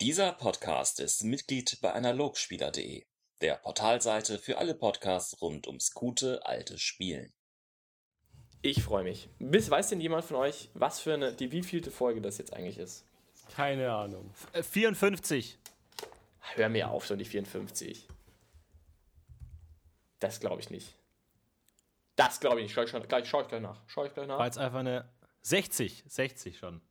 Dieser 0.00 0.30
Podcast 0.30 1.00
ist 1.00 1.24
Mitglied 1.24 1.80
bei 1.82 1.92
Analogspieler.de, 1.92 3.04
der 3.40 3.56
Portalseite 3.56 4.38
für 4.38 4.58
alle 4.58 4.76
Podcasts 4.76 5.42
rund 5.42 5.66
ums 5.66 5.92
gute 5.92 6.46
alte 6.46 6.78
Spielen. 6.78 7.32
Ich 8.62 8.84
freue 8.84 9.02
mich. 9.02 9.28
Bis, 9.40 9.68
weiß 9.68 9.88
denn 9.88 10.00
jemand 10.00 10.24
von 10.24 10.36
euch, 10.36 10.70
was 10.74 11.00
für 11.00 11.14
eine, 11.14 11.34
die 11.34 11.50
wievielte 11.50 11.90
Folge 11.90 12.20
das 12.20 12.38
jetzt 12.38 12.52
eigentlich 12.52 12.78
ist? 12.78 13.06
Keine 13.56 13.90
Ahnung. 13.90 14.32
Äh, 14.52 14.62
54. 14.62 15.58
Hör 16.54 16.68
mir 16.68 16.90
auf, 16.90 17.04
so 17.04 17.16
die 17.16 17.24
54. 17.24 18.06
Das 20.20 20.38
glaube 20.38 20.60
ich 20.60 20.70
nicht. 20.70 20.94
Das 22.14 22.38
glaube 22.38 22.60
ich 22.60 22.66
nicht. 22.66 22.74
Schau 22.74 22.84
ich, 22.84 22.90
schon, 22.90 23.02
gleich, 23.02 23.28
schau 23.28 23.42
ich 23.42 23.48
gleich 23.48 23.62
nach. 23.62 23.82
Schau 23.88 24.04
ich 24.04 24.14
gleich 24.14 24.28
nach. 24.28 24.38
War 24.38 24.46
jetzt 24.46 24.58
einfach 24.58 24.78
eine 24.78 25.08
60. 25.42 26.04
60 26.06 26.56
schon. 26.56 26.82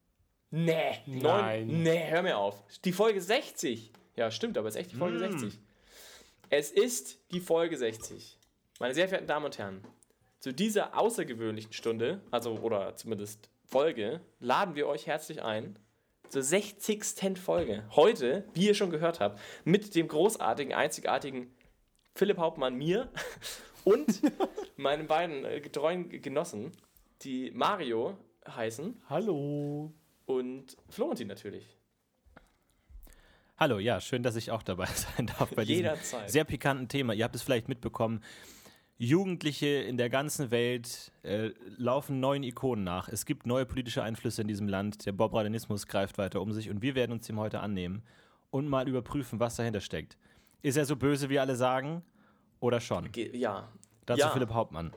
Nee, 0.49 0.99
Nein. 1.05 1.67
Neun, 1.67 1.83
nee, 1.83 2.09
hör 2.09 2.21
mir 2.21 2.37
auf. 2.37 2.63
Die 2.85 2.93
Folge 2.93 3.21
60. 3.21 3.91
Ja, 4.15 4.31
stimmt, 4.31 4.57
aber 4.57 4.67
es 4.67 4.75
ist 4.75 4.81
echt 4.81 4.91
die 4.93 4.95
Folge 4.95 5.19
60. 5.19 5.59
Es 6.49 6.71
ist 6.71 7.19
die 7.31 7.41
Folge 7.41 7.77
60. 7.77 8.37
Meine 8.79 8.93
sehr 8.93 9.07
verehrten 9.07 9.27
Damen 9.27 9.45
und 9.45 9.57
Herren, 9.57 9.83
zu 10.39 10.53
dieser 10.53 10.97
außergewöhnlichen 10.97 11.73
Stunde, 11.73 12.21
also 12.31 12.53
oder 12.59 12.95
zumindest 12.95 13.49
Folge, 13.65 14.21
laden 14.39 14.75
wir 14.75 14.87
euch 14.87 15.07
herzlich 15.07 15.43
ein 15.43 15.77
zur 16.29 16.43
60. 16.43 17.37
Folge. 17.37 17.83
Heute, 17.95 18.45
wie 18.53 18.67
ihr 18.67 18.75
schon 18.75 18.89
gehört 18.89 19.19
habt, 19.19 19.39
mit 19.65 19.95
dem 19.95 20.07
großartigen, 20.07 20.73
einzigartigen 20.73 21.53
Philipp 22.15 22.37
Hauptmann, 22.37 22.75
mir 22.75 23.11
und 23.83 24.21
meinen 24.77 25.07
beiden 25.07 25.43
äh, 25.43 25.59
getreuen 25.59 26.09
Genossen, 26.09 26.71
die 27.23 27.51
Mario 27.51 28.17
heißen 28.47 29.01
Hallo. 29.09 29.91
Und 30.27 30.77
Florentin 30.89 31.27
natürlich. 31.27 31.65
Hallo, 33.57 33.79
ja, 33.79 33.99
schön, 33.99 34.21
dass 34.21 34.35
ich 34.35 34.51
auch 34.51 34.61
dabei 34.61 34.85
sein 34.93 35.25
darf 35.25 35.49
bei 35.55 35.65
diesem 35.65 35.85
Jederzeit. 35.85 36.29
sehr 36.29 36.43
pikanten 36.43 36.87
Thema. 36.87 37.13
Ihr 37.13 37.23
habt 37.23 37.35
es 37.35 37.41
vielleicht 37.41 37.67
mitbekommen. 37.67 38.21
Jugendliche 38.99 39.67
in 39.67 39.97
der 39.97 40.09
ganzen 40.09 40.51
Welt 40.51 41.11
äh, 41.23 41.51
laufen 41.77 42.19
neuen 42.19 42.43
Ikonen 42.43 42.83
nach. 42.83 43.09
Es 43.09 43.25
gibt 43.25 43.45
neue 43.45 43.65
politische 43.65 44.03
Einflüsse 44.03 44.41
in 44.41 44.47
diesem 44.47 44.67
Land. 44.67 45.05
Der 45.05 45.11
Bobradianismus 45.11 45.87
greift 45.87 46.17
weiter 46.17 46.41
um 46.41 46.51
sich 46.51 46.69
und 46.69 46.81
wir 46.81 46.95
werden 46.95 47.11
uns 47.11 47.25
dem 47.27 47.39
heute 47.39 47.59
annehmen 47.59 48.03
und 48.49 48.67
mal 48.67 48.87
überprüfen, 48.87 49.39
was 49.39 49.55
dahinter 49.55 49.81
steckt. 49.81 50.17
Ist 50.61 50.77
er 50.77 50.85
so 50.85 50.95
böse, 50.95 51.29
wie 51.29 51.39
alle 51.39 51.55
sagen? 51.55 52.03
Oder 52.59 52.79
schon? 52.79 53.11
Ge 53.11 53.35
ja. 53.37 53.69
Dazu 54.05 54.21
ja. 54.21 54.29
Philipp 54.29 54.51
Hauptmann. 54.51 54.91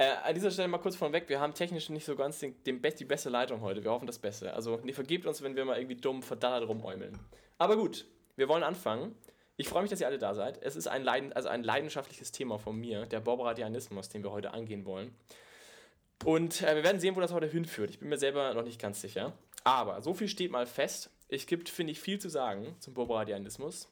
Äh, 0.00 0.12
an 0.22 0.34
dieser 0.34 0.52
Stelle 0.52 0.68
mal 0.68 0.78
kurz 0.78 0.94
vorweg, 0.94 1.28
wir 1.28 1.40
haben 1.40 1.54
technisch 1.54 1.88
nicht 1.88 2.04
so 2.04 2.14
ganz 2.14 2.38
den, 2.38 2.62
den 2.62 2.80
best, 2.80 3.00
die 3.00 3.04
beste 3.04 3.30
Leitung 3.30 3.60
heute. 3.62 3.82
Wir 3.82 3.90
hoffen 3.90 4.06
das 4.06 4.20
Beste. 4.20 4.54
Also, 4.54 4.78
nee, 4.84 4.92
vergebt 4.92 5.26
uns, 5.26 5.42
wenn 5.42 5.56
wir 5.56 5.64
mal 5.64 5.76
irgendwie 5.76 5.96
dumm 5.96 6.22
verdattert 6.22 6.68
rumäumeln. 6.68 7.18
Aber 7.58 7.76
gut, 7.76 8.06
wir 8.36 8.48
wollen 8.48 8.62
anfangen. 8.62 9.16
Ich 9.56 9.68
freue 9.68 9.82
mich, 9.82 9.90
dass 9.90 10.00
ihr 10.00 10.06
alle 10.06 10.18
da 10.18 10.34
seid. 10.34 10.62
Es 10.62 10.76
ist 10.76 10.86
ein, 10.86 11.02
Leiden, 11.02 11.32
also 11.32 11.48
ein 11.48 11.64
leidenschaftliches 11.64 12.30
Thema 12.30 12.60
von 12.60 12.76
mir, 12.76 13.06
der 13.06 13.18
Bobradianismus, 13.18 14.08
den 14.08 14.22
wir 14.22 14.30
heute 14.30 14.52
angehen 14.52 14.84
wollen. 14.84 15.16
Und 16.24 16.62
äh, 16.62 16.76
wir 16.76 16.84
werden 16.84 17.00
sehen, 17.00 17.16
wo 17.16 17.20
das 17.20 17.32
heute 17.32 17.48
hinführt. 17.48 17.90
Ich 17.90 17.98
bin 17.98 18.08
mir 18.08 18.18
selber 18.18 18.54
noch 18.54 18.62
nicht 18.62 18.80
ganz 18.80 19.00
sicher. 19.00 19.32
Aber 19.64 20.00
so 20.00 20.14
viel 20.14 20.28
steht 20.28 20.52
mal 20.52 20.66
fest. 20.66 21.10
Es 21.26 21.46
gibt, 21.46 21.68
finde 21.68 21.90
ich, 21.90 22.00
viel 22.00 22.20
zu 22.20 22.28
sagen 22.28 22.76
zum 22.78 22.94
Bobradianismus. 22.94 23.88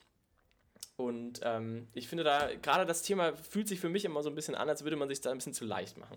Und 0.97 1.41
ähm, 1.43 1.89
ich 1.93 2.09
finde 2.09 2.25
da, 2.25 2.49
gerade 2.63 2.87
das 2.87 3.03
Thema 3.03 3.37
fühlt 3.37 3.69
sich 3.69 3.81
für 3.81 3.91
mich 3.91 4.05
immer 4.05 4.23
so 4.23 4.31
ein 4.31 4.35
bisschen 4.35 4.55
an, 4.55 4.69
als 4.69 4.83
würde 4.83 4.97
man 4.97 5.09
sich 5.09 5.21
da 5.21 5.31
ein 5.31 5.39
bisschen 5.39 5.53
zu 5.53 5.65
leicht 5.65 5.99
machen. 5.99 6.17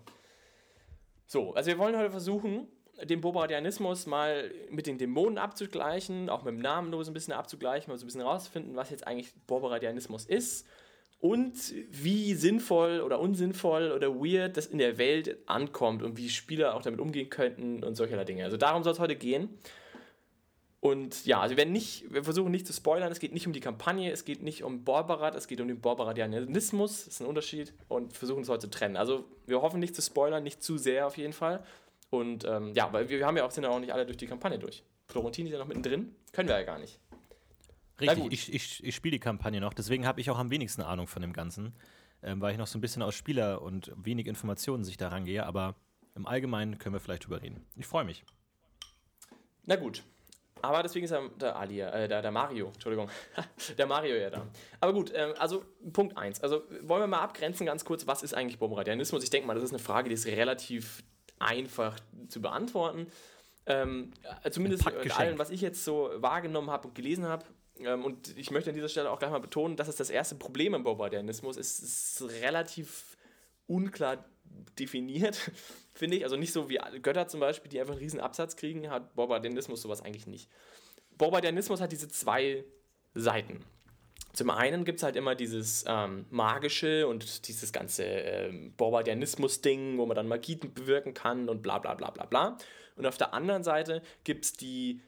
So, 1.26 1.54
also 1.54 1.68
wir 1.70 1.78
wollen 1.78 1.96
heute 1.96 2.10
versuchen, 2.10 2.66
den 3.04 3.20
Bobradianismus 3.20 4.06
mal 4.06 4.50
mit 4.70 4.86
den 4.86 4.98
Dämonen 4.98 5.38
abzugleichen, 5.38 6.28
auch 6.28 6.42
mit 6.44 6.54
dem 6.54 6.60
Namenlos 6.60 7.08
ein 7.08 7.14
bisschen 7.14 7.32
abzugleichen, 7.32 7.90
mal 7.90 7.98
so 7.98 8.04
ein 8.04 8.08
bisschen 8.08 8.22
rauszufinden, 8.22 8.76
was 8.76 8.90
jetzt 8.90 9.06
eigentlich 9.06 9.32
Bobradianismus 9.46 10.26
ist 10.26 10.66
und 11.20 11.54
wie 11.90 12.34
sinnvoll 12.34 13.00
oder 13.00 13.20
unsinnvoll 13.20 13.92
oder 13.92 14.14
weird 14.14 14.56
das 14.56 14.66
in 14.66 14.78
der 14.78 14.98
Welt 14.98 15.36
ankommt 15.46 16.02
und 16.02 16.16
wie 16.16 16.30
Spieler 16.30 16.74
auch 16.74 16.82
damit 16.82 17.00
umgehen 17.00 17.28
könnten 17.28 17.84
und 17.84 17.94
solcherlei 17.94 18.24
Dinge. 18.24 18.44
Also 18.44 18.56
darum 18.56 18.82
soll 18.82 18.94
es 18.94 18.98
heute 18.98 19.16
gehen. 19.16 19.58
Und 20.80 21.26
ja, 21.26 21.40
also 21.40 21.52
wir 21.52 21.58
werden 21.58 21.72
nicht, 21.72 22.10
wir 22.10 22.24
versuchen 22.24 22.50
nicht 22.50 22.66
zu 22.66 22.72
spoilern, 22.72 23.12
es 23.12 23.20
geht 23.20 23.34
nicht 23.34 23.46
um 23.46 23.52
die 23.52 23.60
Kampagne, 23.60 24.10
es 24.10 24.24
geht 24.24 24.42
nicht 24.42 24.64
um 24.64 24.82
Borbarat, 24.82 25.34
es 25.34 25.46
geht 25.46 25.60
um 25.60 25.68
den 25.68 25.80
Borbaradianismus, 25.80 27.04
das 27.04 27.14
ist 27.14 27.20
ein 27.20 27.26
Unterschied 27.26 27.74
und 27.88 28.16
versuchen 28.16 28.42
es 28.42 28.48
heute 28.48 28.62
zu 28.62 28.70
trennen. 28.70 28.96
Also 28.96 29.26
wir 29.46 29.60
hoffen 29.60 29.78
nicht 29.78 29.94
zu 29.94 30.00
spoilern, 30.00 30.42
nicht 30.42 30.62
zu 30.62 30.78
sehr 30.78 31.06
auf 31.06 31.18
jeden 31.18 31.34
Fall. 31.34 31.62
Und 32.08 32.44
ähm, 32.44 32.72
ja, 32.74 32.90
weil 32.94 33.10
wir, 33.10 33.26
haben 33.26 33.36
ja 33.36 33.44
auch, 33.44 33.50
sind 33.50 33.64
ja 33.64 33.70
auch 33.70 33.78
nicht 33.78 33.92
alle 33.92 34.06
durch 34.06 34.16
die 34.16 34.26
Kampagne 34.26 34.58
durch. 34.58 34.82
Florentin 35.08 35.46
ist 35.46 35.52
ja 35.52 35.58
noch 35.58 35.66
mittendrin, 35.66 36.14
können 36.32 36.48
wir 36.48 36.58
ja 36.58 36.64
gar 36.64 36.78
nicht. 36.78 36.98
Richtig, 38.00 38.32
ich, 38.32 38.54
ich, 38.54 38.82
ich 38.82 38.94
spiele 38.94 39.12
die 39.12 39.20
Kampagne 39.20 39.60
noch, 39.60 39.74
deswegen 39.74 40.06
habe 40.06 40.22
ich 40.22 40.30
auch 40.30 40.38
am 40.38 40.50
wenigsten 40.50 40.80
Ahnung 40.80 41.06
von 41.06 41.20
dem 41.20 41.34
Ganzen, 41.34 41.74
ähm, 42.22 42.40
weil 42.40 42.52
ich 42.52 42.58
noch 42.58 42.66
so 42.66 42.78
ein 42.78 42.80
bisschen 42.80 43.02
aus 43.02 43.14
Spieler 43.14 43.60
und 43.60 43.92
wenig 43.96 44.26
Informationen 44.26 44.84
sich 44.84 44.96
daran 44.96 45.26
gehe, 45.26 45.44
aber 45.44 45.74
im 46.14 46.26
Allgemeinen 46.26 46.78
können 46.78 46.94
wir 46.94 47.00
vielleicht 47.00 47.26
drüber 47.26 47.42
reden. 47.42 47.66
Ich 47.76 47.86
freue 47.86 48.04
mich. 48.04 48.24
Na 49.66 49.76
gut. 49.76 50.02
Aber 50.62 50.82
deswegen 50.82 51.04
ist 51.04 51.10
ja 51.10 51.20
der 51.40 51.56
Ali, 51.56 51.80
äh, 51.80 52.08
der, 52.08 52.22
der 52.22 52.30
Mario, 52.30 52.68
Entschuldigung, 52.68 53.08
der 53.78 53.86
Mario 53.86 54.16
ja 54.16 54.30
da. 54.30 54.46
Aber 54.80 54.92
gut, 54.92 55.12
ähm, 55.14 55.34
also 55.38 55.64
Punkt 55.92 56.16
1. 56.16 56.42
Also 56.42 56.62
wollen 56.82 57.02
wir 57.02 57.06
mal 57.06 57.20
abgrenzen 57.20 57.66
ganz 57.66 57.84
kurz, 57.84 58.06
was 58.06 58.22
ist 58.22 58.34
eigentlich 58.34 58.58
Bobradianismus? 58.58 59.22
Ich 59.22 59.30
denke 59.30 59.46
mal, 59.46 59.54
das 59.54 59.64
ist 59.64 59.70
eine 59.70 59.78
Frage, 59.78 60.08
die 60.08 60.14
ist 60.14 60.26
relativ 60.26 61.02
einfach 61.38 61.98
zu 62.28 62.40
beantworten. 62.40 63.06
Ähm, 63.66 64.12
äh, 64.42 64.50
zumindest 64.50 64.84
mit 64.84 65.18
allem, 65.18 65.38
was 65.38 65.50
ich 65.50 65.60
jetzt 65.60 65.84
so 65.84 66.10
wahrgenommen 66.16 66.70
habe 66.70 66.88
und 66.88 66.94
gelesen 66.94 67.26
habe. 67.26 67.44
Ähm, 67.78 68.04
und 68.04 68.36
ich 68.36 68.50
möchte 68.50 68.70
an 68.70 68.74
dieser 68.74 68.88
Stelle 68.88 69.10
auch 69.10 69.18
gleich 69.18 69.30
mal 69.30 69.40
betonen, 69.40 69.76
das 69.76 69.88
ist 69.88 70.00
das 70.00 70.10
erste 70.10 70.34
Problem 70.34 70.74
im 70.74 70.82
Bobradianismus. 70.82 71.56
Es 71.56 71.78
ist 71.78 72.22
relativ 72.42 73.16
unklar 73.66 74.24
definiert, 74.78 75.50
finde 75.94 76.16
ich. 76.16 76.24
Also 76.24 76.36
nicht 76.36 76.52
so 76.52 76.68
wie 76.68 76.78
Götter 77.02 77.28
zum 77.28 77.40
Beispiel, 77.40 77.70
die 77.70 77.80
einfach 77.80 77.94
einen 77.94 78.02
riesen 78.02 78.20
Absatz 78.20 78.56
kriegen, 78.56 78.90
hat 78.90 79.14
Bobradianismus 79.14 79.82
sowas 79.82 80.02
eigentlich 80.02 80.26
nicht. 80.26 80.48
Bobradianismus 81.18 81.80
hat 81.80 81.92
diese 81.92 82.08
zwei 82.08 82.64
Seiten. 83.14 83.64
Zum 84.32 84.50
einen 84.50 84.84
gibt 84.84 84.98
es 84.98 85.02
halt 85.02 85.16
immer 85.16 85.34
dieses 85.34 85.84
ähm, 85.88 86.24
magische 86.30 87.08
und 87.08 87.48
dieses 87.48 87.72
ganze 87.72 88.04
ähm, 88.04 88.72
Bobradianismus-Ding, 88.76 89.98
wo 89.98 90.06
man 90.06 90.14
dann 90.14 90.28
Magie 90.28 90.56
bewirken 90.56 91.14
kann 91.14 91.48
und 91.48 91.62
bla 91.62 91.78
bla 91.78 91.94
bla 91.94 92.10
bla 92.10 92.26
bla. 92.26 92.56
Und 92.96 93.06
auf 93.06 93.18
der 93.18 93.34
anderen 93.34 93.64
Seite 93.64 94.02
gibt 94.22 94.44
es 94.44 94.52
den 94.52 95.02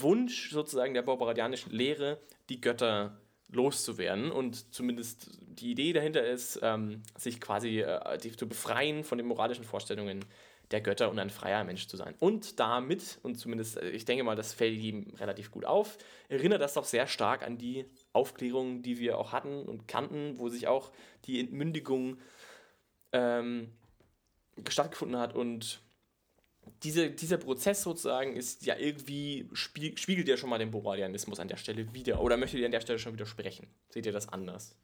Wunsch 0.00 0.50
sozusagen 0.52 0.94
der 0.94 1.02
bobradianischen 1.02 1.72
Lehre, 1.72 2.18
die 2.48 2.60
Götter 2.60 3.20
loszuwerden. 3.52 4.30
Und 4.30 4.74
zumindest 4.74 5.38
die 5.40 5.70
Idee 5.70 5.92
dahinter 5.92 6.24
ist, 6.24 6.58
ähm, 6.62 7.02
sich 7.16 7.40
quasi 7.40 7.80
äh, 7.80 8.18
zu 8.36 8.48
befreien 8.48 9.04
von 9.04 9.18
den 9.18 9.26
moralischen 9.26 9.64
Vorstellungen 9.64 10.24
der 10.72 10.80
Götter 10.80 11.10
und 11.10 11.18
ein 11.18 11.30
freier 11.30 11.64
Mensch 11.64 11.86
zu 11.86 11.96
sein. 11.96 12.14
Und 12.18 12.58
damit, 12.58 13.18
und 13.22 13.36
zumindest, 13.36 13.76
äh, 13.76 13.90
ich 13.90 14.04
denke 14.04 14.24
mal, 14.24 14.36
das 14.36 14.54
fällt 14.54 14.80
ihm 14.80 15.14
relativ 15.18 15.50
gut 15.50 15.64
auf, 15.64 15.98
erinnert 16.28 16.62
das 16.62 16.74
doch 16.74 16.84
sehr 16.84 17.06
stark 17.06 17.42
an 17.42 17.58
die 17.58 17.84
Aufklärung, 18.12 18.82
die 18.82 18.98
wir 18.98 19.18
auch 19.18 19.32
hatten 19.32 19.62
und 19.64 19.86
kannten, 19.86 20.38
wo 20.38 20.48
sich 20.48 20.66
auch 20.66 20.90
die 21.26 21.40
Entmündigung 21.40 22.18
ähm, 23.12 23.70
stattgefunden 24.68 25.18
hat 25.18 25.34
und 25.34 25.81
diese, 26.82 27.10
dieser 27.10 27.36
Prozess 27.36 27.82
sozusagen 27.82 28.34
ist 28.34 28.66
ja 28.66 28.76
irgendwie, 28.76 29.48
spie 29.52 29.96
spiegelt 29.96 30.28
ja 30.28 30.36
schon 30.36 30.50
mal 30.50 30.58
den 30.58 30.70
Bobradianismus 30.70 31.38
an 31.38 31.48
der 31.48 31.56
Stelle 31.56 31.94
wieder. 31.94 32.20
Oder 32.20 32.36
möchtet 32.36 32.60
ihr 32.60 32.66
an 32.66 32.72
der 32.72 32.80
Stelle 32.80 32.98
schon 32.98 33.12
widersprechen? 33.12 33.66
Seht 33.90 34.06
ihr 34.06 34.12
das 34.12 34.28
anders? 34.28 34.74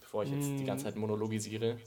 Bevor 0.00 0.24
ich 0.24 0.30
jetzt 0.30 0.48
die 0.58 0.64
ganze 0.64 0.84
Zeit 0.84 0.96
monologisiere. 0.96 1.78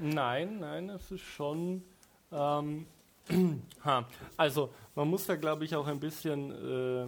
Nein, 0.00 0.58
nein, 0.58 0.90
es 0.90 1.10
ist 1.10 1.22
schon. 1.22 1.82
Ähm, 2.30 2.86
ha. 3.84 4.08
Also, 4.36 4.74
man 4.94 5.08
muss 5.08 5.26
da, 5.26 5.36
glaube 5.36 5.64
ich, 5.64 5.74
auch 5.74 5.86
ein 5.86 6.00
bisschen 6.00 6.50
äh, 6.50 7.06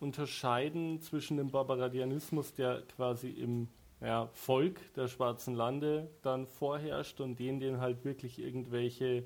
unterscheiden 0.00 1.00
zwischen 1.00 1.38
dem 1.38 1.50
Barbaradianismus, 1.50 2.54
der 2.54 2.82
quasi 2.94 3.30
im 3.30 3.68
ja, 4.00 4.28
Volk 4.34 4.78
der 4.94 5.08
Schwarzen 5.08 5.54
Lande 5.54 6.10
dann 6.22 6.46
vorherrscht, 6.46 7.20
und 7.20 7.38
den, 7.38 7.60
den 7.60 7.80
halt 7.80 8.04
wirklich 8.04 8.38
irgendwelche 8.38 9.24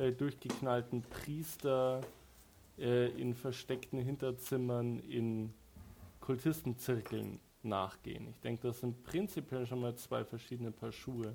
äh, 0.00 0.12
durchgeknallten 0.12 1.02
Priester 1.02 2.00
äh, 2.78 3.10
in 3.10 3.34
versteckten 3.34 4.00
Hinterzimmern 4.00 5.00
in 5.00 5.52
Kultistenzirkeln 6.20 7.38
nachgehen. 7.62 8.26
Ich 8.30 8.40
denke, 8.40 8.68
das 8.68 8.80
sind 8.80 9.04
prinzipiell 9.04 9.66
schon 9.66 9.82
mal 9.82 9.94
zwei 9.96 10.24
verschiedene 10.24 10.70
Paar 10.70 10.92
Schuhe. 10.92 11.34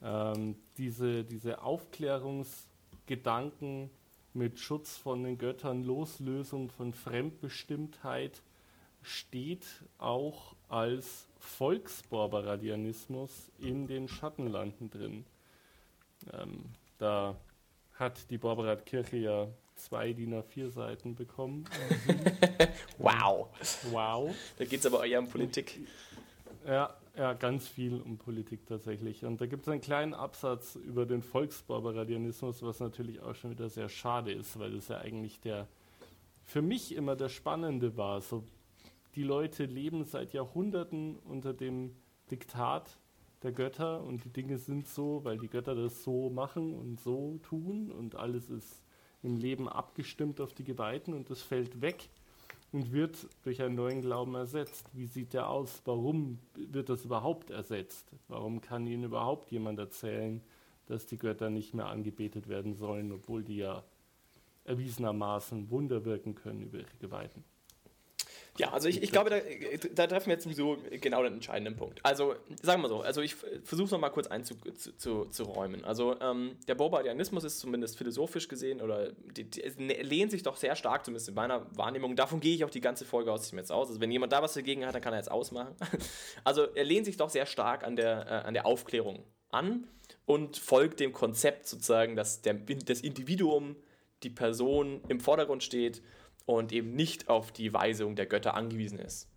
Ähm, 0.00 0.54
diese, 0.78 1.24
diese 1.24 1.62
Aufklärungsgedanken 1.62 3.90
mit 4.32 4.60
Schutz 4.60 4.96
von 4.96 5.24
den 5.24 5.36
Göttern, 5.36 5.82
Loslösung 5.82 6.70
von 6.70 6.92
Fremdbestimmtheit 6.92 8.42
steht 9.02 9.66
auch 9.98 10.54
als 10.68 11.26
Volksbarbaradianismus 11.38 13.50
in 13.58 13.88
den 13.88 14.06
Schattenlanden 14.08 14.90
drin. 14.90 15.24
Ähm, 16.32 16.66
da 17.04 17.36
hat 17.96 18.30
die 18.30 18.38
Barbarat-Kirche 18.38 19.18
ja 19.18 19.48
zwei 19.74 20.14
DIN 20.14 20.32
A4 20.34 20.70
Seiten 20.70 21.14
bekommen. 21.14 21.64
Wow. 22.98 23.48
Wow. 23.90 24.34
Da 24.56 24.64
geht 24.64 24.80
es 24.80 24.86
aber 24.86 25.04
eher 25.04 25.18
um 25.18 25.28
Politik. 25.28 25.80
Ja, 26.66 26.94
ja, 27.16 27.32
ganz 27.34 27.68
viel 27.68 28.00
um 28.00 28.16
Politik 28.16 28.66
tatsächlich. 28.66 29.24
Und 29.24 29.40
da 29.40 29.46
gibt 29.46 29.62
es 29.64 29.68
einen 29.68 29.80
kleinen 29.80 30.14
Absatz 30.14 30.76
über 30.76 31.04
den 31.04 31.22
Volksbarbaradianismus, 31.22 32.62
was 32.62 32.80
natürlich 32.80 33.20
auch 33.20 33.34
schon 33.34 33.50
wieder 33.50 33.68
sehr 33.68 33.88
schade 33.88 34.32
ist, 34.32 34.58
weil 34.58 34.74
es 34.76 34.88
ja 34.88 34.98
eigentlich 34.98 35.40
der 35.40 35.68
für 36.44 36.62
mich 36.62 36.94
immer 36.94 37.16
der 37.16 37.28
Spannende 37.28 37.96
war. 37.96 38.20
So, 38.20 38.44
die 39.16 39.24
Leute 39.24 39.64
leben 39.64 40.04
seit 40.04 40.32
Jahrhunderten 40.32 41.16
unter 41.16 41.52
dem 41.52 41.96
Diktat 42.30 42.98
der 43.44 43.52
Götter 43.52 44.02
und 44.02 44.24
die 44.24 44.30
Dinge 44.30 44.58
sind 44.58 44.88
so, 44.88 45.22
weil 45.22 45.38
die 45.38 45.48
Götter 45.48 45.74
das 45.74 46.02
so 46.02 46.30
machen 46.30 46.74
und 46.74 46.98
so 47.00 47.38
tun 47.42 47.92
und 47.92 48.16
alles 48.16 48.48
ist 48.48 48.82
im 49.22 49.36
Leben 49.36 49.68
abgestimmt 49.68 50.40
auf 50.40 50.54
die 50.54 50.64
Geweihten 50.64 51.14
und 51.14 51.30
das 51.30 51.42
fällt 51.42 51.80
weg 51.80 52.08
und 52.72 52.90
wird 52.90 53.28
durch 53.42 53.62
einen 53.62 53.74
neuen 53.74 54.00
Glauben 54.00 54.34
ersetzt. 54.34 54.88
Wie 54.94 55.06
sieht 55.06 55.34
der 55.34 55.48
aus? 55.48 55.82
Warum 55.84 56.38
wird 56.54 56.88
das 56.88 57.04
überhaupt 57.04 57.50
ersetzt? 57.50 58.10
Warum 58.28 58.60
kann 58.60 58.86
Ihnen 58.86 59.04
überhaupt 59.04 59.50
jemand 59.50 59.78
erzählen, 59.78 60.40
dass 60.86 61.06
die 61.06 61.18
Götter 61.18 61.50
nicht 61.50 61.74
mehr 61.74 61.86
angebetet 61.86 62.48
werden 62.48 62.74
sollen, 62.74 63.12
obwohl 63.12 63.44
die 63.44 63.58
ja 63.58 63.84
erwiesenermaßen 64.64 65.70
Wunder 65.70 66.04
wirken 66.04 66.34
können 66.34 66.62
über 66.62 66.78
ihre 66.78 66.96
Geweihten? 66.98 67.44
Ja, 68.56 68.72
also 68.72 68.88
ich, 68.88 69.02
ich 69.02 69.10
glaube, 69.10 69.30
da, 69.30 69.38
da 69.94 70.06
treffen 70.06 70.26
wir 70.26 70.34
jetzt 70.34 70.44
sowieso 70.44 70.78
genau 71.00 71.24
den 71.24 71.34
entscheidenden 71.34 71.74
Punkt. 71.74 71.98
Also, 72.04 72.36
sagen 72.62 72.82
wir 72.82 72.88
so, 72.88 73.00
also 73.00 73.20
ich 73.20 73.34
versuche 73.34 73.86
es 73.86 73.90
nochmal 73.90 74.12
kurz 74.12 74.28
einzuräumen. 74.28 75.84
Also, 75.84 76.20
ähm, 76.20 76.56
der 76.68 76.76
Bobadianismus 76.76 77.42
ist 77.42 77.58
zumindest 77.58 77.98
philosophisch 77.98 78.46
gesehen, 78.46 78.80
oder 78.80 79.10
die, 79.12 79.50
die, 79.50 79.60
lehnt 79.60 80.30
sich 80.30 80.44
doch 80.44 80.56
sehr 80.56 80.76
stark, 80.76 81.04
zumindest 81.04 81.28
in 81.28 81.34
meiner 81.34 81.66
Wahrnehmung, 81.76 82.14
davon 82.14 82.38
gehe 82.38 82.54
ich 82.54 82.64
auch 82.64 82.70
die 82.70 82.80
ganze 82.80 83.04
Folge 83.04 83.32
aus 83.32 83.50
jetzt 83.50 83.72
aus. 83.72 83.88
Also, 83.88 84.00
wenn 84.00 84.12
jemand 84.12 84.32
da 84.32 84.40
was 84.40 84.54
dagegen 84.54 84.86
hat, 84.86 84.94
dann 84.94 85.02
kann 85.02 85.12
er 85.12 85.18
jetzt 85.18 85.30
ausmachen. 85.30 85.74
Also, 86.44 86.62
er 86.74 86.84
lehnt 86.84 87.06
sich 87.06 87.16
doch 87.16 87.30
sehr 87.30 87.46
stark 87.46 87.84
an 87.84 87.96
der, 87.96 88.26
äh, 88.26 88.46
an 88.46 88.54
der 88.54 88.66
Aufklärung 88.66 89.24
an 89.50 89.88
und 90.26 90.58
folgt 90.58 91.00
dem 91.00 91.12
Konzept 91.12 91.66
sozusagen, 91.66 92.16
dass 92.16 92.42
der, 92.42 92.54
das 92.54 93.00
Individuum, 93.00 93.76
die 94.22 94.30
Person 94.30 95.02
im 95.08 95.20
Vordergrund 95.20 95.62
steht 95.62 96.02
und 96.46 96.72
eben 96.72 96.94
nicht 96.94 97.28
auf 97.28 97.52
die 97.52 97.72
Weisung 97.72 98.16
der 98.16 98.26
Götter 98.26 98.54
angewiesen 98.54 98.98
ist. 98.98 99.28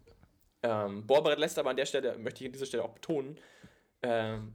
Ähm, 0.64 1.06
Borbaret 1.06 1.40
lässt 1.40 1.60
aber 1.60 1.70
an 1.70 1.78
der 1.78 1.86
Stelle, 1.86 2.18
möchte 2.18 2.44
ich 2.44 2.48
an 2.48 2.54
dieser 2.54 2.66
Stelle 2.66 2.84
auch 2.84 2.94
betonen, 2.94 3.40
ähm, 4.02 4.54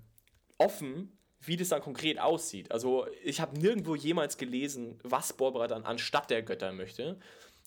offen, 0.59 1.19
wie 1.41 1.57
das 1.57 1.71
dann 1.71 1.83
konkret 1.83 2.21
aussieht. 2.21 2.71
Also 2.71 3.07
ich 3.25 3.41
habe 3.41 3.59
nirgendwo 3.59 3.95
jemals 3.95 4.37
gelesen, 4.37 5.01
was 5.03 5.33
Borbaret 5.33 5.71
dann 5.71 5.85
anstatt 5.85 6.31
der 6.31 6.43
Götter 6.43 6.73
möchte. 6.73 7.19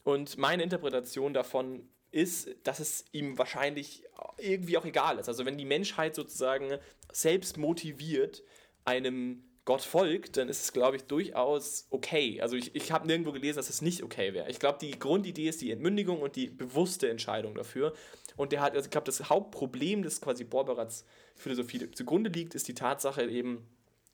Und 0.04 0.38
meine 0.38 0.64
Interpretation 0.64 1.34
davon 1.34 1.90
ist, 2.12 2.50
dass 2.64 2.80
es 2.80 3.06
ihm 3.12 3.38
wahrscheinlich 3.38 4.06
irgendwie 4.38 4.78
auch 4.78 4.86
egal 4.86 5.20
ist. 5.20 5.28
Also 5.28 5.46
wenn 5.46 5.58
die 5.58 5.66
Menschheit 5.66 6.16
sozusagen 6.16 6.78
selbst 7.12 7.58
motiviert 7.58 8.44
einem 8.86 9.44
Gott 9.66 9.82
folgt, 9.82 10.38
dann 10.38 10.48
ist 10.48 10.62
es, 10.62 10.74
glaube 10.74 10.96
ich, 10.96 11.04
durchaus 11.06 11.88
okay. 11.90 12.40
Also 12.40 12.56
ich, 12.56 12.76
ich 12.76 12.92
habe 12.92 13.08
nirgendwo 13.08 13.32
gelesen, 13.32 13.58
dass 13.58 13.70
es 13.70 13.82
nicht 13.82 14.04
okay 14.04 14.34
wäre. 14.34 14.50
Ich 14.50 14.60
glaube, 14.60 14.78
die 14.80 14.92
Grundidee 14.92 15.50
ist 15.50 15.60
die 15.62 15.72
Entmündigung 15.72 16.22
und 16.22 16.36
die 16.36 16.48
bewusste 16.48 17.10
Entscheidung 17.10 17.56
dafür. 17.56 17.94
Und 18.38 18.52
der 18.52 18.62
hat, 18.62 18.76
also 18.76 18.86
ich 18.86 18.92
glaube, 18.92 19.06
das 19.06 19.28
Hauptproblem, 19.28 20.04
das 20.04 20.22
quasi 20.22 20.44
Borberats 20.44 21.04
Philosophie 21.36 21.90
zugrunde 21.92 22.30
liegt, 22.30 22.54
ist 22.54 22.68
die 22.68 22.76
Tatsache 22.76 23.24
eben, 23.26 23.68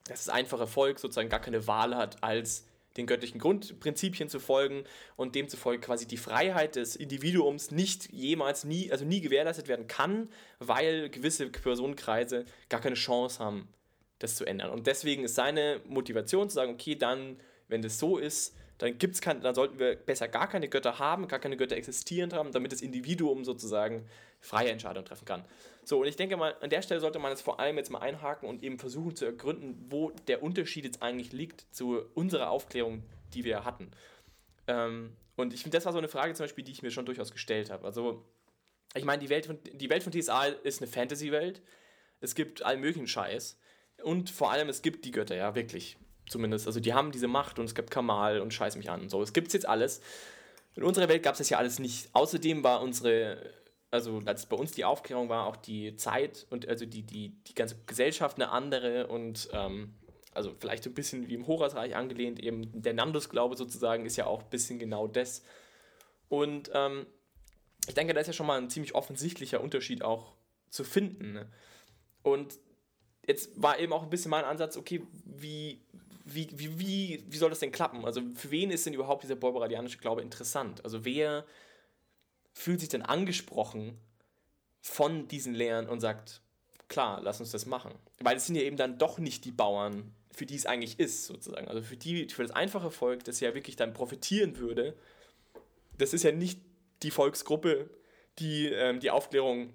dass 0.05 0.25
das 0.25 0.33
einfache 0.33 0.67
Volk 0.67 0.99
sozusagen 0.99 1.29
gar 1.29 1.41
keine 1.41 1.67
Wahl 1.67 1.97
hat, 1.97 2.23
als 2.23 2.65
den 2.97 3.05
göttlichen 3.05 3.39
Grundprinzipien 3.39 4.29
zu 4.29 4.39
folgen 4.39 4.83
und 5.15 5.35
demzufolge 5.35 5.81
quasi 5.81 6.07
die 6.07 6.17
Freiheit 6.17 6.75
des 6.75 6.95
Individuums 6.95 7.71
nicht 7.71 8.11
jemals 8.11 8.63
nie, 8.63 8.91
also 8.91 9.05
nie 9.05 9.21
gewährleistet 9.21 9.67
werden 9.67 9.87
kann, 9.87 10.29
weil 10.59 11.09
gewisse 11.09 11.47
Personenkreise 11.47 12.45
gar 12.69 12.81
keine 12.81 12.95
Chance 12.95 13.39
haben, 13.39 13.67
das 14.23 14.35
zu 14.35 14.45
ändern. 14.45 14.69
Und 14.69 14.87
deswegen 14.87 15.23
ist 15.23 15.35
seine 15.35 15.81
Motivation 15.87 16.49
zu 16.49 16.55
sagen, 16.55 16.73
okay, 16.73 16.95
dann, 16.95 17.39
wenn 17.67 17.81
das 17.81 17.99
so 17.99 18.17
ist, 18.17 18.55
dann 18.77 18.97
gibt's 18.97 19.21
kein, 19.21 19.41
dann 19.41 19.53
sollten 19.53 19.77
wir 19.77 19.95
besser 19.95 20.27
gar 20.27 20.49
keine 20.49 20.67
Götter 20.67 20.97
haben, 20.97 21.27
gar 21.27 21.39
keine 21.39 21.55
Götter 21.55 21.75
existierend 21.75 22.33
haben, 22.33 22.51
damit 22.51 22.71
das 22.71 22.81
Individuum 22.81 23.45
sozusagen 23.45 24.07
freie 24.39 24.69
Entscheidungen 24.69 25.05
treffen 25.05 25.25
kann. 25.25 25.45
So, 25.83 26.01
und 26.01 26.07
ich 26.07 26.15
denke 26.15 26.35
mal, 26.35 26.55
an 26.61 26.69
der 26.71 26.81
Stelle 26.81 26.99
sollte 26.99 27.19
man 27.19 27.31
jetzt 27.31 27.43
vor 27.43 27.59
allem 27.59 27.77
jetzt 27.77 27.91
mal 27.91 27.99
einhaken 27.99 28.49
und 28.49 28.63
eben 28.63 28.79
versuchen 28.79 29.15
zu 29.15 29.25
ergründen, 29.25 29.85
wo 29.89 30.11
der 30.27 30.41
Unterschied 30.41 30.83
jetzt 30.83 31.03
eigentlich 31.03 31.31
liegt 31.31 31.65
zu 31.71 32.01
unserer 32.15 32.49
Aufklärung, 32.49 33.03
die 33.33 33.43
wir 33.43 33.65
hatten. 33.65 33.91
Ähm, 34.67 35.15
und 35.35 35.53
ich 35.53 35.61
finde, 35.61 35.77
das 35.77 35.85
war 35.85 35.91
so 35.91 35.99
eine 35.99 36.07
Frage 36.07 36.33
zum 36.33 36.45
Beispiel, 36.45 36.63
die 36.63 36.71
ich 36.71 36.81
mir 36.81 36.91
schon 36.91 37.05
durchaus 37.05 37.31
gestellt 37.31 37.69
habe. 37.69 37.85
Also, 37.85 38.25
ich 38.95 39.05
meine, 39.05 39.21
die 39.21 39.29
Welt 39.29 39.45
von, 39.45 39.59
die 39.63 39.89
Welt 39.91 40.03
von 40.03 40.11
TSA 40.11 40.45
ist 40.45 40.81
eine 40.81 40.91
Fantasy-Welt. 40.91 41.61
Es 42.19 42.35
gibt 42.35 42.63
allen 42.63 42.81
möglichen 42.81 43.07
Scheiß. 43.07 43.59
Und 44.03 44.29
vor 44.29 44.51
allem, 44.51 44.69
es 44.69 44.81
gibt 44.81 45.05
die 45.05 45.11
Götter, 45.11 45.35
ja, 45.35 45.55
wirklich. 45.55 45.97
Zumindest. 46.29 46.67
Also 46.67 46.79
die 46.79 46.93
haben 46.93 47.11
diese 47.11 47.27
Macht 47.27 47.59
und 47.59 47.65
es 47.65 47.75
gibt 47.75 47.91
Kamal 47.91 48.39
und 48.39 48.53
scheiß 48.53 48.77
mich 48.77 48.89
an. 48.89 49.09
So, 49.09 49.21
es 49.21 49.33
gibt 49.33 49.47
es 49.47 49.53
jetzt 49.53 49.67
alles. 49.67 50.01
In 50.75 50.83
unserer 50.83 51.09
Welt 51.09 51.23
gab 51.23 51.33
es 51.33 51.39
das 51.39 51.49
ja 51.49 51.57
alles 51.57 51.79
nicht. 51.79 52.09
Außerdem 52.13 52.63
war 52.63 52.81
unsere, 52.81 53.51
also 53.89 54.21
als 54.25 54.45
bei 54.45 54.55
uns 54.55 54.71
die 54.71 54.85
Aufklärung 54.85 55.27
war, 55.27 55.45
auch 55.45 55.57
die 55.57 55.95
Zeit 55.97 56.47
und 56.49 56.67
also 56.69 56.85
die, 56.85 57.03
die, 57.03 57.29
die 57.43 57.53
ganze 57.53 57.75
Gesellschaft 57.85 58.37
eine 58.37 58.49
andere 58.49 59.07
und 59.07 59.49
ähm, 59.51 59.93
also 60.33 60.55
vielleicht 60.57 60.85
ein 60.85 60.93
bisschen 60.93 61.27
wie 61.27 61.33
im 61.33 61.47
Horasreich 61.47 61.95
angelehnt, 61.95 62.39
eben 62.39 62.81
der 62.81 62.93
Nandus-Glaube 62.93 63.57
sozusagen 63.57 64.05
ist 64.05 64.15
ja 64.15 64.25
auch 64.25 64.43
ein 64.43 64.49
bisschen 64.49 64.79
genau 64.79 65.07
das. 65.07 65.43
Und 66.29 66.71
ähm, 66.73 67.05
ich 67.87 67.93
denke, 67.93 68.13
da 68.13 68.21
ist 68.21 68.27
ja 68.27 68.33
schon 68.33 68.47
mal 68.47 68.57
ein 68.57 68.69
ziemlich 68.69 68.95
offensichtlicher 68.95 69.59
Unterschied 69.59 70.03
auch 70.03 70.33
zu 70.69 70.85
finden. 70.85 71.33
Ne? 71.33 71.51
Und 72.23 72.57
jetzt 73.27 73.49
war 73.61 73.79
eben 73.79 73.93
auch 73.93 74.03
ein 74.03 74.09
bisschen 74.09 74.31
mein 74.31 74.45
Ansatz, 74.45 74.77
okay, 74.77 75.01
wie, 75.25 75.81
wie, 76.25 76.47
wie, 76.53 76.79
wie, 76.79 77.23
wie 77.27 77.37
soll 77.37 77.49
das 77.49 77.59
denn 77.59 77.71
klappen? 77.71 78.05
Also 78.05 78.21
für 78.35 78.51
wen 78.51 78.71
ist 78.71 78.85
denn 78.85 78.93
überhaupt 78.93 79.23
dieser 79.23 79.35
borberadianische 79.35 79.97
Glaube 79.97 80.21
interessant? 80.21 80.83
Also 80.83 81.05
wer 81.05 81.45
fühlt 82.53 82.79
sich 82.79 82.89
denn 82.89 83.01
angesprochen 83.01 83.97
von 84.81 85.27
diesen 85.27 85.53
Lehren 85.53 85.87
und 85.87 85.99
sagt, 85.99 86.41
klar, 86.87 87.21
lass 87.21 87.39
uns 87.39 87.51
das 87.51 87.65
machen. 87.65 87.93
Weil 88.19 88.37
es 88.37 88.47
sind 88.47 88.55
ja 88.55 88.63
eben 88.63 88.77
dann 88.77 88.97
doch 88.97 89.19
nicht 89.19 89.45
die 89.45 89.51
Bauern, 89.51 90.13
für 90.31 90.45
die 90.45 90.55
es 90.55 90.65
eigentlich 90.65 90.99
ist, 90.99 91.25
sozusagen. 91.25 91.67
Also 91.67 91.81
für 91.81 91.97
die, 91.97 92.27
für 92.29 92.43
das 92.43 92.51
einfache 92.51 92.91
Volk, 92.91 93.23
das 93.23 93.39
ja 93.39 93.53
wirklich 93.53 93.75
dann 93.75 93.93
profitieren 93.93 94.57
würde, 94.57 94.95
das 95.97 96.13
ist 96.13 96.23
ja 96.23 96.31
nicht 96.31 96.59
die 97.03 97.11
Volksgruppe, 97.11 97.89
die 98.39 98.67
ähm, 98.67 98.99
die 98.99 99.11
Aufklärung 99.11 99.73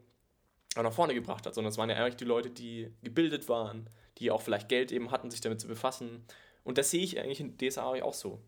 nach 0.83 0.93
vorne 0.93 1.15
gebracht 1.15 1.47
hat, 1.47 1.55
sondern 1.55 1.71
es 1.71 1.79
waren 1.79 1.91
ja 1.91 1.97
eigentlich 1.97 2.17
die 2.17 2.25
Leute, 2.25 2.51
die 2.51 2.91
gebildet 3.03 3.49
waren, 3.49 3.89
die 4.19 4.31
auch 4.31 4.43
vielleicht 4.43 4.69
Geld 4.69 4.93
eben 4.93 5.11
hatten, 5.11 5.31
sich 5.31 5.41
damit 5.41 5.61
zu 5.61 5.69
befassen. 5.69 6.25
Und 6.65 6.79
das 6.79 6.91
sehe 6.91 7.03
ich 7.03 7.19
eigentlich 7.19 7.41
in 7.41 7.57
DSA 7.57 8.03
auch 8.03 8.15
so. 8.15 8.41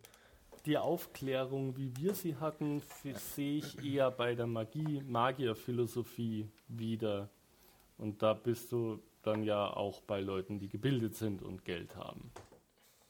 Die 0.67 0.77
Aufklärung, 0.77 1.77
wie 1.77 1.97
wir 1.97 2.15
sie 2.15 2.37
hatten, 2.37 2.83
sehe 3.15 3.59
ich 3.59 3.83
eher 3.85 4.11
bei 4.11 4.35
der 4.35 4.47
Magie, 4.47 5.03
Magierphilosophie 5.07 6.49
wieder. 6.69 7.31
Und 7.97 8.23
da 8.23 8.35
bist 8.35 8.73
du 8.73 9.01
dann 9.23 9.43
ja 9.45 9.69
auch 9.75 10.01
bei 10.03 10.21
Leuten, 10.21 10.59
die 10.59 10.69
gebildet 10.69 11.17
sind 11.17 11.43
und 11.43 11.65
Geld 11.65 11.97
haben. 11.97 12.31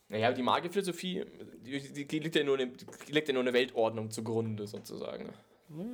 Naja, 0.08 0.32
die 0.32 0.42
Magierphilosophie, 0.42 1.24
die, 1.64 2.06
die, 2.06 2.18
liegt 2.18 2.34
ja 2.34 2.44
nur 2.44 2.58
eine, 2.58 2.68
die 2.68 3.12
legt 3.12 3.28
ja 3.28 3.34
nur 3.34 3.42
eine 3.42 3.52
Weltordnung 3.52 4.10
zugrunde, 4.10 4.66
sozusagen. 4.66 5.32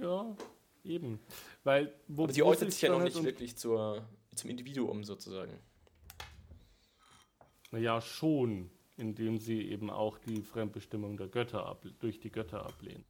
Ja, 0.00 0.36
eben. 0.84 1.20
Weil, 1.62 1.92
wo, 2.08 2.24
Aber 2.24 2.32
die 2.32 2.42
äußert 2.42 2.72
sich 2.72 2.82
ja 2.82 2.90
noch 2.90 3.02
nicht 3.02 3.22
wirklich 3.22 3.56
zur, 3.56 4.06
zum 4.34 4.50
Individuum 4.50 5.04
sozusagen. 5.04 5.58
Naja, 7.70 8.00
schon, 8.00 8.70
indem 8.96 9.38
sie 9.38 9.68
eben 9.68 9.90
auch 9.90 10.18
die 10.18 10.42
Fremdbestimmung 10.42 11.16
der 11.16 11.28
Götter 11.28 11.78
durch 11.98 12.20
die 12.20 12.30
Götter 12.30 12.64
ablehnen. 12.64 13.04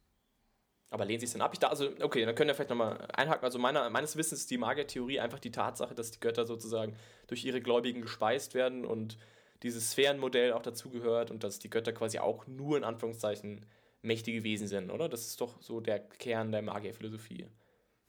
Aber 0.89 1.05
lehnen 1.05 1.19
sie 1.19 1.25
es 1.25 1.33
denn 1.33 1.41
ab? 1.41 1.51
Ich 1.53 1.59
da, 1.59 1.67
also, 1.67 1.89
okay, 2.01 2.25
dann 2.25 2.35
können 2.35 2.47
wir 2.47 2.55
vielleicht 2.55 2.69
nochmal 2.69 3.07
einhaken. 3.13 3.43
Also 3.43 3.59
meiner, 3.59 3.89
meines 3.89 4.15
Wissens 4.15 4.41
ist 4.41 4.51
die 4.51 4.57
Magiertheorie 4.57 5.19
einfach 5.19 5.39
die 5.39 5.51
Tatsache, 5.51 5.93
dass 5.93 6.11
die 6.11 6.19
Götter 6.19 6.45
sozusagen 6.45 6.95
durch 7.27 7.43
ihre 7.43 7.61
Gläubigen 7.61 8.01
gespeist 8.01 8.53
werden 8.53 8.85
und 8.85 9.17
dieses 9.63 9.91
Sphärenmodell 9.91 10.53
auch 10.53 10.61
dazugehört 10.61 11.31
und 11.31 11.43
dass 11.43 11.59
die 11.59 11.69
Götter 11.69 11.91
quasi 11.91 12.19
auch 12.19 12.47
nur 12.47 12.77
in 12.77 12.83
Anführungszeichen 12.83 13.65
mächtige 14.03 14.43
Wesen 14.43 14.67
sind, 14.67 14.91
oder? 14.91 15.09
Das 15.09 15.25
ist 15.25 15.41
doch 15.41 15.61
so 15.61 15.81
der 15.81 15.99
Kern 15.99 16.51
der 16.51 16.61
Magierphilosophie. 16.61 17.47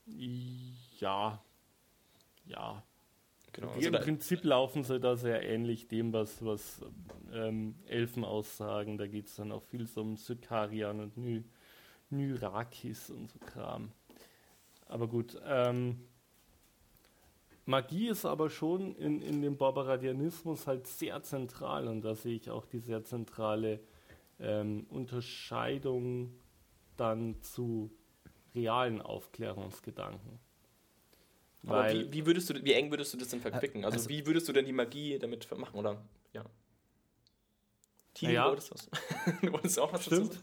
Ja. 0.07 1.43
Ja. 2.47 2.83
Genau. 3.53 3.71
Also 3.71 3.89
Im 3.89 3.95
Prinzip 3.95 4.45
laufen 4.45 4.85
sie 4.85 5.01
da 5.01 5.17
sehr 5.17 5.43
ähnlich 5.43 5.89
dem, 5.89 6.13
was, 6.13 6.45
was 6.45 6.83
ähm, 7.33 7.75
Elfen 7.87 8.25
aussagen. 8.25 8.99
Da 8.99 9.07
geht 9.07 9.29
es 9.29 9.37
dann 9.37 9.51
auch 9.51 9.63
viel 9.63 9.87
so 9.87 10.03
um 10.03 10.17
Sykarian 10.17 11.01
und 11.01 11.17
Ny 11.17 11.45
Nyrakis 12.11 13.11
und 13.11 13.31
so 13.31 13.39
Kram. 13.41 13.91
Aber 14.89 15.09
gut, 15.09 15.41
ähm, 15.45 16.07
Magie 17.65 18.09
ist 18.09 18.25
aber 18.25 18.49
schon 18.49 18.95
in, 18.95 19.21
in 19.21 19.43
dem 19.43 19.57
Barbaradianismus 19.57 20.69
halt 20.69 20.87
sehr 20.87 21.23
zentral 21.23 21.89
und 21.89 22.03
da 22.03 22.15
sehe 22.15 22.37
ich 22.37 22.49
auch 22.49 22.65
die 22.67 22.79
sehr 22.79 23.03
zentrale 23.03 23.81
ähm, 24.39 24.87
Unterscheidung 24.89 26.33
dann 26.97 27.43
zu 27.43 27.91
realen 28.57 29.01
Aufklärungsgedanken. 29.01 30.41
Aber 31.67 31.93
wie, 31.93 32.13
wie, 32.13 32.27
würdest 32.27 32.51
du, 32.51 32.65
wie 32.65 32.73
eng 32.73 32.91
würdest 32.91 33.13
du 33.13 33.19
das 33.19 33.29
denn 33.29 33.41
verquicken? 33.41 33.85
Also, 33.85 33.99
also, 33.99 34.09
wie 34.09 34.25
würdest 34.27 34.49
du 34.49 34.53
denn 34.53 34.65
die 34.65 34.73
Magie 34.73 35.19
damit 35.19 35.51
machen? 35.57 35.79
Oder 35.79 36.03
ja. 36.33 36.45
Tini, 38.15 38.33
ja. 38.33 38.49
wolltest 38.49 38.89
du 39.43 39.53
wolltest 39.53 39.79
auch 39.79 39.93
was 39.93 40.05
Stimmt. 40.05 40.31
Dazu? 40.31 40.41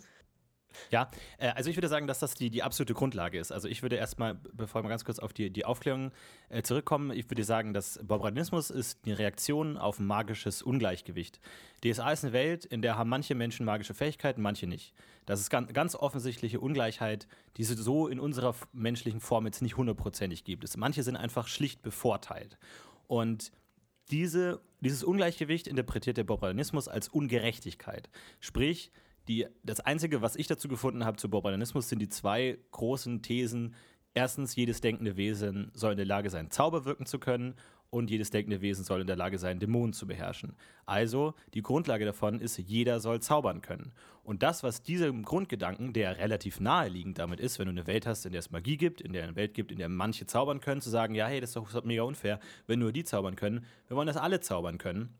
Ja, 0.92 1.10
äh, 1.38 1.50
also 1.50 1.70
ich 1.70 1.78
würde 1.78 1.88
sagen, 1.88 2.08
dass 2.08 2.20
das 2.20 2.34
die, 2.36 2.50
die 2.50 2.64
absolute 2.64 2.94
Grundlage 2.94 3.40
ist. 3.40 3.52
Also 3.52 3.68
ich 3.68 3.82
würde 3.82 3.96
erstmal, 3.96 4.36
bevor 4.54 4.84
wir 4.84 4.90
ganz 4.90 5.06
kurz 5.06 5.20
auf 5.20 5.34
die, 5.34 5.50
die 5.50 5.66
Aufklärung 5.66 6.12
äh, 6.50 6.62
zurückkommen, 6.62 7.12
ich 7.12 7.30
würde 7.30 7.44
sagen, 7.44 7.74
dass 7.74 8.00
Bobranismus 8.04 8.70
ist 8.70 9.00
eine 9.06 9.18
Reaktion 9.18 9.78
auf 9.78 10.00
ein 10.00 10.06
magisches 10.06 10.62
Ungleichgewicht. 10.62 11.40
DSA 11.84 12.12
ist 12.12 12.24
eine 12.24 12.34
Welt, 12.34 12.66
in 12.66 12.82
der 12.82 12.98
haben 12.98 13.10
manche 13.10 13.36
Menschen 13.36 13.66
magische 13.66 13.94
Fähigkeiten, 13.94 14.42
manche 14.42 14.68
nicht. 14.68 14.94
Das 15.26 15.40
ist 15.40 15.50
ganz, 15.50 15.72
ganz 15.74 15.96
offensichtliche 15.96 16.60
Ungleichheit, 16.60 17.28
die 17.58 17.64
es 17.64 17.70
so 17.70 18.08
in 18.08 18.20
unserer 18.20 18.56
menschlichen 18.74 19.20
Form 19.20 19.46
jetzt 19.46 19.62
nicht 19.62 19.78
hundertprozentig 19.78 20.44
gibt. 20.44 20.66
Manche 20.78 21.04
sind 21.04 21.16
einfach 21.16 21.48
schlicht 21.48 21.82
bevorteilt. 21.82 22.58
Und 23.08 23.52
diese, 24.12 24.62
dieses 24.82 25.04
Ungleichgewicht 25.04 25.68
interpretiert 25.68 26.18
der 26.18 26.24
Bobranismus 26.24 26.88
als 26.88 27.08
Ungerechtigkeit. 27.08 28.10
Sprich, 28.40 28.92
die, 29.28 29.48
das 29.64 29.80
Einzige, 29.80 30.22
was 30.22 30.36
ich 30.36 30.48
dazu 30.48 30.68
gefunden 30.68 31.06
habe 31.06 31.18
zu 31.18 31.30
Borbalanismus, 31.30 31.90
sind 31.90 32.00
die 32.00 32.10
zwei 32.10 32.58
großen 32.72 33.22
Thesen. 33.22 33.74
Erstens, 34.14 34.56
jedes 34.56 34.82
denkende 34.82 35.18
Wesen 35.18 35.72
soll 35.74 35.92
in 35.92 35.98
der 35.98 36.06
Lage 36.06 36.30
sein, 36.30 36.52
Zauber 36.52 36.86
wirken 36.86 37.06
zu 37.06 37.20
können 37.20 37.56
und 37.94 38.10
jedes 38.10 38.32
denkende 38.32 38.62
Wesen 38.62 38.84
soll 38.84 39.02
in 39.02 39.08
der 39.08 39.16
Lage 39.16 39.38
sein, 39.38 39.60
Dämonen 39.60 39.94
zu 39.94 40.08
beherrschen. 40.08 40.56
Also, 40.88 41.36
die 41.54 41.62
Grundlage 41.62 42.06
davon 42.06 42.40
ist, 42.40 42.58
jeder 42.58 43.00
soll 43.00 43.22
zaubern 43.22 43.62
können. 43.62 43.94
Und 44.24 44.42
das, 44.42 44.64
was 44.64 44.82
diesem 44.82 45.24
Grundgedanken, 45.24 45.94
der 45.94 46.18
relativ 46.18 46.60
naheliegend 46.60 47.20
damit 47.20 47.40
ist, 47.40 47.60
wenn 47.60 47.68
du 47.68 47.72
eine 47.72 47.86
Welt 47.86 48.08
hast, 48.08 48.26
in 48.26 48.32
der 48.32 48.40
es 48.40 48.50
Magie 48.50 48.78
gibt, 48.78 49.00
in 49.00 49.14
der 49.14 49.24
eine 49.24 49.36
Welt 49.36 49.54
gibt, 49.54 49.72
in 49.72 49.78
der 49.78 49.90
manche 49.90 50.26
zaubern 50.26 50.60
können, 50.60 50.82
zu 50.82 50.90
sagen, 50.90 51.14
ja, 51.14 51.28
hey, 51.28 51.40
das 51.40 51.52
ist 51.52 51.56
doch 51.56 51.84
mega 51.84 52.02
unfair, 52.02 52.40
wenn 52.66 52.80
nur 52.80 52.92
die 52.92 53.04
zaubern 53.04 53.36
können. 53.36 53.64
Wir 53.88 53.96
wollen, 53.96 54.08
dass 54.08 54.18
alle 54.18 54.40
zaubern 54.40 54.80
können. 54.80 55.14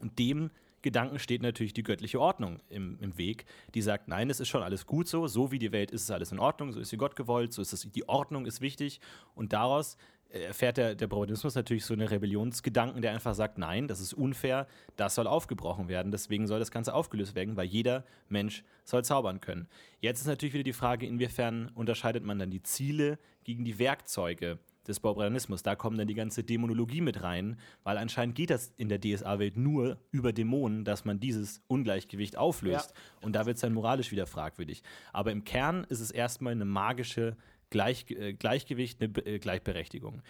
Und 0.00 0.18
dem 0.20 0.50
Gedanken 0.82 1.18
steht 1.18 1.42
natürlich 1.42 1.74
die 1.74 1.82
göttliche 1.82 2.20
Ordnung 2.20 2.60
im, 2.68 2.98
im 3.00 3.18
Weg, 3.18 3.44
die 3.74 3.82
sagt, 3.82 4.08
nein, 4.08 4.30
es 4.30 4.40
ist 4.40 4.48
schon 4.48 4.62
alles 4.62 4.86
gut 4.86 5.08
so, 5.08 5.26
so 5.26 5.52
wie 5.52 5.58
die 5.58 5.72
Welt 5.72 5.90
ist, 5.90 6.02
ist 6.02 6.10
alles 6.10 6.32
in 6.32 6.38
Ordnung, 6.38 6.72
so 6.72 6.80
ist 6.80 6.90
sie 6.90 6.96
Gott 6.96 7.16
gewollt, 7.16 7.52
so 7.52 7.62
ist 7.62 7.72
es, 7.72 7.90
die 7.90 8.08
Ordnung 8.08 8.46
ist 8.46 8.60
wichtig 8.60 9.00
und 9.34 9.52
daraus 9.52 9.96
äh, 10.30 10.44
erfährt 10.44 10.76
der, 10.76 10.94
der 10.94 11.06
Braunismus 11.06 11.54
natürlich 11.54 11.84
so 11.84 11.94
eine 11.94 12.10
Rebellionsgedanken, 12.10 13.02
der 13.02 13.12
einfach 13.12 13.34
sagt, 13.34 13.58
nein, 13.58 13.88
das 13.88 14.00
ist 14.00 14.14
unfair, 14.14 14.66
das 14.96 15.14
soll 15.14 15.26
aufgebrochen 15.26 15.88
werden, 15.88 16.12
deswegen 16.12 16.46
soll 16.46 16.58
das 16.58 16.70
Ganze 16.70 16.94
aufgelöst 16.94 17.34
werden, 17.34 17.56
weil 17.56 17.66
jeder 17.66 18.04
Mensch 18.28 18.64
soll 18.84 19.04
zaubern 19.04 19.40
können. 19.40 19.68
Jetzt 20.00 20.20
ist 20.20 20.26
natürlich 20.26 20.54
wieder 20.54 20.64
die 20.64 20.72
Frage, 20.72 21.06
inwiefern 21.06 21.70
unterscheidet 21.74 22.24
man 22.24 22.38
dann 22.38 22.50
die 22.50 22.62
Ziele 22.62 23.18
gegen 23.44 23.64
die 23.64 23.78
Werkzeuge 23.78 24.58
des 24.86 25.00
Baubranismus. 25.00 25.62
Da 25.62 25.76
kommt 25.76 25.98
dann 25.98 26.08
die 26.08 26.14
ganze 26.14 26.42
Dämonologie 26.42 27.00
mit 27.00 27.22
rein, 27.22 27.58
weil 27.82 27.98
anscheinend 27.98 28.34
geht 28.34 28.50
das 28.50 28.72
in 28.76 28.88
der 28.88 29.00
DSA-Welt 29.00 29.56
nur 29.56 29.98
über 30.10 30.32
Dämonen, 30.32 30.84
dass 30.84 31.04
man 31.04 31.20
dieses 31.20 31.62
Ungleichgewicht 31.66 32.36
auflöst. 32.36 32.90
Ja. 32.90 33.26
Und 33.26 33.34
da 33.34 33.46
wird 33.46 33.56
es 33.56 33.60
dann 33.62 33.74
moralisch 33.74 34.10
wieder 34.10 34.26
fragwürdig. 34.26 34.82
Aber 35.12 35.32
im 35.32 35.44
Kern 35.44 35.84
ist 35.88 36.00
es 36.00 36.10
erstmal 36.10 36.52
eine 36.52 36.64
magische 36.64 37.36
Gleich, 37.70 38.10
äh, 38.10 38.32
Gleichgewicht, 38.32 39.00
eine 39.00 39.16
äh, 39.26 39.38
Gleichberechtigung. 39.38 40.22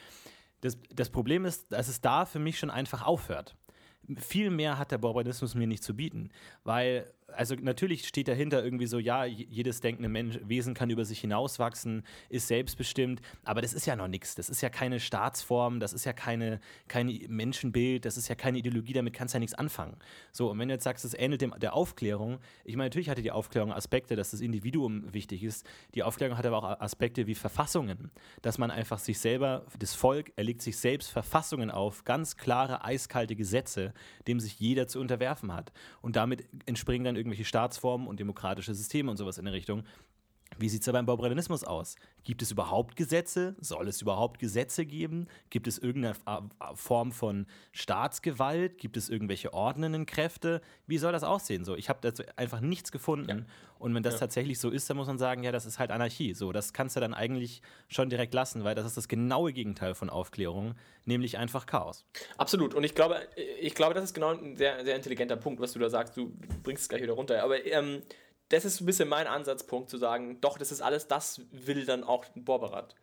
Das, 0.61 0.79
das 0.95 1.09
Problem 1.09 1.47
ist, 1.47 1.73
dass 1.73 1.89
es 1.89 2.01
da 2.01 2.27
für 2.27 2.39
mich 2.39 2.59
schon 2.59 2.71
einfach 2.71 3.07
aufhört. 3.07 3.57
Viel 4.17 4.51
mehr 4.51 4.79
hat 4.79 4.91
der 4.91 4.99
Bourbionismus 4.99 5.55
mir 5.55 5.67
nicht 5.67 5.85
zu 5.85 5.95
bieten, 5.95 6.31
weil 6.65 7.11
also 7.35 7.55
natürlich 7.55 8.07
steht 8.07 8.29
dahinter 8.29 8.63
irgendwie 8.65 8.87
so, 8.87 8.99
ja, 8.99 9.25
jedes 9.25 9.81
denkende 9.81 10.09
Mensch, 10.09 10.39
Wesen 10.43 10.75
kann 10.75 10.91
über 10.91 11.05
sich 11.05 11.21
hinauswachsen, 11.21 12.03
ist 12.29 12.49
selbstbestimmt, 12.49 13.21
aber 13.45 13.63
das 13.63 13.73
ist 13.73 13.87
ja 13.87 13.97
noch 13.97 14.09
nichts. 14.09 14.35
Das 14.35 14.49
ist 14.49 14.61
ja 14.61 14.69
keine 14.69 15.01
Staatsform, 15.01 15.81
das 15.81 15.93
ist 15.93 16.05
ja 16.05 16.13
keine, 16.13 16.61
kein 16.89 17.07
Menschenbild, 17.29 18.05
das 18.05 18.17
ist 18.17 18.29
ja 18.29 18.35
keine 18.35 18.59
Ideologie, 18.59 18.93
damit 18.93 19.15
kannst 19.15 19.35
du 19.35 19.37
ja 19.37 19.41
nichts 19.41 19.55
anfangen. 19.55 19.97
So, 20.33 20.51
und 20.51 20.59
wenn 20.59 20.69
du 20.69 20.75
jetzt 20.75 20.85
sagst, 20.85 21.05
es 21.05 21.15
ähnelt 21.15 21.41
dem, 21.41 21.55
der 21.59 21.75
Aufklärung, 21.75 22.39
ich 22.65 22.77
meine, 22.77 22.87
natürlich 22.87 23.09
hatte 23.09 23.23
die 23.23 23.31
Aufklärung 23.31 23.73
Aspekte, 23.73 24.17
dass 24.17 24.31
das 24.31 24.41
Individuum 24.41 25.13
wichtig 25.13 25.43
ist. 25.43 25.67
Die 25.95 26.03
Aufklärung 26.03 26.37
hat 26.37 26.47
aber 26.47 26.59
auch 26.59 26.81
Aspekte 26.81 27.27
wie 27.27 27.35
Verfassungen, 27.35 28.11
dass 28.43 28.59
man 28.59 28.71
einfach 28.71 28.99
sich 28.99 29.19
selber, 29.19 29.67
das 29.79 29.95
Volk 29.95 30.33
erlegt 30.37 30.63
sich 30.63 30.77
selbst 30.77 31.11
Verfassungen 31.11 31.71
auf, 31.71 32.05
ganz 32.05 32.37
klare, 32.37 32.85
eiskalte 32.85 33.37
Gesetze, 33.37 33.93
dem 34.27 34.41
sich 34.41 34.59
jeder 34.59 34.87
zu 34.87 35.01
unterwerfen 35.01 35.55
hat. 35.55 35.73
Und 36.01 36.17
damit 36.17 36.49
entspringen 36.67 37.05
dann 37.05 37.17
irgendwelche 37.21 37.45
Staatsformen 37.45 38.09
und 38.09 38.19
demokratische 38.19 38.75
Systeme 38.75 39.11
und 39.11 39.17
sowas 39.17 39.39
in 39.39 39.45
der 39.45 39.55
Richtung. 39.55 39.85
Wie 40.61 40.69
sieht 40.69 40.83
es 40.83 40.87
da 40.87 40.93
beim 40.93 41.07
Baubrennalismus 41.07 41.65
aus? 41.65 41.97
Gibt 42.23 42.43
es 42.43 42.51
überhaupt 42.51 42.95
Gesetze? 42.95 43.57
Soll 43.61 43.89
es 43.89 44.03
überhaupt 44.03 44.39
Gesetze 44.39 44.85
geben? 44.85 45.27
Gibt 45.49 45.67
es 45.67 45.79
irgendeine 45.79 46.15
Form 46.75 47.13
von 47.13 47.47
Staatsgewalt? 47.73 48.77
Gibt 48.77 48.99
es 48.99 49.09
irgendwelche 49.09 49.55
ordnenden 49.55 50.05
Kräfte? 50.05 50.61
Wie 50.87 50.99
soll 50.99 51.13
das 51.13 51.25
aussehen? 51.25 51.65
So, 51.65 51.77
ich 51.77 51.89
habe 51.89 52.01
dazu 52.03 52.23
einfach 52.37 52.61
nichts 52.61 52.93
gefunden. 52.93 53.29
Ja. 53.29 53.45
Und 53.79 53.95
wenn 53.95 54.03
das 54.03 54.15
ja. 54.15 54.21
tatsächlich 54.21 54.59
so 54.59 54.69
ist, 54.69 54.91
dann 54.91 54.99
muss 54.99 55.07
man 55.07 55.17
sagen, 55.17 55.43
ja, 55.43 55.53
das 55.53 55.65
ist 55.65 55.79
halt 55.79 55.91
Anarchie. 55.91 56.35
So, 56.35 56.53
das 56.53 56.75
kannst 56.75 56.97
du 56.97 57.01
dann 57.01 57.15
eigentlich 57.15 57.63
schon 57.89 58.11
direkt 58.11 58.35
lassen, 58.35 58.63
weil 58.63 58.75
das 58.75 58.85
ist 58.85 58.99
das 58.99 59.09
genaue 59.09 59.55
Gegenteil 59.55 59.95
von 59.95 60.11
Aufklärung, 60.11 60.75
nämlich 61.07 61.39
einfach 61.39 61.65
Chaos. 61.65 62.05
Absolut. 62.37 62.75
Und 62.75 62.85
ich 62.85 62.95
glaube, 62.95 63.27
ich 63.59 63.75
glaube, 63.75 63.95
das 63.95 64.05
ist 64.05 64.15
genau 64.15 64.35
ein 64.35 64.59
sehr, 64.59 64.85
sehr 64.85 64.97
intelligenter 64.97 65.37
Punkt, 65.37 65.63
was 65.63 65.73
du 65.73 65.79
da 65.79 65.89
sagst. 65.89 66.19
Du 66.19 66.37
bringst 66.63 66.83
es 66.83 66.89
gleich 66.91 67.03
wieder 67.03 67.15
runter. 67.15 67.43
Aber 67.43 67.65
ähm, 67.65 68.03
das 68.51 68.65
ist 68.65 68.81
ein 68.81 68.87
bisschen 68.87 69.09
mein 69.09 69.27
Ansatzpunkt 69.27 69.91
zu 69.91 69.97
sagen, 69.97 70.41
doch, 70.41 70.59
das 70.59 70.71
ist 70.73 70.83
alles, 70.83 71.09
das 71.09 71.43
will 71.51 71.87
dann 71.87 72.05
auch 72.05 72.27
Borberat. 72.35 72.95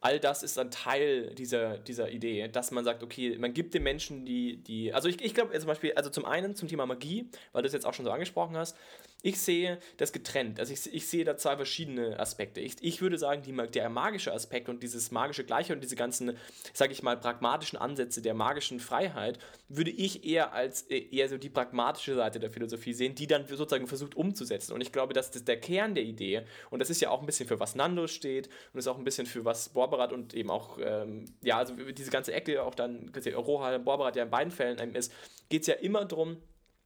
All 0.00 0.20
das 0.20 0.44
ist 0.44 0.58
ein 0.58 0.70
Teil 0.70 1.34
dieser, 1.34 1.78
dieser 1.78 2.10
Idee, 2.10 2.46
dass 2.48 2.70
man 2.70 2.84
sagt, 2.84 3.02
okay, 3.02 3.36
man 3.38 3.52
gibt 3.52 3.74
den 3.74 3.82
Menschen 3.82 4.24
die, 4.24 4.62
die 4.62 4.92
also 4.92 5.08
ich, 5.08 5.20
ich 5.20 5.34
glaube 5.34 5.58
zum 5.58 5.66
Beispiel, 5.66 5.92
also 5.94 6.08
zum 6.10 6.24
einen 6.24 6.54
zum 6.54 6.68
Thema 6.68 6.86
Magie, 6.86 7.30
weil 7.52 7.62
du 7.62 7.66
es 7.66 7.72
jetzt 7.72 7.84
auch 7.84 7.94
schon 7.94 8.04
so 8.04 8.12
angesprochen 8.12 8.56
hast, 8.56 8.76
ich 9.22 9.40
sehe 9.40 9.78
das 9.96 10.12
getrennt. 10.12 10.60
Also 10.60 10.72
ich, 10.72 10.94
ich 10.94 11.08
sehe 11.08 11.24
da 11.24 11.36
zwei 11.36 11.56
verschiedene 11.56 12.20
Aspekte. 12.20 12.60
Ich, 12.60 12.76
ich 12.80 13.02
würde 13.02 13.18
sagen, 13.18 13.42
die, 13.42 13.52
der 13.70 13.88
magische 13.90 14.32
Aspekt 14.32 14.68
und 14.68 14.80
dieses 14.82 15.10
magische 15.10 15.42
Gleiche 15.42 15.72
und 15.72 15.82
diese 15.82 15.96
ganzen, 15.96 16.36
sage 16.72 16.92
ich 16.92 17.02
mal, 17.02 17.16
pragmatischen 17.16 17.78
Ansätze 17.78 18.22
der 18.22 18.34
magischen 18.34 18.78
Freiheit, 18.78 19.40
würde 19.68 19.90
ich 19.90 20.24
eher 20.24 20.52
als 20.52 20.82
äh, 20.82 20.98
eher 20.98 21.28
so 21.28 21.36
die 21.36 21.48
pragmatische 21.48 22.14
Seite 22.14 22.38
der 22.38 22.50
Philosophie 22.50 22.92
sehen, 22.92 23.16
die 23.16 23.26
dann 23.26 23.44
sozusagen 23.48 23.88
versucht 23.88 24.14
umzusetzen. 24.14 24.72
Und 24.72 24.82
ich 24.82 24.92
glaube, 24.92 25.14
dass 25.14 25.32
das 25.32 25.44
der 25.44 25.58
Kern 25.58 25.96
der 25.96 26.04
Idee, 26.04 26.44
und 26.70 26.78
das 26.78 26.88
ist 26.88 27.00
ja 27.00 27.10
auch 27.10 27.20
ein 27.20 27.26
bisschen 27.26 27.48
für 27.48 27.58
was 27.58 27.74
Nando 27.74 28.06
steht 28.06 28.48
und 28.72 28.78
ist 28.78 28.86
auch 28.86 28.98
ein 28.98 29.04
bisschen 29.04 29.26
für 29.26 29.44
was 29.44 29.70
Borberat 29.70 30.12
und 30.12 30.32
eben 30.32 30.50
auch, 30.50 30.78
ähm, 30.80 31.24
ja, 31.42 31.58
also 31.58 31.74
diese 31.74 32.12
ganze 32.12 32.32
Ecke, 32.32 32.62
auch 32.62 32.76
dann 32.76 33.10
Rohal 33.34 33.74
und 33.74 33.84
Borberat 33.84 34.14
ja 34.14 34.22
in 34.22 34.30
beiden 34.30 34.52
Fällen 34.52 34.94
ist, 34.94 35.12
geht 35.48 35.62
es 35.62 35.66
ja 35.66 35.74
immer 35.74 36.04
darum, 36.04 36.36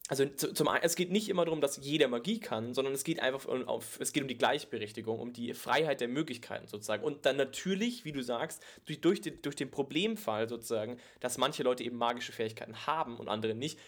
also 0.09 0.27
zum 0.27 0.69
einen, 0.69 0.85
es 0.85 0.97
geht 0.97 1.13
nicht 1.13 1.29
immer 1.29 1.45
darum, 1.45 1.61
dass 1.61 1.77
jeder 1.77 2.09
Magie 2.09 2.41
kann, 2.41 2.75
sondern 2.75 2.93
es 2.93 3.05
geht 3.05 3.21
einfach 3.21 3.47
um, 3.47 3.67
auf, 3.69 3.99
es 4.01 4.13
geht 4.13 4.23
um 4.23 4.29
die 4.29 4.37
Gleichberechtigung, 4.37 5.19
um 5.19 5.33
die 5.33 5.55
Freiheit 5.55 6.01
der 6.01 6.09
Möglichkeiten 6.09 6.67
sozusagen. 6.67 7.05
Und 7.05 7.25
dann 7.25 7.37
natürlich, 7.37 8.05
wie 8.05 8.13
du 8.13 8.23
sagst, 8.23 8.63
durch, 8.85 9.01
durch, 9.01 9.21
den, 9.21 9.41
durch 9.43 9.55
den 9.55 9.71
Problemfall 9.71 10.49
sozusagen, 10.49 10.99
dass 11.21 11.39
manche 11.39 11.63
Leute 11.63 11.85
eben 11.85 11.97
magische 11.97 12.33
Fähigkeiten 12.33 12.87
haben 12.87 13.17
und 13.17 13.29
andere 13.29 13.55
nicht, 13.55 13.79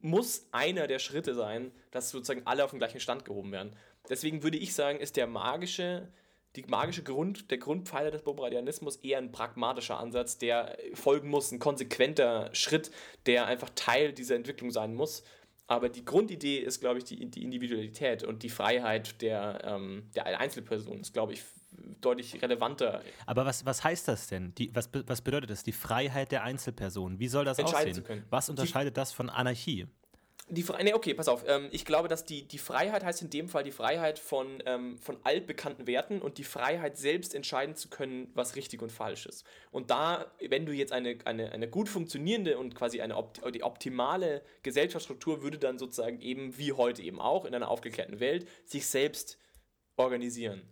muss 0.00 0.46
einer 0.52 0.86
der 0.86 1.00
Schritte 1.00 1.34
sein, 1.34 1.72
dass 1.90 2.10
sozusagen 2.10 2.46
alle 2.46 2.64
auf 2.64 2.70
den 2.70 2.78
gleichen 2.78 3.00
Stand 3.00 3.24
gehoben 3.24 3.52
werden. 3.52 3.76
Deswegen 4.08 4.42
würde 4.42 4.58
ich 4.58 4.74
sagen, 4.74 5.00
ist 5.00 5.16
der 5.16 5.26
magische, 5.26 6.08
die 6.56 6.62
magische 6.62 7.02
Grund, 7.02 7.50
der 7.50 7.58
Grundpfeiler 7.58 8.12
des 8.12 8.22
Bobradianismus 8.22 8.96
eher 8.96 9.18
ein 9.18 9.32
pragmatischer 9.32 9.98
Ansatz, 9.98 10.38
der 10.38 10.78
folgen 10.94 11.28
muss, 11.28 11.50
ein 11.50 11.58
konsequenter 11.58 12.50
Schritt, 12.54 12.92
der 13.26 13.46
einfach 13.46 13.70
Teil 13.74 14.12
dieser 14.12 14.36
Entwicklung 14.36 14.70
sein 14.70 14.94
muss 14.94 15.24
aber 15.66 15.88
die 15.88 16.04
Grundidee 16.04 16.58
ist, 16.58 16.80
glaube 16.80 16.98
ich, 16.98 17.04
die, 17.04 17.30
die 17.30 17.42
Individualität 17.42 18.22
und 18.22 18.42
die 18.42 18.50
Freiheit 18.50 19.22
der, 19.22 19.62
ähm, 19.64 20.10
der 20.14 20.38
Einzelperson 20.38 21.00
ist, 21.00 21.12
glaube 21.12 21.32
ich, 21.32 21.42
deutlich 22.00 22.40
relevanter. 22.40 23.02
Aber 23.26 23.46
was, 23.46 23.64
was 23.64 23.82
heißt 23.82 24.08
das 24.08 24.28
denn? 24.28 24.54
Die, 24.54 24.74
was, 24.74 24.90
was 25.06 25.22
bedeutet 25.22 25.50
das? 25.50 25.62
Die 25.62 25.72
Freiheit 25.72 26.32
der 26.32 26.44
Einzelperson. 26.44 27.18
Wie 27.18 27.28
soll 27.28 27.44
das 27.44 27.58
aussehen? 27.58 28.24
Was 28.30 28.48
unterscheidet 28.48 28.94
die, 28.94 29.00
das 29.00 29.12
von 29.12 29.30
Anarchie? 29.30 29.86
Die 30.48 30.64
nee, 30.82 30.92
okay, 30.92 31.14
pass 31.14 31.28
auf. 31.28 31.44
Ähm, 31.46 31.68
ich 31.70 31.86
glaube, 31.86 32.06
dass 32.06 32.26
die, 32.26 32.46
die 32.46 32.58
Freiheit 32.58 33.02
heißt 33.02 33.22
in 33.22 33.30
dem 33.30 33.48
Fall 33.48 33.64
die 33.64 33.72
Freiheit 33.72 34.18
von, 34.18 34.62
ähm, 34.66 34.98
von 34.98 35.16
altbekannten 35.24 35.86
Werten 35.86 36.20
und 36.20 36.36
die 36.36 36.44
Freiheit 36.44 36.98
selbst 36.98 37.34
entscheiden 37.34 37.76
zu 37.76 37.88
können, 37.88 38.30
was 38.34 38.54
richtig 38.54 38.82
und 38.82 38.92
falsch 38.92 39.24
ist. 39.24 39.44
Und 39.70 39.90
da, 39.90 40.30
wenn 40.46 40.66
du 40.66 40.72
jetzt 40.72 40.92
eine, 40.92 41.16
eine, 41.24 41.50
eine 41.52 41.68
gut 41.68 41.88
funktionierende 41.88 42.58
und 42.58 42.74
quasi 42.74 43.00
eine 43.00 43.16
opt 43.16 43.40
die 43.54 43.62
optimale 43.62 44.42
Gesellschaftsstruktur 44.62 45.42
würde 45.42 45.58
dann 45.58 45.78
sozusagen 45.78 46.20
eben, 46.20 46.58
wie 46.58 46.72
heute 46.72 47.02
eben 47.02 47.20
auch, 47.20 47.46
in 47.46 47.54
einer 47.54 47.70
aufgeklärten 47.70 48.20
Welt, 48.20 48.46
sich 48.66 48.86
selbst 48.86 49.38
organisieren 49.96 50.68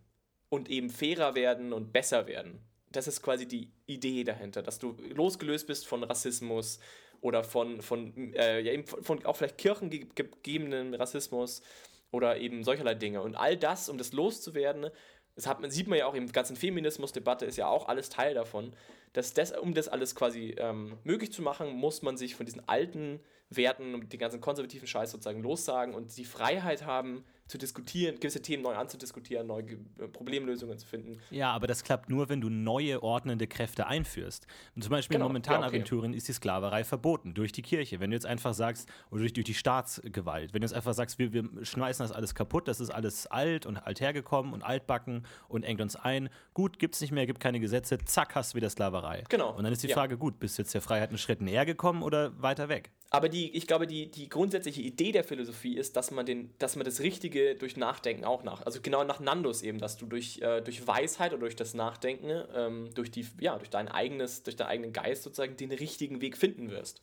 und 0.50 0.68
eben 0.68 0.90
fairer 0.90 1.34
werden 1.34 1.72
und 1.72 1.94
besser 1.94 2.26
werden. 2.26 2.60
Das 2.90 3.06
ist 3.06 3.22
quasi 3.22 3.48
die 3.48 3.72
Idee 3.86 4.22
dahinter, 4.22 4.62
dass 4.62 4.78
du 4.78 4.98
losgelöst 5.14 5.66
bist 5.66 5.86
von 5.86 6.04
Rassismus, 6.04 6.78
oder 7.22 7.44
von, 7.44 7.80
von, 7.80 8.34
äh, 8.34 8.60
ja, 8.60 8.72
eben 8.72 8.84
von, 8.84 9.24
auch 9.24 9.36
vielleicht 9.36 9.56
kirchengegebenen 9.56 10.92
Rassismus 10.94 11.62
oder 12.10 12.36
eben 12.36 12.64
solcherlei 12.64 12.94
Dinge. 12.94 13.22
Und 13.22 13.36
all 13.36 13.56
das, 13.56 13.88
um 13.88 13.96
das 13.96 14.12
loszuwerden, 14.12 14.90
das 15.34 15.46
hat 15.46 15.58
sieht 15.72 15.88
man 15.88 15.98
ja 15.98 16.06
auch 16.06 16.14
im 16.14 16.30
ganzen 16.30 16.56
Feminismus-Debatte, 16.56 17.46
ist 17.46 17.56
ja 17.56 17.68
auch 17.68 17.88
alles 17.88 18.10
Teil 18.10 18.34
davon, 18.34 18.74
dass 19.14 19.32
das, 19.32 19.56
um 19.56 19.72
das 19.72 19.88
alles 19.88 20.14
quasi 20.14 20.54
ähm, 20.58 20.98
möglich 21.04 21.32
zu 21.32 21.42
machen, 21.42 21.70
muss 21.72 22.02
man 22.02 22.16
sich 22.16 22.34
von 22.34 22.44
diesen 22.44 22.68
alten 22.68 23.20
Werten 23.48 23.94
und 23.94 24.12
den 24.12 24.20
ganzen 24.20 24.40
konservativen 24.40 24.88
Scheiß 24.88 25.10
sozusagen 25.10 25.42
lossagen 25.42 25.94
und 25.94 26.16
die 26.16 26.24
Freiheit 26.24 26.84
haben, 26.84 27.24
zu 27.48 27.58
diskutieren, 27.58 28.18
gewisse 28.18 28.40
Themen 28.40 28.62
neu 28.62 28.74
anzudiskutieren, 28.74 29.46
neue 29.46 29.64
äh, 29.98 30.08
Problemlösungen 30.10 30.78
zu 30.78 30.86
finden. 30.86 31.18
Ja, 31.30 31.52
aber 31.52 31.66
das 31.66 31.84
klappt 31.84 32.08
nur, 32.08 32.28
wenn 32.28 32.40
du 32.40 32.48
neue 32.48 33.02
ordnende 33.02 33.46
Kräfte 33.46 33.86
einführst. 33.86 34.46
Und 34.74 34.82
zum 34.82 34.90
Beispiel 34.90 35.16
Genau, 35.16 35.28
momentan 35.28 35.60
ja, 35.60 35.66
okay. 35.66 36.16
Ist 36.16 36.28
die 36.28 36.32
Sklaverei 36.32 36.84
verboten 36.84 37.34
durch 37.34 37.52
die 37.52 37.62
Kirche. 37.62 38.00
Wenn 38.00 38.10
du 38.10 38.16
jetzt 38.16 38.26
einfach 38.26 38.54
sagst, 38.54 38.88
oder 39.10 39.20
durch, 39.20 39.32
durch 39.32 39.44
die 39.44 39.54
Staatsgewalt, 39.54 40.54
wenn 40.54 40.62
du 40.62 40.66
jetzt 40.66 40.74
einfach 40.74 40.94
sagst, 40.94 41.18
wir, 41.18 41.32
wir 41.32 41.44
schmeißen 41.62 42.04
das 42.04 42.12
alles 42.12 42.34
kaputt, 42.34 42.68
das 42.68 42.80
ist 42.80 42.90
alles 42.90 43.26
alt 43.26 43.66
und 43.66 43.76
althergekommen 43.76 44.52
und 44.52 44.62
altbacken 44.62 45.26
und 45.48 45.64
engt 45.64 45.80
uns 45.80 45.96
ein, 45.96 46.28
gut, 46.54 46.78
gibt's 46.78 47.00
nicht 47.00 47.12
mehr, 47.12 47.26
gibt 47.26 47.40
keine 47.40 47.60
Gesetze, 47.60 47.98
zack, 48.04 48.34
hast 48.34 48.52
du 48.52 48.56
wieder 48.56 48.70
Sklaverei. 48.70 49.24
Genau, 49.28 49.54
Und 49.54 49.64
dann 49.64 49.72
ist 49.72 49.82
die 49.82 49.88
ja. 49.88 49.94
Frage, 49.94 50.16
gut, 50.16 50.38
bist 50.38 50.58
du 50.58 50.62
jetzt 50.62 50.74
der 50.74 50.82
Freiheit 50.82 51.10
einen 51.10 51.18
Schritt 51.18 51.40
näher 51.40 51.66
gekommen 51.66 52.02
oder 52.02 52.40
weiter 52.40 52.68
weg? 52.68 52.90
Aber 53.10 53.28
die, 53.28 53.54
ich 53.54 53.66
glaube, 53.66 53.86
die, 53.86 54.10
die 54.10 54.30
grundsätzliche 54.30 54.80
Idee 54.80 55.12
der 55.12 55.22
Philosophie 55.22 55.76
ist, 55.76 55.96
dass 55.96 56.10
man, 56.10 56.24
den, 56.24 56.54
dass 56.58 56.76
man 56.76 56.86
das 56.86 57.00
Richtige 57.00 57.31
durch 57.32 57.76
Nachdenken 57.76 58.24
auch 58.24 58.42
nach, 58.42 58.62
also 58.62 58.80
genau 58.80 59.04
nach 59.04 59.20
Nandos 59.20 59.62
eben, 59.62 59.78
dass 59.78 59.96
du 59.96 60.06
durch, 60.06 60.40
äh, 60.40 60.60
durch 60.60 60.86
Weisheit 60.86 61.32
oder 61.32 61.40
durch 61.40 61.56
das 61.56 61.74
Nachdenken, 61.74 62.44
ähm, 62.54 62.90
durch, 62.94 63.10
die, 63.10 63.26
ja, 63.40 63.56
durch 63.58 63.70
dein 63.70 63.88
eigenes, 63.88 64.42
durch 64.42 64.56
deinen 64.56 64.68
eigenen 64.68 64.92
Geist 64.92 65.22
sozusagen 65.22 65.56
den 65.56 65.72
richtigen 65.72 66.20
Weg 66.20 66.36
finden 66.36 66.70
wirst. 66.70 67.02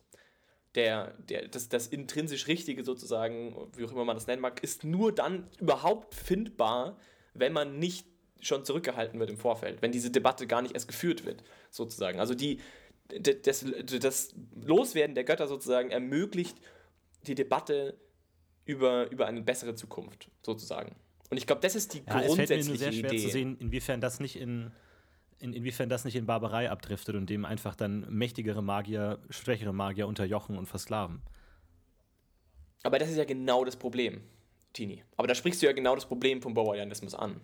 Der, 0.74 1.14
der, 1.18 1.48
das, 1.48 1.68
das 1.68 1.88
intrinsisch 1.88 2.46
Richtige 2.46 2.84
sozusagen, 2.84 3.56
wie 3.76 3.84
auch 3.84 3.92
immer 3.92 4.04
man 4.04 4.16
das 4.16 4.26
nennen 4.26 4.42
mag, 4.42 4.62
ist 4.62 4.84
nur 4.84 5.12
dann 5.12 5.48
überhaupt 5.58 6.14
findbar, 6.14 6.96
wenn 7.34 7.52
man 7.52 7.78
nicht 7.78 8.06
schon 8.40 8.64
zurückgehalten 8.64 9.18
wird 9.20 9.30
im 9.30 9.36
Vorfeld, 9.36 9.82
wenn 9.82 9.92
diese 9.92 10.10
Debatte 10.10 10.46
gar 10.46 10.62
nicht 10.62 10.74
erst 10.74 10.88
geführt 10.88 11.26
wird, 11.26 11.42
sozusagen. 11.70 12.20
Also 12.20 12.34
die, 12.34 12.60
das, 13.20 13.64
das 14.00 14.34
Loswerden 14.54 15.14
der 15.14 15.24
Götter 15.24 15.48
sozusagen 15.48 15.90
ermöglicht 15.90 16.56
die 17.26 17.34
Debatte 17.34 17.98
über, 18.70 19.10
über 19.10 19.26
eine 19.26 19.42
bessere 19.42 19.74
Zukunft, 19.74 20.30
sozusagen. 20.42 20.94
Und 21.30 21.36
ich 21.36 21.46
glaube, 21.46 21.60
das 21.62 21.74
ist 21.74 21.94
die 21.94 22.02
Ja, 22.06 22.20
es 22.20 22.34
fällt 22.34 22.50
mir 22.50 22.56
nur 22.56 22.66
grundsätzliche 22.66 22.78
sehr 22.78 22.92
schwer 22.92 23.12
Idee. 23.12 23.22
zu 23.22 23.30
sehen, 23.30 23.56
inwiefern 23.60 24.00
das 24.00 24.20
nicht 24.20 24.36
in, 24.36 24.70
in 25.38 25.52
inwiefern 25.52 25.88
das 25.88 26.04
nicht 26.04 26.16
in 26.16 26.26
Barbarei 26.26 26.70
abdriftet 26.70 27.14
und 27.14 27.30
dem 27.30 27.44
einfach 27.44 27.76
dann 27.76 28.06
mächtigere 28.08 28.62
Magier, 28.62 29.18
schwächere 29.30 29.72
Magier 29.72 30.06
unterjochen 30.06 30.58
und 30.58 30.66
versklaven. 30.66 31.22
Aber 32.82 32.98
das 32.98 33.10
ist 33.10 33.16
ja 33.16 33.24
genau 33.24 33.64
das 33.64 33.76
Problem, 33.76 34.22
Tini. 34.72 35.04
Aber 35.16 35.28
da 35.28 35.34
sprichst 35.34 35.62
du 35.62 35.66
ja 35.66 35.72
genau 35.72 35.94
das 35.94 36.06
Problem 36.06 36.40
vom 36.40 36.54
Bauerianismus 36.54 37.14
an. 37.14 37.40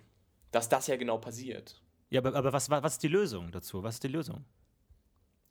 Dass 0.51 0.69
das 0.69 0.87
ja 0.87 0.97
genau 0.97 1.19
passiert. 1.19 1.81
Ja, 2.09 2.21
aber, 2.21 2.35
aber 2.35 2.53
was, 2.53 2.71
was 2.71 2.95
ist 2.95 3.03
die 3.03 3.09
Lösung 3.09 3.51
dazu? 3.53 3.83
Was 3.83 3.97
ist 3.97 4.05
die 4.05 4.09
Lösung? 4.09 4.45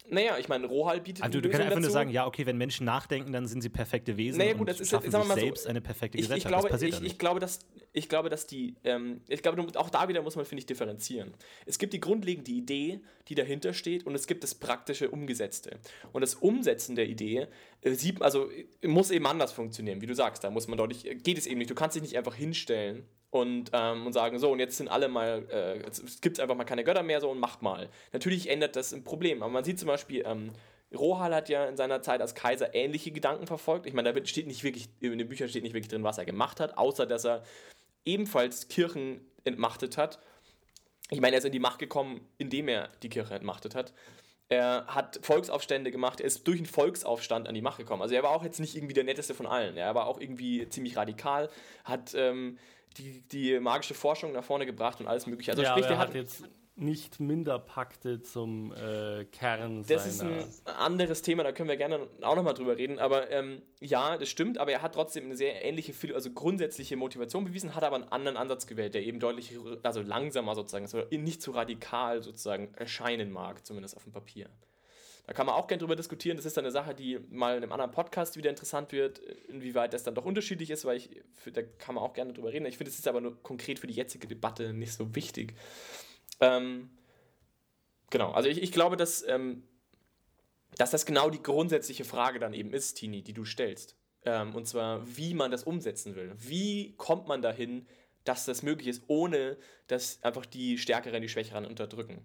Naja, 0.10 0.38
ich 0.38 0.48
meine, 0.48 0.68
Rohal 0.68 1.02
bietet 1.02 1.24
Also, 1.24 1.38
eine 1.38 1.42
du 1.42 1.50
kannst 1.50 1.62
einfach 1.64 1.76
nur 1.78 1.82
dazu. 1.84 1.94
sagen, 1.94 2.10
ja, 2.12 2.28
okay, 2.28 2.46
wenn 2.46 2.58
Menschen 2.58 2.86
nachdenken, 2.86 3.32
dann 3.34 3.48
sind 3.48 3.62
sie 3.62 3.70
perfekte 3.70 4.18
Wesen 4.18 4.38
Naja, 4.38 4.54
gut, 4.54 4.70
das 4.70 4.80
ist- 4.80 4.90
schaffen 4.92 5.10
sagen 5.10 5.24
wir 5.24 5.28
mal 5.30 5.36
so, 5.40 5.46
selbst 5.46 5.68
eine 5.68 5.82
perfekte 5.82 6.18
ich, 6.18 6.24
Gesellschaft. 6.26 6.46
ich, 6.46 6.48
glaube, 6.50 6.64
das 6.70 6.72
passiert 6.72 6.94
ich, 7.02 7.12
ich, 7.12 7.18
glaube, 7.20 7.40
dass, 7.40 7.60
ich 7.94 8.10
glaube, 8.10 8.30
dass 8.30 8.46
die, 8.48 8.76
ähm, 8.84 9.22
ich 9.28 9.42
glaube, 9.42 9.62
du- 9.64 9.80
auch 9.80 9.90
da 9.90 10.08
wieder 10.08 10.22
muss 10.22 10.36
man, 10.36 10.46
finde 10.46 10.60
ich, 10.60 10.66
differenzieren. 10.66 11.34
Es 11.66 11.80
gibt 11.80 11.94
die 11.94 12.00
grundlegende 12.00 12.52
Idee, 12.52 13.00
die 13.28 13.36
dahinter 13.36 13.74
steht, 13.74 14.06
und 14.06 14.14
es 14.16 14.28
gibt 14.28 14.44
das 14.44 14.54
praktische 14.56 15.10
Umgesetzte. 15.10 15.78
Und 16.14 16.22
das 16.22 16.36
Umsetzen 16.36 16.96
der 16.96 17.08
Idee 17.08 17.48
äh, 17.82 17.92
sieht, 17.94 18.22
also 18.22 18.50
muss 18.84 19.12
eben 19.12 19.26
anders 19.26 19.52
funktionieren, 19.54 20.02
wie 20.02 20.08
du 20.08 20.14
sagst. 20.16 20.44
Da 20.44 20.50
muss 20.52 20.68
man 20.68 20.78
deutlich, 20.78 21.06
äh, 21.08 21.16
geht 21.16 21.38
es 21.38 21.48
eben 21.48 21.58
nicht. 21.58 21.70
Du 21.72 21.76
kannst 21.76 21.96
dich 21.96 22.04
nicht 22.04 22.18
einfach 22.18 22.36
hinstellen 22.36 23.06
und, 23.36 23.72
ähm, 23.74 24.06
und 24.06 24.14
sagen, 24.14 24.40
so, 24.40 24.50
und 24.52 24.60
jetzt 24.60 24.78
sind 24.78 24.88
alle 24.88 25.10
mal, 25.10 25.46
äh, 25.52 25.80
jetzt 25.80 26.22
gibt 26.22 26.38
es 26.38 26.40
einfach 26.42 26.56
mal 26.56 26.64
keine 26.64 26.86
Götter 26.86 27.04
mehr, 27.04 27.20
so, 27.20 27.30
und 27.30 27.38
macht 27.38 27.62
mal. 27.62 27.90
Natürlich 28.14 28.50
ändert 28.50 28.78
das 28.78 28.94
ein 28.94 29.04
Problem, 29.04 29.44
aber 29.44 29.52
man 29.52 29.66
sieht 29.66 29.78
zum 29.78 29.88
Beispiel, 29.88 30.24
ähm, 30.26 30.54
Rohal 30.96 31.36
hat 31.36 31.50
ja 31.50 31.66
in 31.66 31.76
seiner 31.76 32.02
Zeit 32.02 32.22
als 32.22 32.34
Kaiser 32.34 32.74
ähnliche 32.74 33.12
Gedanken 33.12 33.46
verfolgt. 33.46 33.88
Ich 33.88 33.94
meine, 33.94 34.14
da 34.14 34.26
steht 34.26 34.48
nicht 34.48 34.64
wirklich, 34.64 34.88
in 35.02 35.18
den 35.18 35.28
Büchern 35.28 35.50
steht 35.50 35.64
nicht 35.64 35.74
wirklich 35.74 35.90
drin, 35.90 36.06
was 36.06 36.18
er 36.18 36.24
gemacht 36.24 36.62
hat, 36.62 36.78
außer 36.78 37.06
dass 37.06 37.26
er 37.26 37.44
ebenfalls 38.06 38.70
Kirchen 38.70 39.20
entmachtet 39.44 39.98
hat. 39.98 40.20
Ich 41.10 41.20
meine, 41.20 41.36
er 41.36 41.40
ist 41.40 41.46
in 41.46 41.52
die 41.52 41.60
Macht 41.60 41.80
gekommen, 41.80 42.26
indem 42.38 42.70
er 42.70 42.90
die 43.04 43.10
Kirche 43.10 43.34
entmachtet 43.34 43.76
hat. 43.76 43.92
Er 44.48 44.86
hat 44.88 45.20
Volksaufstände 45.24 45.92
gemacht, 45.92 46.22
er 46.22 46.28
ist 46.28 46.48
durch 46.48 46.60
einen 46.60 46.68
Volksaufstand 46.68 47.50
an 47.50 47.56
die 47.56 47.62
Macht 47.62 47.80
gekommen. 47.80 48.02
Also 48.02 48.16
er 48.16 48.24
war 48.24 48.30
auch 48.30 48.44
jetzt 48.44 48.60
nicht 48.60 48.76
irgendwie 48.76 48.94
der 48.94 49.04
netteste 49.04 49.34
von 49.34 49.48
allen. 49.48 49.76
Er 49.76 49.94
war 49.96 50.08
auch 50.08 50.22
irgendwie 50.22 50.70
ziemlich 50.70 50.96
radikal, 50.96 51.50
hat 51.84 52.14
ähm, 52.16 52.60
die, 52.98 53.22
die 53.22 53.60
magische 53.60 53.94
Forschung 53.94 54.32
nach 54.32 54.44
vorne 54.44 54.66
gebracht 54.66 55.00
und 55.00 55.08
alles 55.08 55.28
mögliche. 55.28 55.52
Also 55.52 55.64
ja, 55.64 55.72
sprich, 55.72 55.86
der 55.86 55.96
er 55.96 56.00
hat 56.00 56.14
jetzt 56.14 56.44
nicht 56.78 57.22
minder 57.22 57.58
Pakte 57.58 58.22
zum 58.22 58.74
äh, 58.74 59.26
Kern 59.26 59.86
Das 59.88 60.06
ist 60.06 60.22
ein 60.22 60.44
anderes 60.78 61.22
Thema, 61.22 61.44
da 61.44 61.54
können 61.54 61.70
wir 61.70 61.78
gerne 61.78 62.08
auch 62.22 62.36
nochmal 62.36 62.54
drüber 62.54 62.78
reden. 62.78 63.00
Aber 63.00 63.32
ähm, 63.32 63.62
ja, 63.80 64.18
das 64.18 64.28
stimmt, 64.30 64.58
aber 64.58 64.72
er 64.72 64.82
hat 64.82 64.94
trotzdem 64.94 65.26
eine 65.26 65.38
sehr 65.38 65.64
ähnliche, 65.64 65.94
also 66.14 66.32
grundsätzliche 66.32 66.98
Motivation 66.98 67.46
bewiesen, 67.46 67.76
hat 67.76 67.84
aber 67.84 67.96
einen 67.96 68.12
anderen 68.12 68.36
Ansatz 68.36 68.68
gewählt, 68.68 68.94
der 68.94 69.04
eben 69.04 69.20
deutlich, 69.20 69.58
also 69.84 70.02
langsamer 70.02 70.56
sozusagen, 70.56 70.86
ist, 70.86 70.94
oder 70.94 71.08
nicht 71.18 71.42
so 71.42 71.52
radikal 71.52 72.22
sozusagen 72.22 72.74
erscheinen 72.74 73.32
mag, 73.32 73.66
zumindest 73.66 73.96
auf 73.96 74.04
dem 74.04 74.12
Papier. 74.12 74.50
Da 75.28 75.34
kann 75.34 75.48
man 75.48 75.56
auch 75.56 75.68
gerne 75.68 75.80
drüber 75.80 75.96
diskutieren. 75.96 76.38
Das 76.38 76.46
ist 76.46 76.56
dann 76.56 76.66
eine 76.66 76.72
Sache, 76.72 76.94
die 76.94 77.20
mal 77.30 77.58
in 77.58 77.64
einem 77.64 77.72
anderen 77.72 77.92
Podcast 77.92 78.38
wieder 78.38 78.50
interessant 78.50 78.92
wird, 78.92 79.20
inwieweit 79.48 79.94
das 79.94 80.04
dann 80.04 80.14
doch 80.14 80.26
unterschiedlich 80.26 80.70
ist, 80.70 80.86
weil 80.86 80.98
ich, 80.98 81.10
da 81.52 81.64
kann 81.64 81.96
man 81.96 82.04
auch 82.04 82.14
gerne 82.14 82.34
drüber 82.34 82.54
reden. 82.54 82.66
Ich 82.68 82.78
finde, 82.78 82.92
es 82.92 83.00
ist 83.00 83.08
aber 83.08 83.22
nur 83.22 83.42
konkret 83.42 83.80
für 83.80 83.88
die 83.88 83.96
jetzige 83.96 84.28
Debatte 84.28 84.74
nicht 84.74 84.94
so 84.94 85.16
wichtig. 85.16 85.56
Ähm, 86.40 86.92
genau, 88.12 88.32
also 88.32 88.50
ich, 88.50 88.62
ich 88.62 88.72
glaube, 88.72 88.98
dass, 88.98 89.28
ähm, 89.28 89.64
dass 90.78 90.92
das 90.92 91.08
genau 91.08 91.32
die 91.32 91.42
grundsätzliche 91.42 92.06
Frage 92.06 92.40
dann 92.40 92.54
eben 92.54 92.72
ist, 92.72 92.96
Tini, 92.96 93.24
die 93.24 93.34
du 93.34 93.46
stellst. 93.46 93.96
Ähm, 94.26 94.54
und 94.54 94.68
zwar, 94.68 95.18
wie 95.18 95.34
man 95.34 95.50
das 95.50 95.64
umsetzen 95.64 96.16
will. 96.16 96.34
Wie 96.38 96.96
kommt 96.98 97.28
man 97.28 97.42
dahin, 97.42 97.88
dass 98.26 98.46
das 98.46 98.62
möglich 98.62 98.90
ist, 98.90 99.04
ohne 99.08 99.58
dass 99.88 100.22
einfach 100.24 100.46
die 100.46 100.78
Stärkeren 100.78 101.22
die 101.22 101.30
Schwächeren 101.30 101.66
unterdrücken? 101.66 102.24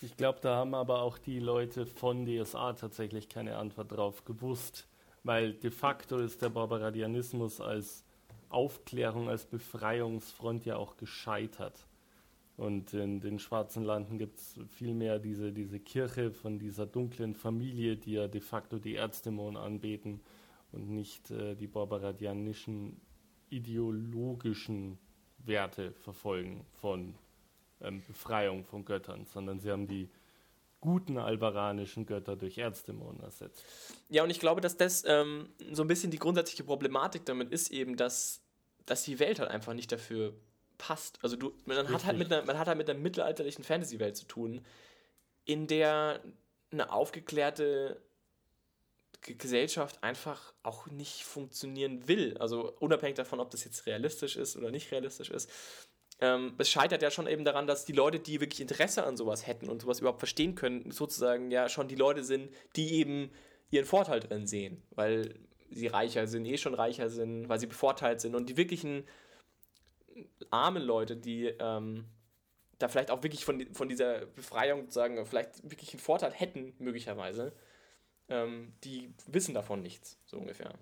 Ich 0.00 0.16
glaube, 0.16 0.38
da 0.40 0.56
haben 0.56 0.74
aber 0.74 1.02
auch 1.02 1.18
die 1.18 1.40
Leute 1.40 1.84
von 1.84 2.24
DSA 2.24 2.74
tatsächlich 2.74 3.28
keine 3.28 3.56
Antwort 3.56 3.90
drauf 3.90 4.24
gewusst, 4.24 4.86
weil 5.24 5.54
de 5.54 5.72
facto 5.72 6.18
ist 6.18 6.40
der 6.40 6.50
Barbaradianismus 6.50 7.60
als 7.60 8.04
Aufklärung, 8.48 9.28
als 9.28 9.44
Befreiungsfront 9.46 10.64
ja 10.64 10.76
auch 10.76 10.96
gescheitert. 10.96 11.88
Und 12.56 12.94
in 12.94 13.20
den 13.20 13.40
schwarzen 13.40 13.82
Landen 13.82 14.18
gibt 14.18 14.38
es 14.38 14.60
vielmehr 14.68 15.18
diese, 15.18 15.52
diese 15.52 15.80
Kirche 15.80 16.30
von 16.30 16.60
dieser 16.60 16.86
dunklen 16.86 17.34
Familie, 17.34 17.96
die 17.96 18.12
ja 18.12 18.28
de 18.28 18.40
facto 18.40 18.78
die 18.78 18.94
Erzdämonen 18.94 19.56
anbeten 19.56 20.20
und 20.70 20.90
nicht 20.90 21.30
äh, 21.32 21.56
die 21.56 21.66
barbaradianischen 21.66 23.00
ideologischen 23.50 24.98
Werte 25.38 25.92
verfolgen 25.92 26.64
von 26.80 27.14
ähm, 27.80 28.02
Befreiung 28.06 28.64
von 28.64 28.84
Göttern, 28.84 29.26
sondern 29.26 29.60
sie 29.60 29.70
haben 29.70 29.86
die 29.86 30.08
guten 30.80 31.18
albaranischen 31.18 32.06
Götter 32.06 32.36
durch 32.36 32.58
Erzdämonen 32.58 33.20
ersetzt. 33.20 33.64
Ja, 34.08 34.22
und 34.22 34.30
ich 34.30 34.40
glaube, 34.40 34.60
dass 34.60 34.76
das 34.76 35.04
ähm, 35.06 35.48
so 35.72 35.82
ein 35.82 35.88
bisschen 35.88 36.10
die 36.10 36.18
grundsätzliche 36.18 36.64
Problematik 36.64 37.24
damit 37.24 37.50
ist 37.50 37.70
eben, 37.70 37.96
dass, 37.96 38.40
dass 38.86 39.02
die 39.02 39.18
Welt 39.18 39.40
halt 39.40 39.50
einfach 39.50 39.74
nicht 39.74 39.90
dafür 39.90 40.34
passt. 40.78 41.18
Also 41.22 41.36
du, 41.36 41.52
man 41.66 41.88
hat 41.88 42.04
halt 42.04 42.16
mit 42.16 42.32
einer, 42.32 42.44
man 42.44 42.58
hat 42.58 42.68
halt 42.68 42.78
mit 42.78 42.88
einer 42.88 42.98
mittelalterlichen 42.98 43.64
Fantasy-Welt 43.64 44.16
zu 44.16 44.26
tun, 44.26 44.64
in 45.44 45.66
der 45.66 46.20
eine 46.70 46.92
aufgeklärte 46.92 48.00
Gesellschaft 49.20 50.02
einfach 50.04 50.54
auch 50.62 50.86
nicht 50.86 51.24
funktionieren 51.24 52.06
will. 52.06 52.36
Also 52.38 52.72
unabhängig 52.78 53.16
davon, 53.16 53.40
ob 53.40 53.50
das 53.50 53.64
jetzt 53.64 53.86
realistisch 53.86 54.36
ist 54.36 54.56
oder 54.56 54.70
nicht 54.70 54.92
realistisch 54.92 55.30
ist. 55.30 55.50
Ähm, 56.20 56.54
es 56.58 56.68
scheitert 56.68 57.02
ja 57.02 57.10
schon 57.10 57.26
eben 57.26 57.44
daran, 57.44 57.66
dass 57.66 57.84
die 57.84 57.92
Leute, 57.92 58.18
die 58.18 58.40
wirklich 58.40 58.60
Interesse 58.60 59.04
an 59.04 59.16
sowas 59.16 59.46
hätten 59.46 59.68
und 59.68 59.82
sowas 59.82 60.00
überhaupt 60.00 60.18
verstehen 60.18 60.54
können, 60.54 60.90
sozusagen 60.90 61.50
ja 61.50 61.68
schon 61.68 61.88
die 61.88 61.94
Leute 61.94 62.24
sind, 62.24 62.50
die 62.74 62.94
eben 62.94 63.30
ihren 63.70 63.84
Vorteil 63.84 64.20
drin 64.20 64.46
sehen, 64.46 64.82
weil 64.90 65.34
sie 65.70 65.86
reicher 65.86 66.26
sind, 66.26 66.46
eh 66.46 66.56
schon 66.56 66.74
reicher 66.74 67.10
sind, 67.10 67.48
weil 67.48 67.60
sie 67.60 67.66
bevorteilt 67.66 68.20
sind 68.20 68.34
und 68.34 68.48
die 68.48 68.56
wirklichen 68.56 69.04
armen 70.50 70.82
Leute, 70.82 71.16
die 71.16 71.46
ähm, 71.46 72.06
da 72.78 72.88
vielleicht 72.88 73.10
auch 73.10 73.22
wirklich 73.22 73.44
von, 73.44 73.66
von 73.72 73.88
dieser 73.88 74.26
Befreiung 74.26 74.82
sozusagen 74.82 75.24
vielleicht 75.26 75.62
wirklich 75.68 75.92
einen 75.92 76.00
Vorteil 76.00 76.32
hätten, 76.32 76.74
möglicherweise, 76.78 77.52
ähm, 78.28 78.72
die 78.84 79.12
wissen 79.26 79.54
davon 79.54 79.82
nichts, 79.82 80.18
so 80.24 80.38
ungefähr. 80.38 80.72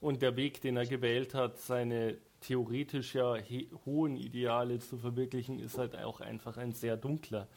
Und 0.00 0.22
der 0.22 0.36
Weg, 0.36 0.60
den 0.60 0.76
er 0.76 0.86
gewählt 0.86 1.34
hat, 1.34 1.58
seine 1.58 2.18
theoretisch 2.40 3.14
ja 3.14 3.34
he- 3.36 3.68
hohen 3.84 4.16
Ideale 4.16 4.78
zu 4.78 4.98
verwirklichen, 4.98 5.58
ist 5.58 5.78
halt 5.78 5.96
auch 5.96 6.20
einfach 6.20 6.56
ein 6.56 6.72
sehr 6.72 6.96
dunkler. 6.96 7.48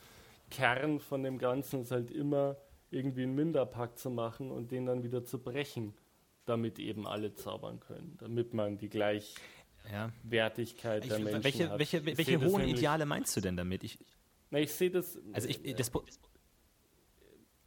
Kern 0.49 0.99
von 0.99 1.23
dem 1.23 1.37
Ganzen 1.37 1.81
ist 1.81 1.91
halt 1.91 2.11
immer 2.11 2.57
irgendwie 2.89 3.23
einen 3.23 3.35
Minderpakt 3.35 3.99
zu 3.99 4.09
machen 4.09 4.51
und 4.51 4.71
den 4.71 4.85
dann 4.85 5.03
wieder 5.03 5.23
zu 5.23 5.39
brechen. 5.39 5.93
damit 6.45 6.79
eben 6.79 7.05
alle 7.07 7.33
zaubern 7.35 7.79
können, 7.79 8.17
damit 8.19 8.53
man 8.53 8.77
die 8.77 8.89
Gleichwertigkeit 8.89 11.03
Ich, 11.03 11.09
der 11.09 11.19
Menschen 11.19 11.43
welche 11.43 11.69
hat. 11.69 11.79
welche, 11.79 12.05
welche 12.05 12.39
das 12.39 12.51
hohen 12.51 12.67
Ideale 12.67 13.05
meinst 13.05 13.35
du 13.37 13.41
denn 13.41 13.55
damit? 13.57 13.83
Ich, 13.83 13.99
Na, 14.49 14.59
ich 14.59 14.71
sehe 14.73 14.89
das. 14.89 15.19
also 15.33 15.47
ich, 15.47 15.61
das, 15.75 15.89
Pro- 15.91 16.03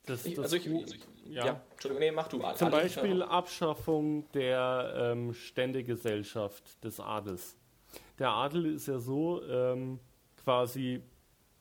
das, 0.07 0.27
Ich, 0.27 0.35
das 0.35 0.45
also 0.45 0.57
ich, 0.57 0.69
Hu- 0.69 0.85
ja. 1.31 1.61
Entschuldigung, 1.73 2.01
nee, 2.01 2.11
mach 2.12 2.29
du. 2.29 2.38
Zum 2.38 2.69
Ali, 2.69 2.71
Beispiel 2.71 3.23
Abschaffung 3.23 4.31
der 4.33 4.95
ähm, 5.12 5.33
Ständegesellschaft 5.33 6.83
des 6.85 7.01
Adels. 7.01 7.57
Der 8.19 8.31
Adel 8.31 8.67
ist 8.67 8.87
ja 8.87 8.99
so 8.99 9.43
ähm, 9.45 9.99
quasi 10.43 11.03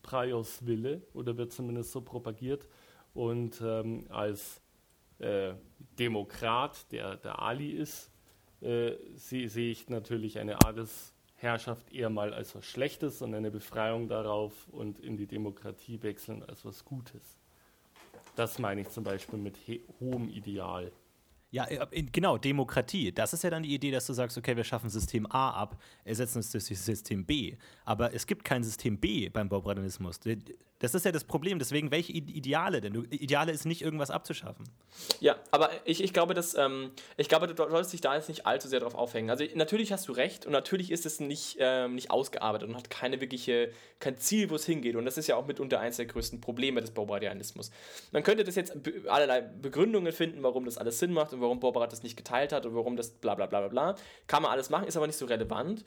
Praios 0.02 0.66
Wille 0.66 1.02
oder 1.14 1.38
wird 1.38 1.52
zumindest 1.52 1.92
so 1.92 2.02
propagiert. 2.02 2.68
Und 3.14 3.62
ähm, 3.62 4.06
als 4.10 4.62
äh, 5.20 5.54
Demokrat, 6.00 6.92
der 6.92 7.16
der 7.18 7.40
Ali 7.40 7.72
ist, 7.72 8.12
äh, 8.62 8.94
sehe 9.16 9.48
sehe 9.50 9.72
ich 9.72 9.88
natürlich 9.90 10.40
eine 10.40 10.58
Adelsherrschaft 10.66 11.94
eher 11.94 12.10
mal 12.10 12.34
als 12.34 12.56
was 12.56 12.66
Schlechtes 12.66 13.22
und 13.22 13.34
eine 13.34 13.52
Befreiung 13.52 14.08
darauf 14.08 14.68
und 14.70 15.00
in 15.00 15.16
die 15.16 15.28
Demokratie 15.28 16.02
wechseln 16.02 16.44
als 16.44 16.66
was 16.66 16.84
Gutes. 16.84 17.22
Das 18.36 18.60
meine 18.60 18.82
ich 18.82 18.90
zum 18.90 19.04
Beispiel 19.04 19.40
mit 19.40 19.58
he- 19.58 19.82
hohem 20.00 20.30
Ideal. 20.30 20.92
Ja, 21.52 21.68
äh, 21.68 22.02
genau, 22.12 22.40
Demokratie. 22.40 23.12
Das 23.12 23.32
ist 23.34 23.44
ja 23.44 23.52
dann 23.52 23.62
die 23.62 23.76
Idee, 23.76 23.92
dass 23.92 24.08
du 24.08 24.14
sagst, 24.14 24.36
okay, 24.40 24.58
wir 24.58 24.64
schaffen 24.64 24.90
System 24.90 25.28
A 25.28 25.52
ab, 25.52 25.80
ersetzen 26.04 26.40
es 26.40 26.50
durch 26.52 26.64
System 26.66 27.26
B. 27.26 27.56
Aber 27.86 28.12
es 28.12 28.26
gibt 28.26 28.44
kein 28.44 28.64
System 28.64 28.98
B 28.98 29.30
beim 29.30 29.50
Baubradanismus. 29.50 30.20
Das 30.84 30.94
ist 30.94 31.06
ja 31.06 31.14
das 31.14 31.24
Problem. 31.24 31.60
Deswegen, 31.60 31.92
welche 31.92 32.12
Ideale 32.12 32.82
denn? 32.82 33.08
Ideale 33.10 33.54
ist 33.54 33.66
nicht, 33.66 33.82
irgendwas 33.82 34.12
abzuschaffen. 34.12 34.66
Ja, 35.22 35.38
aber 35.50 35.70
ich, 35.86 36.04
ich 36.04 36.12
glaube, 36.12 36.34
dass, 36.34 36.56
ähm, 36.56 36.92
ich 37.16 37.30
glaube, 37.30 37.48
du 37.48 37.56
solltest 37.56 37.94
dich 37.94 38.02
da 38.02 38.14
jetzt 38.14 38.28
nicht 38.28 38.46
allzu 38.46 38.68
sehr 38.68 38.82
drauf 38.82 38.94
aufhängen. 38.94 39.30
Also 39.30 39.46
natürlich 39.56 39.94
hast 39.94 40.10
du 40.10 40.12
recht 40.12 40.46
und 40.46 40.52
natürlich 40.52 40.92
ist 40.92 41.06
es 41.06 41.22
nicht, 41.22 41.56
ähm, 41.60 41.96
nicht 41.96 42.12
ausgearbeitet 42.12 42.68
und 42.68 42.76
hat 42.76 42.90
keine 42.90 43.22
wirkliche, 43.22 43.72
kein 44.00 44.18
Ziel, 44.18 44.50
wo 44.50 44.56
es 44.56 44.66
hingeht. 44.66 44.98
Und 44.98 45.06
das 45.06 45.18
ist 45.18 45.28
ja 45.28 45.38
auch 45.38 45.48
mitunter 45.48 45.80
eines 45.80 45.96
der 45.96 46.06
größten 46.06 46.42
Probleme 46.42 46.82
des 46.82 46.92
Baubradianismus. 46.92 47.72
Man 48.12 48.24
könnte 48.24 48.44
das 48.44 48.56
jetzt 48.56 48.76
allerlei 49.08 49.40
Begründungen 49.40 50.12
finden, 50.12 50.44
warum 50.44 50.66
das 50.66 50.78
alles 50.78 51.00
Sinn 51.00 51.14
macht 51.14 51.32
und 51.32 51.40
warum 51.40 51.62
Baubrad 51.62 51.94
das 51.94 52.04
nicht 52.04 52.18
geteilt 52.18 52.52
hat 52.52 52.66
und 52.66 52.76
warum 52.76 52.98
das 52.98 53.12
bla 53.12 53.36
bla 53.36 53.46
bla 53.46 53.62
bla 53.62 53.70
bla. 53.70 53.96
Kann 54.28 54.44
man 54.44 54.52
alles 54.52 54.70
machen, 54.70 54.86
ist 54.86 54.98
aber 54.98 55.08
nicht 55.08 55.18
so 55.18 55.28
relevant. 55.28 55.86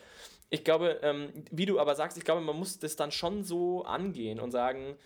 Ich 0.50 0.64
glaube, 0.64 1.00
ähm, 1.02 1.44
wie 1.50 1.66
du 1.66 1.80
aber 1.80 1.94
sagst, 1.94 2.16
ich 2.16 2.24
glaube, 2.24 2.40
man 2.40 2.56
muss 2.56 2.78
das 2.78 2.96
dann 2.96 3.10
schon 3.10 3.42
so 3.42 3.84
angehen 3.84 4.38
und 4.38 4.52
sagen, 4.52 4.96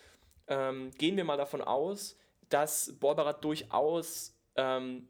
ähm, 0.49 0.91
gehen 0.99 1.17
wir 1.17 1.25
mal 1.25 1.37
davon 1.37 1.63
aus, 1.63 2.17
dass 2.49 2.99
Borberat 2.99 3.43
durchaus 3.45 4.37
ähm, 4.57 5.09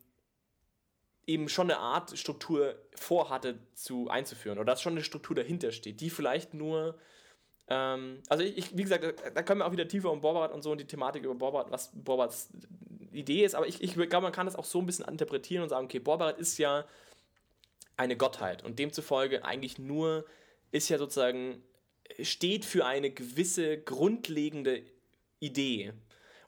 eben 1.26 1.48
schon 1.48 1.70
eine 1.70 1.80
Art 1.80 2.16
Struktur 2.16 2.76
vorhatte 2.94 3.58
zu 3.74 4.08
einzuführen 4.08 4.58
oder 4.58 4.72
dass 4.72 4.82
schon 4.82 4.92
eine 4.92 5.04
Struktur 5.04 5.34
dahinter 5.34 5.72
steht, 5.72 6.00
die 6.00 6.10
vielleicht 6.10 6.54
nur 6.54 6.98
ähm, 7.70 8.22
also 8.28 8.42
ich, 8.42 8.76
wie 8.76 8.82
gesagt, 8.82 9.04
da, 9.04 9.42
können 9.42 9.60
wir 9.60 9.66
auch 9.66 9.72
wieder 9.72 9.88
tiefer 9.88 10.10
um 10.10 10.20
Borbarat 10.20 10.52
und 10.52 10.62
so 10.62 10.72
und 10.72 10.78
die 10.78 10.86
Thematik 10.86 11.24
über 11.24 11.36
Borbarat, 11.36 11.70
was 11.70 11.90
Borbarats 11.94 12.50
Idee 13.12 13.44
ist, 13.44 13.54
aber 13.54 13.66
ich, 13.66 13.82
ich 13.82 13.94
glaube, 13.94 14.20
man 14.20 14.32
kann 14.32 14.46
das 14.46 14.56
auch 14.56 14.64
so 14.64 14.80
ein 14.80 14.86
bisschen 14.86 15.06
interpretieren 15.06 15.62
und 15.62 15.68
sagen, 15.68 15.84
okay, 15.84 16.00
Borbarat 16.00 16.38
ist 16.38 16.58
ja 16.58 16.84
eine 18.00 18.16
Gottheit 18.16 18.64
und 18.64 18.78
demzufolge 18.78 19.44
eigentlich 19.44 19.78
nur 19.78 20.24
ist 20.72 20.88
ja 20.88 20.96
sozusagen 20.96 21.62
steht 22.22 22.64
für 22.64 22.86
eine 22.86 23.10
gewisse 23.10 23.78
grundlegende 23.78 24.82
Idee 25.38 25.92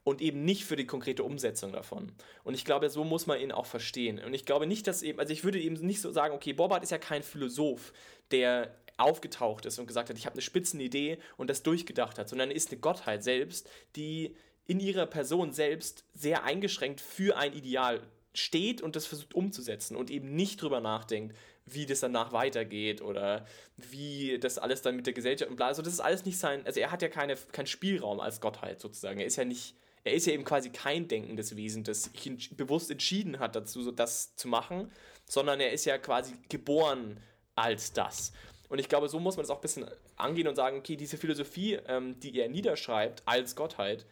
und 0.02 0.22
eben 0.22 0.44
nicht 0.44 0.64
für 0.64 0.76
die 0.76 0.86
konkrete 0.86 1.22
Umsetzung 1.22 1.72
davon. 1.72 2.12
Und 2.42 2.54
ich 2.54 2.64
glaube, 2.64 2.88
so 2.88 3.04
muss 3.04 3.26
man 3.26 3.38
ihn 3.38 3.52
auch 3.52 3.66
verstehen. 3.66 4.18
Und 4.18 4.34
ich 4.34 4.46
glaube 4.46 4.66
nicht, 4.66 4.86
dass 4.86 5.02
eben, 5.02 5.20
also 5.20 5.32
ich 5.32 5.44
würde 5.44 5.60
eben 5.60 5.74
nicht 5.86 6.00
so 6.00 6.10
sagen, 6.10 6.34
okay, 6.34 6.54
Borbart 6.54 6.82
ist 6.82 6.90
ja 6.90 6.98
kein 6.98 7.22
Philosoph, 7.22 7.92
der 8.30 8.74
aufgetaucht 8.96 9.66
ist 9.66 9.78
und 9.78 9.86
gesagt 9.86 10.08
hat, 10.08 10.16
ich 10.16 10.24
habe 10.24 10.34
eine 10.34 10.42
Spitzenidee 10.42 11.18
und 11.36 11.50
das 11.50 11.62
durchgedacht 11.62 12.18
hat, 12.18 12.30
sondern 12.30 12.50
er 12.50 12.56
ist 12.56 12.70
eine 12.70 12.80
Gottheit 12.80 13.22
selbst, 13.22 13.68
die 13.94 14.34
in 14.66 14.80
ihrer 14.80 15.06
Person 15.06 15.52
selbst 15.52 16.04
sehr 16.14 16.44
eingeschränkt 16.44 17.00
für 17.00 17.36
ein 17.36 17.52
Ideal 17.52 18.00
steht 18.34 18.80
und 18.80 18.96
das 18.96 19.06
versucht 19.06 19.34
umzusetzen 19.34 19.96
und 19.96 20.10
eben 20.10 20.34
nicht 20.34 20.60
drüber 20.62 20.80
nachdenkt, 20.80 21.36
wie 21.66 21.86
das 21.86 22.00
danach 22.00 22.32
weitergeht 22.32 23.02
oder 23.02 23.46
wie 23.76 24.38
das 24.38 24.58
alles 24.58 24.82
dann 24.82 24.96
mit 24.96 25.06
der 25.06 25.12
Gesellschaft 25.12 25.50
und 25.50 25.56
bla. 25.56 25.66
Also 25.66 25.82
das 25.82 25.92
ist 25.92 26.00
alles 26.00 26.24
nicht 26.24 26.38
sein, 26.38 26.64
also 26.66 26.80
er 26.80 26.90
hat 26.90 27.02
ja 27.02 27.08
keine, 27.08 27.36
keinen 27.36 27.66
Spielraum 27.66 28.20
als 28.20 28.40
Gottheit 28.40 28.80
sozusagen. 28.80 29.20
Er 29.20 29.26
ist 29.26 29.36
ja 29.36 29.44
nicht, 29.44 29.74
er 30.04 30.14
ist 30.14 30.26
ja 30.26 30.32
eben 30.32 30.44
quasi 30.44 30.70
kein 30.70 31.08
denkendes 31.08 31.56
Wesen, 31.56 31.84
das 31.84 32.04
sich 32.04 32.56
bewusst 32.56 32.90
entschieden 32.90 33.38
hat 33.38 33.54
dazu, 33.54 33.82
so 33.82 33.92
das 33.92 34.34
zu 34.36 34.48
machen, 34.48 34.90
sondern 35.26 35.60
er 35.60 35.72
ist 35.72 35.84
ja 35.84 35.98
quasi 35.98 36.34
geboren 36.48 37.20
als 37.54 37.92
das. 37.92 38.32
Und 38.68 38.78
ich 38.78 38.88
glaube, 38.88 39.08
so 39.08 39.20
muss 39.20 39.36
man 39.36 39.44
es 39.44 39.50
auch 39.50 39.58
ein 39.58 39.60
bisschen 39.62 39.86
angehen 40.16 40.48
und 40.48 40.56
sagen, 40.56 40.78
okay, 40.78 40.96
diese 40.96 41.18
Philosophie, 41.18 41.78
ähm, 41.86 42.18
die 42.20 42.38
er 42.40 42.48
niederschreibt 42.48 43.22
als 43.26 43.54
Gottheit, 43.54 44.06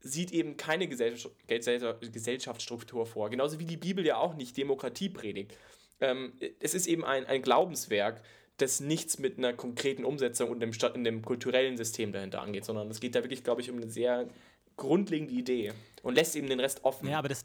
sieht 0.00 0.32
eben 0.32 0.56
keine 0.56 0.88
Gesellschaft, 0.88 1.34
Gesellschaft- 1.46 2.12
Gesellschaftsstruktur 2.12 3.06
vor. 3.06 3.30
Genauso 3.30 3.58
wie 3.58 3.64
die 3.64 3.76
Bibel 3.76 4.04
ja 4.04 4.16
auch 4.16 4.34
nicht 4.34 4.56
Demokratie 4.56 5.08
predigt. 5.08 5.56
Ähm, 6.00 6.32
es 6.60 6.74
ist 6.74 6.86
eben 6.86 7.04
ein, 7.04 7.26
ein 7.26 7.42
Glaubenswerk, 7.42 8.22
das 8.58 8.80
nichts 8.80 9.18
mit 9.18 9.38
einer 9.38 9.52
konkreten 9.52 10.04
Umsetzung 10.04 10.50
und 10.50 10.60
dem, 10.60 10.72
in 10.94 11.04
dem 11.04 11.22
kulturellen 11.22 11.76
System 11.76 12.12
dahinter 12.12 12.42
angeht, 12.42 12.64
sondern 12.64 12.88
es 12.90 13.00
geht 13.00 13.14
da 13.14 13.22
wirklich, 13.22 13.44
glaube 13.44 13.60
ich, 13.60 13.70
um 13.70 13.76
eine 13.76 13.90
sehr 13.90 14.28
grundlegende 14.76 15.34
Idee 15.34 15.72
und 16.02 16.14
lässt 16.14 16.36
eben 16.36 16.48
den 16.48 16.60
Rest 16.60 16.84
offen. 16.84 17.08
Ja, 17.08 17.18
aber 17.18 17.28
das, 17.28 17.44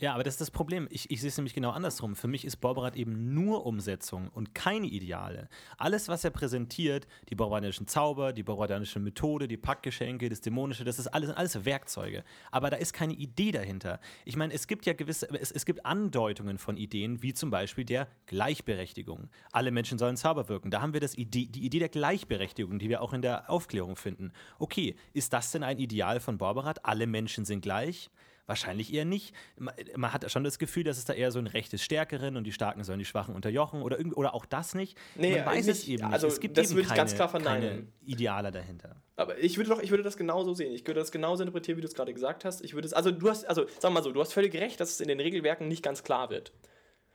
ja, 0.00 0.14
aber 0.14 0.22
das 0.22 0.34
ist 0.34 0.40
das 0.40 0.52
Problem. 0.52 0.86
Ich, 0.92 1.10
ich 1.10 1.20
sehe 1.20 1.28
es 1.28 1.36
nämlich 1.36 1.54
genau 1.54 1.70
andersrum. 1.70 2.14
Für 2.14 2.28
mich 2.28 2.44
ist 2.44 2.58
Borberat 2.58 2.94
eben 2.94 3.34
nur 3.34 3.66
Umsetzung 3.66 4.28
und 4.28 4.54
keine 4.54 4.86
Ideale. 4.86 5.48
Alles, 5.76 6.06
was 6.06 6.22
er 6.22 6.30
präsentiert, 6.30 7.08
die 7.30 7.34
borberatischen 7.34 7.88
Zauber, 7.88 8.32
die 8.32 8.44
borberatanische 8.44 9.00
Methode, 9.00 9.48
die 9.48 9.56
Paktgeschenke, 9.56 10.28
das 10.28 10.40
Dämonische, 10.40 10.84
das 10.84 11.00
ist 11.00 11.08
alles, 11.08 11.30
alles 11.30 11.64
Werkzeuge. 11.64 12.22
Aber 12.52 12.70
da 12.70 12.76
ist 12.76 12.92
keine 12.92 13.14
Idee 13.14 13.50
dahinter. 13.50 13.98
Ich 14.24 14.36
meine, 14.36 14.54
es 14.54 14.68
gibt 14.68 14.86
ja 14.86 14.92
gewisse, 14.92 15.28
es, 15.34 15.50
es 15.50 15.66
gibt 15.66 15.84
Andeutungen 15.84 16.58
von 16.58 16.76
Ideen, 16.76 17.20
wie 17.24 17.34
zum 17.34 17.50
Beispiel 17.50 17.84
der 17.84 18.06
Gleichberechtigung. 18.26 19.28
Alle 19.50 19.72
Menschen 19.72 19.98
sollen 19.98 20.16
Zauber 20.16 20.48
wirken. 20.48 20.70
Da 20.70 20.80
haben 20.80 20.92
wir 20.92 21.00
das 21.00 21.18
Idee, 21.18 21.46
die 21.46 21.66
Idee 21.66 21.80
der 21.80 21.88
Gleichberechtigung, 21.88 22.78
die 22.78 22.88
wir 22.88 23.02
auch 23.02 23.14
in 23.14 23.22
der 23.22 23.50
Aufklärung 23.50 23.96
finden. 23.96 24.32
Okay, 24.60 24.94
ist 25.12 25.32
das 25.32 25.50
denn 25.50 25.64
ein 25.64 25.78
Ideal 25.78 26.20
von 26.20 26.38
Borberat? 26.38 26.84
Alle 26.84 27.08
Menschen 27.08 27.44
sind 27.44 27.62
gleich? 27.62 28.10
Wahrscheinlich 28.48 28.94
eher 28.94 29.04
nicht. 29.04 29.34
Man, 29.58 30.10
hat 30.10 30.30
schon 30.30 30.42
das 30.42 30.58
Gefühl, 30.58 30.82
dass 30.82 30.96
es 30.96 31.04
da 31.04 31.12
eher 31.12 31.30
so 31.32 31.38
ein 31.38 31.46
Recht 31.46 31.70
des 31.70 31.84
Stärkeren 31.84 32.34
und 32.38 32.44
die 32.44 32.52
Starken 32.52 32.82
sollen 32.82 32.98
die 32.98 33.04
Schwachen 33.04 33.34
unterjochen 33.34 33.82
oder, 33.82 33.98
irgend, 33.98 34.16
oder 34.16 34.32
auch 34.32 34.46
das 34.46 34.74
nicht. 34.74 34.96
Nee, 35.16 35.36
man 35.36 35.44
weiß 35.44 35.68
es 35.68 35.86
eben 35.86 36.06
nicht. 36.06 36.14
Also, 36.14 36.28
es 36.28 36.40
gibt 36.40 36.56
das 36.56 36.68
eben 36.68 36.76
würde 36.76 36.82
ich 36.82 36.88
keine, 36.88 36.96
ganz 36.96 37.14
klar 37.14 37.30
keine 37.30 37.44
verneinen. 37.44 37.92
Ideale 38.06 38.50
dahinter. 38.50 38.96
Aber 39.16 39.36
ich 39.38 39.58
würde 39.58 39.68
doch, 39.68 39.82
ich 39.82 39.90
würde 39.90 40.02
das 40.02 40.16
genauso 40.16 40.54
sehen. 40.54 40.72
Ich 40.72 40.86
würde 40.86 40.98
das 40.98 41.12
genauso 41.12 41.42
interpretieren, 41.42 41.76
wie 41.76 41.82
du 41.82 41.88
es 41.88 41.94
gerade 41.94 42.14
gesagt 42.14 42.46
hast. 42.46 42.64
Ich 42.64 42.72
würde 42.72 42.86
es, 42.86 42.94
also 42.94 43.10
du 43.10 43.28
hast, 43.28 43.44
also 43.44 43.66
sag 43.80 43.92
mal 43.92 44.02
so, 44.02 44.12
du 44.12 44.20
hast 44.20 44.32
völlig 44.32 44.54
recht, 44.54 44.80
dass 44.80 44.92
es 44.92 45.00
in 45.02 45.08
den 45.08 45.20
Regelwerken 45.20 45.68
nicht 45.68 45.82
ganz 45.82 46.02
klar 46.02 46.30
wird. 46.30 46.52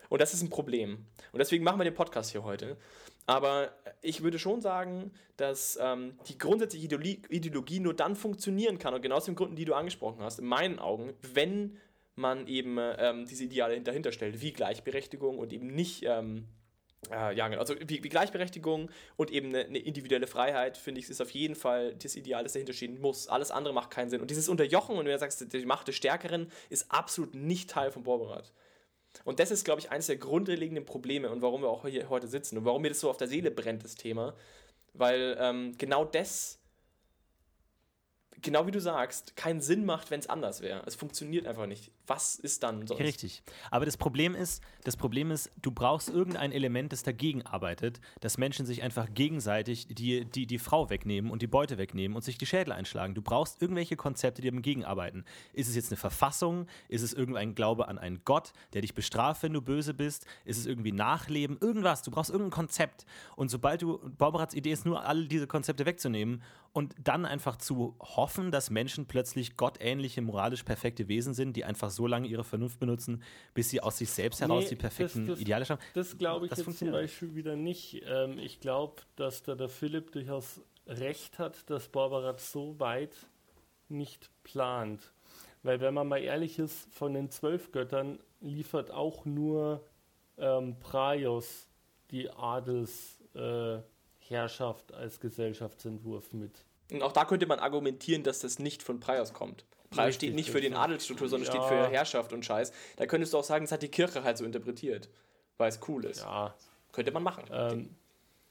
Und 0.10 0.22
das 0.22 0.36
ist 0.36 0.43
ein 0.43 0.52
Problem. 0.52 1.08
Und 1.32 1.39
deswegen 1.39 1.63
machen 1.63 1.80
wir 1.80 1.86
den 1.86 1.96
Podcast 1.96 2.32
hier 2.32 2.43
heute. 2.43 2.78
Aber 3.26 3.72
ich 4.02 4.22
würde 4.22 4.38
schon 4.38 4.62
sagen, 4.62 5.12
dass 5.38 5.80
ähm, 5.82 6.18
die 6.28 6.38
grundsätzliche 6.38 6.86
Ideologie, 7.30 7.80
nur 7.80 7.94
dann 7.94 8.16
funktionieren 8.16 8.80
kann, 8.80 8.94
und 8.94 9.02
genau 9.02 9.16
aus 9.16 9.26
den 9.26 9.36
Gründen, 9.36 9.56
die 9.56 9.66
du 9.66 9.74
angesprochen 9.74 10.22
hast, 10.22 10.40
in 10.40 10.46
meinen 10.46 10.80
Augen, 10.80 11.14
wenn 11.34 11.78
man 12.16 12.48
eben 12.48 12.78
ähm, 12.80 13.26
diese 13.26 13.46
Ideale 13.46 13.80
dahinter 13.82 14.12
stellt, 14.12 14.42
wie 14.42 14.52
Gleichberechtigung 14.52 15.40
und 15.40 15.52
eben 15.52 15.68
nicht 15.68 16.04
ähm, 16.04 16.48
äh, 17.12 17.36
ja, 17.36 17.48
genau. 17.48 17.60
Also 17.60 17.76
wie, 17.80 18.04
wie 18.04 18.10
Gleichberechtigung 18.10 18.90
und 19.16 19.32
eben 19.32 19.50
eine, 19.50 19.66
eine 19.66 19.80
individuelle 19.80 20.28
Freiheit, 20.28 20.78
finde 20.78 21.00
ich, 21.00 21.10
ist 21.10 21.22
auf 21.22 21.32
jeden 21.32 21.56
Fall 21.56 21.96
das 21.96 22.16
Ideal, 22.16 22.44
das 22.44 22.54
dahinter 22.54 22.74
stehen 22.74 23.00
muss. 23.02 23.28
Alles 23.28 23.52
andere 23.52 23.74
macht 23.74 23.92
keinen 23.92 24.10
Sinn. 24.10 24.22
Und 24.22 24.30
dieses 24.30 24.50
Unterjochen, 24.50 24.96
und 24.96 25.06
wenn 25.06 25.12
du 25.12 25.20
sagst, 25.20 25.54
die 25.54 25.66
Macht 25.66 25.88
des 25.88 25.96
Stärkeren, 25.96 26.52
ist 26.70 26.92
absolut 26.92 27.36
nicht 27.36 27.70
Teil 27.70 27.92
vom 27.92 28.04
Borberat. 28.04 28.54
Und 29.26 29.39
das 29.39 29.52
ist, 29.52 29.63
glaube 29.63 29.80
ich, 29.80 29.91
eines 29.91 30.08
der 30.08 30.17
grundlegenden 30.17 30.86
Probleme 30.86 31.30
und 31.30 31.41
warum 31.41 31.62
wir 31.62 31.69
auch 31.69 31.86
hier 31.86 32.10
heute 32.10 32.28
sitzen 32.28 32.58
und 32.58 32.65
warum 32.65 32.82
mir 32.82 32.89
das 32.89 32.99
so 32.99 33.10
auf 33.10 33.17
der 33.17 33.28
Seele 33.28 33.52
brennt, 33.52 33.84
das 33.84 33.95
Thema. 33.95 34.34
Weil 34.93 35.38
ähm, 35.39 35.76
genau 35.78 36.06
das, 36.06 36.60
genau 38.41 38.67
wie 38.67 38.71
du 38.71 38.80
sagst, 38.80 39.36
keinen 39.36 39.62
Sinn 39.62 39.86
macht, 39.86 40.12
wenn 40.12 40.19
es 40.19 40.28
anders 40.28 40.62
wäre. 40.62 40.84
Es 40.86 40.95
funktioniert 40.95 41.47
einfach 41.47 41.67
nicht. 41.67 41.91
Was 42.06 42.36
ist 42.36 42.63
dann 42.63 42.86
sonst? 42.86 43.00
Richtig. 43.00 43.44
Aber 43.72 43.86
das 43.86 43.96
Problem 43.96 44.36
ist, 44.36 44.62
das 44.84 44.98
Problem 44.98 45.32
ist, 45.32 45.50
du 45.62 45.72
brauchst 45.72 46.10
irgendein 46.10 46.52
Element, 46.52 46.92
das 46.92 47.04
dagegen 47.04 47.44
arbeitet, 47.44 48.02
dass 48.20 48.38
Menschen 48.38 48.66
sich 48.66 48.84
einfach 48.84 49.08
gegenseitig 49.13 49.88
die, 49.88 50.26
die, 50.26 50.46
die 50.46 50.60
Frau 50.60 50.89
wegnehmen 50.89 51.32
und 51.32 51.42
die 51.42 51.48
Beute 51.48 51.78
wegnehmen 51.78 52.16
und 52.16 52.24
sich 52.24 52.38
die 52.38 52.46
Schädel 52.46 52.74
einschlagen. 52.74 53.16
Du 53.16 53.22
brauchst 53.22 53.62
irgendwelche 53.62 53.96
Konzepte, 53.96 54.42
die 54.42 54.52
dagegen 54.52 54.84
arbeiten. 54.84 55.24
Ist 55.54 55.70
es 55.70 55.76
jetzt 55.76 55.92
eine 55.92 55.98
Verfassung? 55.98 56.68
Ist 56.89 57.04
es 57.04 57.13
irgendein 57.13 57.56
Glaube 57.56 57.88
an 57.88 57.98
einen 57.98 58.22
Gott, 58.26 58.52
der 58.74 58.82
dich 58.82 58.94
bestraft, 58.94 59.44
wenn 59.44 59.54
du 59.54 59.62
böse 59.62 59.94
bist? 59.94 60.26
Ist 60.44 60.58
es 60.58 60.66
irgendwie 60.66 60.92
Nachleben? 60.92 61.58
Irgendwas. 61.62 62.02
Du 62.04 62.12
brauchst 62.12 62.32
irgendein 62.32 62.52
Konzept. 62.52 63.06
Und 63.38 63.50
sobald 63.50 63.82
du, 63.82 64.00
Bauberats 64.18 64.56
Idee 64.56 64.74
ist 64.74 64.86
nur, 64.86 65.06
alle 65.06 65.28
diese 65.28 65.48
Konzepte 65.48 65.86
wegzunehmen 65.86 66.44
und 66.74 66.96
dann 67.02 67.26
einfach 67.26 67.58
zu 67.58 67.96
hoffen, 68.00 68.52
dass 68.52 68.72
Menschen 68.72 69.06
plötzlich 69.06 69.56
gottähnliche, 69.56 70.22
moralisch 70.22 70.63
perfekte 70.63 71.08
Wesen 71.08 71.34
sind, 71.34 71.56
die 71.56 71.63
einfach 71.63 71.92
so 71.93 72.08
lange 72.08 72.27
ihre 72.27 72.43
Vernunft 72.43 72.79
benutzen, 72.79 73.21
bis 73.53 73.69
sie 73.69 73.82
aus 73.82 73.97
sich 73.97 74.10
selbst 74.10 74.41
heraus 74.41 74.63
Nee, 74.63 74.69
die 74.69 74.75
perfekten 74.75 75.25
das- 75.27 75.36
das- 75.36 75.41
Ideale 75.41 75.65
schaffen. 75.65 75.82
Das 75.93 76.17
glaube 76.17 76.45
ich 76.45 76.49
Das 76.49 76.60
jetzt 76.60 76.65
zum 76.65 76.73
funktioniert 76.73 77.01
Beispiel 77.01 77.36
wieder 77.36 77.56
nicht. 77.56 78.01
Ähm, 78.06 78.39
ich 78.39 78.60
glaube, 78.60 79.01
dass 79.15 79.43
da 79.43 79.56
der 79.56 79.69
Philipp 79.69 80.12
durchaus 80.12 80.62
recht 80.88 81.39
hat, 81.39 81.69
dass 81.69 81.88
Barbarat 81.89 82.41
so 82.41 82.79
weit 82.79 83.15
nicht 83.89 84.29
plant. 84.43 85.13
Weil 85.62 85.79
wenn 85.79 85.93
man 85.93 86.08
mal 86.08 86.17
ehrlich 86.21 86.60
ist, 86.60 86.91
von 86.93 87.13
den 87.13 87.29
zwölf 87.29 87.71
Göttern 87.71 88.19
liefert 88.41 88.91
auch 88.91 89.23
nur 89.25 89.86
ähm, 90.38 90.77
Praios 90.79 91.67
die 92.12 92.29
Adelsherrschaft 92.32 94.91
äh, 94.91 94.95
als 94.95 95.19
Gesellschaftsentwurf 95.19 96.34
mit. 96.34 96.65
Und 96.91 97.01
auch 97.01 97.12
da 97.12 97.25
könnte 97.25 97.45
man 97.45 97.60
argumentieren, 97.60 98.23
dass 98.23 98.39
das 98.39 98.60
nicht 98.60 98.84
von 98.84 98.99
Praios 98.99 99.34
kommt. 99.34 99.65
Praios 99.93 100.08
Richtig, 100.10 100.29
steht 100.29 100.36
nicht 100.36 100.49
für 100.49 100.62
den. 100.62 100.73
Adelsstruktur, 100.73 101.27
sondern 101.29 101.47
Ja. 101.47 101.51
steht 101.53 101.67
für 101.67 101.88
Herrschaft 101.89 102.34
und 102.34 102.43
Scheiß. 102.45 102.71
Da 102.97 103.06
könntest 103.06 103.34
du 103.34 103.38
auch 103.38 103.43
sagen, 103.43 103.65
das 103.65 103.71
hat 103.71 103.82
die 103.84 103.88
Kirche 103.89 104.23
halt 104.23 104.38
so 104.38 104.45
interpretiert, 104.45 105.10
weil 105.58 105.69
es 105.69 105.79
cool 105.88 106.06
ist. 106.06 106.21
Ja, 106.21 106.53
Könnte 106.91 107.12
man 107.12 107.23
machen. 107.23 107.45
Ähm, 107.51 107.89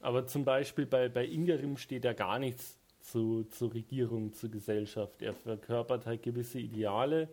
aber 0.01 0.27
zum 0.27 0.43
Beispiel 0.43 0.85
bei, 0.85 1.07
bei 1.09 1.25
Ingerim 1.25 1.77
steht 1.77 2.03
ja 2.03 2.11
gar 2.13 2.39
nichts 2.39 2.77
zu, 3.01 3.43
zur 3.45 3.73
Regierung, 3.73 4.33
zur 4.33 4.49
Gesellschaft. 4.51 5.21
Er 5.21 5.33
verkörpert 5.33 6.05
halt 6.05 6.23
gewisse 6.23 6.59
Ideale 6.59 7.29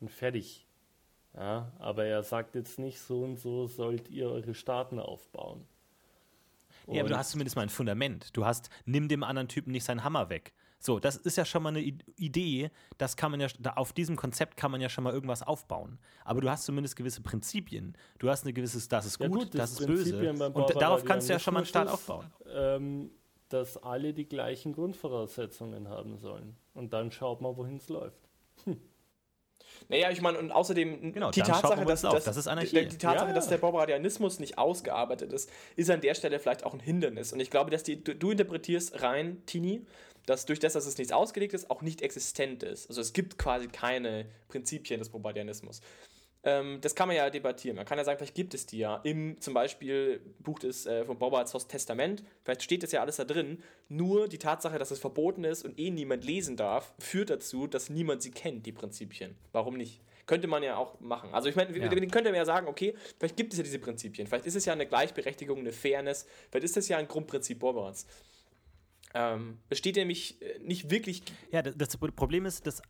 und 0.00 0.10
fertig. 0.10 0.66
Ja, 1.36 1.70
aber 1.78 2.04
er 2.06 2.22
sagt 2.24 2.54
jetzt 2.56 2.78
nicht, 2.78 3.00
so 3.00 3.22
und 3.22 3.38
so 3.38 3.66
sollt 3.68 4.08
ihr 4.08 4.28
eure 4.30 4.54
Staaten 4.54 4.98
aufbauen. 4.98 5.64
Ja, 6.86 7.00
aber 7.00 7.08
du 7.08 7.14
Und- 7.14 7.18
hast 7.20 7.30
zumindest 7.32 7.54
mal 7.56 7.62
ein 7.62 7.68
Fundament. 7.68 8.36
Du 8.36 8.44
hast, 8.44 8.70
nimm 8.84 9.06
dem 9.08 9.22
anderen 9.22 9.48
Typen 9.48 9.70
nicht 9.72 9.84
seinen 9.84 10.02
Hammer 10.02 10.28
weg. 10.28 10.52
So, 10.82 10.98
das 10.98 11.16
ist 11.16 11.36
ja 11.36 11.44
schon 11.44 11.62
mal 11.62 11.68
eine 11.68 11.80
Idee, 11.80 12.70
das 12.96 13.14
kann 13.16 13.30
man 13.30 13.40
ja, 13.40 13.48
auf 13.76 13.92
diesem 13.92 14.16
Konzept 14.16 14.56
kann 14.56 14.70
man 14.70 14.80
ja 14.80 14.88
schon 14.88 15.04
mal 15.04 15.12
irgendwas 15.12 15.42
aufbauen. 15.42 15.98
Aber 16.24 16.40
du 16.40 16.48
hast 16.50 16.64
zumindest 16.64 16.96
gewisse 16.96 17.20
Prinzipien. 17.20 17.94
Du 18.18 18.30
hast 18.30 18.44
eine 18.44 18.54
gewisses, 18.54 18.88
das 18.88 19.04
ist 19.04 19.20
Ja 19.20 19.28
gut, 19.28 19.40
gut, 19.40 19.54
das, 19.54 19.72
das 19.72 19.80
ist 19.80 19.86
böse. 19.86 20.04
Prinzipien 20.04 20.38
beim 20.38 20.52
Und 20.52 20.70
da- 20.70 20.74
darauf 20.74 21.04
kannst 21.04 21.28
du 21.28 21.34
ja 21.34 21.38
schon 21.38 21.52
mal 21.52 21.60
einen 21.60 21.66
Staat 21.66 21.88
aufbauen. 21.88 22.32
ähm, 22.52 23.10
dass 23.50 23.76
alle 23.76 24.14
die 24.14 24.26
gleichen 24.26 24.72
Grundvoraussetzungen 24.72 25.88
haben 25.88 26.16
sollen. 26.18 26.56
Und 26.72 26.92
dann 26.94 27.10
schaut 27.12 27.40
man, 27.42 27.56
wohin 27.56 27.76
es 27.76 27.88
läuft. 27.88 28.28
Naja, 29.88 30.10
ich 30.10 30.20
meine, 30.20 30.38
und 30.38 30.50
außerdem 30.52 31.12
Genau, 31.12 31.30
die 31.30 31.40
Tatsache, 31.42 31.84
dass, 31.84 32.02
dass 32.02 32.24
Das. 32.24 32.44
Die, 32.44 32.86
die 32.88 32.98
Tatsache, 32.98 33.28
Ja, 33.28 33.32
dass 33.32 33.48
der 33.48 33.58
Barbaradianismus 33.58 34.38
nicht 34.38 34.58
ausgearbeitet 34.58 35.32
ist, 35.32 35.50
ist 35.76 35.90
an 35.90 36.00
der 36.00 36.14
Stelle 36.14 36.38
vielleicht 36.38 36.64
auch 36.64 36.74
ein 36.74 36.80
Hindernis. 36.80 37.32
Und 37.32 37.40
ich 37.40 37.50
glaube, 37.50 37.70
dass 37.70 37.82
die, 37.82 38.02
du, 38.02 38.14
du 38.14 38.30
interpretierst 38.30 39.02
rein, 39.02 39.42
Tini, 39.46 39.86
dass 40.26 40.46
durch 40.46 40.58
das, 40.58 40.74
dass 40.74 40.86
es 40.86 40.98
nicht 40.98 41.12
ausgelegt 41.12 41.54
ist, 41.54 41.70
auch 41.70 41.82
nicht 41.82 42.02
existent 42.02 42.62
ist. 42.62 42.88
Also 42.88 43.00
es 43.00 43.12
gibt 43.12 43.38
quasi 43.38 43.68
keine 43.68 44.26
Prinzipien 44.48 44.98
des 45.00 45.08
Barbaradianismus. 45.08 45.80
Ähm, 46.42 46.78
das 46.80 46.94
kann 46.94 47.08
man 47.08 47.16
ja 47.16 47.28
debattieren. 47.28 47.76
Man 47.76 47.84
kann 47.84 47.98
ja 47.98 48.04
sagen, 48.04 48.18
vielleicht 48.18 48.34
gibt 48.34 48.54
es 48.54 48.64
die 48.64 48.78
ja 48.78 48.96
im 49.04 49.38
zum 49.40 49.52
Beispiel 49.52 50.20
Buch 50.38 50.58
des 50.58 50.86
äh, 50.86 51.04
von 51.04 51.18
Bobarts 51.18 51.52
Testament. 51.68 52.22
Vielleicht 52.44 52.62
steht 52.62 52.82
das 52.82 52.92
ja 52.92 53.02
alles 53.02 53.16
da 53.16 53.24
drin. 53.24 53.62
Nur 53.88 54.26
die 54.26 54.38
Tatsache, 54.38 54.78
dass 54.78 54.90
es 54.90 54.98
verboten 54.98 55.44
ist 55.44 55.64
und 55.64 55.78
eh 55.78 55.90
niemand 55.90 56.24
lesen 56.24 56.56
darf, 56.56 56.94
führt 56.98 57.28
dazu, 57.28 57.66
dass 57.66 57.90
niemand 57.90 58.22
sie 58.22 58.30
kennt, 58.30 58.64
die 58.64 58.72
Prinzipien. 58.72 59.36
Warum 59.52 59.76
nicht? 59.76 60.00
Könnte 60.26 60.46
man 60.46 60.62
ja 60.62 60.76
auch 60.76 60.98
machen. 61.00 61.34
Also 61.34 61.48
ich 61.48 61.56
meine, 61.56 61.76
Ja. 61.76 61.88
könnte 61.88 62.24
man 62.24 62.34
ja 62.34 62.44
sagen, 62.44 62.68
okay, 62.68 62.94
vielleicht 63.18 63.36
gibt 63.36 63.52
es 63.52 63.58
ja 63.58 63.64
diese 63.64 63.80
Prinzipien. 63.80 64.26
Vielleicht 64.26 64.46
ist 64.46 64.54
es 64.54 64.64
ja 64.64 64.72
eine 64.72 64.86
Gleichberechtigung, 64.86 65.58
eine 65.58 65.72
Fairness. 65.72 66.26
Vielleicht 66.50 66.64
ist 66.64 66.76
das 66.76 66.88
ja 66.88 66.96
ein 66.98 67.08
Grundprinzip 67.08 67.58
Borbarats. 67.58 68.06
Ähm, 69.14 69.58
es 69.68 69.78
steht 69.78 69.96
nämlich 69.96 70.40
äh, 70.42 70.58
nicht 70.60 70.90
wirklich 70.90 71.22
Ja, 71.50 71.62
das, 71.62 71.96
Problem 71.96 72.46
ist, 72.46 72.66
dass 72.66 72.80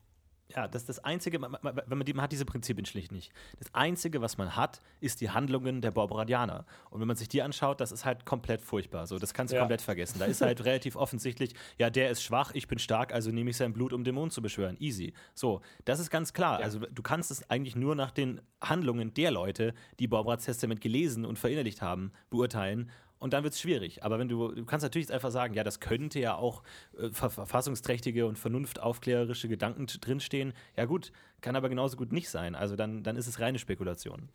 ja, 0.57 0.69
das 0.69 0.85
das 0.85 0.99
Einzige, 1.05 1.41
wenn 1.41 1.51
man, 1.51 2.05
die, 2.05 2.13
man 2.13 2.23
hat 2.25 2.33
diese 2.33 2.45
Prinzipien 2.45 2.85
schlicht 2.85 3.13
nicht. 3.13 3.33
Das 3.59 3.73
Einzige, 3.75 4.21
was 4.21 4.39
man 4.39 4.57
hat, 4.57 4.81
ist 5.01 5.21
die 5.21 5.31
Handlungen 5.31 5.81
der 5.81 5.91
Barbaradianer. 5.91 6.67
Und 6.91 7.01
wenn 7.01 7.07
man 7.07 7.17
sich 7.17 7.29
die 7.29 7.43
anschaut, 7.43 7.81
das 7.81 7.93
ist 7.93 8.05
halt 8.05 8.25
komplett 8.27 8.61
furchtbar. 8.61 9.07
So, 9.07 9.19
das 9.19 9.35
kannst 9.35 9.53
du 9.53 9.57
Ja. 9.57 9.63
komplett 9.63 9.83
vergessen. 9.83 10.19
Da 10.19 10.25
ist 10.25 10.41
halt 10.41 10.65
relativ 10.65 10.97
offensichtlich, 10.97 11.55
ja, 11.79 11.91
der 11.91 12.11
ist 12.11 12.23
schwach, 12.23 12.53
ich 12.55 12.69
bin 12.69 12.79
stark, 12.79 13.13
also 13.13 13.31
nehme 13.31 13.51
ich 13.51 13.57
sein 13.57 13.73
Blut, 13.73 13.93
um 13.93 14.05
Dämonen 14.05 14.31
zu 14.31 14.43
beschwören. 14.43 14.77
Easy. 14.81 15.13
So, 15.35 15.61
das 15.85 16.01
ist 16.01 16.11
ganz 16.11 16.33
klar. 16.33 16.61
Ja. 16.61 16.65
Also 16.65 16.81
du 16.81 17.03
kannst 17.03 17.31
es 17.31 17.49
eigentlich 17.49 17.77
nur 17.77 17.95
nach 17.95 18.11
den 18.11 18.41
Handlungen 18.61 19.15
der 19.15 19.31
Leute, 19.31 19.75
die 19.99 20.09
Barbarats 20.09 20.47
Testament 20.47 20.81
gelesen 20.81 21.25
und 21.25 21.39
verinnerlicht 21.39 21.81
haben, 21.81 22.13
beurteilen. 22.29 22.91
Und 23.21 23.35
dann 23.35 23.45
wird 23.45 23.53
es 23.53 23.61
schwierig. 23.61 24.03
Aber 24.03 24.19
wenn 24.19 24.29
du, 24.29 24.49
du 24.49 24.65
kannst 24.65 24.83
natürlich 24.83 25.05
jetzt 25.09 25.15
einfach 25.15 25.31
sagen, 25.31 25.53
ja, 25.55 25.63
das 25.63 25.79
könnte 25.79 26.19
ja 26.19 26.35
auch 26.35 26.63
äh, 26.99 27.11
ver 27.11 27.29
verfassungsträchtige 27.31 28.27
und 28.27 28.39
vernunftaufklärerische 28.39 29.47
Gedanken 29.47 29.87
drinstehen. 29.87 30.55
Ja 30.75 30.87
gut, 30.87 31.13
kann 31.43 31.55
aber 31.55 31.69
genauso 31.69 31.99
gut 31.99 32.13
nicht 32.13 32.31
sein. 32.31 32.55
Also 32.55 32.77
dann, 32.77 33.03
dann 33.03 33.17
ist 33.17 33.27
es 33.27 33.39
reine 33.39 33.59
Spekulation. 33.59 34.31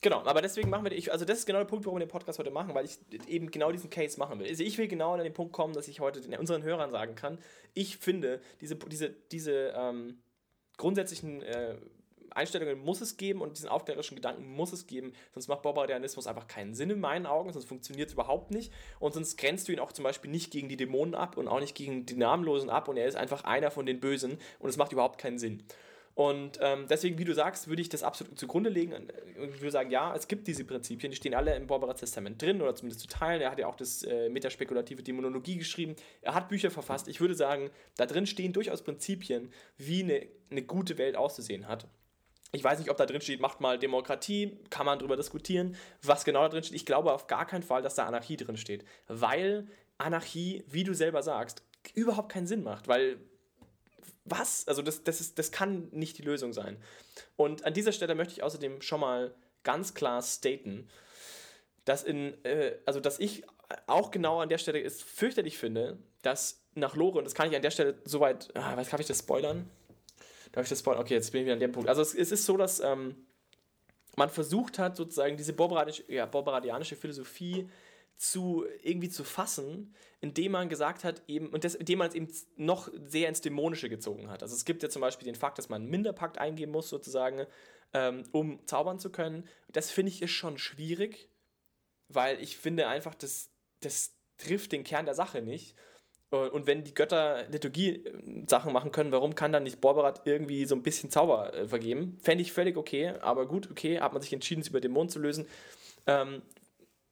Genau, 0.00 0.22
aber 0.24 0.42
deswegen 0.42 0.70
machen 0.70 0.84
wir, 0.84 0.92
ich, 0.92 1.10
also 1.10 1.24
das 1.24 1.38
ist 1.38 1.46
genau 1.46 1.58
der 1.58 1.66
Punkt, 1.66 1.84
warum 1.86 1.98
wir 1.98 2.06
den 2.06 2.10
Podcast 2.10 2.38
heute 2.38 2.52
machen, 2.52 2.72
weil 2.74 2.84
ich 2.84 2.98
eben 3.26 3.50
genau 3.50 3.72
diesen 3.72 3.90
Case 3.90 4.18
machen 4.18 4.38
will. 4.38 4.46
Also 4.46 4.62
ich 4.62 4.78
will 4.78 4.86
genau 4.86 5.14
an 5.14 5.24
den 5.24 5.32
Punkt 5.32 5.52
kommen, 5.52 5.72
dass 5.72 5.88
ich 5.88 5.98
heute 5.98 6.20
unseren 6.38 6.62
Hörern 6.62 6.90
sagen 6.92 7.16
kann, 7.16 7.38
ich 7.74 7.96
finde, 7.96 8.40
diese, 8.60 8.76
diese, 8.76 9.10
diese 9.32 9.72
ähm, 9.74 10.18
grundsätzlichen 10.76 11.42
äh, 11.42 11.76
Einstellungen 12.32 12.78
muss 12.78 13.00
es 13.00 13.16
geben 13.16 13.40
und 13.40 13.56
diesen 13.56 13.68
aufklärerischen 13.68 14.16
Gedanken 14.16 14.46
muss 14.46 14.72
es 14.72 14.86
geben, 14.86 15.12
sonst 15.32 15.48
macht 15.48 15.62
Barbaradianismus 15.62 16.26
einfach 16.26 16.46
keinen 16.46 16.74
Sinn 16.74 16.90
in 16.90 17.00
meinen 17.00 17.26
Augen, 17.26 17.52
sonst 17.52 17.68
funktioniert 17.68 18.08
es 18.08 18.14
überhaupt 18.14 18.50
nicht 18.50 18.72
und 18.98 19.14
sonst 19.14 19.36
grenzt 19.36 19.68
du 19.68 19.72
ihn 19.72 19.80
auch 19.80 19.92
zum 19.92 20.04
Beispiel 20.04 20.30
nicht 20.30 20.50
gegen 20.50 20.68
die 20.68 20.76
Dämonen 20.76 21.14
ab 21.14 21.36
und 21.36 21.48
auch 21.48 21.60
nicht 21.60 21.74
gegen 21.74 22.06
die 22.06 22.16
Namenlosen 22.16 22.70
ab 22.70 22.88
und 22.88 22.96
er 22.96 23.06
ist 23.06 23.16
einfach 23.16 23.44
einer 23.44 23.70
von 23.70 23.86
den 23.86 24.00
Bösen 24.00 24.38
und 24.58 24.68
es 24.70 24.76
macht 24.76 24.92
überhaupt 24.92 25.18
keinen 25.18 25.38
Sinn. 25.38 25.64
Und 26.18 26.58
ähm, 26.60 26.86
deswegen, 26.90 27.16
wie 27.16 27.24
du 27.24 27.32
sagst, 27.32 27.68
würde 27.68 27.80
ich 27.80 27.90
das 27.90 28.02
absolut 28.02 28.36
zugrunde 28.36 28.70
legen. 28.70 28.92
Und 28.92 29.60
würde 29.60 29.70
sagen, 29.70 29.92
ja, 29.92 30.12
es 30.16 30.26
gibt 30.26 30.48
diese 30.48 30.64
Prinzipien, 30.64 31.12
die 31.12 31.16
stehen 31.16 31.32
alle 31.32 31.54
im 31.54 31.68
Barbaras 31.68 32.00
Testament 32.00 32.42
drin 32.42 32.60
oder 32.60 32.74
zumindest 32.74 33.02
zu 33.02 33.06
teilen. 33.06 33.40
Er 33.40 33.52
hat 33.52 33.60
ja 33.60 33.68
auch 33.68 33.76
das 33.76 34.02
äh, 34.02 34.28
metaspekulative 34.28 35.04
Dämonologie 35.04 35.58
geschrieben. 35.58 35.94
Er 36.20 36.34
hat 36.34 36.48
Bücher 36.48 36.72
verfasst. 36.72 37.06
Ich 37.06 37.20
würde 37.20 37.36
sagen, 37.36 37.70
da 37.96 38.04
drin 38.04 38.26
stehen 38.26 38.52
durchaus 38.52 38.82
Prinzipien, 38.82 39.52
wie 39.76 40.02
eine, 40.02 40.26
eine 40.50 40.62
gute 40.62 40.98
Welt 40.98 41.14
auszusehen 41.14 41.68
hat. 41.68 41.86
Ich 42.52 42.64
weiß 42.64 42.78
nicht, 42.78 42.90
ob 42.90 42.96
da 42.96 43.04
drin 43.04 43.20
steht, 43.20 43.40
macht 43.40 43.60
mal 43.60 43.78
Demokratie, 43.78 44.58
kann 44.70 44.86
man 44.86 44.98
darüber 44.98 45.16
diskutieren, 45.16 45.76
was 46.02 46.24
genau 46.24 46.42
da 46.42 46.48
drin 46.48 46.62
steht. 46.62 46.76
Ich 46.76 46.86
glaube 46.86 47.12
auf 47.12 47.26
gar 47.26 47.46
keinen 47.46 47.62
Fall, 47.62 47.82
dass 47.82 47.94
da 47.94 48.06
Anarchie 48.06 48.38
drin 48.38 48.56
steht, 48.56 48.84
weil 49.06 49.66
Anarchie, 49.98 50.64
wie 50.66 50.84
du 50.84 50.94
selber 50.94 51.22
sagst, 51.22 51.62
überhaupt 51.94 52.32
keinen 52.32 52.46
Sinn 52.46 52.62
macht, 52.62 52.88
weil 52.88 53.18
was? 54.24 54.66
Also 54.68 54.82
das, 54.82 55.04
das, 55.04 55.20
ist, 55.20 55.38
das 55.38 55.52
kann 55.52 55.88
nicht 55.90 56.18
die 56.18 56.22
Lösung 56.22 56.52
sein. 56.52 56.76
Und 57.36 57.64
an 57.64 57.74
dieser 57.74 57.92
Stelle 57.92 58.14
möchte 58.14 58.34
ich 58.34 58.42
außerdem 58.42 58.82
schon 58.82 59.00
mal 59.00 59.34
ganz 59.62 59.94
klar 59.94 60.22
staten, 60.22 60.88
dass 61.84 62.04
in, 62.04 62.42
äh, 62.44 62.76
also 62.86 63.00
dass 63.00 63.18
ich 63.18 63.44
auch 63.86 64.10
genau 64.10 64.40
an 64.40 64.48
der 64.48 64.58
Stelle 64.58 64.82
es 64.82 65.02
fürchterlich 65.02 65.58
finde, 65.58 65.98
dass 66.22 66.62
nach 66.74 66.94
Lore, 66.94 67.18
und 67.18 67.24
das 67.24 67.34
kann 67.34 67.48
ich 67.48 67.56
an 67.56 67.62
der 67.62 67.70
Stelle 67.70 67.96
soweit, 68.04 68.48
ah, 68.54 68.76
was 68.76 68.88
kann 68.88 69.00
ich 69.00 69.06
das 69.06 69.18
spoilern? 69.18 69.68
Darf 70.58 70.66
ich 70.66 70.70
das 70.70 70.80
spoilern? 70.80 71.02
Okay, 71.02 71.14
jetzt 71.14 71.30
bin 71.30 71.42
ich 71.42 71.44
wieder 71.44 71.54
an 71.54 71.60
dem 71.60 71.70
Punkt. 71.70 71.88
Also 71.88 72.02
es, 72.02 72.16
es 72.16 72.32
ist 72.32 72.44
so, 72.44 72.56
dass 72.56 72.80
ähm, 72.80 73.14
man 74.16 74.28
versucht 74.28 74.80
hat, 74.80 74.96
sozusagen 74.96 75.36
diese 75.36 75.52
barbaradisch, 75.52 76.02
ja, 76.08 76.28
Philosophie 76.28 77.70
zu 78.16 78.66
irgendwie 78.82 79.08
zu 79.08 79.22
fassen, 79.22 79.94
indem 80.20 80.50
man 80.50 80.68
gesagt 80.68 81.04
hat, 81.04 81.22
eben, 81.28 81.50
und 81.50 81.62
das, 81.62 81.76
indem 81.76 82.00
man 82.00 82.08
es 82.08 82.16
eben 82.16 82.26
noch 82.56 82.90
sehr 83.06 83.28
ins 83.28 83.40
Dämonische 83.40 83.88
gezogen 83.88 84.30
hat. 84.30 84.42
Also 84.42 84.56
es 84.56 84.64
gibt 84.64 84.82
ja 84.82 84.88
zum 84.88 85.00
Beispiel 85.00 85.26
den 85.26 85.36
Fakt, 85.36 85.58
dass 85.58 85.68
man 85.68 85.82
einen 85.82 85.92
Minderpakt 85.92 86.38
eingeben 86.38 86.72
muss, 86.72 86.88
sozusagen, 86.88 87.46
ähm, 87.94 88.24
um 88.32 88.66
zaubern 88.66 88.98
zu 88.98 89.10
können. 89.10 89.46
Das 89.68 89.92
finde 89.92 90.10
ich 90.10 90.22
ist 90.22 90.32
schon 90.32 90.58
schwierig, 90.58 91.30
weil 92.08 92.42
ich 92.42 92.58
finde 92.58 92.88
einfach, 92.88 93.14
das, 93.14 93.52
das 93.78 94.16
trifft 94.38 94.72
den 94.72 94.82
Kern 94.82 95.04
der 95.04 95.14
Sache 95.14 95.40
nicht. 95.40 95.76
Äh, 96.30 96.36
Und 96.36 96.66
wenn 96.66 96.84
die 96.84 96.94
Götter 96.94 97.46
Liturgie-Sachen 97.48 98.72
machen 98.72 98.92
können, 98.92 99.12
warum 99.12 99.34
kann 99.34 99.52
dann 99.52 99.64
nicht 99.64 99.80
Borberat 99.80 100.22
irgendwie 100.24 100.64
so 100.66 100.74
ein 100.74 100.82
bisschen 100.82 101.10
Zauber 101.10 101.54
äh, 101.54 101.68
vergeben? 101.68 102.18
Fände 102.22 102.42
ich 102.42 102.52
völlig 102.52 102.76
okay, 102.76 103.14
aber 103.20 103.46
gut, 103.46 103.70
okay, 103.70 104.00
hat 104.00 104.12
man 104.12 104.22
sich 104.22 104.32
entschieden, 104.32 104.60
es 104.60 104.68
über 104.68 104.80
Dämonen 104.80 105.08
zu 105.08 105.18
lösen. 105.18 105.46
Ähm, 106.06 106.42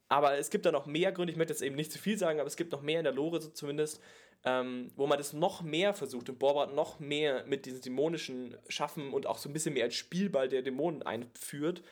aber 0.09 0.37
es 0.37 0.49
gibt 0.49 0.65
da 0.65 0.71
noch 0.71 0.85
mehr 0.85 1.11
Gründe, 1.11 1.31
ich 1.31 1.37
möchte 1.37 1.53
jetzt 1.53 1.61
eben 1.61 1.75
nicht 1.75 1.91
zu 1.91 1.99
viel 1.99 2.17
sagen, 2.17 2.39
aber 2.39 2.47
es 2.47 2.55
gibt 2.55 2.71
noch 2.71 2.81
mehr 2.81 2.99
in 2.99 3.03
der 3.03 3.13
Lore 3.13 3.41
so 3.41 3.49
zumindest, 3.49 4.01
ähm, 4.45 4.91
wo 4.95 5.07
man 5.07 5.17
das 5.17 5.33
noch 5.33 5.61
mehr 5.61 5.93
versucht 5.93 6.29
und 6.29 6.39
Borberat 6.39 6.73
noch 6.73 6.99
mehr 6.99 7.45
mit 7.45 7.65
diesen 7.65 7.81
dämonischen 7.81 8.57
Schaffen 8.69 9.13
und 9.13 9.25
auch 9.25 9.37
so 9.37 9.49
ein 9.49 9.53
bisschen 9.53 9.73
mehr 9.73 9.85
als 9.85 9.95
Spielball 9.95 10.47
der 10.47 10.61
Dämonen 10.61 11.03
einführt. 11.03 11.83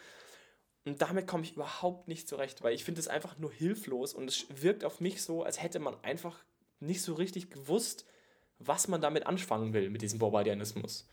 Und 0.86 1.02
damit 1.02 1.28
komme 1.28 1.44
ich 1.44 1.54
überhaupt 1.54 2.08
nicht 2.08 2.30
zurecht, 2.30 2.64
weil 2.64 2.76
ich 2.76 2.86
finde 2.86 3.02
es 3.02 3.08
einfach 3.08 3.38
nur 3.40 3.52
hilflos 3.52 4.14
und 4.14 4.30
es 4.30 4.46
wirkt 4.62 4.86
auf 4.86 5.02
mich 5.02 5.24
so, 5.24 5.44
als 5.44 5.62
hätte 5.62 5.80
man 5.80 5.96
einfach 6.04 6.38
nicht 6.86 7.02
so 7.02 7.13
richtig 7.13 7.50
gewusst, 7.50 8.06
was 8.60 8.88
man 8.88 9.02
damit 9.02 9.28
anfangen 9.28 9.74
will, 9.74 9.89
mit 9.89 10.02
diesem 10.02 10.19
Barbardianismus. 10.19 11.08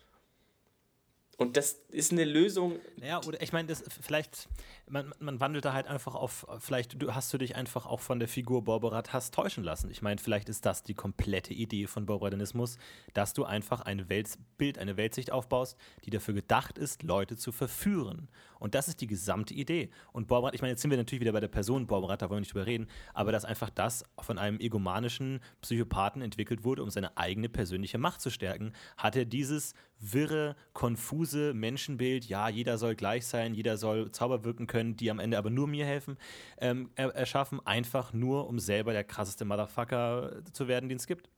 Und 1.38 1.56
das 1.56 1.80
ist 1.88 2.12
eine 2.12 2.24
Lösung. 2.24 2.78
Ja, 3.02 3.20
oder 3.24 3.40
ich 3.40 3.52
meine, 3.52 3.66
das 3.66 3.82
vielleicht, 4.00 4.48
man, 4.88 5.14
man 5.18 5.40
wandelt 5.40 5.64
da 5.64 5.72
halt 5.72 5.86
einfach 5.86 6.14
auf, 6.14 6.46
vielleicht 6.58 7.00
du, 7.02 7.14
hast 7.14 7.32
du 7.32 7.38
dich 7.38 7.56
einfach 7.56 7.86
auch 7.86 8.00
von 8.00 8.18
der 8.18 8.28
Figur 8.28 8.62
Borberat 8.62 9.12
hast 9.12 9.34
täuschen 9.34 9.64
lassen. 9.64 9.90
Ich 9.90 10.02
meine, 10.02 10.20
vielleicht 10.20 10.48
ist 10.50 10.66
das 10.66 10.82
die 10.82 10.94
komplette 10.94 11.54
Idee 11.54 11.86
von 11.86 12.04
Borberatinismus, 12.04 12.76
dass 13.14 13.32
du 13.32 13.44
einfach 13.44 13.80
ein 13.80 14.08
Weltbild, 14.10 14.78
eine 14.78 14.96
Weltsicht 14.96 15.32
aufbaust, 15.32 15.76
die 16.04 16.10
dafür 16.10 16.34
gedacht 16.34 16.76
ist, 16.76 17.02
Leute 17.02 17.36
zu 17.36 17.50
verführen. 17.50 18.28
Und 18.58 18.74
das 18.74 18.86
ist 18.86 19.00
die 19.00 19.08
gesamte 19.08 19.54
Idee. 19.54 19.90
Und 20.12 20.28
Borberat, 20.28 20.54
ich 20.54 20.60
meine, 20.60 20.72
jetzt 20.72 20.82
sind 20.82 20.90
wir 20.90 20.98
natürlich 20.98 21.22
wieder 21.22 21.32
bei 21.32 21.40
der 21.40 21.48
Person 21.48 21.86
Borberat, 21.86 22.22
da 22.22 22.28
wollen 22.28 22.36
wir 22.36 22.40
nicht 22.42 22.52
drüber 22.52 22.66
reden, 22.66 22.88
aber 23.14 23.32
dass 23.32 23.44
einfach 23.44 23.70
das 23.70 24.04
von 24.20 24.38
einem 24.38 24.60
egomanischen 24.60 25.40
Psychopathen 25.62 26.20
entwickelt 26.22 26.62
wurde, 26.62 26.82
um 26.82 26.90
seine 26.90 27.16
eigene 27.16 27.48
persönliche 27.48 27.98
Macht 27.98 28.20
zu 28.20 28.30
stärken, 28.30 28.74
hat 28.96 29.16
er 29.16 29.24
dieses 29.24 29.74
wirre, 29.98 30.56
konfuse 30.72 31.21
Menschenbild, 31.54 32.24
ja, 32.26 32.48
jeder 32.48 32.78
soll 32.78 32.94
gleich 32.94 33.26
sein, 33.26 33.54
jeder 33.54 33.76
soll 33.76 34.10
Zauber 34.12 34.44
wirken 34.44 34.66
können, 34.66 34.96
die 34.96 35.10
am 35.10 35.18
Ende 35.18 35.38
aber 35.38 35.50
nur 35.50 35.66
mir 35.66 35.86
helfen, 35.86 36.18
ähm, 36.60 36.90
erschaffen, 36.96 37.64
einfach 37.66 38.12
nur, 38.12 38.48
um 38.48 38.58
selber 38.58 38.92
der 38.92 39.04
krasseste 39.04 39.44
Motherfucker 39.44 40.42
zu 40.52 40.68
werden, 40.68 40.88
den 40.88 40.98
es 40.98 41.06
gibt. 41.06 41.28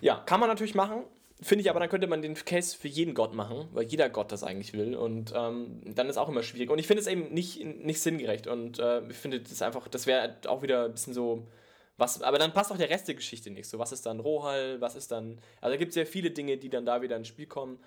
Ja, 0.00 0.16
kann 0.16 0.40
man 0.40 0.48
natürlich 0.48 0.74
machen. 0.74 1.04
Finde 1.40 1.62
ich 1.62 1.70
aber, 1.70 1.78
dann 1.78 1.88
könnte 1.88 2.08
man 2.08 2.20
den 2.20 2.34
Case 2.34 2.76
für 2.76 2.88
jeden 2.88 3.14
Gott 3.14 3.32
machen, 3.32 3.68
weil 3.72 3.84
jeder 3.84 4.08
Gott 4.10 4.32
das 4.32 4.42
eigentlich 4.42 4.72
will. 4.72 4.96
Und 4.96 5.32
ähm, 5.36 5.80
dann 5.84 6.08
ist 6.08 6.16
auch 6.16 6.28
immer 6.28 6.42
schwierig. 6.42 6.68
Und 6.68 6.80
ich 6.80 6.86
finde 6.88 7.00
es 7.00 7.06
eben 7.06 7.32
nicht, 7.32 7.64
nicht 7.64 8.00
sinngerecht. 8.00 8.48
Und 8.48 8.80
äh, 8.80 9.06
ich 9.08 9.16
finde 9.16 9.40
das 9.40 9.62
einfach, 9.62 9.86
das 9.86 10.06
wäre 10.06 10.36
auch 10.46 10.62
wieder 10.62 10.86
ein 10.86 10.92
bisschen 10.92 11.14
so. 11.14 11.46
Was, 11.96 12.22
aber 12.22 12.38
dann 12.38 12.52
passt 12.52 12.72
auch 12.72 12.76
der 12.76 12.90
Rest 12.90 13.06
der 13.06 13.14
Geschichte 13.14 13.50
nicht. 13.50 13.68
So, 13.68 13.78
was 13.78 13.92
ist 13.92 14.06
dann 14.06 14.18
Rohall? 14.18 14.80
Was 14.80 14.96
ist 14.96 15.12
dann. 15.12 15.38
Also 15.60 15.74
da 15.74 15.76
gibt 15.76 15.90
es 15.90 15.94
sehr 15.94 16.06
viele 16.06 16.32
Dinge, 16.32 16.56
die 16.56 16.70
dann 16.70 16.84
da 16.84 17.02
wieder 17.02 17.16
ins 17.16 17.28
Spiel 17.28 17.46
kommen 17.46 17.78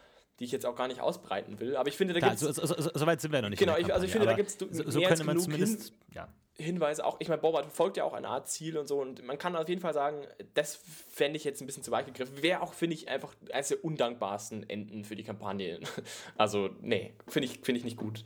die 0.42 0.46
ich 0.46 0.52
jetzt 0.52 0.66
auch 0.66 0.76
gar 0.76 0.88
nicht 0.88 1.00
ausbreiten 1.00 1.60
will. 1.60 1.76
Aber 1.78 1.88
ich 1.88 1.96
finde, 1.96 2.16
da 2.16 2.20
gibt 2.20 2.34
es. 2.34 2.40
So, 2.40 2.52
so, 2.52 2.66
so, 2.66 2.90
so, 2.92 3.06
weit 3.06 3.22
sind 3.22 3.32
wir 3.32 3.44
noch 3.44 3.50
nicht. 3.50 3.60
Genau, 3.60 3.78
ich, 3.78 3.94
also 3.94 4.08
ich 4.08 4.12
finde, 4.12 4.26
da 4.26 4.34
gibt 4.34 4.50
es 4.50 4.58
so, 4.58 4.68
so 4.90 5.00
könnte 5.02 5.24
man 5.24 5.38
zumindest. 5.38 5.90
Hin, 5.90 6.16
ja. 6.16 6.28
Hinweise 6.56 7.06
auch. 7.06 7.18
Ich 7.20 7.28
meine, 7.28 7.40
Boba 7.40 7.62
verfolgt 7.62 7.98
ja 7.98 8.06
auch 8.06 8.14
eine 8.14 8.28
Art 8.28 8.50
Ziel 8.50 8.76
und 8.80 8.88
so. 8.88 9.00
Und 9.00 9.24
man 9.24 9.38
kann 9.38 9.56
auf 9.56 9.70
jeden 9.70 9.82
Fall 9.82 9.94
sagen, 9.94 10.26
das 10.56 10.80
fände 11.10 11.38
ich 11.38 11.44
jetzt 11.44 11.62
ein 11.62 11.68
bisschen 11.68 11.84
zu 11.84 11.92
weit 11.92 12.08
gegriffen. 12.08 12.42
Wäre 12.42 12.64
auch, 12.64 12.74
finde 12.74 12.96
ich, 12.96 13.08
einfach 13.08 13.36
eines 13.54 13.68
der 13.68 13.86
undankbarsten 13.86 14.68
Enden 14.68 15.04
für 15.04 15.16
die 15.16 15.24
Kampagne. 15.24 15.80
Also, 16.38 16.72
nee, 16.82 17.14
finde 17.28 17.48
ich, 17.48 17.60
find 17.60 17.78
ich 17.78 17.84
nicht 17.84 17.98
gut. 17.98 18.24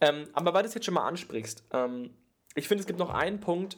Ähm, 0.00 0.26
aber 0.32 0.54
weil 0.54 0.62
du 0.62 0.68
es 0.68 0.74
jetzt 0.74 0.86
schon 0.86 0.94
mal 0.94 1.06
ansprichst, 1.06 1.64
ähm, 1.72 2.14
ich 2.54 2.66
finde, 2.66 2.80
es 2.80 2.86
gibt 2.86 2.98
noch 2.98 3.10
einen 3.10 3.40
Punkt, 3.40 3.76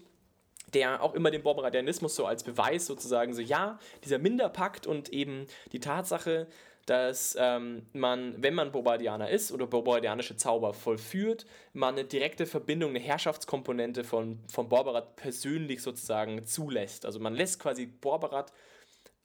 der 0.74 1.03
auch 1.03 1.14
immer 1.14 1.33
den 1.33 1.42
Borberadianismus 1.42 2.14
so 2.14 2.26
als 2.26 2.44
Beweis 2.44 2.87
sozusagen 2.87 3.35
so, 3.35 3.42
ja, 3.42 3.81
dieser 4.05 4.18
Minderpakt 4.18 4.87
und 4.87 5.09
eben 5.09 5.48
die 5.72 5.81
Tatsache, 5.81 6.46
dass 6.87 7.37
ähm, 7.38 7.87
man, 7.93 8.35
wenn 8.43 8.55
man 8.55 8.73
Bobardianer 8.73 9.31
ist 9.31 9.53
oder 9.53 9.66
Bobardianische 9.66 10.37
Zauber 10.37 10.75
vollführt, 10.75 11.47
man 11.73 11.95
eine 11.95 12.05
direkte 12.05 12.47
Verbindung, 12.47 12.90
eine 12.90 12.99
Herrschaftskomponente 12.99 14.05
von, 14.05 14.40
von 14.49 14.69
Borberat 14.69 15.16
persönlich 15.16 15.83
sozusagen 15.83 16.45
zulässt. 16.45 17.05
Also 17.05 17.21
man 17.21 17.35
lässt 17.35 17.61
quasi 17.61 17.87
Borberat 17.87 18.53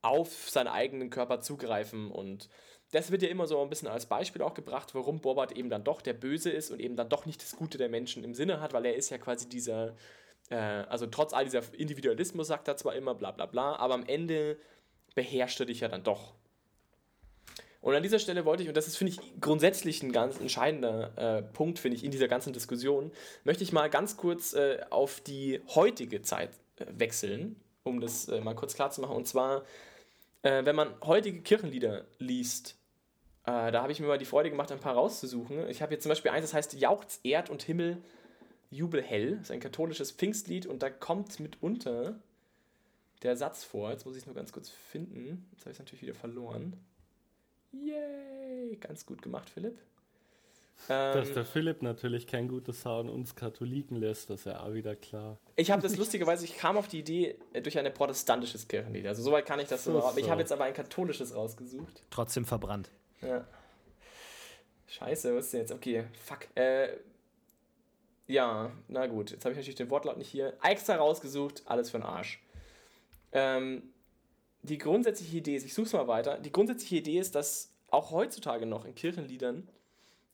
auf 0.01 0.49
seinen 0.49 0.67
eigenen 0.67 1.09
Körper 1.09 1.39
zugreifen 1.41 2.11
und 2.11 2.49
das 2.91 3.11
wird 3.11 3.23
ja 3.23 3.29
immer 3.29 3.47
so 3.47 3.61
ein 3.61 3.69
bisschen 3.69 3.87
als 3.87 4.05
Beispiel 4.05 4.41
auch 4.41 4.53
gebracht, 4.53 4.93
warum 4.93 5.19
Borbert 5.19 5.51
eben 5.53 5.69
dann 5.69 5.83
doch 5.83 6.01
der 6.01 6.13
Böse 6.13 6.51
ist 6.51 6.71
und 6.71 6.79
eben 6.79 6.95
dann 6.95 7.09
doch 7.09 7.25
nicht 7.25 7.41
das 7.41 7.55
Gute 7.55 7.77
der 7.77 7.89
Menschen 7.89 8.23
im 8.23 8.35
Sinne 8.35 8.61
hat, 8.61 8.73
weil 8.73 8.85
er 8.85 8.95
ist 8.95 9.09
ja 9.09 9.17
quasi 9.17 9.49
dieser, 9.49 9.95
äh, 10.49 10.55
also 10.55 11.07
trotz 11.07 11.33
all 11.33 11.45
dieser 11.45 11.61
Individualismus 11.73 12.47
sagt 12.47 12.67
er 12.67 12.77
zwar 12.77 12.95
immer 12.95 13.15
bla 13.15 13.31
bla 13.31 13.47
bla, 13.47 13.75
aber 13.77 13.95
am 13.95 14.05
Ende 14.05 14.57
beherrscht 15.15 15.59
er 15.59 15.65
dich 15.65 15.79
ja 15.79 15.87
dann 15.87 16.03
doch. 16.03 16.35
Und 17.85 17.93
an 17.93 18.01
dieser 18.01 18.17
Stelle 18.17 18.45
wollte 18.45 18.63
ich, 18.63 18.67
und 18.67 18.75
das 18.75 18.87
ist, 18.87 18.97
finde 18.97 19.13
ich, 19.13 19.19
grundsätzlich 19.39 20.01
ein 20.01 20.11
ganz 20.11 20.39
entscheidender 20.39 21.11
äh, 21.17 21.43
Punkt, 21.43 21.77
finde 21.77 21.95
ich, 21.95 22.03
in 22.03 22.09
dieser 22.09 22.27
ganzen 22.27 22.51
Diskussion, 22.51 23.11
möchte 23.43 23.63
ich 23.63 23.71
mal 23.73 23.91
ganz 23.91 24.17
kurz 24.17 24.53
äh, 24.53 24.79
auf 24.89 25.21
die 25.21 25.61
heutige 25.75 26.23
Zeit 26.23 26.49
äh, 26.77 26.85
wechseln, 26.97 27.57
um 27.83 28.01
das 28.01 28.27
äh, 28.27 28.41
mal 28.41 28.55
kurz 28.55 28.73
klar 28.73 28.89
zu 28.89 29.01
machen. 29.01 29.15
Und 29.15 29.27
zwar, 29.27 29.65
äh, 30.41 30.65
wenn 30.65 30.75
man 30.75 30.95
heutige 31.03 31.43
Kirchenlieder 31.43 32.05
liest, 32.17 32.75
äh, 33.43 33.71
da 33.71 33.83
habe 33.83 33.91
ich 33.91 33.99
mir 33.99 34.07
mal 34.07 34.17
die 34.17 34.25
Freude 34.25 34.49
gemacht, 34.49 34.71
ein 34.71 34.79
paar 34.79 34.95
rauszusuchen. 34.95 35.69
Ich 35.69 35.83
habe 35.83 35.93
jetzt 35.93 36.01
zum 36.01 36.09
Beispiel 36.09 36.31
eins, 36.31 36.43
das 36.43 36.55
heißt 36.55 36.73
Jauchz 36.73 37.19
Erd 37.21 37.51
und 37.51 37.61
Himmel, 37.61 38.01
Jubel 38.71 39.03
hell. 39.03 39.33
Das 39.33 39.41
ist 39.41 39.51
ein 39.51 39.59
katholisches 39.59 40.11
Pfingstlied 40.11 40.65
und 40.65 40.81
da 40.81 40.89
kommt 40.89 41.39
mitunter 41.39 42.17
der 43.21 43.37
Satz 43.37 43.63
vor. 43.63 43.91
Jetzt 43.91 44.07
muss 44.07 44.15
ich 44.15 44.23
es 44.23 44.25
nur 44.25 44.33
ganz 44.33 44.51
kurz 44.51 44.69
finden. 44.69 45.47
Jetzt 45.51 45.61
habe 45.61 45.69
ich 45.69 45.75
es 45.75 45.79
natürlich 45.79 46.01
wieder 46.01 46.15
verloren. 46.15 46.73
Yay! 47.83 48.77
Ganz 48.77 49.05
gut 49.05 49.21
gemacht, 49.21 49.49
Philipp. 49.49 49.77
Dass 50.87 51.29
ähm, 51.29 51.33
der 51.33 51.45
Philipp 51.45 51.81
natürlich 51.81 52.27
kein 52.27 52.47
gutes 52.47 52.85
Haar 52.85 52.99
an 52.99 53.09
uns 53.09 53.35
Katholiken 53.35 53.97
lässt, 53.97 54.29
das 54.29 54.41
ist 54.41 54.45
ja 54.45 54.59
auch 54.59 54.73
wieder 54.73 54.95
klar. 54.95 55.37
Ich 55.55 55.71
habe 55.71 55.81
das 55.81 55.95
lustigerweise, 55.97 56.45
ich 56.45 56.57
kam 56.57 56.77
auf 56.77 56.87
die 56.87 56.99
Idee 56.99 57.37
äh, 57.53 57.61
durch 57.61 57.79
ein 57.79 57.91
protestantisches 57.91 58.67
Kirchenlied. 58.67 59.07
Also 59.07 59.23
soweit 59.23 59.45
kann 59.45 59.59
ich 59.59 59.67
das 59.67 59.83
so, 59.83 59.99
so. 59.99 60.17
Ich 60.17 60.29
habe 60.29 60.41
jetzt 60.41 60.51
aber 60.51 60.65
ein 60.65 60.73
katholisches 60.73 61.33
rausgesucht. 61.33 62.03
Trotzdem 62.11 62.45
verbrannt. 62.45 62.91
Ja. 63.21 63.47
Scheiße, 64.87 65.35
was 65.35 65.45
ist 65.45 65.53
denn 65.53 65.59
jetzt? 65.61 65.71
Okay, 65.71 66.03
fuck. 66.23 66.47
Äh, 66.55 66.89
ja, 68.27 68.71
na 68.87 69.07
gut. 69.07 69.31
Jetzt 69.31 69.45
habe 69.45 69.53
ich 69.53 69.57
natürlich 69.57 69.75
den 69.75 69.89
Wortlaut 69.89 70.17
nicht 70.17 70.29
hier. 70.29 70.53
Extra 70.61 70.95
rausgesucht, 70.95 71.63
alles 71.65 71.89
für 71.89 71.97
den 71.97 72.05
Arsch. 72.05 72.41
Ähm, 73.31 73.83
die 74.65 74.77
grundsätzliche 74.77 75.37
Idee 75.37 75.55
ist, 75.55 75.65
ich 75.65 75.73
suche 75.73 75.87
es 75.87 75.93
mal 75.93 76.07
weiter, 76.07 76.37
die 76.37 76.51
grundsätzliche 76.51 76.97
Idee 76.97 77.19
ist, 77.19 77.35
dass 77.35 77.73
auch 77.89 78.11
heutzutage 78.11 78.65
noch 78.65 78.85
in 78.85 78.95
Kirchenliedern 78.95 79.67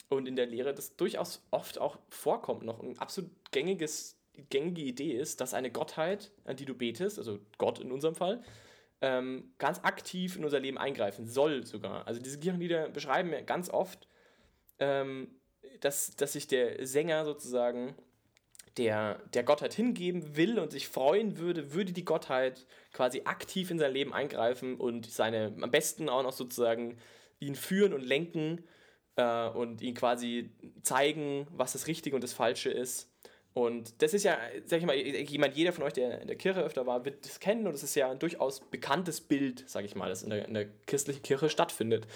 und 0.09 0.27
in 0.27 0.35
der 0.35 0.45
Lehre 0.45 0.73
das 0.73 0.95
durchaus 0.95 1.43
oft 1.51 1.79
auch 1.79 1.97
vorkommt, 2.09 2.63
noch 2.63 2.81
ein 2.81 2.97
absolut 2.99 3.31
gängiges, 3.51 4.17
gängige 4.49 4.81
Idee 4.81 5.13
ist, 5.13 5.41
dass 5.41 5.53
eine 5.53 5.71
Gottheit, 5.71 6.31
an 6.45 6.55
die 6.55 6.65
du 6.65 6.73
betest, 6.73 7.17
also 7.17 7.39
Gott 7.57 7.79
in 7.79 7.91
unserem 7.91 8.15
Fall, 8.15 8.43
ähm, 9.01 9.51
ganz 9.57 9.79
aktiv 9.83 10.35
in 10.35 10.43
unser 10.43 10.59
Leben 10.59 10.77
eingreifen 10.77 11.27
soll 11.27 11.65
sogar. 11.65 12.05
Also 12.07 12.21
diese 12.21 12.39
Kirchenlieder 12.39 12.89
beschreiben 12.89 13.33
ganz 13.45 13.69
oft, 13.69 14.07
ähm, 14.79 15.35
dass, 15.79 16.15
dass 16.15 16.33
sich 16.33 16.47
der 16.47 16.85
Sänger 16.85 17.25
sozusagen 17.25 17.95
der, 18.77 19.19
der 19.33 19.43
Gottheit 19.43 19.73
hingeben 19.73 20.35
will 20.35 20.59
und 20.59 20.71
sich 20.71 20.87
freuen 20.87 21.37
würde, 21.37 21.73
würde 21.73 21.91
die 21.91 22.05
Gottheit 22.05 22.65
quasi 22.93 23.21
aktiv 23.25 23.69
in 23.69 23.79
sein 23.79 23.91
Leben 23.91 24.13
eingreifen 24.13 24.75
und 24.75 25.09
seine, 25.09 25.53
am 25.61 25.71
besten 25.71 26.09
auch 26.09 26.23
noch 26.23 26.33
sozusagen 26.33 26.97
ihn 27.39 27.55
führen 27.55 27.93
und 27.93 28.01
lenken 28.01 28.63
äh, 29.17 29.47
und 29.49 29.81
ihn 29.81 29.95
quasi 29.95 30.51
zeigen, 30.83 31.47
was 31.51 31.73
das 31.73 31.87
Richtige 31.87 32.15
und 32.15 32.23
das 32.23 32.33
Falsche 32.33 32.69
ist. 32.69 33.10
Und 33.53 34.01
das 34.01 34.13
ist 34.13 34.23
ja, 34.23 34.37
sag 34.65 34.79
ich 34.79 34.85
mal, 34.85 34.95
jemand, 34.95 35.57
jeder 35.57 35.73
von 35.73 35.83
euch, 35.83 35.91
der 35.91 36.21
in 36.21 36.27
der 36.27 36.37
Kirche 36.37 36.61
öfter 36.61 36.85
war, 36.85 37.03
wird 37.03 37.25
das 37.25 37.41
kennen 37.41 37.67
und 37.67 37.73
es 37.73 37.83
ist 37.83 37.95
ja 37.95 38.09
ein 38.09 38.17
durchaus 38.17 38.61
bekanntes 38.61 39.19
Bild, 39.19 39.65
sag 39.67 39.83
ich 39.83 39.93
mal, 39.93 40.07
das 40.07 40.23
in 40.23 40.29
der, 40.29 40.47
in 40.47 40.53
der 40.53 40.67
christlichen 40.87 41.21
Kirche 41.21 41.49
stattfindet. 41.49 42.07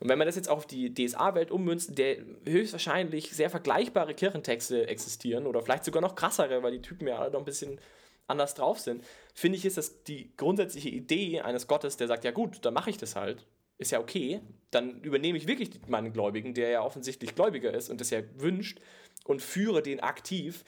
Und 0.00 0.08
wenn 0.08 0.18
man 0.18 0.26
das 0.26 0.34
jetzt 0.34 0.48
auf 0.48 0.66
die 0.66 0.92
DSA-Welt 0.92 1.52
ummünzt, 1.52 1.96
der 1.96 2.16
höchstwahrscheinlich 2.44 3.30
sehr 3.30 3.50
vergleichbare 3.50 4.14
Kirchentexte 4.14 4.88
existieren 4.88 5.46
oder 5.46 5.62
vielleicht 5.62 5.84
sogar 5.84 6.02
noch 6.02 6.16
krassere, 6.16 6.64
weil 6.64 6.72
die 6.72 6.82
Typen 6.82 7.06
ja 7.06 7.20
alle 7.20 7.30
noch 7.30 7.40
ein 7.40 7.44
bisschen 7.44 7.80
anders 8.26 8.54
drauf 8.54 8.80
sind, 8.80 9.04
finde 9.32 9.58
ich, 9.58 9.64
ist 9.64 9.76
das 9.76 10.02
die 10.02 10.32
grundsätzliche 10.36 10.88
Idee 10.88 11.40
eines 11.40 11.68
Gottes, 11.68 11.98
der 11.98 12.08
sagt, 12.08 12.24
ja 12.24 12.32
gut, 12.32 12.64
dann 12.64 12.74
mache 12.74 12.90
ich 12.90 12.96
das 12.96 13.14
halt, 13.14 13.46
ist 13.78 13.92
ja 13.92 14.00
okay, 14.00 14.40
dann 14.70 15.00
übernehme 15.02 15.38
ich 15.38 15.46
wirklich 15.46 15.70
meinen 15.86 16.12
Gläubigen, 16.12 16.54
der 16.54 16.70
ja 16.70 16.82
offensichtlich 16.82 17.34
Gläubiger 17.34 17.72
ist 17.72 17.90
und 17.90 18.00
das 18.00 18.10
ja 18.10 18.20
wünscht, 18.36 18.80
und 19.24 19.42
führe 19.42 19.82
den 19.82 20.00
aktiv, 20.00 20.64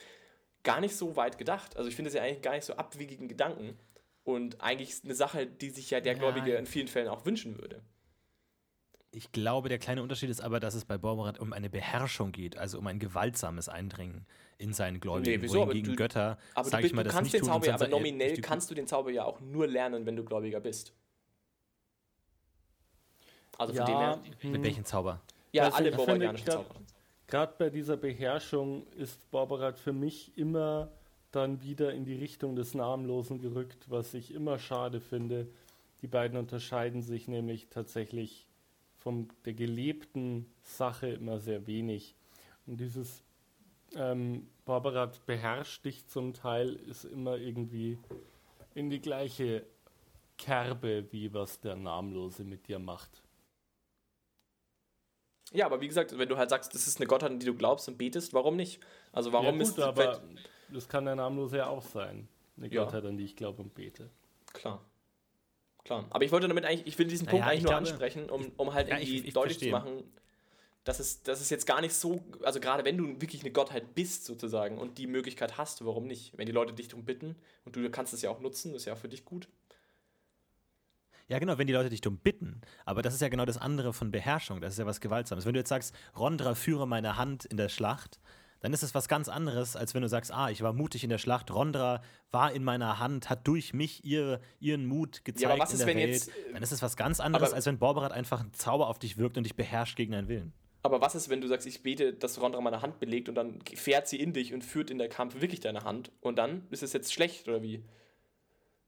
gar 0.63 0.79
nicht 0.79 0.95
so 0.95 1.15
weit 1.15 1.37
gedacht. 1.37 1.77
Also 1.77 1.89
ich 1.89 1.95
finde 1.95 2.09
es 2.09 2.15
ja 2.15 2.23
eigentlich 2.23 2.41
gar 2.41 2.53
nicht 2.53 2.65
so 2.65 2.73
abwegigen 2.73 3.27
Gedanken 3.27 3.77
und 4.23 4.61
eigentlich 4.61 5.03
eine 5.03 5.15
Sache, 5.15 5.45
die 5.45 5.69
sich 5.69 5.89
ja 5.89 5.99
der 5.99 6.15
Gläubige 6.15 6.55
in 6.55 6.65
vielen 6.65 6.87
Fällen 6.87 7.09
auch 7.09 7.25
wünschen 7.25 7.57
würde. 7.59 7.81
Ich 9.15 9.31
glaube, 9.31 9.69
der 9.69 9.77
kleine 9.77 10.01
Unterschied 10.01 10.31
ist 10.31 10.41
aber, 10.41 10.59
dass 10.59 10.73
es 10.73 10.85
bei 10.85 10.97
Borberat 10.97 11.39
um 11.39 11.53
eine 11.53 11.69
Beherrschung 11.69 12.31
geht, 12.31 12.57
also 12.57 12.79
um 12.79 12.87
ein 12.87 12.97
gewaltsames 12.97 13.69
Eindringen 13.69 14.25
in 14.57 14.73
seinen 14.73 14.99
Gläubigen. 14.99 15.39
Nee, 15.39 15.41
wieso? 15.43 15.67
Gegen 15.67 15.95
Götter, 15.95 16.39
aber 16.55 16.71
du, 16.71 16.77
ich 16.79 16.93
mal, 16.93 17.03
du 17.03 17.11
kannst 17.11 17.31
den 17.31 17.43
Zauber 17.43 17.67
ja, 17.67 17.75
aber 17.75 17.87
nominell 17.89 18.41
kannst 18.41 18.71
du 18.71 18.75
den 18.75 18.87
Zauber 18.87 19.11
ja 19.11 19.23
auch 19.25 19.39
nur 19.39 19.67
lernen, 19.67 20.07
wenn 20.07 20.15
du 20.15 20.23
Gläubiger 20.23 20.59
bist. 20.59 20.95
Also 23.59 23.73
ja, 23.73 23.85
von 23.85 23.93
dem 23.93 23.99
her. 23.99 24.19
Mit 24.51 24.63
welchem 24.63 24.85
Zauber? 24.85 25.21
Ja, 25.51 25.65
also 25.65 25.77
alle 25.77 25.91
borberatianischen 25.91 26.47
Zauber 26.47 26.75
gerade 27.27 27.53
bei 27.57 27.69
dieser 27.69 27.97
Beherrschung 27.97 28.87
ist 28.97 29.29
Barbarat 29.31 29.79
für 29.79 29.93
mich 29.93 30.37
immer 30.37 30.89
dann 31.31 31.63
wieder 31.63 31.93
in 31.93 32.05
die 32.05 32.15
Richtung 32.15 32.55
des 32.55 32.73
Namenlosen 32.75 33.39
gerückt, 33.41 33.89
was 33.89 34.13
ich 34.13 34.33
immer 34.33 34.59
schade 34.59 35.01
finde. 35.01 35.47
Die 36.01 36.07
beiden 36.07 36.37
unterscheiden 36.37 37.01
sich 37.01 37.27
nämlich 37.27 37.67
tatsächlich 37.69 38.47
von 38.99 39.29
der 39.45 39.53
gelebten 39.53 40.45
Sache 40.61 41.07
immer 41.07 41.39
sehr 41.39 41.65
wenig. 41.65 42.15
Und 42.67 42.79
dieses 42.79 43.23
ähm, 43.95 44.47
Barbarat 44.65 45.25
beherrscht 45.25 45.85
dich 45.85 46.07
zum 46.07 46.33
Teil, 46.33 46.75
ist 46.75 47.03
immer 47.03 47.37
irgendwie 47.37 47.97
in 48.75 48.89
die 48.89 49.01
gleiche 49.01 49.65
Kerbe, 50.37 51.05
wie 51.11 51.33
was 51.33 51.59
der 51.59 51.75
Namenlose 51.75 52.43
mit 52.43 52.67
dir 52.67 52.79
macht. 52.79 53.23
Ja, 55.53 55.65
aber 55.67 55.81
wie 55.81 55.87
gesagt, 55.87 56.17
wenn 56.17 56.27
du 56.29 56.37
halt 56.37 56.49
sagst, 56.49 56.73
das 56.73 56.87
ist 56.87 56.97
eine 56.99 57.07
Gottheit, 57.07 57.31
an 57.31 57.39
die 57.39 57.45
du 57.45 57.53
glaubst 57.53 57.87
und 57.87 57.97
betest, 57.97 58.33
warum 58.33 58.55
nicht? 58.55 58.79
Also 59.11 59.31
warum 59.31 59.45
ja, 59.45 59.51
gut, 59.51 59.61
ist 59.61 59.79
aber 59.79 60.21
das 60.69 60.89
kann 60.89 61.05
der 61.05 61.15
namenlose 61.15 61.57
ja 61.57 61.67
auch 61.67 61.83
sein. 61.83 62.27
Eine 62.57 62.67
Ja. 62.67 62.83
Gottheit, 62.83 63.05
an 63.05 63.17
die 63.17 63.25
ich 63.25 63.35
glaube 63.35 63.61
und 63.61 63.73
bete. 63.75 64.09
Klar. 64.53 64.83
Klar. 65.85 66.05
Aber 66.11 66.23
ich 66.23 66.31
wollte 66.31 66.47
damit 66.47 66.65
eigentlich, 66.65 66.87
ich 66.87 66.97
will 66.97 67.07
diesen 67.07 67.27
Punkt 67.27 67.41
Naja, 67.41 67.51
eigentlich 67.51 67.57
ich 67.59 67.63
nur 67.65 67.71
glaube- 67.79 67.87
ansprechen, 67.89 68.29
um, 68.29 68.51
um 68.57 68.73
halt 68.73 68.87
Ja, 68.87 68.97
ich- 68.97 69.09
irgendwie 69.09 69.27
ich 69.27 69.33
deutlich 69.33 69.57
verstehe. 69.59 69.69
zu 69.71 69.77
machen, 69.77 70.03
dass 70.85 70.99
es, 70.99 71.23
dass 71.23 71.41
es 71.41 71.49
jetzt 71.49 71.65
gar 71.65 71.81
nicht 71.81 71.93
so, 71.93 72.23
also 72.43 72.59
gerade 72.59 72.83
wenn 72.85 72.97
du 72.97 73.21
wirklich 73.21 73.41
eine 73.41 73.51
Gottheit 73.51 73.93
bist 73.95 74.25
sozusagen 74.25 74.77
und 74.77 74.97
die 74.97 75.07
Möglichkeit 75.07 75.57
hast, 75.57 75.85
warum 75.85 76.07
nicht? 76.07 76.37
Wenn 76.37 76.45
die 76.45 76.51
Leute 76.51 76.73
dich 76.73 76.87
darum 76.87 77.05
bitten 77.05 77.35
und 77.65 77.75
du 77.75 77.89
kannst 77.89 78.13
es 78.13 78.21
ja 78.21 78.29
auch 78.29 78.39
nutzen, 78.39 78.71
das 78.73 78.83
ist 78.83 78.85
ja 78.85 78.93
auch 78.93 78.97
für 78.97 79.09
dich 79.09 79.23
gut. 79.25 79.47
Ja, 81.33 81.39
genau, 81.39 81.57
wenn 81.57 81.65
die 81.65 81.73
Leute 81.73 81.89
dich 81.89 81.99
darum 81.99 82.19
bitten. 82.19 82.61
Aber 82.85 83.01
das 83.01 83.15
ist 83.15 83.21
ja 83.21 83.27
genau 83.27 83.43
das 83.43 83.57
andere 83.57 83.91
von 83.91 84.11
Beherrschung. 84.11 84.61
Das 84.61 84.73
ist 84.73 84.77
ja 84.77 84.85
was 84.85 85.01
Gewaltsames. 85.01 85.47
Wenn 85.47 85.53
du 85.53 85.59
jetzt 85.61 85.69
sagst, 85.69 85.95
Rondra 86.15 86.53
führe 86.53 86.87
meine 86.87 87.17
Hand 87.17 87.45
in 87.45 87.57
der 87.57 87.69
Schlacht, 87.69 88.19
dann 88.59 88.71
ist 88.71 88.83
es 88.83 88.93
was 88.93 89.07
ganz 89.07 89.29
anderes, 89.29 89.75
als 89.75 89.95
wenn 89.95 90.03
du 90.03 90.07
sagst, 90.07 90.31
ah, 90.31 90.51
ich 90.51 90.61
war 90.61 90.73
mutig 90.73 91.03
in 91.03 91.09
der 91.09 91.17
Schlacht, 91.17 91.49
Rondra 91.49 92.03
war 92.29 92.51
in 92.53 92.63
meiner 92.63 92.99
Hand, 92.99 93.31
hat 93.31 93.47
durch 93.47 93.73
mich 93.73 94.05
ihre, 94.05 94.41
ihren 94.59 94.85
Mut 94.85 95.25
gezeigt 95.25 95.41
Ja, 95.41 95.49
aber 95.49 95.59
was 95.63 95.71
in 95.71 95.73
ist, 95.73 95.79
der 95.79 95.87
wenn 95.87 95.97
Welt. 95.97 96.13
jetzt, 96.13 96.29
äh, 96.29 96.53
dann 96.53 96.61
ist 96.61 96.71
es 96.71 96.83
was 96.83 96.95
ganz 96.97 97.19
anderes, 97.19 97.51
als 97.51 97.65
wenn 97.65 97.79
Borberat 97.79 98.11
einfach 98.11 98.41
ein 98.41 98.53
Zauber 98.53 98.87
auf 98.87 98.99
dich 98.99 99.17
wirkt 99.17 99.35
und 99.35 99.43
dich 99.43 99.55
beherrscht 99.55 99.95
gegen 99.95 100.11
deinen 100.11 100.27
Willen. 100.27 100.53
Aber 100.83 101.01
was 101.01 101.15
ist, 101.15 101.29
wenn 101.29 101.41
du 101.41 101.47
sagst, 101.47 101.65
ich 101.65 101.81
bete, 101.81 102.13
dass 102.13 102.39
Rondra 102.39 102.61
meine 102.61 102.83
Hand 102.83 102.99
belegt 102.99 103.27
und 103.27 103.33
dann 103.33 103.57
fährt 103.73 104.07
sie 104.07 104.19
in 104.19 104.33
dich 104.33 104.53
und 104.53 104.63
führt 104.63 104.91
in 104.91 104.99
der 104.99 105.09
Kampf 105.09 105.41
wirklich 105.41 105.61
deine 105.61 105.83
Hand 105.83 106.11
und 106.21 106.37
dann 106.37 106.67
ist 106.69 106.83
es 106.83 106.93
jetzt 106.93 107.11
schlecht 107.11 107.47
oder 107.47 107.63
wie? 107.63 107.83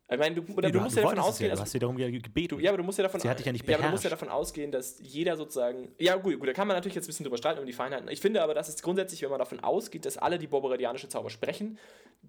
Ich 0.08 0.20
meine, 0.20 0.36
du, 0.36 0.54
oder 0.54 0.68
Nee, 0.68 0.74
du, 0.74 0.82
musst 0.82 0.96
ja 0.96 1.02
davon 1.02 1.18
ausgehen, 1.18 1.50
du 1.50 1.56
dass 1.56 1.62
hast 1.62 1.74
wiederum 1.74 1.98
gebeten. 1.98 2.56
Du, 2.56 2.60
ja, 2.62 2.70
aber 2.70 2.78
du 2.78 2.84
musst 2.84 3.00
ja 3.00 3.04
davon, 3.04 3.20
Sie 3.20 3.28
hat 3.28 3.40
dich 3.40 3.46
ja 3.46 3.52
nicht 3.52 3.68
ja, 3.68 3.76
aber 3.76 3.86
du 3.86 3.90
musst 3.90 4.04
ja 4.04 4.12
davon 4.12 4.30
ausgehen, 4.30 4.72
dass 4.72 5.00
jeder 5.02 5.36
sozusagen. 5.36 5.96
Ja, 5.98 6.16
gut, 6.16 6.38
gut, 6.38 6.48
da 6.48 6.54
kann 6.54 6.68
man 6.68 6.78
natürlich 6.78 6.94
jetzt 6.94 7.06
ein 7.06 7.08
bisschen 7.08 7.24
drüber 7.24 7.38
streiten 7.38 7.60
um 7.60 7.66
die 7.66 7.74
Feinheiten. 7.74 8.08
Ich 8.10 8.22
finde 8.22 8.44
aber, 8.44 8.54
dass 8.54 8.70
es 8.70 8.84
grundsätzlich, 8.84 9.24
wenn 9.24 9.32
man 9.32 9.40
davon 9.40 9.62
ausgeht, 9.62 10.06
dass 10.06 10.18
alle, 10.18 10.38
die 10.38 10.46
borberidianische 10.46 11.10
Zauber 11.10 11.32
sprechen, 11.32 11.80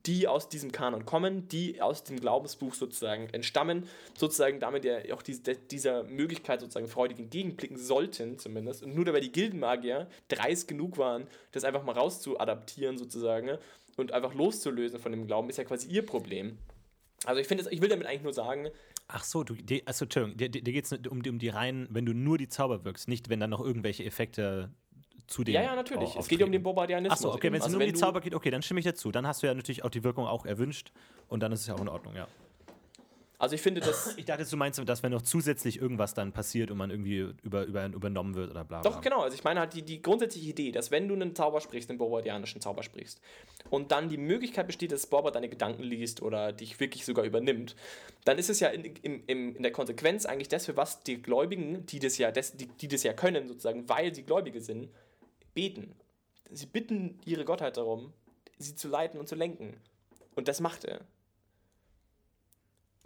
die 0.06 0.26
aus 0.26 0.48
diesem 0.48 0.72
Kanon 0.72 1.04
kommen, 1.04 1.48
die 1.48 1.82
aus 1.82 2.02
dem 2.02 2.18
Glaubensbuch 2.18 2.72
sozusagen 2.72 3.28
entstammen, 3.32 3.86
sozusagen 4.16 4.58
damit 4.58 4.86
ja 4.86 4.98
auch 5.12 5.20
diese, 5.20 5.42
dieser 5.54 6.04
Möglichkeit 6.04 6.60
sozusagen 6.60 6.88
freudig 6.88 7.18
entgegenblicken 7.18 7.76
sollten, 7.76 8.38
zumindest. 8.38 8.84
Und 8.84 8.94
nur 8.94 9.06
weil 9.12 9.20
die 9.20 9.32
Gildenmagier 9.32 10.08
dreist 10.28 10.66
genug 10.66 10.96
waren, 10.96 11.26
das 11.52 11.64
einfach 11.64 11.84
mal 11.84 11.92
rauszuadaptieren 11.92 12.96
sozusagen 12.96 13.58
und 13.98 14.12
einfach 14.12 14.32
loszulösen 14.32 14.98
von 14.98 15.12
dem 15.12 15.26
Glauben, 15.26 15.50
ist 15.50 15.58
ja 15.58 15.64
quasi 15.64 15.88
ihr 15.88 16.04
Problem. 16.04 16.56
Also 17.24 17.40
ich 17.40 17.46
finde, 17.48 17.64
ich 17.70 17.80
will 17.80 17.88
damit 17.88 18.06
eigentlich 18.06 18.22
nur 18.22 18.32
sagen, 18.34 18.68
Ach 19.08 19.22
so, 19.22 19.44
du, 19.44 19.54
die, 19.54 19.86
achso, 19.86 20.04
Entschuldigung, 20.04 20.36
dir, 20.36 20.48
dir 20.48 20.60
geht 20.72 20.84
es 20.84 20.92
um, 21.08 21.22
die- 21.22 21.30
um 21.30 21.38
die 21.38 21.48
rein, 21.48 21.86
wenn 21.90 22.04
du 22.04 22.12
nur 22.12 22.38
die 22.38 22.48
Zauber 22.48 22.84
wirkst, 22.84 23.06
nicht 23.06 23.28
wenn 23.28 23.38
dann 23.38 23.50
noch 23.50 23.60
irgendwelche 23.60 24.04
Effekte 24.04 24.70
zu 25.28 25.44
den 25.44 25.54
Ja, 25.54 25.62
ja, 25.62 25.76
natürlich. 25.76 26.16
au- 26.16 26.18
Es 26.18 26.26
geht 26.28 26.42
um 26.42 26.50
den 26.50 26.58
auftreten. 26.58 26.62
Bombardianismus. 26.64 27.18
Achso, 27.24 27.32
okay, 27.32 27.52
wenn 27.52 27.58
es 27.58 27.64
Also 27.64 27.78
nur 27.78 27.86
um 27.86 27.92
die 27.92 27.98
Zauber 27.98 28.20
geht, 28.20 28.34
okay, 28.34 28.50
dann 28.50 28.62
stimme 28.62 28.80
ich 28.80 28.86
dazu. 28.86 29.12
Dann 29.12 29.24
hast 29.26 29.42
du 29.42 29.46
ja 29.46 29.54
natürlich 29.54 29.84
auch 29.84 29.90
die 29.90 30.02
Wirkung 30.02 30.26
auch 30.26 30.44
erwünscht 30.44 30.90
und 31.28 31.40
dann 31.40 31.52
ist 31.52 31.60
es 31.60 31.66
ja 31.68 31.74
auch 31.74 31.80
in 31.80 31.88
Ordnung, 31.88 32.16
ja. 32.16 32.26
Also 33.38 33.54
ich 33.54 33.60
finde 33.60 33.82
das. 33.82 34.16
Ich 34.16 34.24
dachte, 34.24 34.44
du 34.44 34.56
meinst, 34.56 34.80
dass 34.88 35.02
wenn 35.02 35.12
noch 35.12 35.22
zusätzlich 35.22 35.80
irgendwas 35.80 36.14
dann 36.14 36.32
passiert 36.32 36.70
und 36.70 36.78
man 36.78 36.90
irgendwie 36.90 37.34
über, 37.42 37.64
über, 37.64 37.86
übernommen 37.86 38.34
wird 38.34 38.50
oder 38.50 38.64
bla 38.64 38.80
bla. 38.80 38.90
Doch, 38.90 39.02
genau. 39.02 39.20
Also 39.20 39.34
ich 39.34 39.44
meine 39.44 39.60
halt 39.60 39.74
die, 39.74 39.82
die 39.82 40.00
grundsätzliche 40.00 40.50
Idee, 40.50 40.72
dass 40.72 40.90
wenn 40.90 41.06
du 41.06 41.14
einen 41.14 41.34
Zauber 41.34 41.60
sprichst, 41.60 41.90
einen 41.90 41.98
bobardianischen 41.98 42.60
Zauber 42.60 42.82
sprichst, 42.82 43.20
und 43.68 43.92
dann 43.92 44.08
die 44.08 44.16
Möglichkeit 44.16 44.66
besteht, 44.66 44.92
dass 44.92 45.06
Borbard 45.06 45.34
deine 45.34 45.48
Gedanken 45.48 45.82
liest 45.82 46.22
oder 46.22 46.52
dich 46.52 46.78
wirklich 46.80 47.04
sogar 47.04 47.24
übernimmt, 47.24 47.76
dann 48.24 48.38
ist 48.38 48.48
es 48.48 48.60
ja 48.60 48.68
in, 48.68 48.84
im, 49.02 49.22
im, 49.26 49.56
in 49.56 49.62
der 49.62 49.72
Konsequenz 49.72 50.24
eigentlich 50.24 50.48
das, 50.48 50.66
für 50.66 50.76
was 50.76 51.02
die 51.02 51.20
Gläubigen, 51.20 51.84
die 51.86 51.98
das 51.98 52.16
ja, 52.16 52.30
das, 52.30 52.56
die, 52.56 52.66
die 52.66 52.88
das 52.88 53.02
ja 53.02 53.12
können, 53.12 53.48
sozusagen, 53.48 53.88
weil 53.88 54.14
sie 54.14 54.22
Gläubige 54.22 54.60
sind, 54.60 54.88
beten. 55.54 55.94
Sie 56.50 56.66
bitten 56.66 57.18
ihre 57.24 57.44
Gottheit 57.44 57.76
darum, 57.76 58.12
sie 58.58 58.76
zu 58.76 58.88
leiten 58.88 59.18
und 59.18 59.28
zu 59.28 59.34
lenken. 59.34 59.76
Und 60.34 60.48
das 60.48 60.60
macht 60.60 60.84
er. 60.84 61.00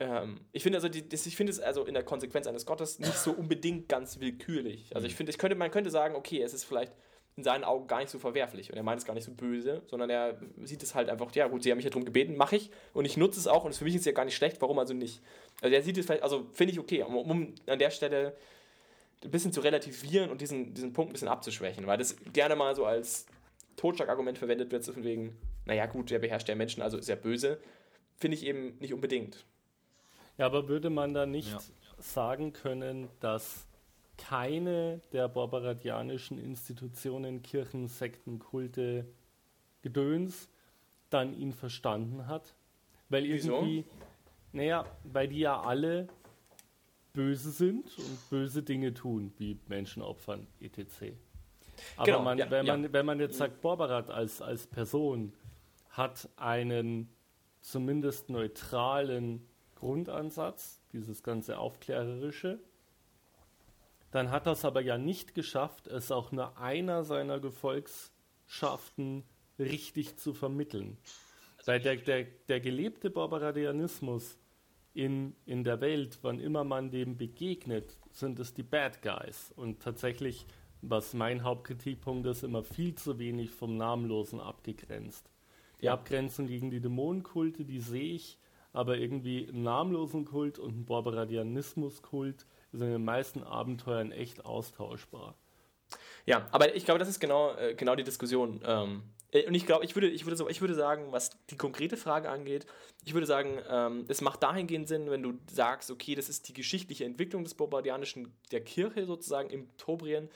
Ähm, 0.01 0.41
ich 0.53 0.63
finde 0.63 0.79
also, 0.79 0.89
die, 0.89 1.07
das, 1.09 1.27
ich 1.27 1.37
finde 1.37 1.53
es 1.53 1.61
also 1.61 1.85
in 1.85 1.95
der 1.95 2.03
Konsequenz 2.03 2.47
eines 2.47 2.67
Gottes 2.67 2.99
nicht 2.99 3.15
so 3.15 3.33
unbedingt 3.33 3.89
ganz 3.89 4.19
willkürlich. 4.19 4.95
Also 4.95 5.07
ich 5.07 5.15
finde, 5.15 5.31
ich 5.31 5.39
könnte, 5.39 5.55
man 5.55 5.71
könnte 5.71 5.91
sagen, 5.91 6.17
okay, 6.17 6.43
es 6.43 6.55
ist 6.55 6.65
vielleicht 6.65 6.93
in 7.37 7.45
seinen 7.45 7.65
Augen 7.65 7.87
gar 7.87 8.01
nicht 8.01 8.11
so 8.11 8.19
verwerflich 8.19 8.71
und 8.71 8.77
er 8.77 8.83
meint 8.83 9.01
es 9.01 9.07
gar 9.07 9.15
nicht 9.15 9.25
so 9.25 9.33
böse, 9.33 9.83
sondern 9.87 10.11
er 10.11 10.41
sieht 10.63 10.83
es 10.83 10.95
halt 10.95 11.09
einfach, 11.09 11.33
ja 11.35 11.47
gut, 11.47 11.63
sie 11.63 11.71
haben 11.71 11.77
mich 11.77 11.85
ja 11.85 11.91
darum 11.91 12.05
gebeten, 12.05 12.37
mache 12.37 12.57
ich 12.57 12.71
und 12.93 13.05
ich 13.05 13.17
nutze 13.17 13.39
es 13.39 13.47
auch 13.47 13.65
und 13.65 13.75
für 13.75 13.85
mich 13.85 13.95
ist 13.95 14.01
es 14.01 14.07
ja 14.07 14.13
gar 14.13 14.25
nicht 14.25 14.35
schlecht, 14.35 14.61
warum 14.61 14.79
also 14.79 14.95
nicht? 14.95 15.21
Also 15.61 15.75
er 15.75 15.83
sieht 15.83 15.97
es 15.97 16.07
vielleicht, 16.07 16.23
also 16.23 16.47
finde 16.53 16.73
ich 16.73 16.81
okay, 16.81 17.03
um, 17.03 17.17
um 17.17 17.55
an 17.67 17.79
der 17.79 17.91
Stelle 17.91 18.37
ein 19.23 19.31
bisschen 19.31 19.53
zu 19.53 19.61
relativieren 19.61 20.31
und 20.31 20.41
diesen, 20.41 20.75
diesen 20.75 20.93
Punkt 20.93 21.11
ein 21.11 21.13
bisschen 21.13 21.29
abzuschwächen, 21.29 21.87
weil 21.87 21.99
das 21.99 22.17
gerne 22.33 22.57
mal 22.57 22.75
so 22.75 22.85
als 22.85 23.27
Totschlagargument 23.77 24.39
verwendet 24.39 24.73
wird, 24.73 24.83
so 24.83 24.93
von 24.93 25.05
wegen, 25.05 25.37
naja 25.67 25.87
gut, 25.87 26.11
der 26.11 26.19
beherrscht 26.19 26.49
ja 26.49 26.55
Menschen, 26.55 26.83
also 26.83 26.99
ist 26.99 27.09
er 27.09 27.17
böse, 27.17 27.61
finde 28.17 28.37
ich 28.37 28.45
eben 28.45 28.77
nicht 28.81 28.93
unbedingt. 28.93 29.45
Ja, 30.41 30.47
aber 30.47 30.69
würde 30.69 30.89
man 30.89 31.13
da 31.13 31.27
nicht 31.27 31.53
Ja. 31.53 31.59
sagen 31.99 32.55
können, 32.55 33.09
dass 33.21 33.67
keine 34.17 35.01
der 35.13 35.29
barbaradianischen 35.29 36.39
Institutionen, 36.39 37.43
Kirchen, 37.43 37.89
Sekten, 37.89 38.39
Kulte, 38.39 39.07
Gedöns 39.83 40.49
dann 41.11 41.39
ihn 41.39 41.53
verstanden 41.53 42.27
hat? 42.27 42.55
Weil 43.11 43.25
Wieso? 43.25 43.53
irgendwie, 43.57 43.85
naja, 44.53 44.87
weil 45.05 45.29
die 45.29 45.41
ja 45.41 45.61
alle 45.61 46.09
böse 47.13 47.51
sind 47.51 47.99
und 47.99 48.31
böse 48.31 48.63
Dinge 48.63 48.95
tun, 48.95 49.33
wie 49.37 49.59
Menschen 49.69 50.01
opfern, 50.03 50.47
etc. 50.61 51.13
Aber 51.97 52.07
Genau, 52.07 52.23
man, 52.23 52.39
ja, 52.39 52.51
wenn, 52.51 52.65
ja. 52.67 52.77
man, 52.79 52.93
wenn 52.93 53.05
man 53.05 53.21
jetzt 53.21 53.37
sagt, 53.37 53.61
Borbarat 53.61 54.09
als, 54.11 54.41
als 54.41 54.67
Person 54.67 55.35
hat 55.91 56.31
einen 56.37 57.11
zumindest 57.61 58.31
neutralen 58.31 59.47
Grundansatz, 59.81 60.81
dieses 60.93 61.23
ganze 61.23 61.59
Aufklärerische, 61.59 62.61
dann 64.11 64.31
hat 64.31 64.47
das 64.47 64.65
aber 64.65 64.81
ja 64.81 64.99
nicht 64.99 65.35
geschafft, 65.35 65.87
es 65.87 66.13
auch 66.13 66.33
nur 66.33 66.59
einer 66.59 67.05
seiner 67.05 67.41
Gefolgschaften 67.41 69.25
richtig 69.59 70.17
zu 70.17 70.35
vermitteln. 70.35 70.99
Weil 71.65 71.81
der, 71.81 71.97
der, 71.97 72.25
der 72.49 72.61
gelebte 72.61 73.11
Barbaradianismus 73.11 74.39
in, 74.95 75.35
in 75.47 75.63
der 75.65 75.81
Welt, 75.81 76.19
wann 76.23 76.41
immer 76.41 76.65
man 76.65 76.91
dem 76.91 77.17
begegnet, 77.17 77.97
sind 78.11 78.41
es 78.41 78.55
die 78.55 78.63
Bad 78.63 79.03
Guys. 79.03 79.53
Und 79.55 79.81
tatsächlich, 79.81 80.47
was 80.83 81.15
mein 81.15 81.45
Hauptkritikpunkt 81.45 82.27
ist, 82.27 82.43
immer 82.43 82.65
viel 82.65 82.95
zu 82.97 83.19
wenig 83.19 83.51
vom 83.51 83.77
Namenlosen 83.77 84.41
abgegrenzt. 84.41 85.31
Die 85.81 85.87
Ja. 85.87 85.95
Abgrenzung 85.95 86.47
gegen 86.47 86.71
die 86.71 86.81
Dämonenkulte, 86.81 87.65
die 87.65 87.81
sehe 87.81 88.15
ich, 88.15 88.39
aber 88.73 88.97
irgendwie 88.99 89.49
einen 89.49 89.63
namenlosen 89.63 90.25
Kult 90.25 90.59
und 90.59 90.71
einen 90.71 90.85
Barbaradianismus-Kult 90.87 92.47
sind 92.73 92.83
in 92.83 92.93
den 92.93 93.05
meisten 93.05 93.43
Abenteuern 93.43 94.13
echt 94.13 94.45
austauschbar. 94.45 95.35
Ja, 96.27 96.47
aber 96.53 96.75
ich 96.77 96.85
glaube, 96.85 96.99
das 96.99 97.09
ist 97.09 97.21
genau, 97.21 97.55
äh, 97.57 97.75
genau 97.75 97.97
die 97.97 98.05
Diskussion. 98.05 98.61
Ähm, 98.65 99.03
äh, 99.33 99.47
und 99.47 99.55
ich 99.55 99.67
glaube, 99.67 99.85
ich 99.85 99.95
würde, 99.97 100.09
ich, 100.09 100.25
würde 100.25 100.37
so, 100.37 100.49
ich 100.49 100.61
würde 100.61 100.75
sagen, 100.75 101.11
was 101.11 101.31
die 101.49 101.57
konkrete 101.57 101.97
Frage 101.97 102.31
angeht, 102.31 102.67
ich 103.05 103.15
würde 103.15 103.27
sagen, 103.27 103.59
ähm, 103.69 104.05
es 104.09 104.21
macht 104.21 104.43
dahingehend 104.43 104.89
Sinn, 104.89 105.11
wenn 105.11 105.23
du 105.23 105.35
sagst, 105.51 105.91
okay, 105.91 106.15
das 106.15 106.29
ist 106.29 106.49
die 106.49 106.53
geschichtliche 106.53 107.05
Entwicklung 107.05 107.45
des 107.45 107.55
Bombardianischen, 107.55 108.33
der 108.53 108.63
Kirche 108.63 109.07
sozusagen 109.07 109.51
im 109.51 109.77
Tobrien, 109.77 110.29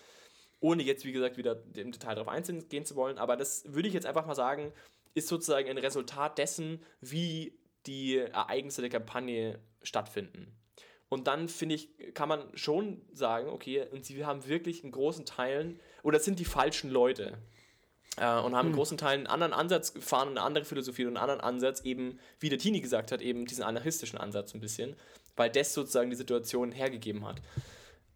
ohne 0.60 0.82
jetzt, 0.82 1.04
wie 1.04 1.12
gesagt, 1.12 1.36
wieder 1.36 1.62
im 1.74 1.92
Detail 1.92 2.14
darauf 2.14 2.28
eingehen 2.28 2.84
zu 2.84 2.96
wollen, 2.96 3.18
aber 3.18 3.36
das 3.36 3.64
würde 3.66 3.88
ich 3.88 3.94
jetzt 3.94 4.06
einfach 4.06 4.26
mal 4.26 4.34
sagen, 4.34 4.72
ist 5.14 5.28
sozusagen 5.28 5.68
ein 5.68 5.78
Resultat 5.78 6.38
dessen, 6.38 6.82
wie 7.00 7.52
die 7.86 8.16
Ereignisse 8.18 8.80
der 8.80 8.90
Kampagne 8.90 9.58
stattfinden. 9.82 10.56
Und 11.08 11.26
dann 11.26 11.48
finde 11.48 11.76
ich, 11.76 11.88
kann 12.14 12.28
man 12.28 12.44
schon 12.54 13.02
sagen, 13.12 13.48
okay, 13.48 13.86
und 13.92 14.04
sie 14.04 14.24
haben 14.24 14.46
wirklich 14.48 14.82
in 14.82 14.90
großen 14.90 15.24
Teilen, 15.24 15.78
oder 16.02 16.16
es 16.16 16.24
sind 16.24 16.38
die 16.38 16.44
falschen 16.44 16.90
Leute. 16.90 17.38
Äh, 18.16 18.40
und 18.40 18.54
haben 18.54 18.68
in 18.68 18.74
großen 18.74 18.98
Teilen 18.98 19.20
einen 19.20 19.26
anderen 19.26 19.52
Ansatz 19.52 19.92
gefahren, 19.92 20.30
eine 20.30 20.42
andere 20.42 20.64
Philosophie 20.64 21.04
und 21.04 21.16
einen 21.16 21.18
anderen 21.18 21.40
Ansatz, 21.40 21.82
eben, 21.82 22.18
wie 22.40 22.48
der 22.48 22.58
Tini 22.58 22.80
gesagt 22.80 23.12
hat, 23.12 23.20
eben 23.20 23.46
diesen 23.46 23.64
anarchistischen 23.64 24.18
Ansatz 24.18 24.54
ein 24.54 24.60
bisschen, 24.60 24.96
weil 25.36 25.50
das 25.50 25.74
sozusagen 25.74 26.10
die 26.10 26.16
Situation 26.16 26.72
hergegeben 26.72 27.24
hat. 27.24 27.40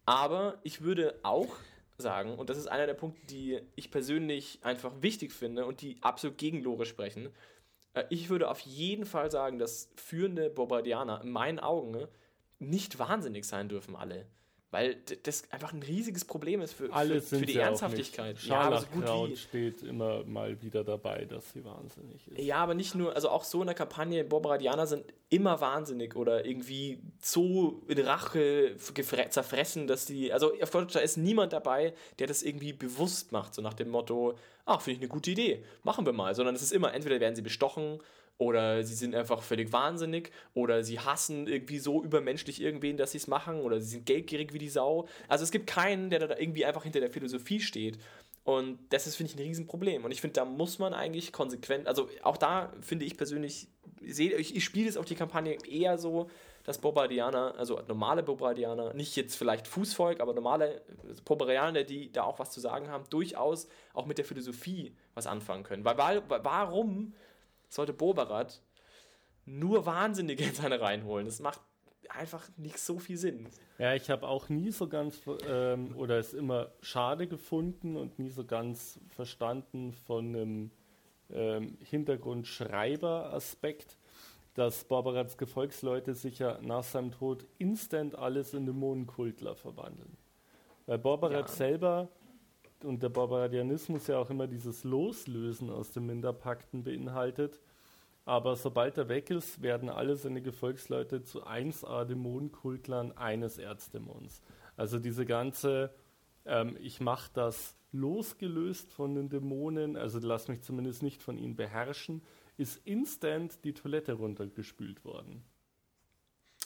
Aber 0.05 0.59
ich 0.63 0.81
würde 0.81 1.19
auch 1.23 1.55
sagen, 1.97 2.37
und 2.37 2.49
das 2.49 2.57
ist 2.57 2.67
einer 2.67 2.87
der 2.87 2.93
Punkte, 2.93 3.19
die 3.27 3.59
ich 3.75 3.91
persönlich 3.91 4.59
einfach 4.63 4.91
wichtig 5.01 5.33
finde 5.33 5.65
und 5.65 5.81
die 5.81 5.97
absolut 6.01 6.37
gegen 6.37 6.63
Lore 6.63 6.85
sprechen, 6.85 7.29
ich 8.09 8.29
würde 8.29 8.49
auf 8.49 8.59
jeden 8.59 9.05
Fall 9.05 9.31
sagen, 9.31 9.59
dass 9.59 9.89
führende 9.95 10.49
Bombardianer 10.49 11.21
in 11.23 11.31
meinen 11.31 11.59
Augen 11.59 11.91
ne, 11.91 12.09
nicht 12.59 12.99
wahnsinnig 12.99 13.45
sein 13.45 13.69
dürfen 13.69 13.95
alle. 13.95 14.27
Weil 14.71 14.97
das 15.23 15.51
einfach 15.51 15.73
ein 15.73 15.81
riesiges 15.81 16.25
Problem 16.25 16.61
ist 16.61 16.73
für, 16.73 16.89
für, 16.89 17.21
für 17.21 17.45
die 17.45 17.57
Ernsthaftigkeit. 17.57 18.37
Ja, 18.43 18.61
aber 18.61 18.85
so 19.03 19.35
steht 19.35 19.81
immer 19.81 20.23
mal 20.25 20.61
wieder 20.61 20.83
dabei, 20.83 21.25
dass 21.25 21.53
sie 21.53 21.65
wahnsinnig 21.65 22.27
ist. 22.27 22.37
Ja, 22.37 22.57
aber 22.57 22.75
nicht 22.75 22.93
nur, 22.93 23.15
also 23.15 23.29
auch 23.29 23.43
so 23.43 23.61
in 23.61 23.65
der 23.65 23.75
Kampagne, 23.75 24.23
Borbaradianer 24.23 24.85
sind 24.85 25.05
immer 25.29 25.59
wahnsinnig 25.59 26.15
oder 26.15 26.45
irgendwie 26.45 26.99
so 27.19 27.81
in 27.87 27.97
Rache 27.99 28.75
zerfressen, 29.29 29.87
dass 29.87 30.05
die, 30.05 30.31
also 30.31 30.51
da 30.51 30.99
ist 30.99 31.17
niemand 31.17 31.51
dabei, 31.51 31.93
der 32.19 32.27
das 32.27 32.43
irgendwie 32.43 32.73
bewusst 32.73 33.31
macht, 33.31 33.55
so 33.55 33.63
nach 33.63 33.73
dem 33.73 33.89
Motto, 33.89 34.35
ach, 34.65 34.81
finde 34.81 34.97
ich 34.97 35.01
eine 35.01 35.09
gute 35.09 35.31
Idee, 35.31 35.63
machen 35.81 36.05
wir 36.05 36.13
mal, 36.13 36.35
sondern 36.35 36.53
es 36.53 36.61
ist 36.61 36.73
immer, 36.73 36.93
entweder 36.93 37.19
werden 37.19 37.35
sie 37.35 37.41
bestochen 37.41 37.99
oder 38.39 38.83
sie 38.83 38.95
sind 38.95 39.13
einfach 39.13 39.43
völlig 39.43 39.71
wahnsinnig 39.73 40.31
oder 40.53 40.81
sie 40.81 40.99
hassen 40.99 41.45
irgendwie 41.45 41.77
so 41.77 42.01
übermenschlich 42.03 42.61
irgendwen, 42.61 42.95
dass 42.95 43.11
sie 43.11 43.17
es 43.17 43.27
machen 43.27 43.59
oder 43.59 43.81
sie 43.81 43.89
sind 43.89 44.05
geldgierig 44.05 44.53
wie 44.53 44.59
die 44.59 44.69
Sau. 44.69 45.07
Also 45.27 45.43
es 45.43 45.51
gibt 45.51 45.67
keinen, 45.67 46.09
der 46.09 46.25
da 46.25 46.37
irgendwie 46.37 46.65
einfach 46.65 46.83
hinter 46.83 47.01
der 47.01 47.11
Philosophie 47.11 47.59
steht. 47.59 47.99
Und 48.45 48.79
das 48.89 49.05
ist, 49.07 49.17
finde 49.17 49.33
ich, 49.33 49.37
ein 49.37 49.43
Riesenproblem. 49.43 50.05
Und 50.05 50.11
ich 50.11 50.21
finde, 50.21 50.35
da 50.35 50.45
muss 50.45 50.79
man 50.79 50.93
eigentlich 50.93 51.33
konsequent, 51.33 51.85
also 51.85 52.09
auch 52.23 52.37
da 52.37 52.71
finde 52.81 53.05
ich 53.05 53.17
persönlich, 53.17 53.67
ich, 54.01 54.55
ich 54.55 54.63
spiele 54.63 54.87
es 54.87 54.95
auf 54.95 55.05
die 55.05 55.15
Kampagne 55.15 55.57
eher 55.67 55.97
so, 55.97 56.29
dass 56.63 56.77
Bobardianer, 56.77 57.55
also 57.57 57.81
normale 57.87 58.23
Bobardianer, 58.23 58.93
nicht 58.93 59.17
jetzt 59.17 59.35
vielleicht 59.35 59.67
Fußvolk, 59.67 60.21
aber 60.21 60.33
normale 60.33 60.81
Bobardianer, 61.25 61.83
die 61.83 62.11
da 62.11 62.23
auch 62.23 62.39
was 62.39 62.51
zu 62.51 62.61
sagen 62.61 62.87
haben, 62.87 63.03
durchaus 63.09 63.67
auch 63.93 64.05
mit 64.05 64.17
der 64.17 64.25
Philosophie 64.25 64.95
was 65.13 65.27
anfangen 65.27 65.63
können. 65.63 65.83
Weil, 65.83 66.23
weil 66.29 66.43
warum 66.43 67.13
sollte 67.69 67.93
Boberat 67.93 68.61
nur 69.45 69.85
Wahnsinnige 69.85 70.43
in 70.43 70.53
seine 70.53 70.81
Reihen 70.81 71.05
holen. 71.05 71.25
Das 71.25 71.39
macht 71.39 71.61
einfach 72.09 72.49
nicht 72.57 72.79
so 72.79 72.99
viel 72.99 73.15
Sinn. 73.17 73.47
Ja, 73.77 73.93
ich 73.93 74.09
habe 74.09 74.27
auch 74.27 74.49
nie 74.49 74.71
so 74.71 74.87
ganz 74.87 75.21
ähm, 75.47 75.95
oder 75.95 76.17
es 76.17 76.33
immer 76.33 76.71
schade 76.81 77.27
gefunden 77.27 77.95
und 77.95 78.17
nie 78.19 78.29
so 78.29 78.43
ganz 78.43 78.99
verstanden 79.09 79.93
von 79.93 80.35
einem 80.35 80.71
ähm, 81.31 81.77
Hintergrundschreiber-Aspekt, 81.83 83.97
dass 84.55 84.83
Barbarats 84.83 85.37
Gefolgsleute 85.37 86.15
sich 86.15 86.39
ja 86.39 86.59
nach 86.61 86.83
seinem 86.83 87.11
Tod 87.11 87.45
instant 87.59 88.15
alles 88.15 88.53
in 88.53 88.65
Dämonenkultler 88.65 89.55
verwandeln. 89.55 90.17
Weil 90.85 90.97
Barbarat 90.97 91.47
ja. 91.49 91.55
selber 91.55 92.09
und 92.83 93.03
der 93.03 93.09
Barbaradianismus 93.09 94.07
ja 94.07 94.17
auch 94.17 94.29
immer 94.29 94.47
dieses 94.47 94.83
Loslösen 94.83 95.69
aus 95.69 95.91
den 95.91 96.05
Minderpakten 96.05 96.83
beinhaltet. 96.83 97.61
Aber 98.25 98.55
sobald 98.55 98.97
er 98.97 99.09
weg 99.09 99.29
ist, 99.31 99.61
werden 99.61 99.89
alle 99.89 100.15
seine 100.15 100.41
Gefolgsleute 100.41 101.23
zu 101.23 101.45
1A-Dämonenkultlern 101.45 103.11
eines 103.13 103.57
Erzdämons. 103.57 104.41
Also 104.77 104.99
diese 104.99 105.25
ganze, 105.25 105.93
ähm, 106.45 106.77
ich 106.79 107.01
mache 107.01 107.31
das 107.33 107.75
losgelöst 107.91 108.93
von 108.93 109.15
den 109.15 109.29
Dämonen, 109.29 109.97
also 109.97 110.19
lass 110.19 110.47
mich 110.47 110.61
zumindest 110.61 111.01
nicht 111.01 111.23
von 111.23 111.37
ihnen 111.37 111.55
beherrschen, 111.55 112.21
ist 112.57 112.85
instant 112.85 113.63
die 113.63 113.73
Toilette 113.73 114.13
runtergespült 114.13 115.03
worden. 115.03 115.43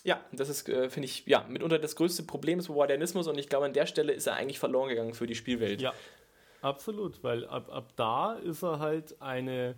Ja, 0.04 0.24
das 0.34 0.50
ist, 0.50 0.68
äh, 0.68 0.90
finde 0.90 1.06
ich, 1.06 1.26
ja, 1.26 1.46
mitunter 1.48 1.80
das 1.80 1.96
größte 1.96 2.24
Problem 2.24 2.60
ist 2.60 2.68
Modernismus 2.68 3.28
und 3.28 3.38
ich 3.38 3.48
glaube, 3.48 3.66
an 3.66 3.74
der 3.74 3.86
Stelle 3.86 4.12
ist 4.12 4.28
er 4.28 4.36
eigentlich 4.36 4.60
verloren 4.60 4.90
gegangen 4.90 5.14
für 5.14 5.28
die 5.28 5.36
Spielwelt. 5.36 5.82
Ja, 5.82 5.94
absolut, 6.62 7.24
weil 7.24 7.48
ab, 7.48 7.70
ab 7.72 7.94
da 7.96 8.34
ist 8.34 8.64
er 8.64 8.80
halt 8.80 9.22
eine 9.22 9.76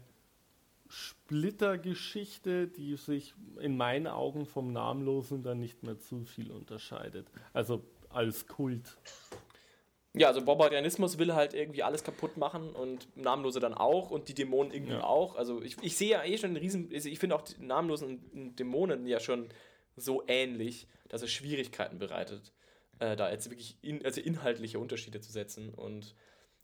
Splittergeschichte, 0.90 2.68
die 2.68 2.96
sich 2.96 3.36
in 3.60 3.78
meinen 3.78 4.08
Augen 4.08 4.46
vom 4.46 4.72
Namenlosen 4.72 5.44
dann 5.44 5.60
nicht 5.60 5.84
mehr 5.84 6.00
zu 6.00 6.26
viel 6.26 6.52
unterscheidet. 6.52 7.28
Also 7.54 7.84
als 8.10 8.48
Kult. 8.48 8.98
Ja, 10.14 10.30
also 10.30 10.42
Barbarianismus 10.42 11.20
will 11.20 11.34
halt 11.34 11.54
irgendwie 11.54 11.84
alles 11.84 12.04
kaputt 12.04 12.38
machen 12.38 12.70
und 12.70 13.08
Namenlose 13.18 13.60
dann 13.60 13.74
auch 13.74 14.12
und 14.12 14.30
die 14.30 14.34
Dämonen 14.34 14.72
irgendwie 14.72 14.94
ja. 14.94 15.04
auch. 15.04 15.36
Also 15.36 15.62
ich, 15.62 15.76
ich 15.82 15.98
sehe 15.98 16.12
ja 16.12 16.24
eh 16.24 16.38
schon 16.38 16.52
einen 16.52 16.58
riesen, 16.58 16.90
also 16.94 17.10
ich 17.10 17.20
finde 17.20 17.36
auch 17.36 17.42
die 17.42 17.62
Namenlosen 17.62 18.56
Dämonen 18.56 19.06
ja 19.08 19.20
schon 19.20 19.50
so 19.96 20.24
ähnlich, 20.28 20.88
dass 21.10 21.22
es 21.22 21.32
Schwierigkeiten 21.32 22.00
bereitet, 22.00 22.52
äh, 23.00 23.16
da 23.16 23.32
jetzt 23.32 23.50
wirklich 23.50 23.78
in, 23.82 24.04
also 24.06 24.22
inhaltliche 24.22 24.80
Unterschiede 24.80 25.20
zu 25.22 25.32
setzen. 25.32 25.70
Und 25.70 26.16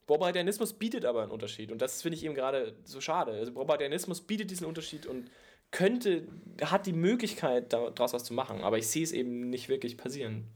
Bobardianismus 0.06 0.74
bietet 0.74 1.04
aber 1.04 1.22
einen 1.22 1.30
Unterschied 1.30 1.70
und 1.72 1.80
das 1.80 2.02
finde 2.02 2.18
ich 2.18 2.24
eben 2.24 2.34
gerade 2.34 2.76
so 2.84 3.00
schade. 3.00 3.32
Also 3.32 3.52
Bobardianismus 3.52 4.20
bietet 4.20 4.50
diesen 4.50 4.66
Unterschied 4.66 5.06
und 5.06 5.30
könnte, 5.70 6.28
hat 6.62 6.86
die 6.86 6.92
Möglichkeit, 6.92 7.72
daraus 7.72 8.12
was 8.12 8.24
zu 8.24 8.34
machen, 8.34 8.60
aber 8.62 8.78
ich 8.78 8.86
sehe 8.88 9.04
es 9.04 9.12
eben 9.12 9.48
nicht 9.48 9.68
wirklich 9.68 9.96
passieren. 9.96 10.48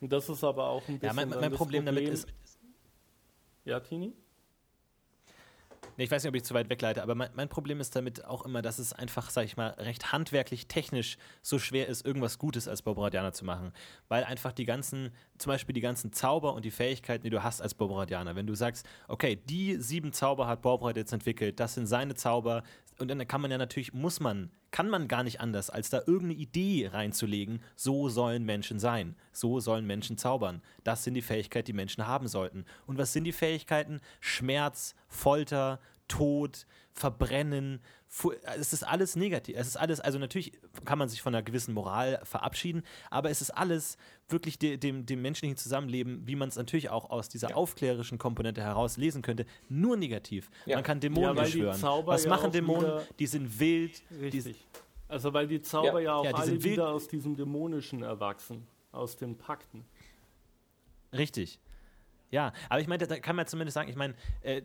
Und 0.00 0.12
das 0.12 0.28
ist 0.28 0.44
aber 0.44 0.68
auch 0.68 0.86
ein 0.88 0.98
bisschen. 0.98 1.06
Ja, 1.18 1.26
mein, 1.26 1.28
mein 1.28 1.52
Problem, 1.52 1.84
Problem 1.84 1.86
damit 1.86 2.08
ist. 2.08 2.28
Ja, 3.64 3.80
Tini? 3.80 4.12
Nee, 5.96 6.04
ich 6.04 6.10
weiß 6.10 6.22
nicht, 6.22 6.28
ob 6.28 6.34
ich 6.34 6.44
zu 6.44 6.54
weit 6.54 6.70
wegleite, 6.70 7.02
aber 7.02 7.14
mein, 7.14 7.30
mein, 7.34 7.48
Problem 7.48 7.80
ist 7.80 7.94
damit 7.94 8.24
auch 8.24 8.44
immer, 8.44 8.62
dass 8.62 8.78
es 8.78 8.92
einfach, 8.92 9.30
sag 9.30 9.44
ich 9.44 9.56
mal, 9.56 9.70
recht 9.78 10.12
handwerklich, 10.12 10.66
technisch 10.66 11.18
so 11.42 11.58
schwer 11.58 11.88
ist, 11.88 12.04
irgendwas 12.04 12.38
Gutes 12.38 12.66
als 12.66 12.82
Bobradianer 12.82 13.32
zu 13.32 13.44
machen. 13.44 13.72
Weil 14.08 14.24
einfach 14.24 14.52
die 14.52 14.64
ganzen, 14.64 15.10
zum 15.38 15.50
Beispiel 15.50 15.72
die 15.72 15.80
ganzen 15.80 16.12
Zauber 16.12 16.54
und 16.54 16.64
die 16.64 16.70
Fähigkeiten, 16.70 17.22
die 17.22 17.30
du 17.30 17.42
hast 17.42 17.60
als 17.60 17.74
Bobradianer, 17.74 18.34
wenn 18.34 18.46
du 18.46 18.54
sagst, 18.54 18.86
okay, 19.08 19.36
die 19.36 19.76
sieben 19.76 20.12
Zauber 20.12 20.46
hat 20.46 20.62
Bobrad 20.62 20.96
jetzt 20.96 21.12
entwickelt, 21.12 21.60
das 21.60 21.74
sind 21.74 21.86
seine 21.86 22.14
Zauber, 22.14 22.62
und 22.98 23.08
dann 23.08 23.26
kann 23.26 23.40
man 23.40 23.50
ja 23.50 23.58
natürlich, 23.58 23.92
muss 23.92 24.20
man, 24.20 24.50
kann 24.74 24.90
man 24.90 25.06
gar 25.06 25.22
nicht 25.22 25.40
anders, 25.40 25.70
als 25.70 25.88
da 25.88 25.98
irgendeine 25.98 26.34
Idee 26.34 26.90
reinzulegen, 26.92 27.60
so 27.76 28.08
sollen 28.08 28.44
Menschen 28.44 28.80
sein, 28.80 29.14
so 29.30 29.60
sollen 29.60 29.86
Menschen 29.86 30.18
zaubern. 30.18 30.62
Das 30.82 31.04
sind 31.04 31.14
die 31.14 31.22
Fähigkeiten, 31.22 31.66
die 31.66 31.72
Menschen 31.72 32.08
haben 32.08 32.26
sollten. 32.26 32.64
Und 32.84 32.98
was 32.98 33.12
sind 33.12 33.22
die 33.22 33.30
Fähigkeiten? 33.30 34.00
Schmerz, 34.18 34.96
Folter, 35.06 35.78
Tod, 36.08 36.66
Verbrennen, 36.92 37.80
es 38.56 38.72
ist 38.72 38.84
alles 38.84 39.16
negativ. 39.16 39.56
Es 39.58 39.66
ist 39.66 39.76
alles, 39.76 40.00
also 40.00 40.18
natürlich 40.18 40.52
kann 40.84 40.98
man 40.98 41.08
sich 41.08 41.22
von 41.22 41.34
einer 41.34 41.42
gewissen 41.42 41.74
Moral 41.74 42.20
verabschieden, 42.22 42.82
aber 43.10 43.30
es 43.30 43.40
ist 43.40 43.50
alles 43.50 43.96
wirklich 44.28 44.58
de, 44.58 44.76
dem, 44.76 45.04
dem 45.04 45.20
menschlichen 45.20 45.56
Zusammenleben, 45.56 46.26
wie 46.26 46.36
man 46.36 46.48
es 46.48 46.56
natürlich 46.56 46.90
auch 46.90 47.10
aus 47.10 47.28
dieser 47.28 47.50
ja. 47.50 47.56
aufklärerischen 47.56 48.18
Komponente 48.18 48.62
heraus 48.62 48.96
lesen 48.96 49.22
könnte, 49.22 49.44
nur 49.68 49.96
negativ. 49.96 50.50
Ja. 50.66 50.76
Man 50.76 50.84
kann 50.84 51.00
Dämonen 51.00 51.36
ja, 51.36 51.42
beschwören. 51.42 51.82
Was 52.06 52.26
machen 52.26 52.52
Dämonen? 52.52 53.00
Die 53.18 53.26
sind 53.26 53.58
wild. 53.58 54.02
Richtig. 54.20 54.56
Die, 54.56 54.78
also 55.08 55.32
weil 55.32 55.48
die 55.48 55.60
Zauber 55.60 56.00
ja, 56.00 56.14
auch 56.14 56.32
alle 56.32 56.62
wieder 56.62 56.90
aus 56.90 57.08
diesem 57.08 57.36
Dämonischen 57.36 58.02
erwachsen, 58.02 58.66
aus 58.92 59.16
den 59.16 59.36
Pakten. 59.36 59.84
Richtig. 61.12 61.58
Ja, 62.30 62.52
aber 62.68 62.80
ich 62.80 62.88
meine, 62.88 63.06
da 63.06 63.18
kann 63.20 63.36
man 63.36 63.46
zumindest 63.46 63.74
sagen, 63.74 63.88
ich 63.88 63.94
meine, 63.94 64.14
äh, 64.42 64.62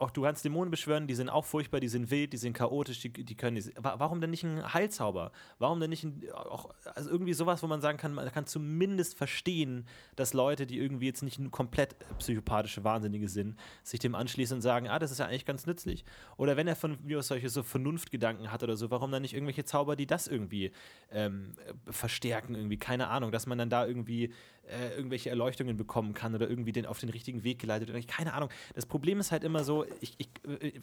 auch 0.00 0.10
du 0.10 0.22
kannst 0.22 0.44
Dämonen 0.44 0.70
beschwören, 0.70 1.06
die 1.06 1.14
sind 1.14 1.28
auch 1.28 1.44
furchtbar, 1.44 1.80
die 1.80 1.88
sind 1.88 2.10
wild, 2.10 2.32
die 2.32 2.36
sind 2.36 2.52
chaotisch, 2.52 3.00
die, 3.00 3.12
die 3.12 3.34
können. 3.34 3.56
Die, 3.56 3.72
warum 3.76 4.20
denn 4.20 4.30
nicht 4.30 4.44
ein 4.44 4.72
Heilzauber? 4.72 5.32
Warum 5.58 5.80
denn 5.80 5.90
nicht 5.90 6.04
ein, 6.04 6.22
auch, 6.34 6.70
also 6.94 7.10
irgendwie 7.10 7.32
sowas, 7.32 7.62
wo 7.62 7.66
man 7.66 7.80
sagen 7.80 7.98
kann, 7.98 8.14
man 8.14 8.30
kann 8.32 8.46
zumindest 8.46 9.16
verstehen, 9.16 9.86
dass 10.16 10.32
Leute, 10.34 10.66
die 10.66 10.78
irgendwie 10.78 11.06
jetzt 11.06 11.22
nicht 11.22 11.40
komplett 11.50 11.96
psychopathische 12.18 12.84
Wahnsinnige 12.84 13.28
sind, 13.28 13.58
sich 13.82 14.00
dem 14.00 14.14
anschließen 14.14 14.56
und 14.56 14.62
sagen, 14.62 14.88
ah, 14.88 14.98
das 14.98 15.10
ist 15.10 15.18
ja 15.18 15.26
eigentlich 15.26 15.46
ganz 15.46 15.66
nützlich. 15.66 16.04
Oder 16.36 16.56
wenn 16.56 16.68
er 16.68 16.76
von 16.76 16.98
mir 17.02 17.18
aus 17.18 17.28
solche 17.28 17.48
so 17.48 17.62
Vernunftgedanken 17.62 18.50
hat 18.50 18.62
oder 18.62 18.76
so, 18.76 18.90
warum 18.90 19.10
dann 19.10 19.22
nicht 19.22 19.34
irgendwelche 19.34 19.64
Zauber, 19.64 19.96
die 19.96 20.06
das 20.06 20.28
irgendwie 20.28 20.72
ähm, 21.10 21.52
verstärken, 21.90 22.54
irgendwie, 22.54 22.78
keine 22.78 23.08
Ahnung, 23.08 23.32
dass 23.32 23.46
man 23.46 23.58
dann 23.58 23.70
da 23.70 23.86
irgendwie 23.86 24.32
äh, 24.72 24.96
irgendwelche 24.96 25.30
Erleuchtungen 25.30 25.76
bekommen 25.76 26.14
kann 26.14 26.34
oder 26.34 26.48
irgendwie 26.48 26.72
den 26.72 26.86
auf 26.86 26.98
den 26.98 27.08
richtigen 27.08 27.44
Weg 27.44 27.58
geleitet 27.58 27.90
oder 27.90 28.00
keine 28.02 28.34
Ahnung. 28.34 28.48
Das 28.74 28.86
Problem 28.86 29.20
ist 29.20 29.32
halt 29.32 29.44
immer 29.44 29.64
so, 29.64 29.84
ich, 30.00 30.14
ich, 30.18 30.28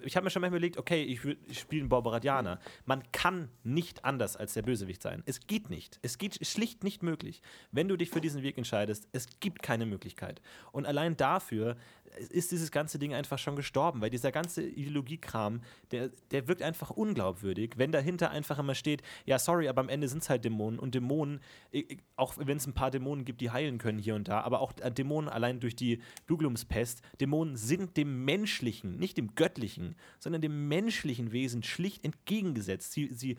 ich 0.04 0.16
habe 0.16 0.24
mir 0.24 0.30
schon 0.30 0.42
mal 0.42 0.48
überlegt, 0.48 0.78
okay, 0.78 1.04
ich, 1.04 1.26
ich 1.26 1.60
spiele 1.60 1.82
einen 1.82 1.90
Barbaradianer. 1.90 2.60
Man 2.86 3.04
kann 3.12 3.50
nicht 3.64 4.06
anders 4.06 4.38
als 4.38 4.54
der 4.54 4.62
Bösewicht 4.62 5.02
sein. 5.02 5.24
Es 5.26 5.48
geht 5.48 5.70
nicht. 5.70 6.00
Es 6.02 6.18
geht 6.18 6.46
schlicht 6.46 6.84
nicht 6.84 7.04
möglich. 7.04 7.42
Wenn 7.72 7.88
du 7.88 7.98
dich 7.98 8.10
für 8.10 8.22
diesen 8.22 8.44
Weg 8.44 8.58
entscheidest, 8.58 9.08
es 9.12 9.28
gibt 9.40 9.62
keine 9.64 9.86
Möglichkeit. 9.86 10.42
Und 10.72 10.86
allein 10.86 11.18
dafür 11.18 11.76
ist 12.30 12.52
dieses 12.52 12.72
ganze 12.72 13.00
Ding 13.00 13.14
einfach 13.14 13.38
schon 13.38 13.56
gestorben, 13.56 14.02
weil 14.02 14.10
dieser 14.10 14.32
ganze 14.32 14.64
Ideologiekram, 14.64 15.62
der, 15.92 16.10
der 16.32 16.48
wirkt 16.48 16.62
einfach 16.62 16.90
unglaubwürdig, 16.90 17.74
wenn 17.78 17.92
dahinter 17.92 18.32
einfach 18.32 18.60
immer 18.60 18.76
steht, 18.76 19.02
ja, 19.26 19.40
sorry, 19.40 19.68
aber 19.68 19.82
am 19.82 19.90
Ende 19.90 20.08
sind 20.08 20.24
es 20.24 20.30
halt 20.30 20.46
Dämonen 20.46 20.80
und 20.80 20.96
Dämonen, 20.96 21.42
auch 22.16 22.36
wenn 22.38 22.58
es 22.58 22.68
ein 22.68 22.74
paar 22.74 22.92
Dämonen 22.92 23.26
gibt, 23.26 23.42
die 23.42 23.52
heilen 23.52 23.78
können 23.78 24.00
hier 24.00 24.16
und 24.16 24.28
da, 24.28 24.42
aber 24.42 24.62
auch 24.62 24.74
äh, 24.82 24.92
Dämonen 24.92 25.30
allein 25.30 25.60
durch 25.60 25.76
die 25.76 26.02
Duglumspest, 26.28 27.02
Dämonen 27.20 27.56
sind 27.56 27.98
dem 27.98 28.26
menschlichen, 28.26 28.98
nicht 28.98 29.18
dem 29.18 29.36
göttlichen, 29.36 29.96
sondern 30.20 30.42
dem 30.42 30.68
menschlichen 30.68 31.32
Wesen 31.32 31.64
schlicht 31.64 32.04
entgegengesetzt. 32.04 32.92
Sie, 32.92 33.10
sie 33.14 33.38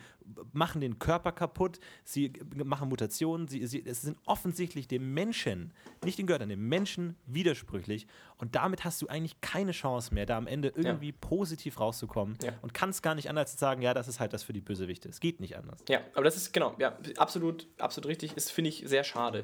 machen 0.53 0.81
den 0.81 0.99
Körper 0.99 1.33
kaputt, 1.33 1.81
sie 2.05 2.33
machen 2.55 2.89
Mutationen, 2.89 3.49
sie, 3.49 3.67
sie, 3.67 3.85
es 3.85 4.03
sind 4.03 4.17
offensichtlich 4.25 4.87
dem 4.87 5.13
Menschen, 5.13 5.73
nicht 6.05 6.19
den 6.19 6.27
Göttern, 6.27 6.49
dem 6.49 6.69
Menschen 6.69 7.17
widersprüchlich 7.27 8.07
und 8.39 8.55
damit 8.55 8.85
hast 8.85 9.03
du 9.03 9.09
eigentlich 9.09 9.41
keine 9.41 9.73
Chance 9.73 10.15
mehr, 10.15 10.27
da 10.27 10.37
am 10.37 10.47
Ende 10.47 10.73
irgendwie 10.77 11.11
ja. 11.11 11.17
positiv 11.21 11.81
rauszukommen 11.81 12.39
ja. 12.43 12.53
und 12.63 12.73
kannst 12.73 13.03
gar 13.03 13.15
nicht 13.15 13.29
anders 13.29 13.59
sagen, 13.59 13.83
ja, 13.83 13.95
das 13.95 14.07
ist 14.07 14.21
halt 14.21 14.33
das 14.33 14.45
für 14.45 14.53
die 14.53 14.61
Bösewichte. 14.61 15.09
Es 15.09 15.19
geht 15.19 15.41
nicht 15.41 15.57
anders. 15.57 15.81
Ja, 15.89 16.01
aber 16.15 16.25
das 16.25 16.37
ist 16.37 16.53
genau, 16.53 16.75
ja, 16.79 16.97
absolut, 17.17 17.67
absolut 17.79 18.09
richtig, 18.09 18.37
ist, 18.37 18.53
finde 18.53 18.69
ich, 18.69 18.85
sehr 18.87 19.03
schade. 19.03 19.41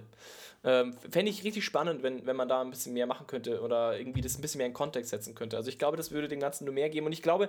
Äh, 0.62 0.76
Ähm, 0.76 0.94
Fände 1.10 1.30
ich 1.30 1.44
richtig 1.44 1.64
spannend, 1.64 2.02
wenn, 2.02 2.26
wenn 2.26 2.36
man 2.36 2.48
da 2.48 2.60
ein 2.60 2.70
bisschen 2.70 2.92
mehr 2.92 3.06
machen 3.06 3.26
könnte 3.26 3.60
oder 3.60 3.98
irgendwie 3.98 4.20
das 4.20 4.36
ein 4.36 4.42
bisschen 4.42 4.58
mehr 4.58 4.66
in 4.66 4.72
Kontext 4.72 5.10
setzen 5.10 5.34
könnte. 5.34 5.56
Also 5.56 5.68
ich 5.68 5.78
glaube, 5.78 5.96
das 5.96 6.10
würde 6.10 6.28
dem 6.28 6.40
Ganzen 6.40 6.64
nur 6.64 6.74
mehr 6.74 6.90
geben. 6.90 7.06
Und 7.06 7.12
ich 7.12 7.22
glaube, 7.22 7.48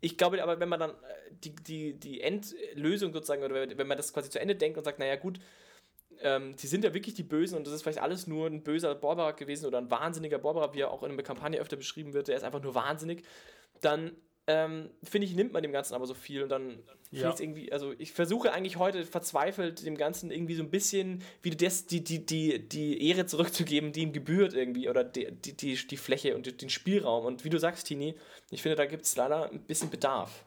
ich 0.00 0.16
glaube 0.16 0.42
aber, 0.42 0.60
wenn 0.60 0.68
man 0.68 0.80
dann 0.80 0.90
äh, 0.90 0.94
die, 1.30 1.54
die, 1.54 1.94
die 1.94 2.20
Endlösung 2.20 3.12
sozusagen, 3.12 3.42
oder 3.42 3.76
wenn 3.76 3.86
man 3.86 3.96
das 3.96 4.12
quasi 4.12 4.30
zu 4.30 4.40
Ende 4.40 4.54
denkt 4.54 4.78
und 4.78 4.84
sagt, 4.84 4.98
naja 4.98 5.16
gut, 5.16 5.40
ähm, 6.22 6.56
die 6.56 6.66
sind 6.66 6.84
ja 6.84 6.94
wirklich 6.94 7.14
die 7.14 7.22
Bösen 7.22 7.56
und 7.56 7.66
das 7.66 7.74
ist 7.74 7.82
vielleicht 7.82 8.00
alles 8.00 8.26
nur 8.26 8.46
ein 8.46 8.62
böser 8.62 8.94
Borbarat 8.94 9.36
gewesen 9.36 9.66
oder 9.66 9.78
ein 9.78 9.90
wahnsinniger 9.90 10.38
Borbarat, 10.38 10.74
wie 10.74 10.80
er 10.80 10.90
auch 10.90 11.02
in 11.02 11.16
der 11.16 11.24
Kampagne 11.24 11.60
öfter 11.60 11.76
beschrieben 11.76 12.12
wird, 12.12 12.28
der 12.28 12.36
ist 12.36 12.44
einfach 12.44 12.62
nur 12.62 12.74
wahnsinnig, 12.74 13.24
dann 13.80 14.16
ähm, 14.46 14.90
finde 15.02 15.26
ich, 15.26 15.34
nimmt 15.34 15.52
man 15.52 15.62
dem 15.62 15.72
Ganzen 15.72 15.94
aber 15.94 16.06
so 16.06 16.14
viel 16.14 16.42
und 16.42 16.50
dann 16.50 16.78
ja. 17.10 17.32
ich 17.32 17.40
irgendwie, 17.40 17.72
also 17.72 17.92
ich 17.98 18.12
versuche 18.12 18.52
eigentlich 18.52 18.76
heute 18.76 19.04
verzweifelt 19.04 19.86
dem 19.86 19.96
Ganzen 19.96 20.30
irgendwie 20.30 20.54
so 20.54 20.62
ein 20.62 20.70
bisschen 20.70 21.22
wieder 21.42 21.56
das, 21.56 21.86
die, 21.86 22.04
die, 22.04 22.26
die, 22.26 22.68
die 22.68 23.08
Ehre 23.08 23.24
zurückzugeben, 23.26 23.92
die 23.92 24.02
ihm 24.02 24.12
gebührt 24.12 24.52
irgendwie 24.52 24.88
oder 24.88 25.02
die, 25.04 25.30
die, 25.32 25.56
die, 25.56 25.74
die 25.74 25.96
Fläche 25.96 26.36
und 26.36 26.60
den 26.60 26.68
Spielraum. 26.68 27.24
Und 27.24 27.44
wie 27.44 27.50
du 27.50 27.58
sagst, 27.58 27.86
Tini, 27.86 28.16
ich 28.50 28.62
finde, 28.62 28.76
da 28.76 28.86
gibt 28.86 29.04
es 29.04 29.16
leider 29.16 29.50
ein 29.50 29.60
bisschen 29.60 29.88
Bedarf, 29.88 30.44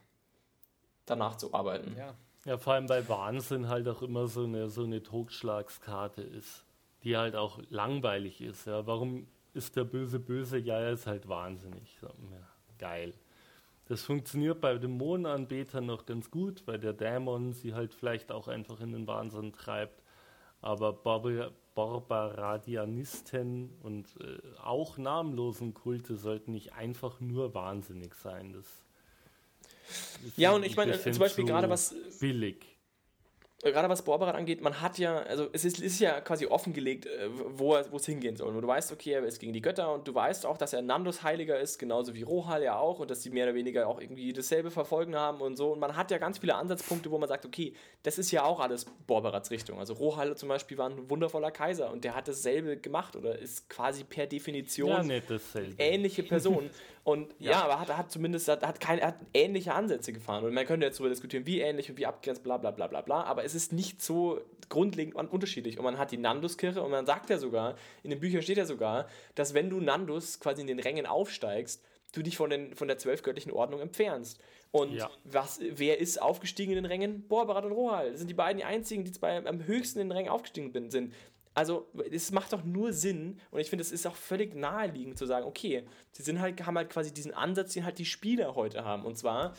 danach 1.06 1.38
zu 1.38 1.54
arbeiten. 1.54 1.96
Ja. 1.98 2.16
ja, 2.46 2.58
vor 2.58 2.74
allem 2.74 2.86
bei 2.86 3.08
Wahnsinn 3.10 3.68
halt 3.68 3.88
auch 3.88 4.04
immer 4.04 4.28
so 4.28 4.44
eine, 4.44 4.70
so 4.70 4.84
eine 4.84 5.02
Totschlagskarte 5.02 6.22
ist, 6.22 6.66
die 7.04 7.18
halt 7.18 7.36
auch 7.36 7.60
langweilig 7.70 8.42
ist. 8.42 8.68
Ja, 8.68 8.86
warum 8.86 9.28
ist 9.56 9.76
der 9.76 9.86
Böse 9.86 10.20
böse? 10.20 10.60
Ja, 10.60 10.80
er 10.80 10.92
ist 10.92 11.08
halt 11.08 11.28
wahnsinnig. 11.28 11.98
So, 12.00 12.08
ja, 12.08 12.48
geil. 12.78 13.16
Das 13.88 14.04
funktioniert 14.04 14.60
bei 14.60 14.78
Dämonenanbetern 14.78 15.86
noch 15.86 16.06
ganz 16.06 16.30
gut, 16.30 16.64
weil 16.66 16.78
der 16.78 16.94
Dämon 16.94 17.54
sie 17.54 17.74
halt 17.74 17.94
vielleicht 17.94 18.32
auch 18.32 18.48
einfach 18.48 18.82
in 18.82 18.92
den 18.92 19.08
Wahnsinn 19.08 19.54
treibt. 19.54 20.04
Aber 20.62 20.94
Barbar 20.94 21.52
Barbaradianisten 21.76 23.70
und 23.84 24.08
äh, 24.20 24.40
auch 24.64 24.98
namenlosen 24.98 25.76
Kulte 25.76 26.18
sollten 26.18 26.54
nicht 26.54 26.74
einfach 26.74 27.20
nur 27.20 27.54
wahnsinnig 27.54 28.16
sein. 28.16 28.54
Das, 28.54 28.66
das 30.24 30.38
ja, 30.38 30.52
und 30.54 30.66
ich 30.66 30.76
meine, 30.76 31.00
zum 31.00 31.20
Beispiel 31.20 31.46
gerade 31.46 31.70
was. 31.70 31.94
Billig 32.20 32.77
gerade 33.72 33.90
was 33.90 34.02
Borberat 34.02 34.36
angeht, 34.36 34.62
man 34.62 34.82
hat 34.82 34.98
ja, 34.98 35.18
also 35.20 35.48
es 35.54 35.66
ist, 35.66 35.80
ist 35.80 36.00
ja 36.00 36.22
quasi 36.22 36.46
offengelegt, 36.46 37.06
äh, 37.06 37.30
wo 37.30 37.76
es 37.76 38.06
hingehen 38.06 38.36
soll. 38.36 38.56
Und 38.56 38.62
du 38.62 38.68
weißt, 38.68 38.92
okay, 38.92 39.12
er 39.12 39.24
ist 39.24 39.40
gegen 39.40 39.54
die 39.54 39.62
Götter 39.62 39.94
und 39.94 40.08
du 40.08 40.14
weißt 40.14 40.46
auch, 40.46 40.58
dass 40.58 40.74
er 40.74 40.82
Nandos 40.82 41.24
Heiliger 41.24 41.60
ist, 41.60 41.78
genauso 41.78 42.14
wie 42.14 42.24
Rohal 42.24 42.64
ja 42.64 42.78
auch 42.78 43.00
und 43.00 43.12
dass 43.12 43.24
sie 43.24 43.30
mehr 43.30 43.46
oder 43.46 43.56
weniger 43.56 43.88
auch 43.88 44.00
irgendwie 44.00 44.34
dasselbe 44.34 44.72
verfolgen 44.72 45.16
haben 45.16 45.42
und 45.42 45.56
so. 45.56 45.74
Und 45.74 45.80
man 45.80 45.96
hat 45.96 46.12
ja 46.12 46.18
ganz 46.18 46.40
viele 46.40 46.56
Ansatzpunkte, 46.56 47.12
wo 47.12 47.18
man 47.18 47.30
sagt, 47.30 47.46
okay, 47.46 47.74
das 48.04 48.18
ist 48.18 48.32
ja 48.32 48.44
auch 48.44 48.60
alles 48.60 48.86
Borberats 48.86 49.52
Richtung. 49.52 49.80
Also 49.80 49.94
Rohal 49.94 50.36
zum 50.36 50.50
Beispiel 50.50 50.78
war 50.78 50.90
ein 50.90 51.10
wundervoller 51.10 51.52
Kaiser 51.52 51.92
und 51.92 52.04
der 52.04 52.16
hat 52.16 52.28
dasselbe 52.28 52.78
gemacht 52.78 53.16
oder 53.16 53.38
ist 53.38 53.70
quasi 53.70 54.04
per 54.04 54.28
Definition 54.28 55.10
ja, 55.10 55.22
ähnliche 55.78 56.24
Person. 56.24 56.70
Und 57.08 57.34
ja, 57.40 57.52
ja 57.52 57.64
aber 57.64 57.80
hat, 57.80 57.96
hat 57.96 58.12
zumindest 58.12 58.50
hat, 58.50 58.68
hat, 58.68 58.82
keine, 58.82 59.02
hat 59.02 59.16
ähnliche 59.34 59.74
Ansätze 59.74 60.12
gefahren. 60.12 60.44
Und 60.44 60.54
man 60.54 60.66
könnte 60.66 60.86
jetzt 60.86 61.00
darüber 61.00 61.10
diskutieren, 61.10 61.46
wie 61.46 61.62
ähnlich 61.62 61.90
und 61.90 61.98
wie 61.98 62.06
abgrenzt, 62.06 62.44
bla 62.44 62.58
bla 62.58 62.72
bla 62.72 62.88
bla 62.88 63.00
bla. 63.00 63.24
Aber 63.24 63.46
es 63.46 63.56
ist 63.56 63.72
nicht 63.72 64.02
so 64.02 64.42
grundlegend 64.68 65.16
unterschiedlich. 65.16 65.78
Und 65.78 65.86
man 65.86 65.98
hat 65.98 66.12
die 66.12 66.18
Nandus-Kirche 66.18 66.84
und 66.84 66.92
man 66.92 67.06
sagt 67.06 67.30
ja 67.30 67.38
sogar, 67.38 67.78
in 68.04 68.10
den 68.10 68.20
Büchern 68.20 68.42
steht 68.42 68.58
ja 68.58 68.66
sogar, 68.66 69.08
dass 69.36 69.54
wenn 69.54 69.70
du 69.70 69.80
Nandus 69.80 70.42
quasi 70.42 70.60
in 70.60 70.68
den 70.68 70.80
Rängen 70.80 71.06
aufsteigst, 71.06 71.82
du 72.12 72.22
dich 72.22 72.36
von, 72.36 72.50
den, 72.50 72.76
von 72.76 72.90
der 72.90 72.98
zwölfgöttlichen 72.98 73.54
Ordnung 73.54 73.80
entfernst. 73.80 74.42
Und 74.72 74.92
ja. 74.92 75.10
was, 75.24 75.62
wer 75.62 76.02
ist 76.02 76.22
aufgestiegen 76.22 76.74
in 76.74 76.84
den 76.84 76.86
Rängen? 76.86 77.26
Borbarat 77.30 77.64
und 77.64 77.72
Rohal. 77.72 78.12
Das 78.12 78.20
sind 78.20 78.30
die 78.30 78.34
beiden 78.34 78.58
die 78.58 78.66
einzigen, 78.66 79.06
die 79.06 79.18
bei, 79.18 79.46
am 79.46 79.66
höchsten 79.66 80.02
in 80.02 80.10
den 80.10 80.18
Rängen 80.18 80.30
aufgestiegen 80.30 80.92
sind. 80.92 81.14
Also, 81.58 81.88
es 82.12 82.32
macht 82.32 82.54
doch 82.54 82.64
nur 82.64 82.94
Sinn 82.94 83.40
und 83.50 83.60
ich 83.60 83.72
finde, 83.72 83.82
es 83.82 83.92
ist 83.92 84.06
auch 84.06 84.16
völlig 84.16 84.54
naheliegend 84.54 85.18
zu 85.18 85.26
sagen, 85.26 85.48
okay, 85.48 85.88
sie 86.12 86.22
sind 86.22 86.40
halt, 86.40 86.64
haben 86.64 86.78
halt 86.78 86.92
quasi 86.92 87.12
diesen 87.12 87.34
Ansatz, 87.34 87.74
den 87.74 87.84
halt 87.84 87.98
die 87.98 88.06
Spieler 88.06 88.54
heute 88.54 88.86
haben. 88.86 89.04
Und 89.04 89.18
zwar, 89.18 89.56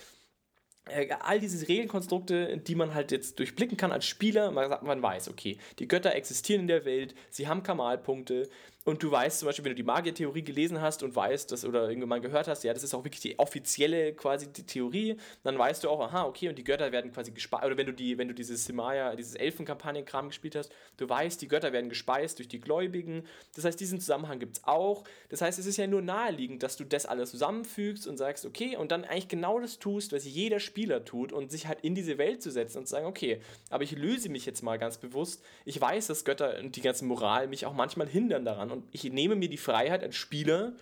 äh, 0.84 1.09
all 1.18 1.40
diese 1.40 1.66
Regelkonstrukte, 1.66 2.59
die 2.59 2.76
man 2.76 2.94
halt 2.94 3.11
jetzt 3.11 3.40
durchblicken 3.40 3.76
kann 3.76 3.90
als 3.90 4.07
Spieler, 4.07 4.53
man, 4.53 4.78
man 4.84 5.03
weiß, 5.03 5.28
okay, 5.28 5.59
die 5.80 5.88
Götter 5.88 6.14
existieren 6.14 6.61
in 6.61 6.68
der 6.68 6.84
Welt, 6.84 7.16
sie 7.30 7.49
haben 7.49 7.64
Kamalpunkte, 7.64 8.49
und 8.85 9.03
du 9.03 9.11
weißt 9.11 9.41
zum 9.41 9.47
Beispiel, 9.47 9.64
wenn 9.66 9.72
du 9.72 9.76
die 9.76 9.83
Magiertheorie 9.83 10.43
gelesen 10.43 10.81
hast 10.81 11.03
und 11.03 11.14
weißt, 11.14 11.53
dass, 11.53 11.64
oder 11.64 11.91
irgendwann 11.91 12.22
gehört 12.22 12.49
hast, 12.49 12.64
ja, 12.64 12.72
das 12.72 12.83
ist 12.83 12.95
auch 12.95 13.05
wirklich 13.05 13.20
die 13.20 13.39
offizielle 13.39 14.14
quasi 14.14 14.51
die 14.51 14.64
Theorie, 14.64 15.18
dann 15.43 15.59
weißt 15.59 15.85
du 15.85 15.91
auch, 15.91 16.01
aha, 16.01 16.24
okay, 16.24 16.49
und 16.49 16.57
die 16.57 16.64
Götter 16.64 16.91
werden 16.91 17.12
quasi 17.12 17.31
gespeist, 17.31 17.66
oder 17.66 17.76
wenn 17.76 17.87
du 17.87 17.93
die, 17.93 18.16
wenn 18.16 18.29
du 18.29 18.35
dieses 18.35 18.64
Simaya, 18.64 19.14
dieses 19.14 19.35
Elfenkampagnenkram 19.35 20.29
gespielt 20.29 20.57
hast, 20.57 20.72
du 20.97 21.07
weißt, 21.07 21.43
die 21.43 21.49
Götter 21.49 21.72
werden 21.74 21.91
gespeist 21.91 22.39
durch 22.39 22.49
die 22.49 22.61
Gläubigen. 22.61 23.24
Das 23.55 23.66
heißt, 23.66 23.79
diesen 23.79 24.01
Zusammenhang 24.01 24.39
gibt 24.39 24.57
es 24.57 24.64
auch. 24.64 25.05
Das 25.29 25.43
heißt, 25.43 25.59
es 25.59 25.66
ist 25.66 25.76
ja 25.76 25.87
nur 25.87 26.01
naheliegend, 26.01 26.62
dass 26.62 26.76
du 26.76 26.85
das 26.85 27.05
alles 27.05 27.31
zusammenfügst 27.31 28.07
und 28.07 28.16
sagst, 28.16 28.47
okay, 28.47 28.76
und 28.76 28.91
dann 28.91 29.05
eigentlich 29.05 29.29
genau 29.29 29.61
das 29.61 29.79
tust, 29.79 30.12
was 30.12 30.24
jeder 30.24 30.61
Spieler 30.61 31.05
tut 31.05 31.35
und 31.35 31.51
sich 31.51 31.66
halt 31.66 31.81
in 31.83 31.95
diese 31.95 32.16
Welt 32.16 32.43
zu 32.43 32.51
setzen 32.51 32.79
und 32.79 32.87
zu 32.87 32.93
sagen, 32.93 33.07
okay, 33.07 33.43
aber 33.68 33.85
ich 33.85 33.93
löse 33.93 34.31
mich 34.31 34.47
jetzt 34.47 34.62
mal 34.62 34.79
ganz 34.79 34.97
bewusst. 34.97 35.43
Ich 35.66 35.79
weiß, 35.79 36.07
dass 36.07 36.24
Götter 36.24 36.59
und 36.59 36.74
die 36.76 36.81
ganze 36.81 37.05
Moral 37.05 37.49
mich 37.49 37.66
auch 37.66 37.74
manchmal 37.74 38.09
hindern 38.09 38.47
daran 38.47 38.78
und 38.79 38.89
ich 38.93 39.05
nehme 39.05 39.37
mir 39.37 39.49
die 39.49 39.57
Freiheit 39.57 40.03
als 40.03 40.16
Spieler, 40.16 40.72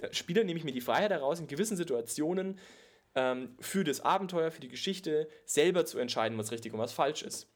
als 0.00 0.16
Spieler 0.16 0.44
nehme 0.44 0.58
ich 0.58 0.64
mir 0.64 0.72
die 0.72 0.80
Freiheit 0.80 1.10
heraus, 1.10 1.40
in 1.40 1.46
gewissen 1.46 1.76
Situationen 1.76 2.58
ähm, 3.14 3.54
für 3.60 3.84
das 3.84 4.00
Abenteuer, 4.00 4.50
für 4.50 4.60
die 4.60 4.68
Geschichte 4.68 5.28
selber 5.44 5.84
zu 5.84 5.98
entscheiden, 5.98 6.38
was 6.38 6.52
richtig 6.52 6.72
und 6.72 6.78
was 6.78 6.92
falsch 6.92 7.22
ist. 7.22 7.48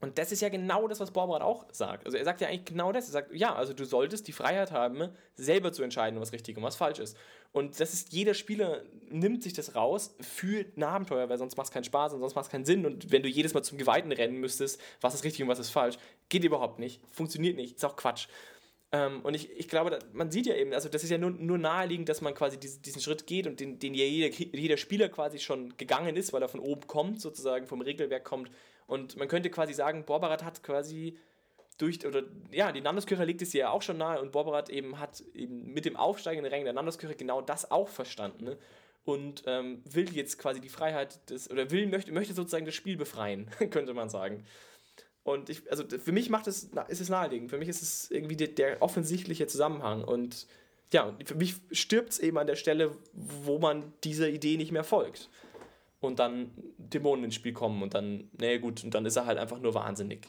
Und 0.00 0.18
das 0.18 0.32
ist 0.32 0.42
ja 0.42 0.50
genau 0.50 0.86
das, 0.86 1.00
was 1.00 1.12
Borberat 1.12 1.40
auch 1.40 1.64
sagt. 1.72 2.04
Also 2.04 2.18
er 2.18 2.24
sagt 2.24 2.40
ja 2.42 2.48
eigentlich 2.48 2.66
genau 2.66 2.92
das. 2.92 3.06
Er 3.06 3.12
sagt, 3.12 3.34
ja, 3.34 3.54
also 3.54 3.72
du 3.72 3.84
solltest 3.86 4.28
die 4.28 4.32
Freiheit 4.32 4.70
haben, 4.70 5.08
selber 5.34 5.72
zu 5.72 5.82
entscheiden, 5.82 6.20
was 6.20 6.32
richtig 6.32 6.56
und 6.58 6.62
was 6.62 6.76
falsch 6.76 6.98
ist. 6.98 7.16
Und 7.52 7.80
das 7.80 7.94
ist, 7.94 8.12
jeder 8.12 8.34
Spieler 8.34 8.82
nimmt 9.08 9.42
sich 9.42 9.54
das 9.54 9.76
raus 9.76 10.14
für 10.20 10.66
ein 10.76 10.82
Abenteuer, 10.82 11.28
weil 11.28 11.38
sonst 11.38 11.56
macht 11.56 11.68
es 11.68 11.72
keinen 11.72 11.84
Spaß 11.84 12.12
und 12.12 12.20
sonst 12.20 12.34
macht 12.34 12.46
es 12.46 12.50
keinen 12.50 12.66
Sinn. 12.66 12.84
Und 12.84 13.12
wenn 13.12 13.22
du 13.22 13.28
jedes 13.28 13.54
Mal 13.54 13.62
zum 13.62 13.78
Geweihten 13.78 14.12
rennen 14.12 14.40
müsstest, 14.40 14.80
was 15.00 15.14
ist 15.14 15.24
richtig 15.24 15.42
und 15.42 15.48
was 15.48 15.60
ist 15.60 15.70
falsch, 15.70 15.96
geht 16.28 16.44
überhaupt 16.44 16.80
nicht, 16.80 17.00
funktioniert 17.10 17.56
nicht, 17.56 17.76
ist 17.76 17.84
auch 17.84 17.96
Quatsch. 17.96 18.26
Ähm, 18.94 19.22
und 19.22 19.34
ich, 19.34 19.50
ich 19.50 19.66
glaube, 19.66 19.98
man 20.12 20.30
sieht 20.30 20.46
ja 20.46 20.54
eben, 20.54 20.72
also 20.72 20.88
das 20.88 21.02
ist 21.02 21.10
ja 21.10 21.18
nur, 21.18 21.30
nur 21.30 21.58
naheliegend, 21.58 22.08
dass 22.08 22.20
man 22.20 22.32
quasi 22.32 22.60
diesen, 22.60 22.80
diesen 22.82 23.02
Schritt 23.02 23.26
geht 23.26 23.48
und 23.48 23.58
den, 23.58 23.80
den 23.80 23.92
jeder, 23.92 24.32
jeder 24.32 24.76
Spieler 24.76 25.08
quasi 25.08 25.40
schon 25.40 25.76
gegangen 25.76 26.14
ist, 26.14 26.32
weil 26.32 26.42
er 26.42 26.48
von 26.48 26.60
oben 26.60 26.86
kommt, 26.86 27.20
sozusagen 27.20 27.66
vom 27.66 27.80
Regelwerk 27.80 28.22
kommt. 28.22 28.52
Und 28.86 29.16
man 29.16 29.26
könnte 29.26 29.50
quasi 29.50 29.74
sagen, 29.74 30.04
Borbarat 30.04 30.44
hat 30.44 30.62
quasi 30.62 31.18
durch, 31.76 32.06
oder 32.06 32.22
ja, 32.52 32.70
die 32.70 32.82
Nandoskirche 32.82 33.24
legt 33.24 33.42
es 33.42 33.52
ja 33.52 33.70
auch 33.70 33.82
schon 33.82 33.98
nahe 33.98 34.20
und 34.20 34.30
Borbarat 34.30 34.70
eben 34.70 35.00
hat 35.00 35.24
eben 35.34 35.72
mit 35.72 35.86
dem 35.86 35.96
aufsteigenden 35.96 36.52
Rängen 36.52 36.66
der 36.66 36.74
Nandoskirche 36.74 37.16
genau 37.16 37.40
das 37.40 37.72
auch 37.72 37.88
verstanden. 37.88 38.44
Ne? 38.44 38.58
Und 39.04 39.42
ähm, 39.46 39.82
will 39.90 40.14
jetzt 40.14 40.38
quasi 40.38 40.60
die 40.60 40.68
Freiheit 40.68 41.28
des, 41.30 41.50
oder 41.50 41.72
will, 41.72 41.88
möchte, 41.88 42.12
möchte 42.12 42.32
sozusagen 42.32 42.64
das 42.64 42.76
Spiel 42.76 42.96
befreien, 42.96 43.50
könnte 43.70 43.92
man 43.92 44.08
sagen. 44.08 44.44
Und 45.24 45.48
ich, 45.48 45.68
also 45.70 45.84
für 45.86 46.12
mich 46.12 46.28
macht 46.28 46.46
es, 46.46 46.70
ist 46.88 47.00
es 47.00 47.08
naheliegend. 47.08 47.50
Für 47.50 47.58
mich 47.58 47.68
ist 47.68 47.82
es 47.82 48.10
irgendwie 48.10 48.36
der, 48.36 48.48
der 48.48 48.82
offensichtliche 48.82 49.46
Zusammenhang. 49.46 50.04
Und 50.04 50.46
ja, 50.92 51.16
für 51.24 51.34
mich 51.34 51.56
stirbt 51.72 52.10
es 52.10 52.18
eben 52.18 52.38
an 52.38 52.46
der 52.46 52.56
Stelle, 52.56 52.94
wo 53.12 53.58
man 53.58 53.92
dieser 54.04 54.28
Idee 54.28 54.58
nicht 54.58 54.70
mehr 54.70 54.84
folgt. 54.84 55.30
Und 56.00 56.18
dann 56.18 56.50
Dämonen 56.76 57.24
ins 57.24 57.34
Spiel 57.34 57.54
kommen 57.54 57.82
und 57.82 57.94
dann, 57.94 58.28
naja 58.38 58.58
gut, 58.58 58.84
und 58.84 58.92
dann 58.94 59.06
ist 59.06 59.16
er 59.16 59.24
halt 59.24 59.38
einfach 59.38 59.58
nur 59.58 59.72
wahnsinnig. 59.72 60.28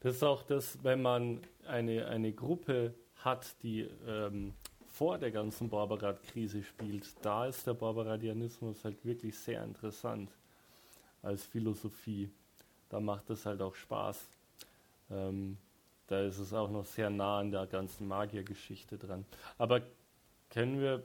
Das 0.00 0.16
ist 0.16 0.24
auch 0.24 0.42
das, 0.42 0.78
wenn 0.82 1.00
man 1.00 1.40
eine, 1.64 2.06
eine 2.08 2.32
Gruppe 2.32 2.92
hat, 3.14 3.54
die 3.62 3.88
ähm, 4.08 4.54
vor 4.88 5.18
der 5.18 5.30
ganzen 5.30 5.68
Barbarat-Krise 5.68 6.64
spielt, 6.64 7.06
da 7.22 7.46
ist 7.46 7.64
der 7.68 7.74
Barbaradianismus 7.74 8.84
halt 8.84 9.04
wirklich 9.04 9.38
sehr 9.38 9.62
interessant 9.62 10.30
als 11.22 11.44
Philosophie 11.44 12.28
da 12.92 13.00
macht 13.00 13.30
es 13.30 13.46
halt 13.46 13.62
auch 13.62 13.74
Spaß. 13.74 14.20
Ähm, 15.10 15.56
da 16.08 16.20
ist 16.20 16.38
es 16.38 16.52
auch 16.52 16.70
noch 16.70 16.84
sehr 16.84 17.08
nah 17.08 17.38
an 17.38 17.50
der 17.50 17.66
ganzen 17.66 18.06
Magiergeschichte 18.06 18.98
dran. 18.98 19.24
Aber 19.56 19.80
können 20.50 20.78
wir, 20.78 21.02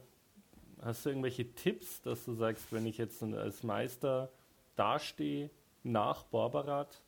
hast 0.82 1.06
du 1.06 1.10
irgendwelche 1.10 1.50
Tipps, 1.54 2.02
dass 2.02 2.26
du 2.26 2.34
sagst, 2.34 2.66
wenn 2.72 2.86
ich 2.86 2.98
jetzt 2.98 3.24
als 3.24 3.64
Meister 3.64 4.30
dastehe 4.76 5.50
nach 5.84 6.24
Barbarat, 6.24 7.02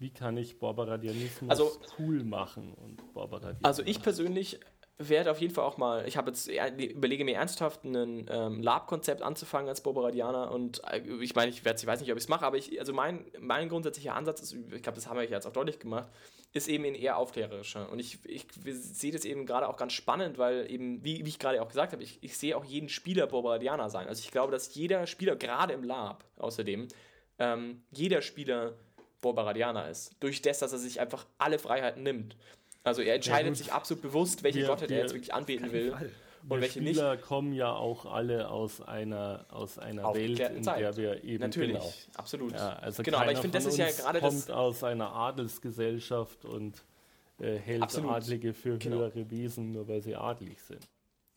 wie 0.00 0.10
kann 0.10 0.36
ich 0.36 0.58
Barbaradianismus 0.58 1.48
also, 1.48 1.80
cool 1.98 2.24
machen 2.24 2.74
und 2.74 3.14
Barbaradianismus? 3.14 3.64
Also 3.64 3.82
ich 3.84 4.02
persönlich 4.02 4.58
werde 4.98 5.30
auf 5.30 5.40
jeden 5.40 5.52
Fall 5.52 5.64
auch 5.64 5.76
mal, 5.76 6.06
ich 6.08 6.16
habe 6.16 6.30
jetzt 6.30 6.48
überlege 6.48 7.24
mir 7.24 7.34
ernsthaft 7.34 7.84
ein 7.84 8.26
ähm, 8.30 8.62
Lab-Konzept 8.62 9.20
anzufangen 9.20 9.68
als 9.68 9.82
Bobaradianer 9.82 10.50
und 10.50 10.82
äh, 10.84 11.00
ich 11.20 11.34
meine, 11.34 11.50
ich, 11.50 11.58
ich 11.58 11.86
weiß 11.86 12.00
nicht, 12.00 12.10
ob 12.10 12.16
ich 12.16 12.24
es 12.24 12.28
mache, 12.28 12.46
aber 12.46 12.56
ich, 12.56 12.78
also 12.80 12.94
mein, 12.94 13.26
mein 13.38 13.68
grundsätzlicher 13.68 14.14
Ansatz 14.14 14.40
ist, 14.40 14.52
ich 14.54 14.82
glaube, 14.82 14.96
das 14.96 15.06
haben 15.06 15.18
wir 15.18 15.24
jetzt 15.28 15.46
auch 15.46 15.52
deutlich 15.52 15.78
gemacht, 15.78 16.08
ist 16.54 16.68
eben 16.68 16.84
ein 16.86 16.94
eher 16.94 17.18
aufklärerischer. 17.18 17.90
Und 17.90 17.98
ich, 17.98 18.18
ich 18.24 18.46
sehe 18.64 19.12
das 19.12 19.26
eben 19.26 19.44
gerade 19.44 19.68
auch 19.68 19.76
ganz 19.76 19.92
spannend, 19.92 20.38
weil 20.38 20.70
eben, 20.70 21.04
wie, 21.04 21.24
wie 21.24 21.28
ich 21.28 21.38
gerade 21.38 21.60
auch 21.60 21.68
gesagt 21.68 21.92
habe, 21.92 22.02
ich, 22.02 22.18
ich 22.22 22.38
sehe 22.38 22.56
auch 22.56 22.64
jeden 22.64 22.88
Spieler 22.88 23.26
Bobaradianer 23.26 23.90
sein. 23.90 24.08
Also 24.08 24.20
ich 24.20 24.30
glaube, 24.30 24.52
dass 24.52 24.74
jeder 24.74 25.06
Spieler, 25.06 25.36
gerade 25.36 25.74
im 25.74 25.84
Lab 25.84 26.24
außerdem, 26.38 26.88
ähm, 27.38 27.82
jeder 27.90 28.22
Spieler 28.22 28.72
Bobaradianer 29.20 29.88
ist. 29.90 30.14
Durch 30.20 30.40
das, 30.40 30.60
dass 30.60 30.72
er 30.72 30.78
sich 30.78 31.00
einfach 31.00 31.26
alle 31.36 31.58
Freiheiten 31.58 32.02
nimmt. 32.02 32.36
Also 32.86 33.02
er 33.02 33.16
entscheidet 33.16 33.48
gut. 33.50 33.58
sich 33.58 33.72
absolut 33.72 34.02
bewusst, 34.02 34.42
welche 34.42 34.60
Wir- 34.60 34.66
Gottheit 34.68 34.90
er 34.90 34.96
wir- 34.96 35.02
jetzt 35.02 35.12
wirklich 35.14 35.34
anbeten 35.34 35.72
will 35.72 35.92
und 35.92 36.00
Die 36.58 36.60
welche 36.62 36.80
nicht. 36.80 36.90
Spieler 36.96 37.16
kommen 37.16 37.52
ja 37.52 37.72
auch 37.72 38.06
alle 38.06 38.48
aus 38.48 38.80
einer, 38.80 39.44
aus 39.50 39.78
einer 39.78 40.14
Welt, 40.14 40.38
in 40.38 40.62
Zeit. 40.62 40.80
der 40.80 40.96
wir 40.96 41.24
eben 41.24 41.42
Natürlich, 41.42 41.72
genau. 41.72 41.92
absolut. 42.14 42.52
Ja, 42.52 42.74
also 42.74 43.02
genau, 43.02 43.18
aber 43.18 43.32
ich 43.32 43.38
finde, 43.38 43.58
das 43.58 43.66
ist 43.66 43.76
ja 43.78 43.90
gerade 43.90 44.20
kommt 44.20 44.34
das. 44.34 44.50
aus 44.50 44.84
einer 44.84 45.12
Adelsgesellschaft 45.12 46.44
und 46.44 46.84
äh, 47.40 47.56
hält 47.56 47.82
Absolut. 47.82 48.12
Adlige 48.12 48.54
für 48.54 48.78
Genau. 48.78 48.96
höhere 48.98 49.30
Wesen, 49.30 49.72
nur 49.72 49.86
weil 49.88 50.00
sie 50.02 50.14
adlig 50.16 50.60
sind. 50.62 50.86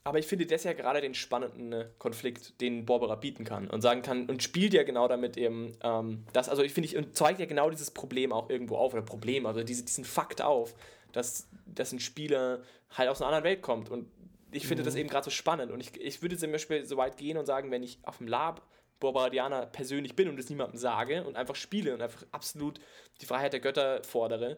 Aber 0.05 0.17
ich 0.17 0.27
finde 0.27 0.45
das 0.45 0.63
ja 0.63 0.73
gerade 0.73 1.01
den 1.01 1.13
spannenden 1.13 1.73
äh, 1.73 1.85
Konflikt, 1.97 2.61
den 2.61 2.85
Barbara 2.85 3.15
bieten 3.15 3.43
kann 3.43 3.67
und 3.69 3.81
sagen 3.81 4.01
kann 4.01 4.27
und 4.29 4.41
spielt 4.41 4.73
ja 4.73 4.83
genau 4.83 5.07
damit 5.07 5.35
eben 5.37 5.73
ähm, 5.83 6.23
das, 6.31 6.47
also 6.47 6.63
ich 6.63 6.71
finde, 6.73 6.87
ich 6.87 6.95
und 6.95 7.15
zeigt 7.17 7.39
ja 7.39 7.45
genau 7.47 7.69
dieses 7.69 7.91
Problem 7.91 8.31
auch 8.31 8.49
irgendwo 8.49 8.77
auf 8.77 8.93
oder 8.93 9.01
Problem, 9.01 9.45
also 9.45 9.61
diese, 9.63 9.83
diesen 9.83 10.05
Fakt 10.05 10.41
auf, 10.41 10.73
dass, 11.11 11.47
dass 11.65 11.91
ein 11.91 11.99
Spieler 11.99 12.61
halt 12.91 13.09
aus 13.09 13.21
einer 13.21 13.27
anderen 13.27 13.45
Welt 13.45 13.61
kommt. 13.61 13.89
Und 13.89 14.09
ich 14.51 14.67
finde 14.67 14.83
das 14.83 14.95
eben 14.95 15.09
gerade 15.09 15.25
so 15.25 15.31
spannend. 15.31 15.71
Und 15.71 15.79
ich, 15.79 15.99
ich 15.99 16.21
würde 16.21 16.37
zum 16.37 16.51
Beispiel 16.51 16.85
so 16.85 16.97
weit 16.97 17.17
gehen 17.17 17.37
und 17.37 17.45
sagen, 17.45 17.71
wenn 17.71 17.83
ich 17.83 17.99
auf 18.03 18.17
dem 18.17 18.27
Lab 18.27 18.61
Barbadianer 18.99 19.65
persönlich 19.65 20.15
bin 20.15 20.27
und 20.27 20.37
es 20.39 20.49
niemandem 20.49 20.77
sage 20.77 21.23
und 21.23 21.37
einfach 21.37 21.55
spiele 21.55 21.93
und 21.93 22.01
einfach 22.01 22.25
absolut 22.31 22.79
die 23.21 23.25
Freiheit 23.25 23.53
der 23.53 23.61
Götter 23.61 24.03
fordere 24.03 24.57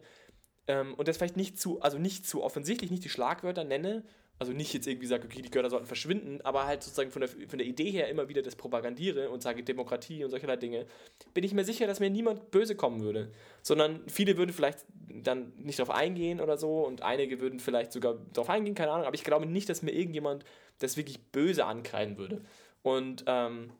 ähm, 0.66 0.94
und 0.94 1.08
das 1.08 1.16
vielleicht 1.16 1.36
nicht 1.36 1.58
zu, 1.60 1.80
also 1.80 1.98
nicht 1.98 2.26
zu 2.26 2.42
offensichtlich, 2.42 2.90
nicht 2.90 3.04
die 3.04 3.08
Schlagwörter 3.08 3.64
nenne, 3.64 4.04
also 4.42 4.52
nicht 4.52 4.74
jetzt 4.74 4.88
irgendwie 4.88 5.06
sage, 5.06 5.24
okay, 5.24 5.40
die 5.40 5.50
Götter 5.52 5.70
sollten 5.70 5.86
verschwinden, 5.86 6.40
aber 6.42 6.66
halt 6.66 6.82
sozusagen 6.82 7.12
von 7.12 7.20
der, 7.20 7.28
von 7.28 7.58
der 7.58 7.66
Idee 7.66 7.92
her 7.92 8.08
immer 8.08 8.28
wieder 8.28 8.42
das 8.42 8.56
propagandiere 8.56 9.30
und 9.30 9.40
sage 9.40 9.62
Demokratie 9.62 10.24
und 10.24 10.30
solcherlei 10.30 10.56
Dinge, 10.56 10.86
bin 11.32 11.44
ich 11.44 11.54
mir 11.54 11.64
sicher, 11.64 11.86
dass 11.86 12.00
mir 12.00 12.10
niemand 12.10 12.50
böse 12.50 12.74
kommen 12.74 13.02
würde. 13.02 13.30
Sondern 13.62 14.00
viele 14.08 14.36
würden 14.36 14.52
vielleicht 14.52 14.80
dann 15.08 15.52
nicht 15.58 15.78
darauf 15.78 15.94
eingehen 15.94 16.40
oder 16.40 16.56
so 16.56 16.84
und 16.84 17.02
einige 17.02 17.38
würden 17.40 17.60
vielleicht 17.60 17.92
sogar 17.92 18.18
darauf 18.32 18.50
eingehen, 18.50 18.74
keine 18.74 18.90
Ahnung, 18.90 19.06
aber 19.06 19.14
ich 19.14 19.22
glaube 19.22 19.46
nicht, 19.46 19.68
dass 19.68 19.82
mir 19.82 19.92
irgendjemand 19.92 20.44
das 20.80 20.96
wirklich 20.96 21.20
böse 21.30 21.64
ankreiden 21.64 22.18
würde. 22.18 22.42
Und 22.82 23.22
ähm, 23.28 23.70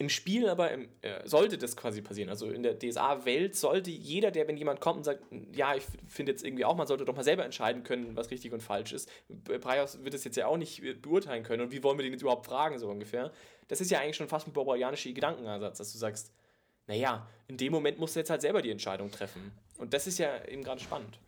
im 0.00 0.08
Spiel 0.08 0.48
aber 0.48 0.70
im, 0.70 0.88
äh, 1.02 1.28
sollte 1.28 1.58
das 1.58 1.76
quasi 1.76 2.00
passieren. 2.00 2.30
Also 2.30 2.50
in 2.50 2.62
der 2.62 2.78
DSA-Welt 2.78 3.54
sollte 3.54 3.90
jeder, 3.90 4.30
der, 4.30 4.48
wenn 4.48 4.56
jemand 4.56 4.80
kommt 4.80 4.96
und 4.96 5.04
sagt, 5.04 5.22
ja, 5.52 5.74
ich 5.74 5.84
finde 6.08 6.32
jetzt 6.32 6.42
irgendwie 6.42 6.64
auch, 6.64 6.74
man 6.74 6.86
sollte 6.86 7.04
doch 7.04 7.14
mal 7.14 7.22
selber 7.22 7.44
entscheiden 7.44 7.82
können, 7.82 8.16
was 8.16 8.30
richtig 8.30 8.52
und 8.54 8.62
falsch 8.62 8.92
ist. 8.94 9.10
B- 9.28 9.58
Breihaus 9.58 10.02
wird 10.02 10.14
es 10.14 10.24
jetzt 10.24 10.38
ja 10.38 10.46
auch 10.46 10.56
nicht 10.56 10.82
äh, 10.82 10.94
beurteilen 10.94 11.42
können. 11.42 11.62
Und 11.62 11.70
wie 11.70 11.82
wollen 11.82 11.98
wir 11.98 12.02
den 12.02 12.12
jetzt 12.14 12.22
überhaupt 12.22 12.46
fragen, 12.46 12.78
so 12.78 12.88
ungefähr? 12.88 13.30
Das 13.68 13.82
ist 13.82 13.90
ja 13.90 14.00
eigentlich 14.00 14.16
schon 14.16 14.26
fast 14.26 14.46
ein 14.48 14.54
barbarianischer 14.54 15.12
Gedankenansatz, 15.12 15.76
dass 15.76 15.92
du 15.92 15.98
sagst, 15.98 16.32
naja, 16.86 17.28
in 17.46 17.58
dem 17.58 17.70
Moment 17.70 17.98
musst 17.98 18.16
du 18.16 18.20
jetzt 18.20 18.30
halt 18.30 18.40
selber 18.40 18.62
die 18.62 18.70
Entscheidung 18.70 19.10
treffen. 19.10 19.52
Und 19.76 19.92
das 19.92 20.06
ist 20.06 20.18
ja 20.18 20.42
eben 20.46 20.64
gerade 20.64 20.80
spannend. 20.80 21.18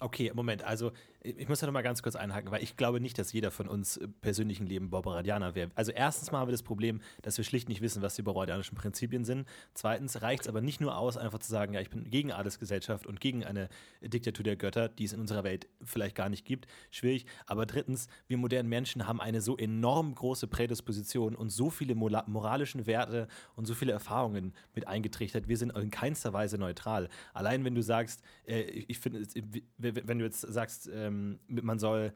Okay, 0.00 0.32
Moment, 0.34 0.64
also 0.64 0.90
ich 1.24 1.48
muss 1.48 1.60
da 1.60 1.66
noch 1.66 1.72
mal 1.72 1.82
ganz 1.82 2.02
kurz 2.02 2.16
einhaken, 2.16 2.50
weil 2.50 2.62
ich 2.62 2.76
glaube 2.76 3.00
nicht, 3.00 3.18
dass 3.18 3.32
jeder 3.32 3.50
von 3.50 3.66
uns 3.66 3.98
persönlichen 4.20 4.66
Leben 4.66 4.90
Barbaradianer 4.90 5.54
wäre. 5.54 5.70
Also 5.74 5.90
erstens 5.90 6.30
mal 6.30 6.40
haben 6.40 6.48
wir 6.48 6.52
das 6.52 6.62
Problem, 6.62 7.00
dass 7.22 7.38
wir 7.38 7.44
schlicht 7.44 7.70
nicht 7.70 7.80
wissen, 7.80 8.02
was 8.02 8.14
die 8.14 8.20
barbaradianischen 8.20 8.76
Prinzipien 8.76 9.24
sind. 9.24 9.48
Zweitens 9.72 10.20
reicht 10.20 10.42
es 10.42 10.48
aber 10.48 10.60
nicht 10.60 10.82
nur 10.82 10.98
aus, 10.98 11.16
einfach 11.16 11.38
zu 11.38 11.50
sagen, 11.50 11.72
ja, 11.72 11.80
ich 11.80 11.88
bin 11.88 12.10
gegen 12.10 12.30
Adelsgesellschaft 12.30 13.06
und 13.06 13.22
gegen 13.22 13.42
eine 13.42 13.70
Diktatur 14.02 14.44
der 14.44 14.56
Götter, 14.56 14.90
die 14.90 15.04
es 15.04 15.14
in 15.14 15.20
unserer 15.20 15.44
Welt 15.44 15.66
vielleicht 15.82 16.14
gar 16.14 16.28
nicht 16.28 16.44
gibt. 16.44 16.66
Schwierig. 16.90 17.24
Aber 17.46 17.64
drittens, 17.64 18.08
wir 18.26 18.36
modernen 18.36 18.68
Menschen 18.68 19.08
haben 19.08 19.20
eine 19.20 19.40
so 19.40 19.56
enorm 19.56 20.14
große 20.14 20.46
Prädisposition 20.46 21.34
und 21.34 21.48
so 21.48 21.70
viele 21.70 21.94
moralischen 21.94 22.86
Werte 22.86 23.28
und 23.56 23.64
so 23.64 23.72
viele 23.72 23.92
Erfahrungen 23.92 24.52
mit 24.74 24.86
eingetrichtert. 24.86 25.48
Wir 25.48 25.56
sind 25.56 25.74
in 25.74 25.90
keinster 25.90 26.34
Weise 26.34 26.58
neutral. 26.58 27.08
Allein 27.32 27.64
wenn 27.64 27.74
du 27.74 27.82
sagst, 27.82 28.22
äh, 28.46 28.60
ich 28.60 28.98
finde, 28.98 29.26
wenn 29.78 30.18
du 30.18 30.26
jetzt 30.26 30.42
sagst, 30.42 30.90
ähm, 30.92 31.13
man 31.48 31.78
soll, 31.78 32.12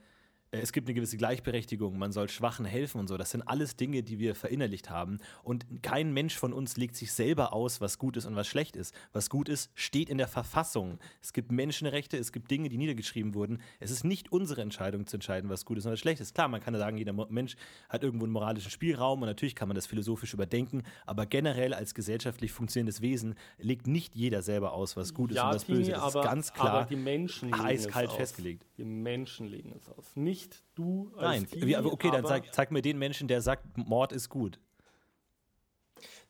äh, 0.51 0.61
es 0.61 0.73
gibt 0.73 0.89
eine 0.89 0.95
gewisse 0.95 1.17
Gleichberechtigung, 1.17 1.99
man 1.99 2.13
soll 2.13 2.29
Schwachen 2.29 2.65
helfen 2.65 2.99
und 2.99 3.09
so, 3.09 3.17
das 3.17 3.31
sind 3.31 3.43
alles 3.43 3.77
Dinge, 3.77 4.03
die 4.03 4.19
wir 4.19 4.35
verinnerlicht 4.35 4.91
haben. 4.91 5.19
Und 5.43 5.67
kein 5.83 6.13
Mensch 6.13 6.37
von 6.37 6.53
uns 6.53 6.77
legt 6.77 6.97
sich 6.97 7.13
selber 7.13 7.53
aus, 7.53 7.81
was 7.81 7.99
gut 7.99 8.17
ist 8.17 8.27
und 8.27 8.37
was 8.37 8.47
schlecht 8.47 8.77
ist. 8.77 8.95
Was 9.13 9.31
gut 9.31 9.49
ist, 9.49 9.71
steht 9.75 10.09
in 10.09 10.19
der 10.19 10.29
Verfassung. 10.29 10.99
Es 11.23 11.33
gibt 11.33 11.53
Menschenrechte, 11.53 12.17
es 12.17 12.33
gibt 12.33 12.51
Dinge, 12.51 12.69
die 12.69 12.79
niedergeschrieben 12.79 13.35
wurden. 13.35 13.61
Es 13.81 13.91
ist 13.91 14.05
nicht 14.05 14.33
unsere 14.33 14.63
Entscheidung 14.63 15.07
zu 15.07 15.17
entscheiden, 15.17 15.51
was 15.51 15.65
gut 15.65 15.79
ist 15.79 15.87
und 15.87 15.93
was 15.93 16.01
schlecht 16.01 16.21
ist. 16.21 16.35
Klar, 16.35 16.49
man 16.49 16.61
kann 16.61 16.75
sagen, 16.75 16.97
jeder 16.97 17.13
Mensch 17.13 17.57
hat 17.89 18.03
irgendwo 18.03 18.25
einen 18.25 18.33
moralischen 18.33 18.71
Spielraum 18.71 19.23
und 19.23 19.29
natürlich 19.29 19.55
kann 19.55 19.69
man 19.69 19.75
das 19.75 19.87
philosophisch 19.87 20.35
überdenken, 20.35 20.83
aber 21.07 21.27
generell 21.27 21.75
als 21.75 21.95
gesellschaftlich 21.95 22.53
funktionierendes 22.53 23.01
Wesen 23.01 23.35
legt 23.59 23.87
nicht 23.87 24.15
jeder 24.15 24.43
selber 24.43 24.73
aus, 24.73 24.97
was 24.97 25.15
gut 25.15 25.33
ist 25.33 25.41
und 25.41 25.49
was 25.49 25.65
Tini, 25.65 25.79
böse 25.79 25.93
ist. 25.93 25.97
Das 25.97 26.15
aber, 26.15 26.25
ist 26.25 26.31
ganz 26.31 26.53
klar 26.53 26.71
aber 26.71 26.85
die 26.87 26.97
Menschen 26.97 27.53
eiskalt 27.53 28.13
festgelegt. 28.13 28.68
Die 28.79 28.85
Menschen 28.85 29.49
legen 29.49 29.73
es 29.77 29.89
aus. 29.89 30.15
Nicht 30.15 30.63
du 30.77 31.11
als 31.17 31.23
Nein, 31.23 31.47
Tini, 31.49 31.77
okay, 31.77 32.11
dann 32.13 32.25
sag, 32.25 32.55
zeig 32.55 32.71
mir 32.71 32.81
den 32.81 32.97
Menschen, 32.97 33.27
der 33.27 33.41
sagt, 33.41 33.77
Mord 33.77 34.13
ist 34.13 34.29
gut. 34.29 34.61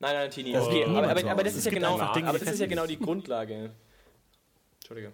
Nein, 0.01 0.14
nein, 0.14 0.30
Tini. 0.30 0.53
Das 0.53 0.66
okay, 0.66 0.84
aber, 0.84 1.11
aber, 1.11 1.30
aber 1.30 1.44
das 1.44 1.55
ist 1.57 1.66
ja 1.66 1.70
genau, 1.70 1.96
Dinge, 2.14 2.26
aber 2.26 2.38
die 2.38 2.44
das 2.46 2.55
ist 2.55 2.61
ja 2.61 2.66
genau 2.66 2.86
die 2.86 2.99
Grundlage. 2.99 3.74
Entschuldige. 4.76 5.12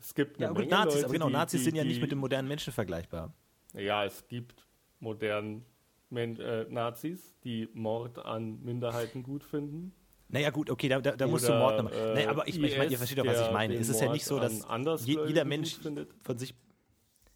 Es 0.00 0.14
gibt 0.14 0.36
eine 0.36 0.46
Ja, 0.46 0.48
gut, 0.50 0.58
Menge 0.60 0.70
Nazis, 0.70 0.94
Leute, 0.94 1.04
aber 1.04 1.12
genau, 1.12 1.26
die, 1.26 1.32
Nazis 1.32 1.60
die, 1.60 1.64
sind 1.64 1.76
ja 1.76 1.84
nicht 1.84 2.00
mit 2.00 2.10
dem 2.10 2.18
modernen 2.18 2.48
Menschen 2.48 2.72
vergleichbar. 2.72 3.34
Ja, 3.74 4.04
es 4.04 4.26
gibt 4.26 4.66
modernen 5.00 5.66
Men 6.08 6.38
äh, 6.40 6.64
Nazis, 6.70 7.34
die 7.44 7.68
Mord 7.74 8.18
an 8.18 8.62
Minderheiten 8.62 9.22
gut 9.22 9.44
finden. 9.44 9.92
Naja, 10.32 10.48
gut, 10.48 10.70
okay, 10.70 10.88
da, 10.88 10.98
da, 10.98 11.14
da 11.14 11.26
musst 11.26 11.46
du 11.46 11.52
Mord 11.52 11.76
nochmal. 11.76 11.92
äh, 11.92 12.14
naja, 12.14 12.30
aber 12.30 12.48
ich, 12.48 12.54
ich 12.56 12.60
meine, 12.60 12.84
ihr 12.84 12.92
IS, 12.92 12.96
versteht 12.96 13.18
doch, 13.18 13.26
was 13.26 13.40
ich 13.46 13.52
meine. 13.52 13.74
Es 13.74 13.90
ist 13.90 14.00
ja 14.00 14.10
nicht 14.10 14.24
so, 14.24 14.40
dass 14.40 14.64
je, 15.06 15.18
jeder 15.26 15.44
Mensch 15.44 15.76
findet. 15.76 16.10
von 16.22 16.38
sich. 16.38 16.54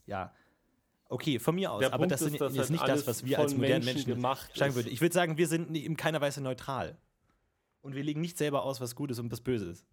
Ja. 0.07 0.33
Okay, 1.11 1.39
von 1.39 1.55
mir 1.55 1.71
aus, 1.71 1.81
Der 1.81 1.89
aber 1.89 1.99
Punkt 1.99 2.13
das 2.13 2.23
ist, 2.23 2.31
sind, 2.31 2.41
dass 2.41 2.55
ist 2.55 2.59
halt 2.59 2.71
nicht 2.71 2.83
das, 2.83 2.91
alles 2.91 3.07
was 3.07 3.25
wir 3.25 3.37
von 3.37 3.45
als 3.45 3.55
modernen 3.55 3.85
Menschen 3.85 4.09
Menschen 4.09 4.15
gemacht 4.15 4.57
sagen 4.57 4.75
würden. 4.75 4.89
Ich 4.91 5.03
würde 5.03 5.15
sagen, 5.15 5.37
wir 5.37 5.47
sind 5.47 5.77
in 5.77 5.97
keiner 5.97 6.23
Weise 6.23 6.41
neutral. 6.41 6.97
Und 7.83 7.95
wir 7.95 8.03
legen 8.03 8.23
nicht 8.23 8.39
selber 8.39 8.65
aus, 8.65 8.81
was 8.81 8.97
gut 8.97 9.11
ist 9.11 9.19
und 9.19 9.31
was 9.31 9.43
böse 9.43 9.67
ist. 9.67 9.87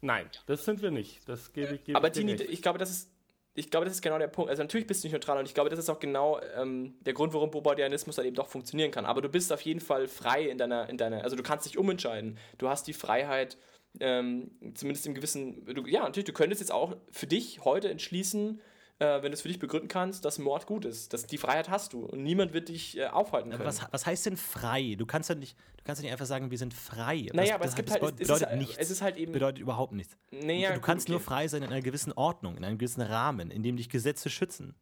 Nein, 0.00 0.28
das 0.46 0.64
sind 0.64 0.82
wir 0.82 0.90
nicht. 0.90 1.26
Das 1.28 1.52
gebe 1.52 1.76
ich 1.76 1.84
gebe 1.84 1.96
Aber 1.96 2.08
ich 2.08 2.12
dir 2.12 2.26
Tini, 2.26 2.42
ich 2.42 2.60
glaube, 2.60 2.78
das 2.78 2.90
ist, 2.90 3.13
ich 3.54 3.70
glaube, 3.70 3.86
das 3.86 3.94
ist 3.94 4.02
genau 4.02 4.18
der 4.18 4.26
Punkt. 4.26 4.50
Also 4.50 4.62
natürlich 4.62 4.86
bist 4.86 5.02
du 5.02 5.06
nicht 5.06 5.12
neutral 5.12 5.38
und 5.38 5.46
ich 5.46 5.54
glaube, 5.54 5.70
das 5.70 5.78
ist 5.78 5.88
auch 5.88 6.00
genau 6.00 6.40
ähm, 6.56 6.94
der 7.06 7.12
Grund, 7.12 7.32
warum 7.32 7.50
Bobardianismus 7.50 8.16
dann 8.16 8.26
eben 8.26 8.34
doch 8.34 8.48
funktionieren 8.48 8.90
kann. 8.90 9.06
Aber 9.06 9.22
du 9.22 9.28
bist 9.28 9.52
auf 9.52 9.60
jeden 9.60 9.80
Fall 9.80 10.08
frei 10.08 10.42
in 10.48 10.58
deiner, 10.58 10.88
in 10.88 10.96
deiner, 10.96 11.22
also 11.22 11.36
du 11.36 11.42
kannst 11.42 11.66
dich 11.66 11.78
umentscheiden. 11.78 12.36
Du 12.58 12.68
hast 12.68 12.88
die 12.88 12.92
Freiheit, 12.92 13.56
ähm, 14.00 14.50
zumindest 14.74 15.06
im 15.06 15.14
gewissen, 15.14 15.64
du, 15.66 15.86
ja, 15.86 16.02
natürlich, 16.02 16.26
du 16.26 16.32
könntest 16.32 16.60
jetzt 16.60 16.72
auch 16.72 16.96
für 17.12 17.28
dich 17.28 17.64
heute 17.64 17.88
entschließen, 17.90 18.60
äh, 18.98 19.22
wenn 19.22 19.30
du 19.30 19.32
es 19.32 19.42
für 19.42 19.48
dich 19.48 19.58
begründen 19.58 19.88
kannst, 19.88 20.24
dass 20.24 20.38
Mord 20.38 20.66
gut 20.66 20.84
ist. 20.84 21.12
Das, 21.12 21.26
die 21.26 21.38
Freiheit 21.38 21.68
hast 21.68 21.92
du 21.92 22.04
und 22.04 22.22
niemand 22.22 22.52
wird 22.52 22.68
dich 22.68 22.96
äh, 22.96 23.06
aufhalten 23.06 23.50
können. 23.50 23.60
Aber 23.60 23.68
was, 23.68 23.86
was 23.90 24.06
heißt 24.06 24.26
denn 24.26 24.36
frei? 24.36 24.94
Du 24.96 25.06
kannst 25.06 25.28
ja 25.28 25.34
nicht, 25.34 25.56
du 25.76 25.84
kannst 25.84 26.00
ja 26.00 26.04
nicht 26.04 26.12
einfach 26.12 26.26
sagen, 26.26 26.50
wir 26.50 26.58
sind 26.58 26.74
frei. 26.74 27.28
naja, 27.32 27.48
das, 27.48 27.54
aber 27.54 27.64
das, 27.64 27.70
es 27.70 27.76
gibt 27.76 27.90
halt, 27.90 28.02
es, 28.02 28.10
es, 28.10 28.18
bedeutet 28.18 28.48
ist, 28.50 28.58
nichts. 28.58 28.76
es 28.78 28.90
ist 28.90 29.02
halt 29.02 29.16
eben, 29.16 29.32
bedeutet 29.32 29.60
überhaupt 29.60 29.92
nichts. 29.92 30.16
naja, 30.30 30.68
du 30.68 30.74
gut, 30.76 30.84
kannst 30.84 31.08
nur 31.08 31.16
okay. 31.16 31.24
frei 31.24 31.48
sein 31.48 31.62
in 31.62 31.70
einer 31.70 31.82
gewissen 31.82 32.12
Ordnung, 32.12 32.56
in 32.56 32.64
einem 32.64 32.78
gewissen 32.78 33.02
Rahmen, 33.02 33.50
in 33.50 33.62
dem 33.62 33.76
dich 33.76 33.88
Gesetze 33.88 34.30
schützen. 34.30 34.74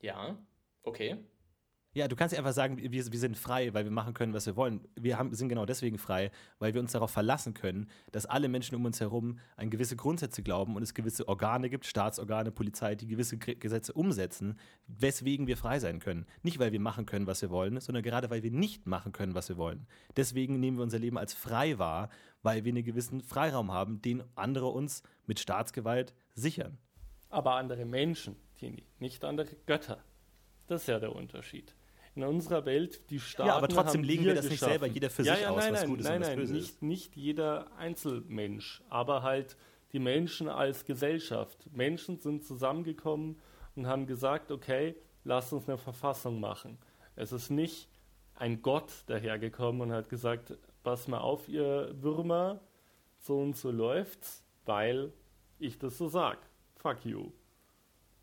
Ja, 0.00 0.36
okay. 0.82 1.18
Ja, 1.94 2.08
du 2.08 2.16
kannst 2.16 2.32
ja 2.32 2.38
einfach 2.38 2.54
sagen, 2.54 2.78
wir, 2.78 2.90
wir 2.90 3.18
sind 3.18 3.36
frei, 3.36 3.74
weil 3.74 3.84
wir 3.84 3.90
machen 3.90 4.14
können, 4.14 4.32
was 4.32 4.46
wir 4.46 4.56
wollen. 4.56 4.88
Wir 4.94 5.18
haben, 5.18 5.34
sind 5.34 5.50
genau 5.50 5.66
deswegen 5.66 5.98
frei, 5.98 6.30
weil 6.58 6.72
wir 6.72 6.80
uns 6.80 6.92
darauf 6.92 7.10
verlassen 7.10 7.52
können, 7.52 7.86
dass 8.12 8.24
alle 8.24 8.48
Menschen 8.48 8.76
um 8.76 8.86
uns 8.86 8.98
herum 9.00 9.38
an 9.56 9.68
gewisse 9.68 9.94
Grundsätze 9.94 10.42
glauben 10.42 10.74
und 10.74 10.82
es 10.82 10.94
gewisse 10.94 11.28
Organe 11.28 11.68
gibt, 11.68 11.84
Staatsorgane, 11.84 12.50
Polizei, 12.50 12.94
die 12.94 13.06
gewisse 13.06 13.36
Gesetze 13.36 13.92
umsetzen, 13.92 14.58
weswegen 14.86 15.46
wir 15.46 15.58
frei 15.58 15.80
sein 15.80 16.00
können. 16.00 16.24
Nicht, 16.42 16.58
weil 16.58 16.72
wir 16.72 16.80
machen 16.80 17.04
können, 17.04 17.26
was 17.26 17.42
wir 17.42 17.50
wollen, 17.50 17.78
sondern 17.78 18.02
gerade, 18.02 18.30
weil 18.30 18.42
wir 18.42 18.50
nicht 18.50 18.86
machen 18.86 19.12
können, 19.12 19.34
was 19.34 19.50
wir 19.50 19.58
wollen. 19.58 19.86
Deswegen 20.16 20.60
nehmen 20.60 20.78
wir 20.78 20.84
unser 20.84 20.98
Leben 20.98 21.18
als 21.18 21.34
frei 21.34 21.78
wahr, 21.78 22.08
weil 22.42 22.64
wir 22.64 22.72
einen 22.72 22.84
gewissen 22.84 23.22
Freiraum 23.22 23.70
haben, 23.70 24.00
den 24.00 24.22
andere 24.34 24.68
uns 24.68 25.02
mit 25.26 25.40
Staatsgewalt 25.40 26.14
sichern. 26.34 26.78
Aber 27.28 27.56
andere 27.56 27.84
Menschen, 27.84 28.36
Tini, 28.58 28.86
nicht 28.98 29.24
andere 29.24 29.48
Götter. 29.66 30.02
Das 30.68 30.82
ist 30.82 30.88
ja 30.88 30.98
der 30.98 31.14
Unterschied. 31.14 31.74
In 32.14 32.24
unserer 32.24 32.66
Welt, 32.66 33.08
die 33.10 33.20
Staaten 33.20 33.48
Ja, 33.48 33.56
aber 33.56 33.68
trotzdem 33.68 34.02
legen 34.02 34.24
wir 34.24 34.34
das 34.34 34.44
nicht 34.44 34.54
geschaffen. 34.60 34.72
selber 34.72 34.86
jeder 34.86 35.08
für 35.08 35.22
ja, 35.22 35.34
sich 35.34 35.42
ja, 35.42 35.50
aus, 35.50 35.56
nein, 35.56 35.72
was 35.72 35.80
nein, 35.80 35.90
gut 35.90 36.00
ist 36.00 36.04
nein, 36.04 36.14
und 36.16 36.20
was 36.20 36.28
nein, 36.28 36.38
böse 36.38 36.52
nicht, 36.52 36.68
ist. 36.68 36.82
nicht 36.82 37.16
jeder 37.16 37.76
Einzelmensch, 37.78 38.82
aber 38.90 39.22
halt 39.22 39.56
die 39.92 39.98
Menschen 39.98 40.48
als 40.48 40.84
Gesellschaft. 40.84 41.68
Menschen 41.72 42.18
sind 42.18 42.44
zusammengekommen 42.44 43.40
und 43.76 43.86
haben 43.86 44.06
gesagt, 44.06 44.50
okay, 44.50 44.94
lasst 45.24 45.52
uns 45.52 45.68
eine 45.68 45.78
Verfassung 45.78 46.40
machen. 46.40 46.78
Es 47.16 47.32
ist 47.32 47.50
nicht 47.50 47.88
ein 48.34 48.62
Gott 48.62 48.90
dahergekommen 49.06 49.82
und 49.82 49.92
hat 49.92 50.08
gesagt, 50.08 50.58
pass 50.82 51.08
mal 51.08 51.18
auf, 51.18 51.48
ihr 51.48 51.94
Würmer, 52.00 52.60
so 53.18 53.38
und 53.38 53.56
so 53.56 53.70
läuft's, 53.70 54.44
weil 54.64 55.12
ich 55.58 55.78
das 55.78 55.96
so 55.96 56.08
sag. 56.08 56.38
Fuck 56.76 57.04
you. 57.04 57.30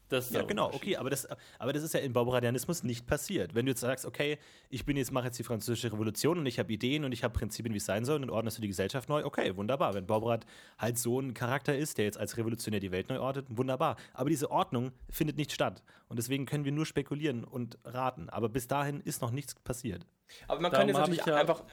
Das 0.10 0.32
Ja, 0.32 0.41
genau, 0.41 0.72
okay, 0.74 0.97
aber 0.97 1.10
das, 1.12 1.28
aber 1.60 1.72
das 1.72 1.84
ist 1.84 1.93
ja 1.93 1.99
im 1.99 2.14
Bauberadianismus 2.14 2.84
nicht 2.84 3.05
passiert. 3.05 3.53
Wenn 3.53 3.66
du 3.68 3.72
jetzt 3.72 3.82
sagst, 3.82 4.05
okay, 4.05 4.39
ich 4.70 4.84
bin 4.84 4.97
jetzt, 4.97 5.12
mache 5.12 5.26
jetzt 5.26 5.38
die 5.38 5.43
französische 5.43 5.91
Revolution 5.93 6.39
und 6.39 6.45
ich 6.47 6.57
habe 6.57 6.74
Ideen 6.74 7.05
und 7.05 7.12
ich 7.12 7.24
habe 7.24 7.38
Prinzipien, 7.38 7.74
wie 7.74 7.78
es 7.78 7.86
sein 7.86 8.05
soll, 8.05 8.16
und 8.16 8.24
dann 8.24 8.30
ordnest 8.32 8.57
du 8.57 8.62
die 8.62 8.68
Gesellschaft 8.68 9.07
neu, 9.07 9.24
okay, 9.24 9.55
wunderbar. 9.55 9.93
Wenn 9.93 10.07
Bauberat 10.07 10.45
halt 10.80 10.97
so 10.97 11.20
ein 11.20 11.34
Charakter 11.36 11.78
ist, 11.78 11.99
der 11.99 12.05
jetzt 12.05 12.18
als 12.18 12.38
Revolutionär 12.38 12.80
die 12.80 12.91
Welt 12.91 13.10
neu 13.10 13.20
ordnet, 13.20 13.45
wunderbar. 13.49 13.97
Aber 14.14 14.30
diese 14.30 14.49
Ordnung 14.49 14.91
findet 15.10 15.38
nicht 15.38 15.51
statt. 15.51 15.84
Und 16.07 16.18
deswegen 16.18 16.47
können 16.47 16.66
wir 16.66 16.72
nur 16.72 16.88
spekulieren 16.88 17.43
und 17.43 17.78
raten. 17.86 18.30
Aber 18.30 18.49
bis 18.49 18.68
dahin 18.68 19.01
ist 19.01 19.22
noch 19.22 19.32
nichts 19.32 19.53
passiert. 19.55 20.07
Aber 20.47 20.60
man 20.60 20.72
Darum 20.72 20.88
kann 20.88 20.88
jetzt 20.88 20.97
natürlich 20.97 21.20
ich 21.22 21.26
ja- 21.28 21.36
einfach. 21.36 21.64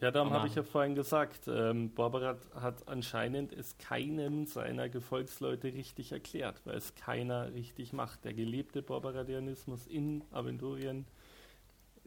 Ja, 0.00 0.10
darum 0.10 0.30
habe 0.30 0.46
ich 0.46 0.54
ja 0.54 0.62
vorhin 0.62 0.94
gesagt, 0.94 1.48
ähm, 1.48 1.92
Barbarat 1.94 2.38
hat 2.54 2.86
anscheinend 2.86 3.52
es 3.54 3.78
keinem 3.78 4.44
seiner 4.44 4.90
Gefolgsleute 4.90 5.68
richtig 5.72 6.12
erklärt, 6.12 6.60
weil 6.64 6.76
es 6.76 6.94
keiner 6.94 7.52
richtig 7.54 7.94
macht. 7.94 8.24
Der 8.24 8.34
gelebte 8.34 8.82
Barbaradianismus 8.82 9.86
in 9.86 10.22
Aventurien 10.32 11.06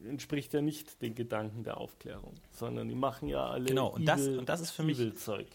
entspricht 0.06 0.54
ja 0.54 0.62
nicht 0.62 1.02
den 1.02 1.16
Gedanken 1.16 1.64
der 1.64 1.78
Aufklärung, 1.78 2.36
sondern 2.52 2.88
die 2.88 2.96
machen 2.96 3.28
ja 3.28 3.48
alle 3.48 3.66
Genau, 3.66 3.88
und 3.88 4.06
das- 4.06 4.28
und 4.28 4.48
das 4.48 4.62
ist 4.62 4.72
für 4.72 4.84
mich- 4.84 5.00
Evil-Zeug. 5.00 5.48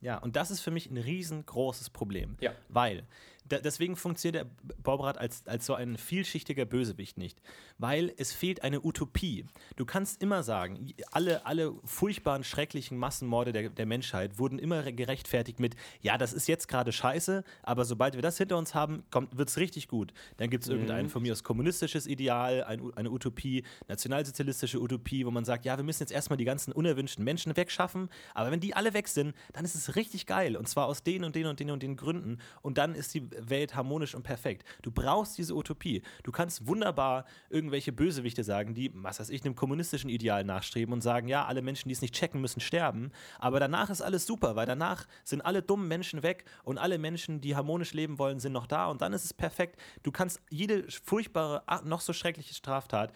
Ja, 0.00 0.18
und 0.18 0.34
das 0.36 0.50
ist 0.50 0.60
für 0.62 0.72
mich 0.72 0.90
ein 0.90 0.96
riesengroßes 0.96 1.90
Problem. 1.90 2.36
Ja. 2.40 2.52
Weil, 2.68 3.04
da, 3.52 3.58
deswegen 3.58 3.96
funktioniert 3.96 4.46
der 4.46 4.74
Bauberat 4.82 5.18
als, 5.18 5.46
als 5.46 5.66
so 5.66 5.74
ein 5.74 5.98
vielschichtiger 5.98 6.64
Bösewicht 6.64 7.18
nicht. 7.18 7.40
Weil 7.78 8.12
es 8.16 8.32
fehlt 8.32 8.62
eine 8.62 8.84
Utopie. 8.84 9.44
Du 9.76 9.84
kannst 9.84 10.22
immer 10.22 10.42
sagen, 10.42 10.92
alle, 11.10 11.44
alle 11.44 11.74
furchtbaren, 11.84 12.44
schrecklichen 12.44 12.96
Massenmorde 12.96 13.52
der, 13.52 13.68
der 13.68 13.86
Menschheit 13.86 14.38
wurden 14.38 14.58
immer 14.58 14.90
gerechtfertigt 14.92 15.60
mit, 15.60 15.76
ja, 16.00 16.16
das 16.16 16.32
ist 16.32 16.48
jetzt 16.48 16.68
gerade 16.68 16.92
scheiße, 16.92 17.44
aber 17.62 17.84
sobald 17.84 18.14
wir 18.14 18.22
das 18.22 18.38
hinter 18.38 18.56
uns 18.56 18.74
haben, 18.74 19.04
wird 19.32 19.48
es 19.48 19.58
richtig 19.58 19.88
gut. 19.88 20.12
Dann 20.38 20.48
gibt 20.48 20.64
es 20.64 20.70
irgendein 20.70 21.08
von 21.08 21.22
mir 21.22 21.32
aus 21.32 21.44
kommunistisches 21.44 22.06
Ideal, 22.06 22.64
ein, 22.64 22.92
eine 22.94 23.10
Utopie, 23.10 23.64
nationalsozialistische 23.88 24.80
Utopie, 24.80 25.26
wo 25.26 25.30
man 25.30 25.44
sagt, 25.44 25.64
ja, 25.64 25.76
wir 25.76 25.84
müssen 25.84 26.02
jetzt 26.02 26.12
erstmal 26.12 26.38
die 26.38 26.44
ganzen 26.44 26.72
unerwünschten 26.72 27.24
Menschen 27.24 27.56
wegschaffen, 27.56 28.08
aber 28.34 28.50
wenn 28.50 28.60
die 28.60 28.74
alle 28.74 28.94
weg 28.94 29.08
sind, 29.08 29.34
dann 29.52 29.64
ist 29.64 29.74
es 29.74 29.96
richtig 29.96 30.26
geil 30.26 30.56
und 30.56 30.68
zwar 30.68 30.86
aus 30.86 31.02
den 31.02 31.24
und 31.24 31.36
den 31.36 31.46
und 31.46 31.60
den 31.60 31.70
und 31.70 31.82
den 31.82 31.96
Gründen 31.96 32.38
und 32.62 32.78
dann 32.78 32.94
ist 32.94 33.14
die 33.14 33.28
Welt 33.50 33.74
harmonisch 33.74 34.14
und 34.14 34.22
perfekt. 34.22 34.64
Du 34.82 34.90
brauchst 34.90 35.38
diese 35.38 35.54
Utopie. 35.54 36.02
Du 36.22 36.32
kannst 36.32 36.66
wunderbar 36.66 37.24
irgendwelche 37.50 37.92
Bösewichte 37.92 38.44
sagen, 38.44 38.74
die, 38.74 38.90
was 38.94 39.20
weiß 39.20 39.30
ich, 39.30 39.44
einem 39.44 39.54
kommunistischen 39.54 40.10
Ideal 40.10 40.44
nachstreben 40.44 40.92
und 40.92 41.00
sagen, 41.00 41.28
ja, 41.28 41.44
alle 41.46 41.62
Menschen, 41.62 41.88
die 41.88 41.94
es 41.94 42.02
nicht 42.02 42.14
checken, 42.14 42.40
müssen 42.40 42.60
sterben, 42.60 43.10
aber 43.38 43.60
danach 43.60 43.90
ist 43.90 44.02
alles 44.02 44.26
super, 44.26 44.56
weil 44.56 44.66
danach 44.66 45.06
sind 45.24 45.40
alle 45.42 45.62
dummen 45.62 45.88
Menschen 45.88 46.22
weg 46.22 46.44
und 46.64 46.78
alle 46.78 46.98
Menschen, 46.98 47.40
die 47.40 47.56
harmonisch 47.56 47.92
leben 47.92 48.18
wollen, 48.18 48.40
sind 48.40 48.52
noch 48.52 48.66
da 48.66 48.86
und 48.86 49.02
dann 49.02 49.12
ist 49.12 49.24
es 49.24 49.34
perfekt. 49.34 49.80
Du 50.02 50.10
kannst 50.12 50.40
jede 50.50 50.84
furchtbare, 50.90 51.62
noch 51.84 52.00
so 52.00 52.12
schreckliche 52.12 52.54
Straftat 52.54 53.12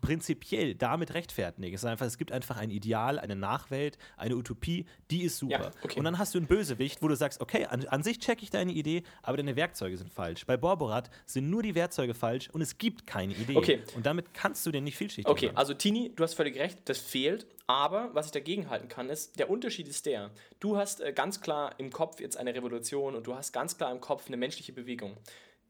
prinzipiell 0.00 0.74
damit 0.74 1.14
rechtfertigen. 1.14 1.74
Es, 1.74 1.84
einfach, 1.84 2.06
es 2.06 2.18
gibt 2.18 2.32
einfach 2.32 2.56
ein 2.56 2.70
Ideal, 2.70 3.18
eine 3.18 3.36
Nachwelt, 3.36 3.98
eine 4.16 4.36
Utopie, 4.36 4.86
die 5.10 5.22
ist 5.22 5.38
super. 5.38 5.60
Ja, 5.60 5.70
okay. 5.82 5.98
Und 5.98 6.04
dann 6.04 6.18
hast 6.18 6.34
du 6.34 6.38
einen 6.38 6.46
Bösewicht, 6.46 7.02
wo 7.02 7.08
du 7.08 7.14
sagst, 7.14 7.40
okay, 7.40 7.66
an, 7.66 7.86
an 7.86 8.02
sich 8.02 8.18
checke 8.18 8.42
ich 8.42 8.50
deine 8.50 8.72
Idee, 8.72 9.02
aber 9.22 9.36
deine 9.36 9.56
Werkzeuge 9.56 9.96
sind 9.96 10.12
falsch. 10.12 10.44
Bei 10.46 10.56
Borborat 10.56 11.10
sind 11.26 11.50
nur 11.50 11.62
die 11.62 11.74
Werkzeuge 11.74 12.14
falsch 12.14 12.50
und 12.50 12.60
es 12.60 12.78
gibt 12.78 13.06
keine 13.06 13.34
Idee. 13.34 13.56
Okay. 13.56 13.82
Und 13.94 14.06
damit 14.06 14.34
kannst 14.34 14.66
du 14.66 14.70
den 14.70 14.84
nicht 14.84 14.96
vielschichtig 14.96 15.30
Okay, 15.30 15.46
machen. 15.46 15.56
also 15.56 15.74
Tini, 15.74 16.12
du 16.14 16.24
hast 16.24 16.34
völlig 16.34 16.58
recht, 16.58 16.80
das 16.86 16.98
fehlt. 16.98 17.46
Aber 17.66 18.08
was 18.14 18.26
ich 18.26 18.32
dagegen 18.32 18.70
halten 18.70 18.88
kann, 18.88 19.10
ist, 19.10 19.38
der 19.38 19.50
Unterschied 19.50 19.88
ist 19.88 20.06
der. 20.06 20.30
Du 20.58 20.78
hast 20.78 21.02
äh, 21.02 21.12
ganz 21.12 21.42
klar 21.42 21.74
im 21.78 21.90
Kopf 21.90 22.18
jetzt 22.18 22.38
eine 22.38 22.54
Revolution 22.54 23.14
und 23.14 23.26
du 23.26 23.34
hast 23.34 23.52
ganz 23.52 23.76
klar 23.76 23.92
im 23.92 24.00
Kopf 24.00 24.26
eine 24.26 24.38
menschliche 24.38 24.72
Bewegung. 24.72 25.18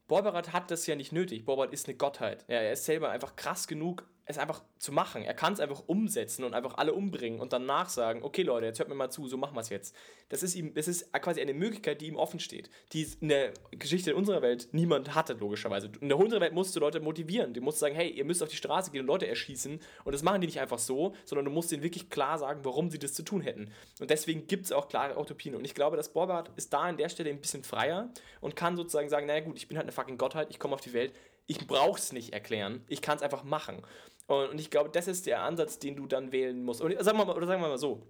Borberat 0.08 0.52
hat 0.52 0.70
das 0.70 0.86
ja 0.86 0.96
nicht 0.96 1.12
nötig. 1.12 1.44
Borberat 1.44 1.72
ist 1.72 1.86
eine 1.86 1.96
Gottheit. 1.96 2.44
Ja, 2.48 2.56
er 2.56 2.72
ist 2.72 2.86
selber 2.86 3.10
einfach 3.10 3.36
krass 3.36 3.68
genug, 3.68 4.08
es 4.28 4.36
einfach 4.36 4.62
zu 4.78 4.92
machen. 4.92 5.22
Er 5.22 5.32
kann 5.32 5.54
es 5.54 5.60
einfach 5.60 5.82
umsetzen 5.86 6.44
und 6.44 6.52
einfach 6.52 6.76
alle 6.76 6.92
umbringen 6.92 7.40
und 7.40 7.54
danach 7.54 7.88
sagen, 7.88 8.22
okay 8.22 8.42
Leute, 8.42 8.66
jetzt 8.66 8.78
hört 8.78 8.90
mir 8.90 8.94
mal 8.94 9.10
zu, 9.10 9.26
so 9.26 9.38
machen 9.38 9.56
wir 9.56 9.62
es 9.62 9.70
jetzt. 9.70 9.96
Das 10.28 10.42
ist 10.42 10.54
ihm, 10.54 10.74
das 10.74 10.86
ist 10.86 11.10
quasi 11.14 11.40
eine 11.40 11.54
Möglichkeit, 11.54 12.02
die 12.02 12.08
ihm 12.08 12.16
offen 12.16 12.38
steht, 12.38 12.68
die 12.92 13.08
in 13.20 13.30
der 13.30 13.54
Geschichte 13.70 14.14
unserer 14.14 14.42
Welt 14.42 14.68
niemand 14.72 15.14
hatte, 15.14 15.32
logischerweise. 15.32 15.90
In 16.00 16.08
der 16.08 16.18
unserer 16.18 16.42
Welt 16.42 16.52
musst 16.52 16.76
du 16.76 16.80
Leute 16.80 17.00
motivieren. 17.00 17.54
Du 17.54 17.62
musst 17.62 17.78
sagen, 17.78 17.94
hey, 17.94 18.10
ihr 18.10 18.26
müsst 18.26 18.42
auf 18.42 18.50
die 18.50 18.56
Straße 18.56 18.90
gehen 18.90 19.00
und 19.00 19.06
Leute 19.06 19.26
erschießen. 19.26 19.80
Und 20.04 20.12
das 20.12 20.22
machen 20.22 20.42
die 20.42 20.46
nicht 20.46 20.60
einfach 20.60 20.78
so, 20.78 21.14
sondern 21.24 21.46
du 21.46 21.50
musst 21.50 21.72
ihnen 21.72 21.82
wirklich 21.82 22.10
klar 22.10 22.38
sagen, 22.38 22.60
warum 22.64 22.90
sie 22.90 22.98
das 22.98 23.14
zu 23.14 23.22
tun 23.22 23.40
hätten. 23.40 23.72
Und 23.98 24.10
deswegen 24.10 24.46
gibt 24.46 24.66
es 24.66 24.72
auch 24.72 24.88
klare 24.88 25.18
Utopien. 25.18 25.54
Und 25.54 25.64
ich 25.64 25.74
glaube, 25.74 25.96
dass 25.96 26.12
Borbart 26.12 26.50
ist 26.56 26.70
da 26.74 26.80
an 26.80 26.98
der 26.98 27.08
Stelle 27.08 27.30
ein 27.30 27.40
bisschen 27.40 27.64
freier 27.64 28.10
und 28.42 28.56
kann 28.56 28.76
sozusagen 28.76 29.08
sagen, 29.08 29.26
naja 29.26 29.40
gut, 29.40 29.56
ich 29.56 29.68
bin 29.68 29.78
halt 29.78 29.86
eine 29.86 29.92
fucking 29.92 30.18
Gottheit, 30.18 30.48
ich 30.50 30.58
komme 30.58 30.74
auf 30.74 30.82
die 30.82 30.92
Welt, 30.92 31.14
ich 31.48 31.66
brauche 31.66 31.98
es 31.98 32.12
nicht 32.12 32.34
erklären, 32.34 32.84
ich 32.88 33.00
kann 33.00 33.16
es 33.16 33.22
einfach 33.22 33.42
machen. 33.42 33.82
Und, 34.28 34.50
und 34.50 34.60
ich 34.60 34.70
glaube, 34.70 34.90
das 34.90 35.08
ist 35.08 35.26
der 35.26 35.42
Ansatz, 35.42 35.80
den 35.80 35.96
du 35.96 36.06
dann 36.06 36.30
wählen 36.30 36.62
musst. 36.62 36.80
Und 36.80 36.92
sagen 37.02 37.18
wir 37.18 37.24
mal, 37.24 37.36
oder 37.36 37.46
sagen 37.46 37.60
wir 37.60 37.68
mal 37.68 37.78
so, 37.78 38.06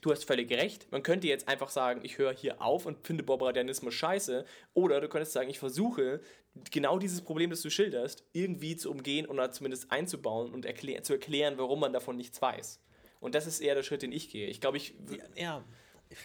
Du 0.00 0.12
hast 0.12 0.24
völlig 0.24 0.50
recht. 0.52 0.90
Man 0.92 1.02
könnte 1.02 1.26
jetzt 1.26 1.48
einfach 1.48 1.70
sagen, 1.70 2.00
ich 2.04 2.18
höre 2.18 2.32
hier 2.32 2.62
auf 2.62 2.86
und 2.86 3.04
finde 3.04 3.24
Barbaradianismus 3.24 3.94
scheiße. 3.94 4.44
Oder 4.74 5.00
du 5.00 5.08
könntest 5.08 5.32
sagen, 5.32 5.50
ich 5.50 5.58
versuche 5.58 6.20
genau 6.70 6.98
dieses 6.98 7.22
Problem, 7.22 7.50
das 7.50 7.62
du 7.62 7.70
schilderst, 7.70 8.24
irgendwie 8.32 8.76
zu 8.76 8.90
umgehen 8.90 9.26
oder 9.26 9.50
zumindest 9.50 9.90
einzubauen 9.90 10.52
und 10.52 10.64
erklär 10.64 11.02
zu 11.02 11.14
erklären, 11.14 11.54
warum 11.58 11.80
man 11.80 11.92
davon 11.92 12.16
nichts 12.16 12.40
weiß. 12.40 12.80
Und 13.20 13.34
das 13.34 13.46
ist 13.46 13.60
eher 13.60 13.74
der 13.74 13.82
Schritt, 13.82 14.02
den 14.02 14.12
ich 14.12 14.30
gehe. 14.30 14.46
Ich 14.46 14.60
glaube, 14.60 14.76
ich. 14.76 14.94
ja, 15.34 15.64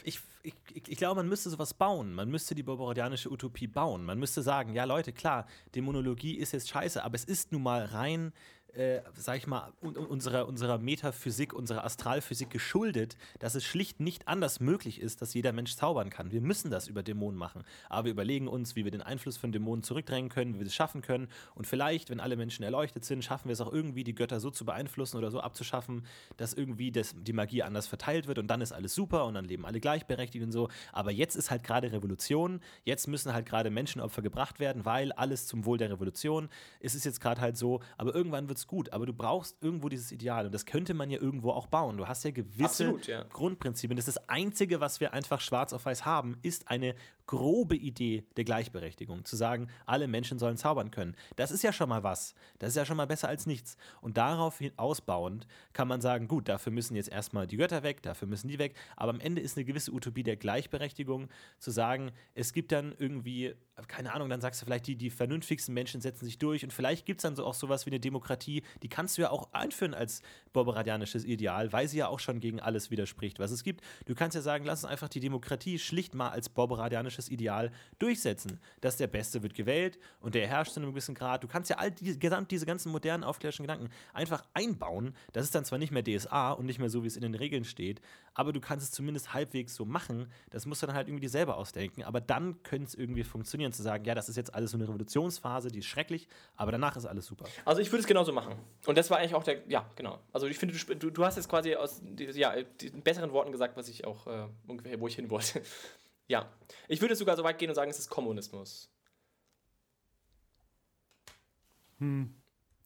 ich, 0.03 0.19
ich, 0.43 0.53
ich, 0.73 0.87
ich 0.87 0.97
glaube, 0.97 1.15
man 1.15 1.27
müsste 1.27 1.49
sowas 1.49 1.73
bauen. 1.73 2.13
Man 2.13 2.29
müsste 2.29 2.53
die 2.53 2.63
barbaradianische 2.63 3.31
Utopie 3.31 3.67
bauen. 3.67 4.05
Man 4.05 4.19
müsste 4.19 4.43
sagen, 4.43 4.73
ja 4.75 4.83
Leute, 4.83 5.13
klar, 5.13 5.47
Dämonologie 5.73 6.35
ist 6.35 6.51
jetzt 6.51 6.69
scheiße, 6.69 7.03
aber 7.03 7.15
es 7.15 7.25
ist 7.25 7.51
nun 7.51 7.63
mal 7.63 7.85
rein, 7.85 8.33
äh, 8.73 9.01
sag 9.15 9.37
ich 9.37 9.47
mal, 9.47 9.71
un 9.81 9.95
unserer, 9.95 10.47
unserer 10.47 10.77
Metaphysik, 10.77 11.53
unserer 11.53 11.83
Astralphysik 11.83 12.49
geschuldet, 12.49 13.17
dass 13.39 13.55
es 13.55 13.63
schlicht 13.63 13.99
nicht 13.99 14.27
anders 14.27 14.59
möglich 14.59 14.99
ist, 14.99 15.21
dass 15.21 15.33
jeder 15.33 15.53
Mensch 15.53 15.75
zaubern 15.75 16.09
kann. 16.09 16.31
Wir 16.31 16.41
müssen 16.41 16.71
das 16.71 16.87
über 16.87 17.03
Dämonen 17.03 17.37
machen. 17.37 17.63
Aber 17.89 18.05
wir 18.05 18.11
überlegen 18.11 18.47
uns, 18.47 18.75
wie 18.75 18.83
wir 18.83 18.91
den 18.91 19.01
Einfluss 19.01 19.37
von 19.37 19.51
Dämonen 19.51 19.83
zurückdrängen 19.83 20.29
können, 20.29 20.55
wie 20.55 20.59
wir 20.59 20.65
das 20.65 20.75
schaffen 20.75 21.01
können. 21.01 21.27
Und 21.55 21.67
vielleicht, 21.67 22.09
wenn 22.09 22.19
alle 22.19 22.35
Menschen 22.35 22.63
erleuchtet 22.63 23.05
sind, 23.05 23.23
schaffen 23.23 23.47
wir 23.47 23.53
es 23.53 23.61
auch 23.61 23.71
irgendwie, 23.71 24.03
die 24.03 24.15
Götter 24.15 24.39
so 24.39 24.49
zu 24.49 24.65
beeinflussen 24.65 25.17
oder 25.17 25.31
so 25.31 25.39
abzuschaffen, 25.39 26.05
dass 26.37 26.53
irgendwie 26.53 26.91
das, 26.91 27.15
die 27.17 27.33
Magie 27.33 27.63
anders 27.63 27.87
verteilt 27.87 28.27
wird 28.27 28.39
und 28.39 28.47
dann 28.47 28.61
ist 28.61 28.71
alles 28.71 28.95
super 28.95 29.25
und 29.25 29.35
dann 29.35 29.45
leben 29.45 29.65
alle 29.65 29.79
gleichberechtigt 29.79 30.43
und 30.43 30.51
so. 30.51 30.69
Aber 30.91 31.11
jetzt 31.11 31.35
ist 31.35 31.51
halt 31.51 31.63
gerade 31.63 31.91
Revolution. 31.91 32.59
Jetzt 32.83 33.07
müssen 33.07 33.33
halt 33.33 33.45
gerade 33.45 33.69
Menschenopfer 33.69 34.21
gebracht 34.21 34.59
werden, 34.59 34.85
weil 34.85 35.11
alles 35.11 35.47
zum 35.47 35.65
Wohl 35.65 35.77
der 35.77 35.91
Revolution. 35.91 36.49
Es 36.79 36.95
ist 36.95 37.05
jetzt 37.05 37.21
gerade 37.21 37.41
halt 37.41 37.57
so, 37.57 37.81
aber 37.97 38.15
irgendwann 38.15 38.47
wird 38.47 38.57
es 38.57 38.62
gut. 38.67 38.91
Aber 38.93 39.05
du 39.05 39.13
brauchst 39.13 39.61
irgendwo 39.61 39.89
dieses 39.89 40.11
Ideal 40.11 40.45
und 40.45 40.53
das 40.53 40.65
könnte 40.65 40.93
man 40.93 41.09
ja 41.09 41.19
irgendwo 41.19 41.51
auch 41.51 41.67
bauen. 41.67 41.97
Du 41.97 42.07
hast 42.07 42.23
ja 42.23 42.31
gewisse 42.31 42.65
Absolut, 42.65 43.07
ja. 43.07 43.23
Grundprinzipien. 43.23 43.95
Das 43.95 44.07
ist 44.07 44.17
das 44.17 44.29
Einzige, 44.29 44.79
was 44.79 44.99
wir 44.99 45.13
einfach 45.13 45.41
schwarz 45.41 45.73
auf 45.73 45.85
weiß 45.85 46.05
haben, 46.05 46.37
ist 46.41 46.69
eine 46.69 46.95
grobe 47.25 47.75
Idee 47.75 48.23
der 48.35 48.43
Gleichberechtigung. 48.43 49.25
Zu 49.25 49.35
sagen, 49.35 49.69
alle 49.85 50.07
Menschen 50.07 50.39
sollen 50.39 50.57
zaubern 50.57 50.91
können. 50.91 51.15
Das 51.35 51.51
ist 51.51 51.63
ja 51.63 51.71
schon 51.71 51.89
mal 51.89 52.03
was. 52.03 52.35
Das 52.59 52.69
ist 52.69 52.75
ja 52.75 52.85
schon 52.85 52.97
mal 52.97 53.07
besser 53.07 53.27
als 53.27 53.45
nichts. 53.45 53.77
Und 54.01 54.17
darauf 54.17 54.59
ausbauend 54.77 55.47
kann 55.73 55.87
man 55.87 56.01
sagen, 56.01 56.27
gut, 56.27 56.49
dafür 56.49 56.71
müssen 56.71 56.95
jetzt 56.95 57.09
erstmal 57.09 57.47
die 57.47 57.57
Götter 57.57 57.83
weg, 57.83 58.01
dafür 58.03 58.27
müssen 58.27 58.47
die 58.47 58.59
weg. 58.59 58.75
Aber 58.95 59.11
am 59.11 59.19
Ende 59.19 59.41
ist 59.41 59.57
eine 59.57 59.65
gewisse 59.65 59.91
Utopie 59.91 60.23
der 60.23 60.35
Gleichberechtigung, 60.35 61.29
zu 61.59 61.71
sagen, 61.71 62.11
es 62.33 62.53
gibt 62.53 62.71
dann 62.71 62.93
irgendwie, 62.97 63.55
keine 63.87 64.13
Ahnung, 64.13 64.29
dann 64.29 64.41
sagst 64.41 64.61
du 64.61 64.65
vielleicht, 64.65 64.87
die, 64.87 64.95
die 64.95 65.09
vernünftigsten 65.09 65.73
Menschen 65.73 66.01
setzen 66.01 66.25
sich 66.25 66.37
durch 66.37 66.63
und 66.63 66.71
vielleicht 66.71 67.05
gibt 67.05 67.19
es 67.19 67.23
dann 67.23 67.35
so 67.35 67.45
auch 67.45 67.53
sowas 67.53 67.85
wie 67.85 67.89
eine 67.89 67.99
Demokratie, 67.99 68.63
die 68.83 68.89
kannst 68.89 69.17
du 69.17 69.23
ja 69.23 69.31
auch 69.31 69.51
einführen 69.51 69.93
als 69.93 70.21
barbaradianisches 70.53 71.25
Ideal, 71.25 71.73
weil 71.73 71.87
sie 71.87 71.97
ja 71.97 72.07
auch 72.07 72.19
schon 72.19 72.39
gegen 72.39 72.59
alles 72.59 72.91
widerspricht, 72.91 73.39
was 73.39 73.51
es 73.51 73.63
gibt. 73.63 73.81
Du 74.05 74.13
kannst 74.15 74.35
ja 74.35 74.41
sagen, 74.41 74.65
lass 74.65 74.83
uns 74.83 74.91
einfach 74.91 75.09
die 75.09 75.19
Demokratie 75.19 75.79
schlicht 75.79 76.13
mal 76.13 76.29
als 76.29 76.49
barbaradianisches 76.49 77.29
Ideal 77.29 77.71
durchsetzen. 77.99 78.59
Dass 78.81 78.97
der 78.97 79.07
Beste 79.07 79.41
wird 79.43 79.55
gewählt 79.55 79.97
und 80.19 80.35
der 80.35 80.47
herrscht 80.47 80.73
zu 80.73 80.79
einem 80.79 80.91
gewissen 80.91 81.15
Grad. 81.15 81.43
Du 81.43 81.47
kannst 81.47 81.69
ja 81.69 81.77
all 81.77 81.91
die, 81.91 82.17
gesamt 82.19 82.51
diese 82.51 82.65
ganzen 82.65 82.91
modernen 82.91 83.23
aufklärischen 83.23 83.63
Gedanken 83.63 83.89
einfach 84.13 84.43
einbauen. 84.53 85.15
Das 85.31 85.45
ist 85.45 85.55
dann 85.55 85.65
zwar 85.65 85.79
nicht 85.79 85.91
mehr 85.91 86.03
DSA 86.03 86.51
und 86.51 86.65
nicht 86.65 86.79
mehr 86.79 86.89
so, 86.89 87.03
wie 87.03 87.07
es 87.07 87.15
in 87.15 87.21
den 87.23 87.35
Regeln 87.35 87.65
steht, 87.65 88.01
aber 88.33 88.53
du 88.53 88.59
kannst 88.59 88.85
es 88.85 88.91
zumindest 88.91 89.33
halbwegs 89.33 89.75
so 89.75 89.85
machen. 89.85 90.27
Das 90.49 90.65
musst 90.65 90.83
du 90.83 90.87
dann 90.87 90.95
halt 90.95 91.07
irgendwie 91.07 91.23
dir 91.23 91.29
selber 91.29 91.57
ausdenken. 91.57 92.03
Aber 92.03 92.21
dann 92.21 92.61
könnte 92.63 92.87
es 92.87 92.95
irgendwie 92.95 93.23
funktionieren, 93.23 93.62
zu 93.71 93.83
sagen, 93.83 94.03
ja, 94.05 94.15
das 94.15 94.29
ist 94.29 94.35
jetzt 94.35 94.53
alles 94.53 94.71
so 94.71 94.77
eine 94.77 94.87
Revolutionsphase, 94.87 95.69
die 95.69 95.79
ist 95.79 95.85
schrecklich, 95.85 96.27
aber 96.55 96.71
danach 96.71 96.95
ist 96.97 97.05
alles 97.05 97.25
super. 97.25 97.45
Also 97.65 97.81
ich 97.81 97.91
würde 97.91 98.01
es 98.01 98.07
genauso 98.07 98.33
machen. 98.33 98.55
Und 98.85 98.97
das 98.97 99.09
war 99.09 99.19
eigentlich 99.19 99.35
auch 99.35 99.43
der, 99.43 99.59
ja, 99.69 99.89
genau. 99.95 100.19
Also 100.31 100.47
ich 100.47 100.57
finde, 100.57 100.75
du, 100.75 100.95
du, 100.95 101.09
du 101.09 101.25
hast 101.25 101.37
jetzt 101.37 101.47
quasi 101.47 101.75
aus 101.75 102.01
ja, 102.33 102.53
den 102.61 103.01
besseren 103.01 103.31
Worten 103.31 103.51
gesagt, 103.51 103.77
was 103.77 103.87
ich 103.87 104.05
auch 104.05 104.27
äh, 104.27 104.47
ungefähr, 104.67 104.99
wo 104.99 105.07
ich 105.07 105.15
hin 105.15 105.29
wollte. 105.29 105.61
ja. 106.27 106.51
Ich 106.87 107.01
würde 107.01 107.15
sogar 107.15 107.37
so 107.37 107.43
weit 107.43 107.57
gehen 107.57 107.69
und 107.69 107.75
sagen, 107.75 107.89
es 107.89 107.99
ist 107.99 108.09
Kommunismus. 108.09 108.89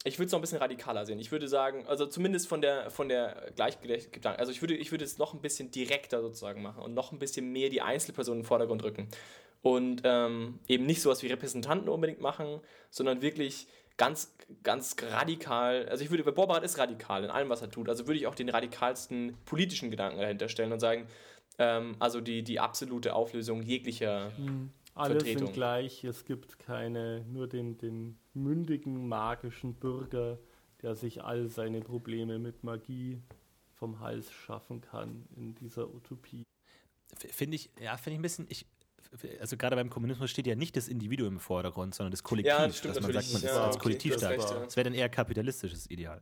Ich 0.03 0.19
würde 0.19 0.27
es 0.27 0.31
noch 0.31 0.39
ein 0.39 0.41
bisschen 0.41 0.59
radikaler 0.59 1.05
sehen. 1.05 1.19
Ich 1.19 1.31
würde 1.31 1.47
sagen, 1.47 1.85
also 1.87 2.05
zumindest 2.05 2.47
von 2.47 2.61
der, 2.61 2.91
von 2.91 3.09
der 3.09 3.51
Gleichgedanken, 3.55 4.39
also 4.39 4.51
ich 4.51 4.61
würde, 4.61 4.75
ich 4.75 4.91
würde 4.91 5.03
es 5.03 5.17
noch 5.17 5.33
ein 5.33 5.41
bisschen 5.41 5.71
direkter 5.71 6.21
sozusagen 6.21 6.61
machen 6.61 6.83
und 6.83 6.93
noch 6.93 7.11
ein 7.11 7.19
bisschen 7.19 7.51
mehr 7.51 7.69
die 7.69 7.81
Einzelperson 7.81 8.37
in 8.37 8.41
den 8.41 8.47
Vordergrund 8.47 8.83
rücken. 8.83 9.09
Und 9.61 10.01
ähm, 10.03 10.59
eben 10.67 10.85
nicht 10.85 11.01
sowas 11.01 11.23
wie 11.23 11.27
Repräsentanten 11.27 11.89
unbedingt 11.89 12.21
machen, 12.21 12.61
sondern 12.89 13.21
wirklich 13.21 13.67
ganz, 13.97 14.35
ganz 14.63 14.95
radikal, 15.01 15.87
also 15.89 16.03
ich 16.03 16.11
würde, 16.11 16.23
Borbarat 16.23 16.63
ist 16.63 16.77
radikal 16.77 17.23
in 17.23 17.31
allem, 17.31 17.49
was 17.49 17.61
er 17.61 17.69
tut, 17.69 17.89
also 17.89 18.07
würde 18.07 18.19
ich 18.19 18.27
auch 18.27 18.35
den 18.35 18.49
radikalsten 18.49 19.35
politischen 19.45 19.89
Gedanken 19.89 20.19
dahinter 20.19 20.49
stellen 20.49 20.71
und 20.71 20.79
sagen, 20.79 21.07
ähm, 21.57 21.95
also 21.99 22.21
die, 22.21 22.43
die 22.43 22.59
absolute 22.59 23.15
Auflösung 23.15 23.63
jeglicher 23.63 24.31
Hm. 24.37 24.71
Alle 24.97 25.15
Vertretung. 25.15 25.45
sind 25.45 25.53
gleich, 25.53 26.03
es 26.03 26.25
gibt 26.25 26.57
keine, 26.57 27.23
nur 27.31 27.47
den, 27.47 27.77
den 27.77 28.17
mündigen, 28.33 29.07
magischen 29.07 29.75
Bürger, 29.75 30.39
der 30.81 30.95
sich 30.95 31.23
all 31.23 31.49
seine 31.49 31.81
Probleme 31.81 32.39
mit 32.39 32.63
Magie 32.63 33.21
vom 33.75 33.99
Hals 33.99 34.31
schaffen 34.31 34.81
kann 34.81 35.27
in 35.35 35.53
dieser 35.53 35.93
Utopie. 35.93 36.43
Finde 37.15 37.55
ich, 37.55 37.69
ja, 37.79 37.95
finde 37.97 38.15
ich 38.15 38.19
ein 38.19 38.23
bisschen, 38.23 38.45
ich, 38.49 38.65
also 39.39 39.57
gerade 39.57 39.75
beim 39.75 39.89
Kommunismus 39.89 40.29
steht 40.29 40.47
ja 40.47 40.55
nicht 40.55 40.75
das 40.75 40.87
Individuum 40.87 41.33
im 41.35 41.39
Vordergrund, 41.39 41.95
sondern 41.95 42.11
das 42.11 42.23
Kollektiv, 42.23 42.51
Ja, 42.53 42.67
das 42.67 42.77
stimmt 42.77 42.95
dass 42.95 43.03
man 43.03 43.13
sagt, 43.13 43.27
man 43.33 43.41
ist 43.41 43.43
Ja, 43.43 43.65
als 43.65 43.75
okay, 43.75 43.83
Kollektiv 43.83 44.11
du 44.11 44.15
hast 44.15 44.21
stark. 44.23 44.37
recht, 44.39 44.49
ja. 44.51 44.63
Das 44.65 44.75
wäre 44.75 44.83
dann 44.85 44.93
eher 44.93 45.09
kapitalistisches 45.09 45.89
Ideal. 45.89 46.21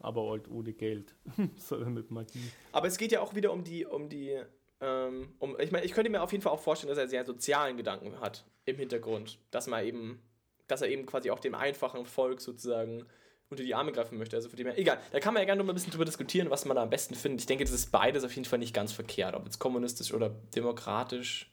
Aber 0.00 0.30
halt 0.30 0.48
ohne 0.48 0.72
Geld, 0.72 1.14
sondern 1.56 1.94
mit 1.94 2.10
Magie. 2.10 2.50
Aber 2.72 2.86
es 2.86 2.96
geht 2.96 3.12
ja 3.12 3.20
auch 3.20 3.34
wieder 3.34 3.52
um 3.52 3.64
die, 3.64 3.84
um 3.84 4.08
die, 4.08 4.40
ähm, 4.80 5.34
um, 5.38 5.58
ich 5.60 5.70
meine, 5.72 5.84
ich 5.84 5.92
könnte 5.92 6.10
mir 6.10 6.22
auf 6.22 6.32
jeden 6.32 6.42
Fall 6.42 6.52
auch 6.52 6.60
vorstellen, 6.60 6.88
dass 6.88 6.98
er 6.98 7.08
sehr 7.08 7.26
sozialen 7.26 7.76
Gedanken 7.76 8.18
hat 8.20 8.46
im 8.64 8.76
Hintergrund, 8.76 9.38
dass 9.50 9.66
man 9.66 9.84
eben, 9.84 10.22
dass 10.68 10.80
er 10.82 10.88
eben 10.88 11.04
quasi 11.04 11.30
auch 11.30 11.40
dem 11.40 11.54
einfachen 11.54 12.06
Volk 12.06 12.40
sozusagen 12.40 13.04
unter 13.50 13.64
die 13.64 13.74
Arme 13.74 13.90
greifen 13.90 14.16
möchte. 14.16 14.36
Also 14.36 14.48
von 14.48 14.56
dem 14.56 14.68
her, 14.68 14.78
egal, 14.78 14.98
da 15.10 15.18
kann 15.18 15.34
man 15.34 15.42
ja 15.42 15.46
gerne 15.46 15.58
noch 15.58 15.66
mal 15.66 15.72
ein 15.72 15.74
bisschen 15.74 15.90
drüber 15.90 16.04
diskutieren, 16.04 16.50
was 16.50 16.64
man 16.64 16.76
da 16.76 16.82
am 16.82 16.90
besten 16.90 17.16
findet. 17.16 17.40
Ich 17.40 17.46
denke, 17.46 17.64
das 17.64 17.72
ist 17.72 17.90
beides 17.90 18.24
auf 18.24 18.32
jeden 18.34 18.44
Fall 18.44 18.60
nicht 18.60 18.72
ganz 18.72 18.92
verkehrt, 18.92 19.34
ob 19.34 19.44
jetzt 19.44 19.58
kommunistisch 19.58 20.14
oder 20.14 20.30
demokratisch. 20.54 21.50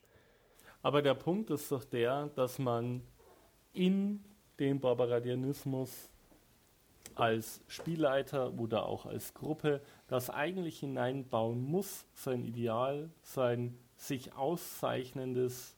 Aber 0.84 1.02
der 1.02 1.16
Punkt 1.16 1.50
ist 1.50 1.72
doch 1.72 1.84
der, 1.84 2.28
dass 2.36 2.60
man 2.60 3.02
in 3.74 4.24
den 4.60 4.80
Barbaradianismus 4.80 6.10
als 7.16 7.62
Spielleiter 7.68 8.54
oder 8.54 8.86
auch 8.86 9.08
als 9.08 9.34
Gruppe 9.34 9.82
das 10.08 10.30
eigentlich 10.30 10.80
hineinbauen 10.80 11.62
muss, 11.62 12.06
sein 12.14 12.44
Ideal, 12.44 13.10
sein 13.24 13.76
sich 13.96 14.34
auszeichnendes 14.34 15.76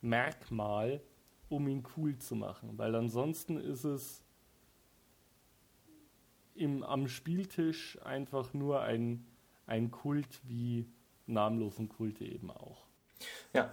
Merkmal, 0.00 1.00
um 1.48 1.68
ihn 1.68 1.84
cool 1.96 2.18
zu 2.18 2.34
machen. 2.34 2.76
Weil 2.76 2.96
ansonsten 2.96 3.56
ist 3.56 3.84
es 3.84 4.24
im, 6.54 6.82
am 6.82 7.08
Spieltisch 7.08 7.98
einfach 8.02 8.52
nur 8.54 8.80
ein, 8.80 9.26
ein 9.66 9.90
Kult 9.90 10.40
wie 10.44 10.86
namenlosen 11.26 11.88
Kulte 11.88 12.24
eben 12.24 12.50
auch. 12.50 12.86
Ja, 13.54 13.72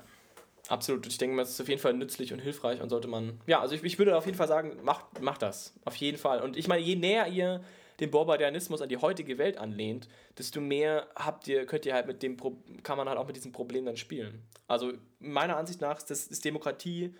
absolut. 0.67 1.07
Ich 1.07 1.17
denke 1.17 1.39
es 1.41 1.51
ist 1.51 1.61
auf 1.61 1.69
jeden 1.69 1.81
Fall 1.81 1.93
nützlich 1.93 2.33
und 2.33 2.39
hilfreich 2.39 2.81
und 2.81 2.89
sollte 2.89 3.07
man. 3.07 3.39
Ja, 3.47 3.61
also 3.61 3.75
ich, 3.75 3.83
ich 3.83 3.97
würde 3.97 4.17
auf 4.17 4.25
jeden 4.25 4.37
Fall 4.37 4.47
sagen, 4.47 4.77
macht, 4.83 5.21
macht 5.21 5.41
das. 5.41 5.73
Auf 5.85 5.95
jeden 5.95 6.17
Fall. 6.17 6.41
Und 6.41 6.57
ich 6.57 6.67
meine, 6.67 6.83
je 6.83 6.95
näher 6.95 7.27
ihr 7.27 7.61
den 7.99 8.11
Barbarianismus 8.11 8.81
an 8.81 8.89
die 8.89 8.97
heutige 8.97 9.37
Welt 9.37 9.57
anlehnt, 9.57 10.07
desto 10.37 10.61
mehr 10.61 11.07
habt 11.15 11.47
ihr, 11.47 11.65
könnt 11.65 11.85
ihr 11.85 11.93
halt 11.93 12.07
mit 12.07 12.21
dem 12.21 12.37
Pro 12.37 12.57
kann 12.83 12.97
man 12.97 13.09
halt 13.09 13.17
auch 13.17 13.27
mit 13.27 13.35
diesem 13.35 13.51
Problem 13.51 13.85
dann 13.85 13.97
spielen. 13.97 14.43
Also 14.67 14.93
meiner 15.19 15.57
Ansicht 15.57 15.81
nach 15.81 15.97
ist, 15.97 16.11
das, 16.11 16.27
ist 16.27 16.45
Demokratie 16.45 17.15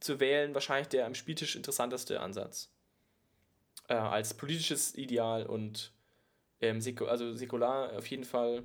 zu 0.00 0.20
wählen 0.20 0.54
wahrscheinlich 0.54 0.88
der 0.88 1.06
am 1.06 1.14
Spieltisch 1.14 1.56
interessanteste 1.56 2.20
Ansatz. 2.20 2.70
Äh, 3.88 3.94
als 3.94 4.34
politisches 4.34 4.94
Ideal 4.94 5.46
und 5.46 5.92
ähm, 6.60 6.80
also 7.06 7.34
säkular 7.34 7.92
auf 7.96 8.06
jeden 8.06 8.24
Fall 8.24 8.64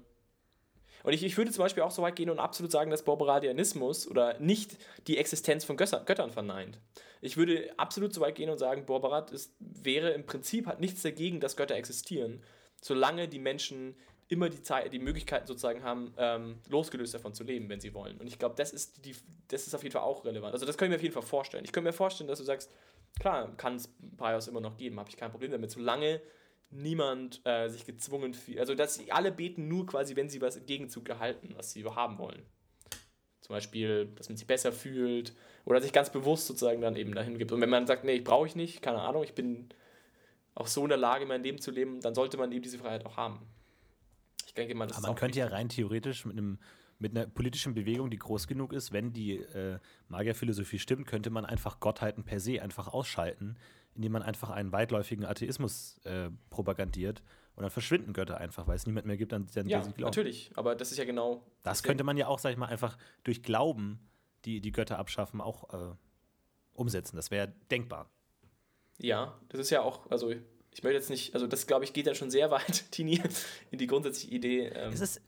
und 1.03 1.14
ich, 1.14 1.24
ich 1.24 1.38
würde 1.38 1.51
zum 1.51 1.64
Beispiel 1.64 1.84
auch 1.84 1.91
so 1.91 2.01
weit 2.01 2.16
gehen 2.16 2.30
und 2.30 2.39
absolut 2.39 2.72
sagen, 2.72 2.91
dass 2.91 3.03
Borbaradianismus 3.03 4.07
oder 4.07 4.39
nicht 4.39 4.78
die 5.07 5.18
Existenz 5.18 5.64
von 5.64 5.78
Götter, 5.78 6.03
Göttern 6.05 6.32
verneint. 6.32 6.80
Ich 7.22 7.38
würde 7.38 7.72
absolut 7.78 8.14
so 8.14 8.22
weit 8.22 8.36
gehen 8.36 8.49
und 8.49 8.57
sagen, 8.57 8.86
Borbarat 8.86 9.32
ist, 9.32 9.55
wäre 9.60 10.12
im 10.12 10.26
Prinzip, 10.26 10.68
hat 10.68 10.80
nichts 10.80 11.01
dagegen, 11.01 11.39
dass 11.39 11.57
Götter 11.57 11.76
existieren, 11.76 12.43
solange 12.82 13.28
die 13.28 13.39
Menschen 13.39 13.95
immer 14.28 14.49
die 14.49 14.62
Zeit, 14.62 14.93
die 14.93 14.99
Möglichkeit 14.99 15.47
sozusagen 15.47 15.84
haben, 15.84 16.14
ähm, 16.18 16.60
losgelöst 16.70 17.14
davon 17.14 17.34
zu 17.34 17.43
leben, 17.43 17.68
wenn 17.68 17.80
sie 17.80 17.93
wollen. 17.93 18.18
Und 18.18 18.28
ich 18.28 18.38
glaube, 18.38 18.55
das 18.55 18.72
ist 18.72 18.99
das 19.47 19.66
ist 19.66 19.74
auf 19.74 19.82
jeden 19.82 19.93
Fall 19.93 20.03
auch 20.03 20.24
relevant. 20.24 20.53
Also 20.53 20.68
das 20.68 20.78
können 20.78 20.91
wir 20.91 20.97
auf 20.97 21.01
jeden 21.01 21.14
Fall 21.14 21.24
vorstellen. 21.24 21.66
Ich 21.66 21.72
könnte 21.72 21.89
mir 21.89 21.93
vorstellen, 21.93 22.28
dass 22.28 22.38
du 22.38 22.45
sagst, 22.45 22.72
klar, 23.20 23.55
kann 23.57 23.76
es 23.76 23.88
Bios 23.99 24.47
immer 24.47 24.62
noch 24.62 24.78
geben, 24.78 24.99
habe 24.99 25.10
ich 25.10 25.18
kein 25.18 25.32
Problem 25.32 25.51
damit, 25.51 25.72
solange 25.72 26.22
niemand 26.72 27.41
äh, 27.45 27.68
sich 27.68 27.86
gezwungen 27.86 28.34
fühlt. 28.34 28.60
Also, 28.60 28.76
dass 28.76 28.95
sie 28.95 29.12
alle 29.12 29.32
beten 29.32 29.68
nur 29.68 29.86
quasi, 29.86 30.16
wenn 30.16 30.30
sie 30.30 30.41
was 30.41 30.55
im 30.55 30.66
Gegenzug 30.66 31.10
erhalten, 31.10 31.53
was 31.55 31.72
sie 31.72 31.84
haben 31.84 32.18
wollen. 32.18 32.43
Zum 33.41 33.55
Beispiel, 33.55 34.07
dass 34.16 34.30
man 34.30 34.38
sich 34.38 34.45
besser 34.45 34.72
fühlt 34.72 35.34
oder 35.66 35.82
sich 35.82 35.91
ganz 35.91 36.12
bewusst 36.12 36.45
sozusagen 36.45 36.82
dann 36.82 36.95
eben 36.95 37.16
dahin 37.16 37.38
gibt. 37.38 37.51
Und 37.51 37.62
wenn 37.62 37.70
man 37.70 37.88
sagt, 37.88 38.03
nee, 38.03 38.14
ich 38.14 38.24
brauche 38.24 38.45
ich 38.45 38.55
nicht, 38.55 38.82
keine 38.82 39.01
Ahnung, 39.01 39.24
ich 39.24 39.34
bin 39.34 39.70
auch 40.53 40.68
so 40.68 40.84
in 40.84 40.89
der 40.89 40.97
Lage, 40.97 41.26
mein 41.26 41.41
Leben 41.41 41.60
zu 41.60 41.72
leben, 41.72 42.01
dann 42.01 42.14
sollte 42.14 42.38
man 42.38 42.51
eben 42.51 42.62
diese 42.62 42.78
Freiheit 42.78 43.05
auch 43.05 43.18
haben. 43.18 43.47
Ich 44.45 44.53
denke 44.53 44.76
mal, 44.76 44.88
das 44.88 44.97
Aber 44.97 45.07
man 45.07 45.16
könnte 45.16 45.39
ja 45.39 45.47
rein 45.47 45.70
theoretisch 45.70 46.26
mit 46.26 46.38
einem 46.38 46.60
mit 46.99 47.15
einer 47.15 47.27
politischen 47.27 47.73
Bewegung, 47.73 48.09
die 48.09 48.17
groß 48.17 48.47
genug 48.47 48.73
ist, 48.73 48.91
wenn 48.91 49.13
die 49.13 49.37
äh, 49.37 49.79
Magierphilosophie 50.09 50.79
stimmt, 50.79 51.07
könnte 51.07 51.29
man 51.29 51.45
einfach 51.45 51.79
Gottheiten 51.79 52.23
per 52.23 52.39
se 52.39 52.61
einfach 52.61 52.89
ausschalten, 52.89 53.57
indem 53.95 54.11
man 54.11 54.21
einfach 54.21 54.49
einen 54.49 54.71
weitläufigen 54.71 55.25
Atheismus 55.25 55.97
äh, 56.03 56.29
propagandiert 56.49 57.23
und 57.55 57.63
dann 57.63 57.71
verschwinden 57.71 58.13
Götter 58.13 58.37
einfach, 58.37 58.67
weil 58.67 58.75
es 58.75 58.85
niemand 58.85 59.05
mehr 59.05 59.17
gibt, 59.17 59.33
an, 59.33 59.47
an 59.55 59.67
ja, 59.67 59.81
sie 59.81 59.91
glauben. 59.91 60.09
natürlich. 60.09 60.51
Aber 60.55 60.75
das 60.75 60.91
ist 60.91 60.97
ja 60.97 61.05
genau. 61.05 61.43
Das 61.63 61.83
könnte 61.83 62.03
man 62.03 62.17
ja 62.17 62.27
auch, 62.27 62.39
sag 62.39 62.51
ich 62.51 62.57
mal, 62.57 62.67
einfach 62.67 62.97
durch 63.23 63.43
Glauben 63.43 63.99
die, 64.45 64.61
die 64.61 64.71
Götter 64.71 64.99
abschaffen, 64.99 65.41
auch 65.41 65.73
äh, 65.73 65.95
umsetzen. 66.73 67.15
Das 67.15 67.31
wäre 67.31 67.53
denkbar. 67.71 68.09
Ja, 68.97 69.37
das 69.49 69.61
ist 69.61 69.69
ja 69.69 69.81
auch, 69.81 70.09
also 70.11 70.31
ich 70.31 70.83
möchte 70.83 70.95
jetzt 70.95 71.09
nicht, 71.09 71.33
also 71.33 71.47
das 71.47 71.67
glaube 71.67 71.85
ich 71.85 71.93
geht 71.93 72.07
dann 72.07 72.15
schon 72.15 72.29
sehr 72.29 72.51
weit, 72.51 72.91
Tini, 72.91 73.21
in 73.71 73.77
die 73.77 73.87
grundsätzliche 73.87 74.33
Idee. 74.33 74.65
Ähm, 74.67 74.93
Es 74.93 75.01
ist, 75.01 75.21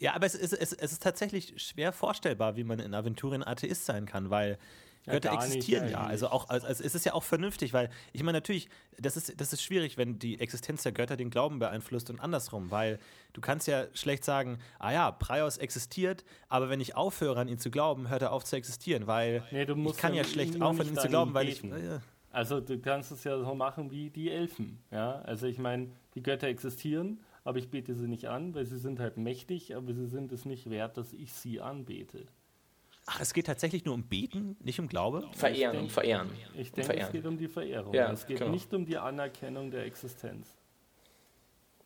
ja, 0.00 0.14
aber 0.14 0.26
es 0.26 0.34
ist, 0.34 0.52
es, 0.52 0.72
es 0.72 0.92
ist 0.92 1.02
tatsächlich 1.02 1.54
schwer 1.62 1.92
vorstellbar, 1.92 2.56
wie 2.56 2.64
man 2.64 2.78
in 2.78 2.94
Aventurien 2.94 3.44
Atheist 3.46 3.84
sein 3.86 4.06
kann, 4.06 4.30
weil 4.30 4.58
Ja, 5.06 5.14
Götter 5.14 5.30
gar 5.30 5.38
nicht 5.46 5.46
existieren 5.56 5.88
ja. 5.90 6.04
Also 6.04 6.28
auch, 6.28 6.48
also 6.50 6.66
es 6.66 6.80
ist 6.80 7.04
ja 7.06 7.14
auch 7.14 7.22
vernünftig, 7.24 7.72
weil 7.72 7.88
ich 8.12 8.22
meine 8.22 8.36
natürlich, 8.38 8.68
das 8.98 9.16
ist, 9.16 9.40
das 9.40 9.52
ist 9.52 9.62
schwierig, 9.62 9.96
wenn 9.96 10.18
die 10.18 10.38
Existenz 10.40 10.82
der 10.82 10.92
Götter 10.92 11.16
den 11.16 11.30
Glauben 11.30 11.58
beeinflusst 11.58 12.10
und 12.10 12.20
andersrum, 12.20 12.70
weil 12.70 12.98
du 13.32 13.40
kannst 13.40 13.66
ja 13.68 13.86
schlecht 13.94 14.24
sagen, 14.24 14.58
ah 14.78 14.92
ja, 14.92 15.10
Praios 15.10 15.56
existiert, 15.58 16.24
aber 16.48 16.68
wenn 16.68 16.80
ich 16.80 16.94
aufhöre 16.94 17.40
an 17.40 17.48
ihn 17.48 17.58
zu 17.58 17.70
glauben, 17.70 18.08
hört 18.08 18.22
er 18.22 18.32
auf 18.32 18.44
zu 18.44 18.56
existieren, 18.56 19.06
weil 19.06 19.42
Nee, 19.50 19.64
du 19.64 19.74
ich 19.76 19.96
kann 19.96 20.12
ja 20.12 20.22
ja 20.22 20.24
schlecht 20.24 20.60
aufhören, 20.60 20.76
nicht 20.78 20.90
ihn 20.90 20.94
zu 20.96 21.02
an 21.04 21.08
glauben, 21.10 21.34
weil 21.34 21.48
ich. 21.48 21.64
Äh, 21.64 22.00
Also 22.30 22.60
du 22.60 22.78
kannst 22.78 23.10
es 23.10 23.24
ja 23.24 23.38
so 23.38 23.54
machen 23.54 23.90
wie 23.90 24.10
die 24.10 24.30
Elfen. 24.30 24.78
Ja? 24.90 25.20
Also 25.22 25.46
ich 25.46 25.58
meine, 25.58 25.88
die 26.14 26.22
Götter 26.22 26.46
existieren, 26.48 27.20
aber 27.48 27.58
ich 27.58 27.70
bete 27.70 27.94
sie 27.94 28.06
nicht 28.06 28.28
an, 28.28 28.54
weil 28.54 28.66
sie 28.66 28.78
sind 28.78 29.00
halt 29.00 29.16
mächtig, 29.16 29.74
aber 29.74 29.92
sie 29.94 30.06
sind 30.06 30.30
es 30.32 30.44
nicht 30.44 30.68
wert, 30.70 30.96
dass 30.98 31.12
ich 31.14 31.32
sie 31.32 31.60
anbete. 31.60 32.26
ach, 33.06 33.20
es 33.20 33.32
geht 33.32 33.46
tatsächlich 33.46 33.86
nur 33.86 33.94
um 33.94 34.02
Beten, 34.02 34.56
nicht 34.60 34.78
um 34.78 34.86
Glaube? 34.86 35.26
verehren, 35.32 35.74
denke- 35.76 35.90
verehren. 35.92 36.30
Ich 36.54 36.72
denke, 36.72 36.84
Verehren. 36.90 37.06
es 37.06 37.12
geht 37.12 37.24
um 37.26 37.38
die 37.38 37.48
Verehrung. 37.48 37.94
Ja, 37.94 38.12
es 38.12 38.26
geht 38.26 38.38
genau. 38.38 38.50
nicht 38.50 38.72
um 38.74 38.84
die 38.84 38.98
Anerkennung 38.98 39.70
der 39.70 39.86
Existenz. 39.86 40.46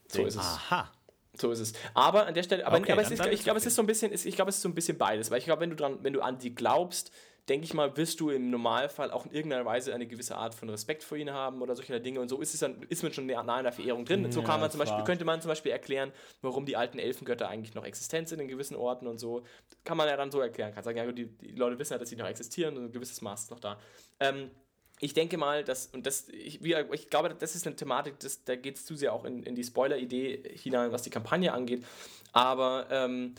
So 0.09 0.27
ist 0.27 0.35
es. 0.35 0.41
Aha. 0.41 0.91
So 1.35 1.51
ist 1.53 1.61
es. 1.61 1.73
Aber 1.95 2.27
an 2.27 2.35
der 2.35 2.43
Stelle, 2.43 2.67
aber, 2.67 2.79
Okay, 2.79 2.93
aber 2.93 3.03
es 3.03 3.11
ist, 3.13 3.25
ich 3.25 3.45
glaube, 3.45 3.59
es 3.59 3.65
ist 3.67 3.77
so 3.77 3.83
ein 3.83 3.87
bisschen, 3.87 4.13
ich 4.13 4.35
glaube, 4.35 4.49
es 4.51 4.57
ist 4.57 4.63
so 4.63 4.69
ein 4.69 4.75
bisschen 4.75 4.99
beides, 4.99 5.31
weil 5.31 5.39
ich 5.39 5.45
glaube, 5.45 5.61
wenn 5.63 5.71
du 5.71 5.77
dran, 5.77 5.99
wenn 6.03 6.13
du 6.13 6.21
an 6.21 6.39
die 6.39 6.55
glaubst, 6.55 7.13
denke 7.49 7.65
ich 7.65 7.75
mal, 7.75 7.97
wirst 7.97 8.21
du 8.21 8.31
im 8.31 8.51
Normalfall 8.51 9.11
auch 9.11 9.27
in 9.27 9.33
irgendeiner 9.33 9.65
Weise 9.65 9.93
eine 9.93 10.07
gewisse 10.07 10.37
Art 10.37 10.55
von 10.55 10.71
Respekt 10.71 11.03
vor 11.03 11.19
ihnen 11.19 11.35
haben 11.35 11.61
oder 11.61 11.75
solche 11.75 12.01
Dinge 12.01 12.21
und 12.21 12.29
so 12.29 12.41
ist 12.41 12.55
es 12.55 12.61
dann, 12.61 12.83
ist 12.89 13.03
man 13.03 13.13
schon 13.13 13.27
nah 13.27 13.59
in 13.59 13.65
der 13.65 13.73
Verehrung 13.73 14.05
drin. 14.05 14.31
so 14.31 14.43
kann 14.43 14.61
man 14.61 14.71
zum 14.71 14.79
Beispiel, 14.79 15.03
könnte 15.05 15.25
man 15.25 15.41
zum 15.41 15.49
Beispiel 15.49 15.73
erklären, 15.73 16.13
warum 16.41 16.67
die 16.67 16.77
alten 16.77 16.99
Elfengötter 16.99 17.49
eigentlich 17.49 17.75
noch 17.75 17.85
existent 17.85 18.29
sind 18.29 18.41
in 18.41 18.49
gewissen 18.49 18.77
Orten 18.77 19.07
und 19.07 19.19
so. 19.19 19.43
Kann 19.85 19.97
man 19.97 20.09
ja 20.09 20.17
dann 20.17 20.31
so 20.31 20.41
erklären. 20.41 20.73
Kann 20.73 20.85
sagen, 20.85 20.99
ja, 20.99 21.11
die, 21.11 21.27
die 21.27 21.53
Leute 21.53 21.79
wissen 21.79 21.95
ja, 21.95 21.99
dass 21.99 22.09
sie 22.09 22.17
noch 22.17 22.27
existieren 22.29 22.77
und 22.77 22.85
ein 22.85 22.93
gewisses 22.93 23.21
Maß 23.23 23.45
ist 23.45 23.51
noch 23.51 23.61
da. 23.61 23.79
Ähm, 24.21 24.51
ich 25.01 25.15
denke 25.15 25.37
mal, 25.37 25.65
dass, 25.65 25.87
und 25.87 26.07
das, 26.07 26.29
ich, 26.29 26.63
ich 26.65 27.11
glaube, 27.11 27.35
das 27.37 27.57
ist 27.57 27.67
eine 27.67 27.75
Thematik, 27.75 28.21
das, 28.21 28.45
da 28.45 28.55
geht 28.55 28.77
es 28.77 28.87
zu 28.87 28.95
sehr 28.95 29.13
auch 29.13 29.25
in, 29.25 29.43
in 29.43 29.57
die 29.57 29.65
Spoiler-Idee 29.65 30.45
hinein, 30.55 30.93
was 30.93 31.03
die 31.03 31.11
Kampagne 31.11 31.53
angeht. 31.53 31.85
Aber 32.33 32.87
ähm, 32.89 33.35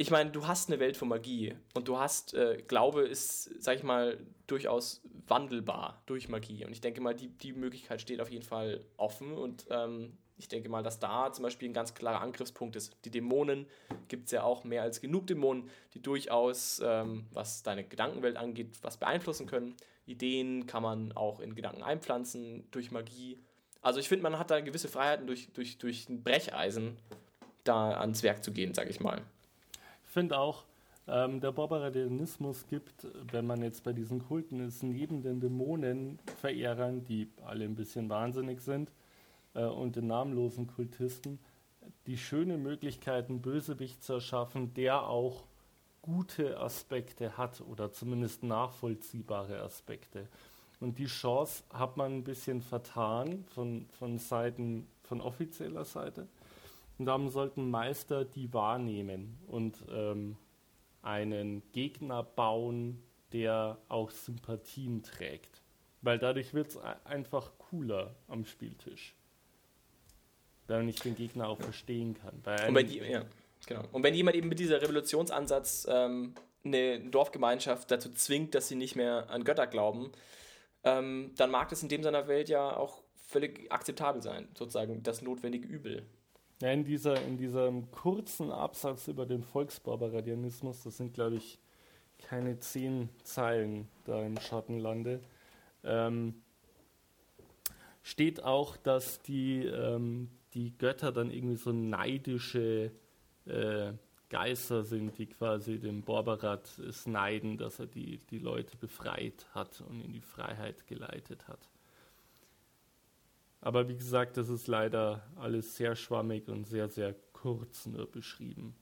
ich 0.00 0.10
meine, 0.10 0.30
du 0.30 0.46
hast 0.46 0.70
eine 0.70 0.80
Welt 0.80 0.96
von 0.96 1.08
Magie 1.08 1.54
und 1.74 1.86
du 1.86 1.98
hast, 1.98 2.32
äh, 2.32 2.62
Glaube 2.66 3.02
ist, 3.02 3.62
sag 3.62 3.76
ich 3.76 3.82
mal, 3.82 4.16
durchaus 4.46 5.02
wandelbar 5.28 6.02
durch 6.06 6.30
Magie. 6.30 6.64
Und 6.64 6.72
ich 6.72 6.80
denke 6.80 7.02
mal, 7.02 7.14
die, 7.14 7.28
die 7.28 7.52
Möglichkeit 7.52 8.00
steht 8.00 8.22
auf 8.22 8.30
jeden 8.30 8.42
Fall 8.42 8.82
offen 8.96 9.36
und 9.36 9.66
ähm, 9.68 10.16
ich 10.38 10.48
denke 10.48 10.70
mal, 10.70 10.82
dass 10.82 11.00
da 11.00 11.30
zum 11.34 11.42
Beispiel 11.42 11.68
ein 11.68 11.74
ganz 11.74 11.92
klarer 11.92 12.22
Angriffspunkt 12.22 12.76
ist. 12.76 12.96
Die 13.04 13.10
Dämonen 13.10 13.66
gibt 14.08 14.24
es 14.24 14.30
ja 14.32 14.42
auch 14.42 14.64
mehr 14.64 14.80
als 14.80 15.02
genug 15.02 15.26
Dämonen, 15.26 15.68
die 15.92 16.00
durchaus, 16.00 16.80
ähm, 16.82 17.26
was 17.32 17.62
deine 17.62 17.84
Gedankenwelt 17.84 18.38
angeht, 18.38 18.78
was 18.80 18.96
beeinflussen 18.96 19.46
können. 19.46 19.76
Ideen 20.06 20.66
kann 20.66 20.82
man 20.82 21.12
auch 21.12 21.40
in 21.40 21.54
Gedanken 21.54 21.82
einpflanzen 21.82 22.66
durch 22.70 22.90
Magie. 22.90 23.38
Also 23.82 24.00
ich 24.00 24.08
finde, 24.08 24.22
man 24.22 24.38
hat 24.38 24.50
da 24.50 24.60
gewisse 24.60 24.88
Freiheiten 24.88 25.26
durch, 25.26 25.52
durch, 25.52 25.76
durch 25.76 26.08
ein 26.08 26.22
Brecheisen 26.22 26.96
da 27.64 28.00
ans 28.00 28.22
Werk 28.22 28.42
zu 28.42 28.50
gehen, 28.50 28.72
sage 28.72 28.88
ich 28.88 29.00
mal. 29.00 29.20
Ich 30.10 30.14
finde 30.14 30.36
auch, 30.40 30.64
Ähm, 31.08 31.40
der 31.40 31.50
Barbaradianismus 31.50 32.66
gibt, 32.68 33.06
wenn 33.32 33.46
man 33.46 33.62
jetzt 33.62 33.82
bei 33.82 33.92
diesen 33.92 34.20
Kulten 34.20 34.60
ist, 34.60 34.82
neben 34.82 35.22
den 35.22 35.40
Dämonenverehrern, 35.40 37.04
die 37.04 37.28
alle 37.44 37.64
ein 37.64 37.74
bisschen 37.74 38.08
wahnsinnig 38.08 38.60
sind, 38.60 38.92
äh, 39.54 39.64
und 39.64 39.96
den 39.96 40.06
namenlosen 40.06 40.68
Kultisten, 40.68 41.40
die 42.06 42.16
schöne 42.16 42.58
Möglichkeit, 42.58 43.28
einen 43.28 43.42
Bösewicht 43.42 44.04
zu 44.04 44.14
erschaffen, 44.14 44.72
der 44.74 45.02
auch 45.08 45.46
gute 46.02 46.60
Aspekte 46.60 47.36
hat 47.36 47.60
oder 47.62 47.90
zumindest 47.90 48.44
nachvollziehbare 48.44 49.60
Aspekte. 49.62 50.28
Und 50.78 50.98
die 50.98 51.06
Chance 51.06 51.64
hat 51.72 51.96
man 51.96 52.12
ein 52.12 52.24
bisschen 52.24 52.62
vertan 52.62 53.44
von, 53.48 53.86
von 53.98 54.18
Seiten, 54.18 54.86
von 55.02 55.20
offizieller 55.20 55.84
Seite. 55.84 56.28
Und 57.00 57.06
darum 57.06 57.30
sollten 57.30 57.70
Meister 57.70 58.26
die 58.26 58.52
wahrnehmen 58.52 59.38
und 59.46 59.78
ähm, 59.90 60.36
einen 61.00 61.62
Gegner 61.72 62.22
bauen, 62.22 63.02
der 63.32 63.78
auch 63.88 64.10
Sympathien 64.10 65.02
trägt. 65.02 65.62
Weil 66.02 66.18
dadurch 66.18 66.52
wird 66.52 66.68
es 66.68 66.76
einfach 67.06 67.52
cooler 67.56 68.14
am 68.28 68.44
Spieltisch. 68.44 69.14
Wenn 70.66 70.90
ich 70.90 71.00
den 71.00 71.16
Gegner 71.16 71.48
auch 71.48 71.58
verstehen 71.58 72.18
kann. 72.20 72.42
und, 72.68 72.74
wenn 72.74 72.86
die, 72.86 72.98
ja, 72.98 73.24
genau. 73.66 73.84
und 73.92 74.02
wenn 74.02 74.14
jemand 74.14 74.36
eben 74.36 74.50
mit 74.50 74.58
dieser 74.58 74.82
Revolutionsansatz 74.82 75.86
ähm, 75.90 76.34
eine 76.64 77.00
Dorfgemeinschaft 77.00 77.90
dazu 77.90 78.10
zwingt, 78.10 78.54
dass 78.54 78.68
sie 78.68 78.76
nicht 78.76 78.94
mehr 78.94 79.30
an 79.30 79.44
Götter 79.44 79.66
glauben, 79.66 80.12
ähm, 80.84 81.32
dann 81.38 81.50
mag 81.50 81.70
das 81.70 81.82
in 81.82 81.88
dem 81.88 82.02
seiner 82.02 82.28
Welt 82.28 82.50
ja 82.50 82.76
auch 82.76 83.02
völlig 83.26 83.72
akzeptabel 83.72 84.20
sein, 84.20 84.48
sozusagen 84.52 85.02
das 85.02 85.22
notwendige 85.22 85.66
Übel. 85.66 86.06
Ja, 86.60 86.70
in, 86.72 86.84
dieser, 86.84 87.22
in 87.22 87.38
diesem 87.38 87.90
kurzen 87.90 88.50
Absatz 88.50 89.08
über 89.08 89.24
den 89.24 89.42
Volksbarbaradianismus, 89.42 90.82
das 90.82 90.98
sind, 90.98 91.14
glaube 91.14 91.36
ich, 91.36 91.58
keine 92.18 92.58
zehn 92.58 93.08
Zeilen 93.22 93.88
da 94.04 94.22
im 94.22 94.38
Schattenlande, 94.38 95.20
ähm, 95.84 96.34
steht 98.02 98.44
auch, 98.44 98.76
dass 98.76 99.22
die, 99.22 99.64
ähm, 99.64 100.28
die 100.52 100.76
Götter 100.76 101.12
dann 101.12 101.30
irgendwie 101.30 101.56
so 101.56 101.72
neidische 101.72 102.92
äh, 103.46 103.92
Geister 104.28 104.84
sind, 104.84 105.16
die 105.16 105.26
quasi 105.26 105.78
dem 105.78 106.02
Borberat 106.02 106.78
es 106.78 107.06
neiden, 107.06 107.56
dass 107.56 107.80
er 107.80 107.86
die, 107.86 108.18
die 108.30 108.38
Leute 108.38 108.76
befreit 108.76 109.46
hat 109.54 109.80
und 109.80 110.02
in 110.02 110.12
die 110.12 110.20
Freiheit 110.20 110.86
geleitet 110.86 111.48
hat. 111.48 111.70
Aber 113.60 113.88
wie 113.88 113.96
gesagt, 113.96 114.36
das 114.36 114.48
ist 114.48 114.66
leider 114.66 115.26
alles 115.36 115.76
sehr 115.76 115.94
schwammig 115.94 116.48
und 116.48 116.66
sehr, 116.66 116.88
sehr 116.88 117.14
kurz 117.32 117.86
nur 117.86 118.10
beschrieben. 118.10 118.74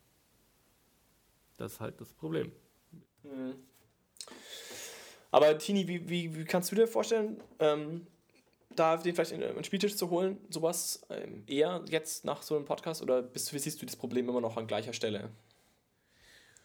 Das 1.56 1.74
ist 1.74 1.80
halt 1.80 2.00
das 2.00 2.12
Problem. 2.12 2.52
Mhm. 3.24 3.54
Aber 5.30 5.58
Tini, 5.58 5.86
wie, 5.88 6.08
wie, 6.08 6.34
wie 6.34 6.44
kannst 6.44 6.70
du 6.70 6.76
dir 6.76 6.86
vorstellen, 6.86 7.40
ähm, 7.58 8.06
da 8.70 8.96
den 8.96 9.14
vielleicht 9.14 9.32
in 9.32 9.40
den 9.40 9.64
Spieltisch 9.64 9.96
zu 9.96 10.10
holen, 10.10 10.38
sowas 10.50 11.02
ähm, 11.10 11.42
eher 11.46 11.84
jetzt 11.88 12.24
nach 12.24 12.42
so 12.42 12.56
einem 12.56 12.64
Podcast 12.64 13.02
oder 13.02 13.22
bist, 13.22 13.52
wie 13.52 13.58
siehst 13.58 13.82
du 13.82 13.86
das 13.86 13.96
Problem 13.96 14.28
immer 14.28 14.40
noch 14.40 14.56
an 14.56 14.66
gleicher 14.66 14.92
Stelle? 14.92 15.30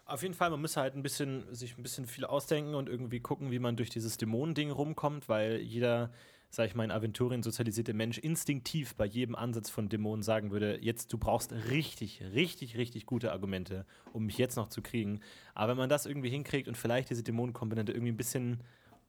Auf 0.06 0.22
jeden 0.22 0.34
Fall, 0.34 0.50
man 0.50 0.62
muss 0.62 0.78
halt 0.78 0.96
ein 0.96 1.04
bisschen, 1.04 1.54
sich 1.54 1.78
ein 1.78 1.84
bisschen 1.84 2.06
viel 2.06 2.26
ausdenken 2.26 2.76
und 2.76 2.90
irgendwie 2.90 3.22
gucken, 3.22 3.52
wie 3.52 3.60
man 3.60 3.78
durch 3.78 3.90
dieses 3.90 4.18
Dämonending 4.18 4.70
rumkommt, 4.70 5.30
weil 5.30 5.58
jeder 5.58 6.14
sag 6.56 6.68
ich 6.68 6.76
mal, 6.76 6.84
ein 6.84 6.92
Aventurien 6.92 7.42
sozialisierte 7.42 7.96
Mensch 7.96 8.20
instinktiv 8.20 8.94
bei 8.94 9.06
jedem 9.06 9.34
Ansatz 9.34 9.72
von 9.72 9.90
Dämonen 9.90 10.22
sagen 10.22 10.52
würde, 10.52 10.78
jetzt, 10.82 11.12
du 11.12 11.18
brauchst 11.18 11.52
richtig, 11.72 12.24
richtig, 12.36 12.78
richtig 12.78 13.08
gute 13.08 13.32
Argumente, 13.32 13.88
um 14.14 14.28
mich 14.28 14.38
jetzt 14.38 14.56
noch 14.56 14.68
zu 14.68 14.84
kriegen. 14.84 15.20
Aber 15.56 15.72
wenn 15.72 15.78
man 15.78 15.90
das 15.90 16.06
irgendwie 16.06 16.30
hinkriegt 16.30 16.68
und 16.68 16.78
vielleicht 16.78 17.10
diese 17.10 17.24
Dämonenkomponente 17.24 17.92
irgendwie 17.92 18.12
ein 18.12 18.18
bisschen 18.18 18.60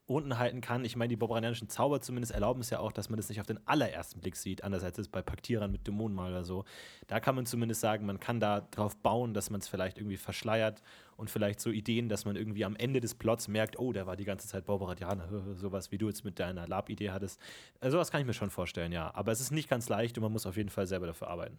unten 0.07 0.39
halten 0.39 0.61
kann. 0.61 0.85
Ich 0.85 0.97
meine, 0.97 1.09
die 1.09 1.17
bobranianischen 1.17 1.69
Zauber 1.69 2.01
zumindest 2.01 2.33
erlauben 2.33 2.61
es 2.61 2.71
ja 2.71 2.79
auch, 2.79 2.93
dass 2.93 3.09
man 3.09 3.17
das 3.17 3.29
nicht 3.29 3.41
auf 3.41 3.47
den 3.47 3.59
allerersten 3.67 4.21
Blick 4.21 4.37
sieht, 4.37 4.63
anders 4.63 4.85
als 4.85 4.99
es 4.99 5.09
bei 5.09 5.23
Paktierern 5.23 5.71
mit 5.73 5.87
Dämonen 5.87 6.15
mal 6.15 6.31
oder 6.31 6.45
so. 6.45 6.65
Da 7.07 7.21
kann 7.21 7.35
man 7.35 7.47
zumindest 7.47 7.81
sagen, 7.81 8.05
man 8.05 8.21
kann 8.21 8.39
da 8.39 8.61
drauf 8.61 8.97
bauen, 8.97 9.33
dass 9.33 9.49
man 9.49 9.61
es 9.61 9.69
vielleicht 9.69 9.97
irgendwie 9.99 10.19
verschleiert 10.19 10.83
und 11.17 11.31
vielleicht 11.31 11.61
so 11.61 11.71
Ideen, 11.71 12.09
dass 12.09 12.27
man 12.27 12.37
irgendwie 12.37 12.65
am 12.65 12.77
Ende 12.77 13.01
des 13.01 13.15
Plots 13.15 13.49
merkt, 13.49 13.79
oh, 13.79 13.93
der 13.93 14.07
war 14.07 14.17
die 14.17 14.25
ganze 14.25 14.47
Zeit 14.47 14.67
Bauberadianer, 14.67 15.29
sowas 15.57 15.91
wie 15.91 15.99
du 15.99 16.09
jetzt 16.09 16.25
mit 16.25 16.39
deiner 16.39 16.69
Lab-Idee 16.69 17.11
hattest. 17.11 17.41
Äh, 17.81 17.91
sowas 17.91 18.11
kann 18.11 18.21
ich 18.21 18.27
mir 18.27 18.35
schon 18.35 18.51
vorstellen, 18.51 18.93
ja. 18.93 19.11
Aber 19.15 19.33
es 19.33 19.41
ist 19.41 19.53
nicht 19.53 19.71
ganz 19.71 19.89
leicht 19.89 20.19
und 20.19 20.23
man 20.23 20.33
muss 20.33 20.47
auf 20.47 20.57
jeden 20.57 20.71
Fall 20.71 20.87
selber 20.87 21.07
dafür 21.07 21.29
arbeiten. 21.29 21.59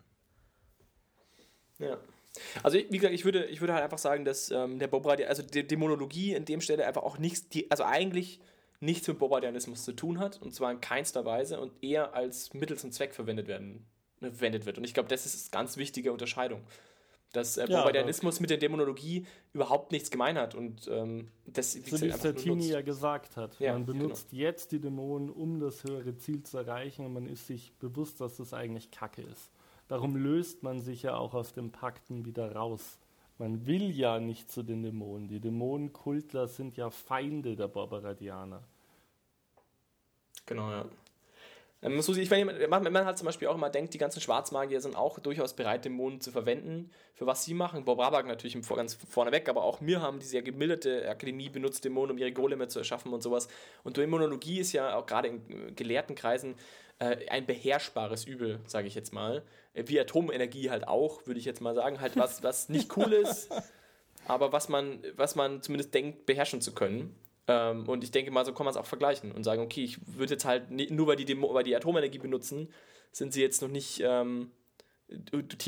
Ja. 1.80 1.98
Also 2.64 2.78
wie 2.78 2.98
gesagt, 2.98 3.14
ich 3.14 3.26
würde, 3.26 3.46
ich 3.46 3.62
würde 3.62 3.74
halt 3.74 3.84
einfach 3.84 3.98
sagen, 3.98 4.26
dass 4.26 4.52
ähm, 4.52 4.80
der 4.80 4.88
Bobradian, 4.88 5.30
also 5.30 5.44
die 5.44 5.66
Dämonologie 5.66 6.34
in 6.34 6.46
dem 6.46 6.62
Stelle 6.62 6.86
einfach 6.86 7.04
auch 7.04 7.18
nichts, 7.18 7.50
die, 7.50 7.70
also 7.72 7.84
eigentlich 7.84 8.40
nichts 8.80 9.08
mit 9.08 9.20
Bobradianismus 9.20 9.84
zu 9.84 9.94
tun 9.94 10.20
hat 10.20 10.42
und 10.42 10.54
zwar 10.54 10.72
in 10.72 10.82
keinster 10.82 11.26
Weise 11.26 11.60
und 11.60 11.72
eher 11.82 12.14
als 12.14 12.54
Mittel 12.54 12.78
zum 12.78 12.92
Zweck 12.92 13.14
verwendet 13.16 13.48
werden 13.48 13.86
ne, 14.22 14.32
verwendet 14.32 14.66
wird. 14.66 14.78
Und 14.78 14.84
ich 14.84 14.94
glaube, 14.94 15.10
das 15.10 15.26
ist 15.26 15.54
eine 15.54 15.62
ganz 15.62 15.78
wichtige 15.78 16.12
Unterscheidung. 16.12 16.62
Dass 17.34 17.58
äh, 17.58 17.68
ja, 17.68 17.80
Bobradianismus 17.80 18.40
mit 18.40 18.50
der 18.50 18.58
Dämonologie 18.58 19.26
überhaupt 19.52 19.92
nichts 19.92 20.10
gemein 20.10 20.38
hat 20.38 20.56
und 20.56 20.88
ähm, 20.88 21.28
das 21.46 21.76
wie 21.76 21.90
so 21.90 22.00
wie 22.00 22.12
Sartini 22.12 22.68
ja 22.68 22.82
gesagt 22.82 23.36
hat. 23.36 23.60
Ja, 23.60 23.74
man 23.74 23.86
benutzt 23.86 24.30
genau. 24.30 24.44
jetzt 24.44 24.72
die 24.72 24.80
Dämonen, 24.80 25.30
um 25.30 25.60
das 25.60 25.84
höhere 25.84 26.16
Ziel 26.18 26.44
zu 26.44 26.58
erreichen 26.60 27.06
und 27.06 27.14
man 27.14 27.28
ist 27.28 27.48
sich 27.48 27.74
bewusst, 27.74 28.22
dass 28.22 28.38
das 28.38 28.54
eigentlich 28.54 28.90
Kacke 28.90 29.22
ist. 29.22 29.52
Darum 29.88 30.16
löst 30.16 30.64
man 30.64 30.82
sich 30.82 31.04
ja 31.04 31.16
auch 31.16 31.34
aus 31.34 31.54
den 31.54 31.72
Pakten 31.72 32.26
wieder 32.26 32.56
raus. 32.56 32.98
Man 33.38 33.66
will 33.66 33.92
ja 33.92 34.20
nicht 34.20 34.52
zu 34.52 34.64
den 34.64 34.82
Dämonen. 34.82 35.28
Die 35.28 35.40
Dämonenkultler 35.40 36.48
sind 36.48 36.78
ja 36.78 36.90
Feinde 36.90 37.56
der 37.56 37.68
Barbaradianer. 37.68 38.64
Genau, 40.46 40.72
ja. 40.72 40.86
Ähm, 41.82 42.00
ich 42.00 42.30
meine, 42.30 42.68
man, 42.68 42.84
man 42.92 43.06
halt 43.06 43.18
zum 43.18 43.26
Beispiel 43.26 43.48
auch 43.48 43.56
immer 43.56 43.70
denkt, 43.70 43.94
die 43.94 43.98
ganzen 43.98 44.22
Schwarzmagier 44.22 44.82
sind 44.82 44.96
auch 44.96 45.20
durchaus 45.20 45.56
bereit, 45.56 45.86
Dämonen 45.86 46.22
zu 46.22 46.32
verwenden, 46.32 46.92
für 47.14 47.26
was 47.28 47.46
sie 47.46 47.54
machen. 47.54 47.86
Bob 47.86 48.00
Rabak 48.00 48.26
natürlich 48.26 48.58
ganz 48.68 48.96
vorneweg, 49.10 49.50
aber 49.50 49.64
auch 49.64 49.82
wir 49.82 50.02
haben 50.02 50.20
diese 50.20 50.42
gemilderte 50.42 51.08
Akademie 51.10 51.50
benutzt, 51.50 51.86
Dämonen, 51.86 52.12
um 52.12 52.18
ihre 52.18 52.32
Goleme 52.32 52.68
zu 52.68 52.80
erschaffen 52.80 53.14
und 53.14 53.22
sowas. 53.22 53.48
Und 53.84 53.98
Dämonologie 53.98 54.60
ist 54.60 54.74
ja 54.74 54.96
auch 54.96 55.06
gerade 55.06 55.28
in 55.28 55.76
gelehrten 55.76 56.16
Kreisen 56.16 56.56
äh, 57.00 57.28
ein 57.30 57.46
beherrschbares 57.46 58.26
Übel, 58.26 58.60
sage 58.66 58.88
ich 58.88 58.96
jetzt 58.96 59.14
mal. 59.14 59.44
Äh, 59.74 59.84
wie 59.88 60.00
Atomenergie 60.00 60.70
halt 60.70 60.88
auch, 60.88 61.26
würde 61.28 61.40
ich 61.40 61.46
jetzt 61.46 61.62
mal 61.62 61.76
sagen. 61.76 62.00
Halt 62.00 62.16
was, 62.16 62.44
was 62.44 62.70
nicht 62.70 62.96
cool 62.98 63.14
ist, 63.14 63.50
aber 64.28 64.52
was 64.52 64.70
man, 64.70 65.04
was 65.16 65.36
man 65.36 65.62
zumindest 65.62 65.94
denkt, 65.94 66.26
beherrschen 66.26 66.62
zu 66.62 66.74
können. 66.74 67.16
Ähm, 67.48 67.88
und 67.88 68.04
ich 68.04 68.12
denke 68.12 68.32
mal, 68.32 68.46
so 68.46 68.54
kann 68.54 68.66
man 68.66 68.72
es 68.72 68.78
auch 68.78 68.86
vergleichen 68.86 69.32
und 69.32 69.44
sagen, 69.44 69.62
okay, 69.62 69.84
ich 69.84 70.00
würde 70.08 70.34
jetzt 70.34 70.46
halt 70.46 70.72
nur 70.72 71.08
weil 71.08 71.16
die, 71.16 71.26
Demo, 71.26 71.54
weil 71.54 71.64
die 71.64 71.76
Atomenergie 71.76 72.18
benutzen, 72.18 72.70
sind 73.12 73.34
sie 73.34 73.42
jetzt 73.42 73.62
noch 73.62 73.70
nicht 73.70 74.02
ähm, 74.04 74.52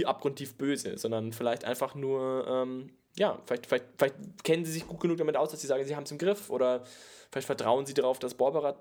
abgrundtief 0.06 0.56
böse, 0.56 0.98
sondern 0.98 1.34
vielleicht 1.34 1.66
einfach 1.66 1.96
nur, 1.96 2.46
ähm, 2.48 2.90
ja, 3.16 3.40
vielleicht, 3.46 3.68
vielleicht, 3.68 3.86
vielleicht 3.98 4.16
kennen 4.44 4.66
sie 4.66 4.72
sich 4.72 4.88
gut 4.88 5.00
genug 5.00 5.18
damit 5.18 5.38
aus, 5.38 5.52
dass 5.52 5.62
sie 5.62 5.68
sagen, 5.68 5.86
sie 5.86 5.96
haben 5.96 6.04
es 6.04 6.12
im 6.12 6.18
Griff 6.18 6.50
oder 6.50 6.84
vielleicht 7.32 7.48
vertrauen 7.48 7.86
sie 7.86 7.94
darauf, 7.94 8.20
dass 8.20 8.34
Borberat 8.34 8.78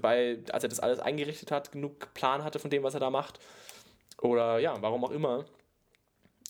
bei, 0.00 0.38
als 0.50 0.64
er 0.64 0.68
das 0.68 0.80
alles 0.80 1.00
eingerichtet 1.00 1.50
hat, 1.50 1.72
genug 1.72 2.12
Plan 2.14 2.42
hatte 2.44 2.58
von 2.58 2.70
dem, 2.70 2.82
was 2.82 2.94
er 2.94 3.00
da 3.00 3.10
macht. 3.10 3.38
Oder 4.20 4.58
ja, 4.58 4.80
warum 4.80 5.04
auch 5.04 5.10
immer. 5.10 5.44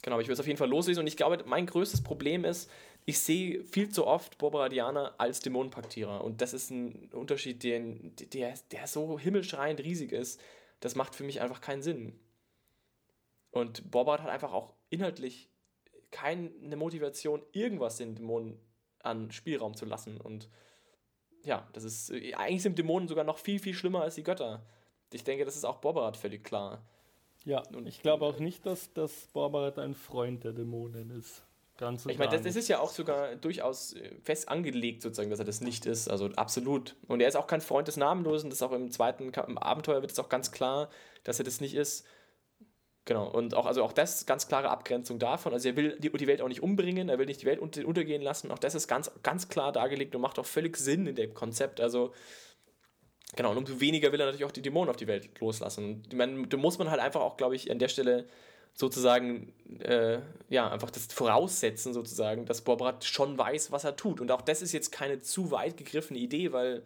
Genau, 0.02 0.20
ich 0.20 0.28
will 0.28 0.34
es 0.34 0.40
auf 0.40 0.46
jeden 0.46 0.58
Fall 0.58 0.68
loslesen 0.68 1.00
und 1.00 1.06
ich 1.06 1.16
glaube, 1.16 1.38
mein 1.46 1.66
größtes 1.66 2.02
Problem 2.02 2.44
ist, 2.44 2.70
ich 3.06 3.20
sehe 3.20 3.64
viel 3.64 3.88
zu 3.88 4.06
oft 4.06 4.36
Borbaradianer 4.36 5.14
als 5.18 5.38
Dämonenpaktierer 5.40 6.24
und 6.24 6.40
das 6.40 6.52
ist 6.52 6.70
ein 6.70 7.08
Unterschied, 7.12 7.62
den, 7.62 8.14
der, 8.32 8.54
der 8.72 8.86
so 8.88 9.18
himmelschreiend 9.18 9.80
riesig 9.80 10.10
ist. 10.12 10.40
Das 10.80 10.96
macht 10.96 11.14
für 11.14 11.24
mich 11.24 11.40
einfach 11.40 11.60
keinen 11.60 11.82
Sinn. 11.82 12.18
Und 13.52 13.90
Borbarat 13.90 14.22
hat 14.22 14.30
einfach 14.30 14.52
auch 14.52 14.74
inhaltlich 14.90 15.48
keine 16.10 16.50
Motivation, 16.76 17.42
irgendwas 17.52 17.96
den 17.96 18.16
Dämonen 18.16 18.58
an 18.98 19.30
Spielraum 19.30 19.74
zu 19.74 19.84
lassen 19.84 20.20
und 20.20 20.48
ja, 21.44 21.68
das 21.74 21.84
ist, 21.84 22.10
eigentlich 22.10 22.62
sind 22.62 22.76
Dämonen 22.76 23.06
sogar 23.06 23.22
noch 23.22 23.38
viel, 23.38 23.60
viel 23.60 23.74
schlimmer 23.74 24.02
als 24.02 24.16
die 24.16 24.24
Götter. 24.24 24.66
Ich 25.12 25.22
denke, 25.22 25.44
das 25.44 25.54
ist 25.54 25.64
auch 25.64 25.76
Borberat 25.76 26.16
völlig 26.16 26.42
klar. 26.42 26.84
Ja, 27.44 27.62
und 27.68 27.86
ich 27.86 28.02
glaube 28.02 28.24
auch 28.24 28.40
nicht, 28.40 28.66
dass, 28.66 28.92
dass 28.92 29.28
Borberat 29.28 29.78
ein 29.78 29.94
Freund 29.94 30.42
der 30.42 30.52
Dämonen 30.52 31.10
ist. 31.10 31.45
Ganz 31.78 32.06
ich 32.06 32.16
meine, 32.16 32.30
das, 32.30 32.42
das, 32.42 32.56
ist 32.56 32.68
ja 32.68 32.80
auch 32.80 32.90
sogar 32.90 33.36
durchaus 33.36 33.92
äh, 33.92 34.10
fest 34.22 34.48
angelegt, 34.48 35.02
sozusagen, 35.02 35.28
dass 35.28 35.38
er 35.38 35.44
das 35.44 35.60
nicht 35.60 35.84
ist. 35.84 36.08
Also 36.08 36.30
absolut. 36.36 36.96
Und 37.06 37.20
er 37.20 37.28
ist 37.28 37.36
auch 37.36 37.46
kein 37.46 37.60
Freund 37.60 37.86
des 37.86 37.98
Namenlosen. 37.98 38.48
Das 38.48 38.60
ist 38.60 38.62
auch 38.62 38.72
im 38.72 38.90
zweiten 38.90 39.30
im 39.30 39.58
Abenteuer 39.58 40.00
wird 40.00 40.10
es 40.10 40.18
auch 40.18 40.30
ganz 40.30 40.52
klar, 40.52 40.88
dass 41.24 41.38
er 41.38 41.44
das 41.44 41.60
nicht 41.60 41.74
ist. 41.74 42.06
Genau, 43.04 43.28
und 43.28 43.54
auch, 43.54 43.66
also 43.66 43.84
auch 43.84 43.92
das 43.92 44.26
ganz 44.26 44.48
klare 44.48 44.68
Abgrenzung 44.68 45.20
davon. 45.20 45.52
Also 45.52 45.68
er 45.68 45.76
will 45.76 45.96
die, 46.00 46.10
die 46.10 46.26
Welt 46.26 46.40
auch 46.40 46.48
nicht 46.48 46.62
umbringen, 46.62 47.08
er 47.08 47.18
will 47.18 47.26
nicht 47.26 47.42
die 47.42 47.46
Welt 47.46 47.60
unter, 47.60 47.86
untergehen 47.86 48.20
lassen. 48.20 48.50
Auch 48.50 48.58
das 48.58 48.74
ist 48.74 48.88
ganz, 48.88 49.12
ganz 49.22 49.48
klar 49.48 49.70
dargelegt 49.70 50.14
und 50.16 50.22
macht 50.22 50.38
auch 50.40 50.46
völlig 50.46 50.76
Sinn 50.76 51.06
in 51.06 51.14
dem 51.14 51.32
Konzept. 51.32 51.80
Also, 51.80 52.12
genau, 53.36 53.52
und 53.52 53.58
umso 53.58 53.80
weniger 53.80 54.10
will 54.10 54.18
er 54.18 54.26
natürlich 54.26 54.44
auch 54.44 54.50
die 54.50 54.62
Dämonen 54.62 54.90
auf 54.90 54.96
die 54.96 55.06
Welt 55.06 55.38
loslassen. 55.38 56.02
Ich 56.08 56.16
meine, 56.16 56.48
da 56.48 56.56
muss 56.56 56.78
man 56.78 56.90
halt 56.90 57.00
einfach 57.00 57.20
auch, 57.20 57.36
glaube 57.36 57.54
ich, 57.54 57.70
an 57.70 57.78
der 57.78 57.88
Stelle 57.88 58.26
sozusagen, 58.76 59.52
äh, 59.80 60.20
ja, 60.50 60.70
einfach 60.70 60.90
das 60.90 61.06
voraussetzen, 61.06 61.94
sozusagen, 61.94 62.44
dass 62.44 62.60
Bobrat 62.60 63.04
schon 63.04 63.36
weiß, 63.36 63.72
was 63.72 63.84
er 63.84 63.96
tut. 63.96 64.20
Und 64.20 64.30
auch 64.30 64.42
das 64.42 64.60
ist 64.60 64.72
jetzt 64.72 64.92
keine 64.92 65.20
zu 65.22 65.50
weit 65.50 65.78
gegriffene 65.78 66.18
Idee, 66.20 66.52
weil, 66.52 66.84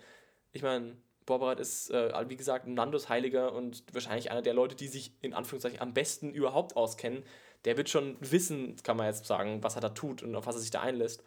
ich 0.52 0.62
meine, 0.62 0.96
Bobrat 1.26 1.58
ist, 1.58 1.90
äh, 1.90 2.12
wie 2.28 2.36
gesagt, 2.36 2.66
ein 2.66 2.74
Nandos 2.74 3.08
Heiliger 3.08 3.52
und 3.52 3.82
wahrscheinlich 3.92 4.30
einer 4.30 4.40
der 4.40 4.54
Leute, 4.54 4.76
die 4.76 4.86
sich 4.86 5.12
in 5.20 5.34
Anführungszeichen 5.34 5.80
am 5.80 5.92
besten 5.92 6.32
überhaupt 6.32 6.76
auskennen. 6.76 7.24
Der 7.64 7.76
wird 7.76 7.90
schon 7.90 8.16
wissen, 8.20 8.76
kann 8.84 8.96
man 8.96 9.06
jetzt 9.06 9.26
sagen, 9.26 9.62
was 9.62 9.74
er 9.74 9.80
da 9.80 9.90
tut 9.90 10.22
und 10.22 10.34
auf 10.36 10.46
was 10.46 10.54
er 10.54 10.60
sich 10.60 10.70
da 10.70 10.80
einlässt. 10.80 11.24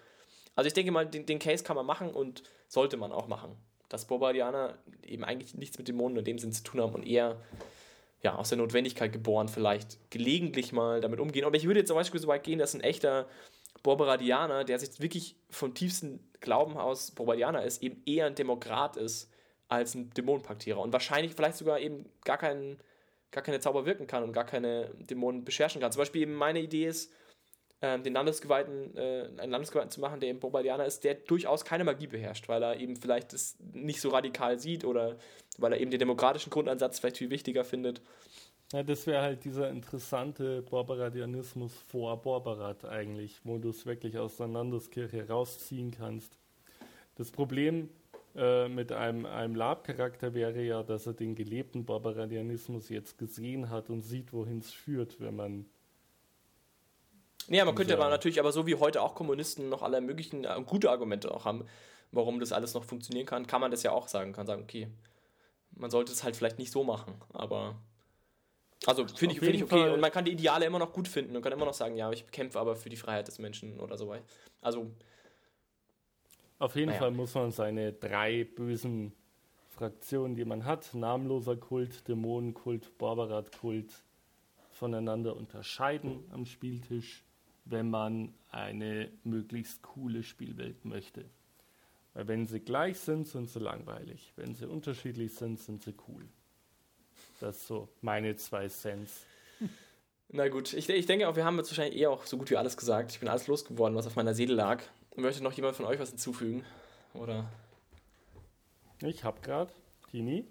Also 0.56 0.68
ich 0.68 0.74
denke 0.74 0.92
mal, 0.92 1.06
den, 1.06 1.26
den 1.26 1.40
Case 1.40 1.64
kann 1.64 1.76
man 1.76 1.86
machen 1.86 2.10
und 2.10 2.44
sollte 2.70 2.96
man 2.96 3.12
auch 3.12 3.28
machen. 3.28 3.58
Dass 3.90 4.06
Bobardianer 4.06 4.78
eben 5.04 5.26
eigentlich 5.26 5.56
nichts 5.56 5.78
mit 5.78 5.90
Dämonen 5.90 6.18
in 6.18 6.26
dem 6.26 6.40
Sinn 6.40 6.54
zu 6.54 6.64
tun 6.64 6.82
haben 6.82 6.96
und 6.96 7.06
eher 7.06 7.42
ja, 8.24 8.36
aus 8.36 8.50
der 8.50 8.58
Notwendigkeit 8.58 9.12
geboren 9.12 9.50
vielleicht 9.50 10.00
gelegentlich 10.10 10.72
mal 10.72 11.02
damit 11.02 11.20
umgehen. 11.20 11.46
Aber 11.46 11.56
ich 11.56 11.66
würde 11.66 11.82
jetzt 11.82 11.90
zum 11.90 11.98
Beispiel 11.98 12.22
so 12.22 12.28
weit 12.28 12.44
gehen, 12.44 12.58
dass 12.58 12.74
ein 12.74 12.82
echter 12.82 13.28
Borbaradianer, 13.84 14.64
der 14.64 14.80
sich 14.80 15.02
wirklich 15.02 15.36
vom 15.50 15.74
tiefsten 15.74 16.20
Glauben 16.40 16.78
aus 16.78 17.12
Borbaradianer 17.12 17.64
ist, 17.64 17.84
eben 17.84 18.02
eher 18.06 18.28
ein 18.28 18.36
Demokrat 18.36 18.96
ist 18.96 19.30
als 19.68 19.94
ein 19.94 20.10
Dämonenpaktierer 20.12 20.80
und 20.80 20.94
wahrscheinlich 20.94 21.34
vielleicht 21.34 21.58
sogar 21.58 21.80
eben 21.80 22.06
gar, 22.24 22.38
kein, 22.38 22.78
gar 23.32 23.44
keine 23.44 23.60
Zauber 23.60 23.86
wirken 23.86 24.08
kann 24.08 24.24
und 24.24 24.32
gar 24.32 24.46
keine 24.46 24.92
Dämonen 25.00 25.44
beschärfen 25.44 25.82
kann. 25.82 25.92
Zum 25.92 26.00
Beispiel 26.00 26.22
eben 26.22 26.34
meine 26.34 26.62
Idee 26.62 26.88
ist, 26.88 27.12
den 27.84 28.14
Landesgeweihten, 28.14 28.96
äh, 28.96 29.28
einen 29.38 29.52
Landesgeweihten 29.52 29.92
zu 29.92 30.00
machen, 30.00 30.20
der 30.20 30.30
eben 30.30 30.40
Bombardianer 30.40 30.86
ist, 30.86 31.04
der 31.04 31.16
durchaus 31.16 31.66
keine 31.66 31.84
Magie 31.84 32.08
beherrscht, 32.08 32.48
weil 32.48 32.64
er 32.64 32.80
eben 32.80 32.96
vielleicht 32.96 33.34
das 33.34 33.58
nicht 33.74 34.00
so 34.00 34.10
radikal 34.10 34.58
sieht 34.60 34.86
oder 34.86 35.18
weil 35.58 35.74
er 35.74 35.80
eben 35.80 35.92
den 35.92 36.00
demokratischen 36.00 36.50
Grundansatz 36.50 37.00
vielleicht 37.00 37.18
viel 37.18 37.30
wichtiger 37.30 37.66
findet. 37.66 38.02
Ja, 38.72 38.82
das 38.82 39.06
wäre 39.06 39.22
halt 39.22 39.44
dieser 39.44 39.70
interessante 39.70 40.64
Borbaradianismus 40.64 41.74
vor 41.88 42.22
Borbarat 42.22 42.86
eigentlich, 42.86 43.40
wo 43.44 43.58
du 43.58 43.70
es 43.70 43.86
wirklich 43.86 44.18
aus 44.18 44.38
der 44.38 44.48
Landeskirche 44.48 45.28
rausziehen 45.28 45.92
kannst. 45.92 46.40
Das 47.16 47.30
Problem 47.30 47.90
äh, 48.36 48.68
mit 48.68 48.92
einem, 48.92 49.28
einem 49.28 49.56
Lab-Charakter 49.56 50.34
wäre 50.34 50.64
ja, 50.64 50.82
dass 50.82 51.06
er 51.06 51.14
den 51.14 51.36
gelebten 51.36 51.86
Barbaradianismus 51.86 52.90
jetzt 52.90 53.20
gesehen 53.20 53.70
hat 53.70 53.90
und 53.92 54.02
sieht, 54.02 54.34
wohin 54.34 54.60
es 54.60 54.72
führt, 54.72 55.20
wenn 55.20 55.36
man 55.36 55.66
ja, 57.48 57.66
man 57.66 57.76
könnte 57.76 57.94
aber 57.94 58.10
natürlich, 58.10 58.40
aber 58.40 58.52
so 58.52 58.68
wie 58.68 58.76
heute 58.76 59.02
auch 59.02 59.16
Kommunisten 59.16 59.70
noch 59.70 59.82
alle 59.82 60.02
möglichen 60.02 60.46
äh, 60.46 60.62
gute 60.66 60.90
Argumente 60.90 61.34
auch 61.34 61.46
haben, 61.46 61.66
warum 62.12 62.40
das 62.40 62.52
alles 62.52 62.74
noch 62.74 62.84
funktionieren 62.84 63.26
kann, 63.26 63.48
kann 63.48 63.62
man 63.62 63.72
das 63.72 63.84
ja 63.84 63.92
auch 63.92 64.08
sagen. 64.08 64.34
Kann 64.34 64.48
sagen, 64.48 64.64
okay, 64.64 64.88
man 65.72 65.90
sollte 65.90 66.12
es 66.12 66.24
halt 66.24 66.36
vielleicht 66.36 66.60
nicht 66.60 66.72
so 66.72 66.84
machen, 66.84 67.16
aber. 67.34 67.76
Also 68.86 69.08
finde 69.08 69.36
ich, 69.36 69.40
find 69.40 69.56
ich 69.56 69.64
okay. 69.64 69.80
Fall. 69.80 69.92
Und 69.92 70.02
man 70.02 70.12
kann 70.12 70.26
die 70.26 70.34
Ideale 70.34 70.66
immer 70.66 70.80
noch 70.80 70.92
gut 70.92 71.08
finden 71.08 71.36
und 71.36 71.42
kann 71.42 71.54
immer 71.54 71.66
noch 71.66 71.74
sagen, 71.74 71.96
ja, 71.96 72.12
ich 72.12 72.30
kämpfe 72.32 72.60
aber 72.60 72.76
für 72.76 72.90
die 72.90 72.98
Freiheit 72.98 73.28
des 73.28 73.40
Menschen 73.40 73.80
oder 73.80 73.98
so 73.98 74.10
weiter. 74.10 74.26
Also. 74.62 74.92
Auf 76.60 76.76
jeden 76.76 76.90
naja. 76.90 77.00
Fall 77.00 77.12
muss 77.12 77.34
man 77.34 77.52
seine 77.52 77.94
drei 77.94 78.44
bösen 78.44 79.14
Fraktionen, 79.70 80.36
die 80.36 80.46
man 80.46 80.66
hat, 80.66 80.94
namenloser 80.94 81.56
Kult, 81.56 82.08
Dämonenkult, 82.08 82.98
Barbarat-Kult, 82.98 84.04
voneinander 84.72 85.36
unterscheiden 85.36 86.26
am 86.32 86.46
Spieltisch 86.46 87.24
wenn 87.66 87.90
man 87.90 88.34
eine 88.52 89.12
möglichst 89.24 89.82
coole 89.82 90.24
Spielwelt 90.24 90.86
möchte. 90.86 91.26
Weil 92.14 92.28
wenn 92.28 92.46
sie 92.46 92.60
gleich 92.60 93.00
sind, 93.00 93.28
sind 93.28 93.50
sie 93.50 93.60
langweilig. 93.60 94.34
Wenn 94.36 94.54
sie 94.54 94.68
unterschiedlich 94.68 95.34
sind, 95.34 95.60
sind 95.60 95.84
sie 95.84 95.96
cool. 96.08 96.28
Das 97.40 97.58
ist 97.58 97.68
so 97.68 97.90
meine 98.02 98.36
zwei 98.36 98.68
Cents. 98.68 99.26
Na 100.30 100.48
gut, 100.48 100.74
ich, 100.74 100.90
ich 100.90 101.06
denke 101.06 101.28
auch, 101.28 101.36
wir 101.36 101.46
haben 101.46 101.58
jetzt 101.58 101.72
wahrscheinlich 101.72 102.00
eh 102.00 102.08
auch 102.08 102.26
so 102.26 102.38
gut 102.38 102.50
wie 102.50 102.58
alles 102.58 102.78
gesagt. 102.78 103.12
Ich 103.12 103.20
bin 103.20 103.30
alles 103.30 103.48
losgeworden, 103.48 103.96
was 103.96 104.08
auf 104.08 104.16
meiner 104.16 104.34
Seele 104.34 104.54
lag. 104.54 104.84
Möchte 105.16 105.44
noch 105.44 105.54
jemand 105.54 105.76
von 105.76 105.86
euch 105.86 106.00
was 106.00 106.10
hinzufügen? 106.10 106.64
Oder? 107.14 107.50
Ich 109.02 109.24
hab 109.24 109.44
grad. 109.44 109.74
Tini? 110.10 110.46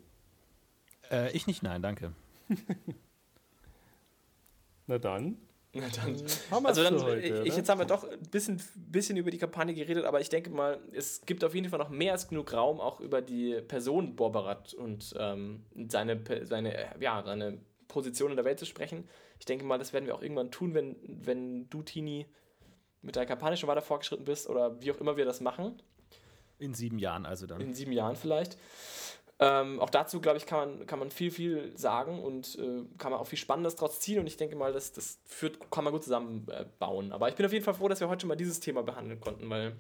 Äh, 1.10 1.32
ich 1.32 1.46
nicht, 1.46 1.62
nein, 1.62 1.82
danke. 1.82 2.12
Na 4.86 4.98
dann. 4.98 5.36
Na 5.74 5.88
dann, 5.88 6.16
hm, 6.16 6.66
also 6.66 6.82
dann, 6.82 7.02
heute, 7.02 7.20
ich, 7.20 7.46
ich, 7.46 7.56
jetzt 7.56 7.68
haben 7.70 7.78
wir 7.78 7.86
doch 7.86 8.04
ein 8.04 8.20
bisschen, 8.30 8.62
bisschen 8.74 9.16
über 9.16 9.30
die 9.30 9.38
Kampagne 9.38 9.72
geredet, 9.72 10.04
aber 10.04 10.20
ich 10.20 10.28
denke 10.28 10.50
mal, 10.50 10.78
es 10.92 11.22
gibt 11.24 11.42
auf 11.44 11.54
jeden 11.54 11.70
Fall 11.70 11.78
noch 11.78 11.88
mehr 11.88 12.12
als 12.12 12.28
genug 12.28 12.52
Raum, 12.52 12.78
auch 12.78 13.00
über 13.00 13.22
die 13.22 13.58
Person 13.62 14.14
Borbarat 14.14 14.74
und 14.74 15.14
ähm, 15.18 15.64
seine, 15.88 16.22
seine, 16.44 16.94
ja, 17.00 17.22
seine 17.24 17.58
Position 17.88 18.30
in 18.30 18.36
der 18.36 18.44
Welt 18.44 18.58
zu 18.58 18.66
sprechen. 18.66 19.08
Ich 19.38 19.46
denke 19.46 19.64
mal, 19.64 19.78
das 19.78 19.94
werden 19.94 20.04
wir 20.04 20.14
auch 20.14 20.22
irgendwann 20.22 20.50
tun, 20.50 20.74
wenn, 20.74 20.96
wenn 21.06 21.70
du, 21.70 21.82
Tini, 21.82 22.26
mit 23.00 23.16
deiner 23.16 23.26
Kampagne 23.26 23.56
schon 23.56 23.68
weiter 23.68 23.82
vorgeschritten 23.82 24.24
bist 24.24 24.50
oder 24.50 24.80
wie 24.82 24.92
auch 24.92 24.98
immer 24.98 25.16
wir 25.16 25.24
das 25.24 25.40
machen. 25.40 25.80
In 26.58 26.74
sieben 26.74 26.98
Jahren 26.98 27.24
also 27.24 27.46
dann. 27.46 27.60
In 27.60 27.72
sieben 27.72 27.92
Jahren 27.92 28.14
vielleicht. 28.14 28.58
Ähm, 29.44 29.80
auch 29.80 29.90
dazu, 29.90 30.20
glaube 30.20 30.38
ich, 30.38 30.46
kann 30.46 30.58
man, 30.58 30.86
kann 30.86 31.00
man 31.00 31.10
viel, 31.10 31.32
viel 31.32 31.76
sagen 31.76 32.22
und 32.22 32.56
äh, 32.60 32.84
kann 32.96 33.10
man 33.10 33.20
auch 33.20 33.26
viel 33.26 33.38
Spannendes 33.38 33.74
draus 33.74 33.98
ziehen 33.98 34.20
und 34.20 34.28
ich 34.28 34.36
denke 34.36 34.54
mal, 34.54 34.72
das, 34.72 34.92
das 34.92 35.18
führt, 35.26 35.68
kann 35.68 35.82
man 35.82 35.92
gut 35.92 36.04
zusammenbauen. 36.04 37.10
Äh, 37.10 37.14
Aber 37.14 37.28
ich 37.28 37.34
bin 37.34 37.44
auf 37.44 37.52
jeden 37.52 37.64
Fall 37.64 37.74
froh, 37.74 37.88
dass 37.88 37.98
wir 37.98 38.08
heute 38.08 38.20
schon 38.20 38.28
mal 38.28 38.36
dieses 38.36 38.60
Thema 38.60 38.84
behandeln 38.84 39.20
konnten, 39.20 39.50
weil, 39.50 39.74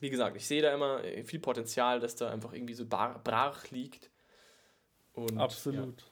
wie 0.00 0.10
gesagt, 0.10 0.36
ich 0.36 0.44
sehe 0.44 0.60
da 0.60 0.74
immer 0.74 1.04
äh, 1.04 1.22
viel 1.22 1.38
Potenzial, 1.38 2.00
dass 2.00 2.16
da 2.16 2.30
einfach 2.30 2.52
irgendwie 2.52 2.74
so 2.74 2.84
brach 2.86 3.70
liegt. 3.70 4.10
Und, 5.12 5.38
Absolut. 5.38 6.00
Ja. 6.00 6.06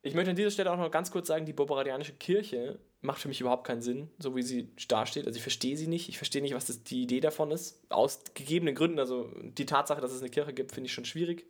Ich 0.00 0.14
möchte 0.14 0.30
an 0.30 0.36
dieser 0.36 0.50
Stelle 0.50 0.72
auch 0.72 0.78
noch 0.78 0.90
ganz 0.90 1.10
kurz 1.10 1.26
sagen, 1.26 1.44
die 1.44 1.52
Bobaradianische 1.52 2.14
Kirche 2.14 2.78
macht 3.02 3.20
für 3.20 3.28
mich 3.28 3.42
überhaupt 3.42 3.66
keinen 3.66 3.82
Sinn, 3.82 4.08
so 4.18 4.34
wie 4.36 4.42
sie 4.42 4.70
dasteht. 4.88 5.26
Also 5.26 5.36
ich 5.36 5.42
verstehe 5.42 5.76
sie 5.76 5.86
nicht. 5.86 6.08
Ich 6.08 6.16
verstehe 6.16 6.40
nicht, 6.40 6.54
was 6.54 6.64
das, 6.64 6.82
die 6.82 7.02
Idee 7.02 7.20
davon 7.20 7.50
ist. 7.50 7.82
Aus 7.90 8.20
gegebenen 8.32 8.74
Gründen, 8.74 8.98
also 8.98 9.30
die 9.42 9.66
Tatsache, 9.66 10.00
dass 10.00 10.12
es 10.12 10.22
eine 10.22 10.30
Kirche 10.30 10.54
gibt, 10.54 10.72
finde 10.72 10.86
ich 10.86 10.94
schon 10.94 11.04
schwierig. 11.04 11.46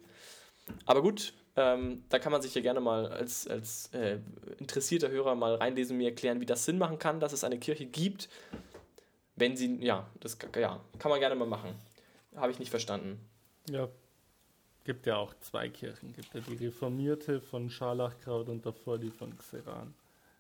Aber 0.86 1.02
gut, 1.02 1.34
ähm, 1.56 2.04
da 2.08 2.18
kann 2.18 2.32
man 2.32 2.42
sich 2.42 2.54
ja 2.54 2.60
gerne 2.60 2.80
mal 2.80 3.06
als, 3.06 3.46
als 3.46 3.90
äh, 3.92 4.18
interessierter 4.58 5.10
Hörer 5.10 5.34
mal 5.34 5.54
reinlesen 5.54 5.94
und 5.94 5.98
mir 5.98 6.08
erklären, 6.08 6.40
wie 6.40 6.46
das 6.46 6.64
Sinn 6.64 6.78
machen 6.78 6.98
kann, 6.98 7.20
dass 7.20 7.32
es 7.32 7.44
eine 7.44 7.58
Kirche 7.58 7.86
gibt. 7.86 8.28
Wenn 9.36 9.56
sie, 9.56 9.76
ja, 9.80 10.08
das 10.20 10.38
ja, 10.56 10.80
kann 10.98 11.10
man 11.10 11.20
gerne 11.20 11.34
mal 11.34 11.46
machen. 11.46 11.74
Habe 12.36 12.52
ich 12.52 12.58
nicht 12.58 12.70
verstanden. 12.70 13.20
Ja, 13.70 13.88
gibt 14.84 15.06
ja 15.06 15.16
auch 15.16 15.34
zwei 15.40 15.68
Kirchen. 15.68 16.12
Gibt 16.12 16.34
ja 16.34 16.40
die 16.40 16.66
reformierte 16.66 17.40
von 17.40 17.70
Scharlachkraut 17.70 18.48
und 18.48 18.66
davor 18.66 18.98
die 18.98 19.10
von 19.10 19.36
Xeran. 19.36 19.94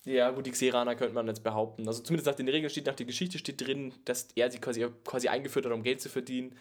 Ja, 0.04 0.30
gut, 0.30 0.44
die 0.44 0.50
Xeraner 0.50 0.96
könnte 0.96 1.14
man 1.14 1.26
jetzt 1.26 1.42
behaupten. 1.42 1.86
Also 1.88 2.02
zumindest 2.02 2.26
nach 2.26 2.34
den 2.34 2.48
Regeln 2.48 2.68
steht, 2.68 2.86
nach 2.86 2.94
der 2.94 3.06
Geschichte 3.06 3.38
steht 3.38 3.66
drin, 3.66 3.94
dass 4.04 4.28
er 4.34 4.50
sie 4.50 4.58
quasi, 4.58 4.86
quasi 5.04 5.28
eingeführt 5.28 5.64
hat, 5.64 5.72
um 5.72 5.82
Geld 5.82 6.00
zu 6.02 6.10
verdienen. 6.10 6.54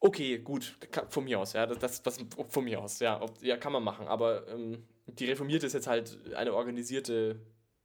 Okay, 0.00 0.38
gut, 0.38 0.76
von 1.08 1.24
mir 1.24 1.40
aus, 1.40 1.54
ja, 1.54 1.66
das, 1.66 2.02
das, 2.02 2.18
von 2.48 2.64
mir 2.64 2.80
aus, 2.80 3.00
ja, 3.00 3.24
ja, 3.40 3.56
kann 3.56 3.72
man 3.72 3.82
machen, 3.82 4.06
aber 4.06 4.46
ähm, 4.46 4.84
die 5.06 5.24
Reformierte 5.24 5.66
ist 5.66 5.72
jetzt 5.72 5.88
halt 5.88 6.18
eine 6.36 6.54
organisierte, 6.54 7.40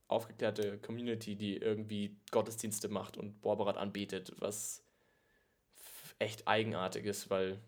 aufgeklärte 0.07 0.77
Community, 0.77 1.35
die 1.35 1.57
irgendwie 1.57 2.15
Gottesdienste 2.29 2.87
macht 2.87 3.17
und 3.17 3.41
Borberat 3.41 3.77
anbetet, 3.77 4.31
was 4.37 4.83
echt 6.19 6.47
eigenartig 6.47 7.05
ist, 7.05 7.31
weil 7.31 7.59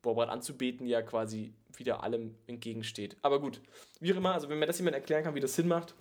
Borberat 0.00 0.30
anzubeten 0.30 0.86
ja 0.86 1.02
quasi 1.02 1.52
wieder 1.76 2.02
allem 2.02 2.36
entgegensteht. 2.46 3.16
Aber 3.20 3.38
gut, 3.38 3.60
wie 4.00 4.12
auch 4.14 4.16
immer, 4.16 4.32
also 4.32 4.48
wenn 4.48 4.58
mir 4.58 4.66
das 4.66 4.78
jemand 4.78 4.94
erklären 4.94 5.24
kann, 5.24 5.34
wie 5.34 5.40
das 5.40 5.54
Sinn 5.54 5.68
macht, 5.68 5.94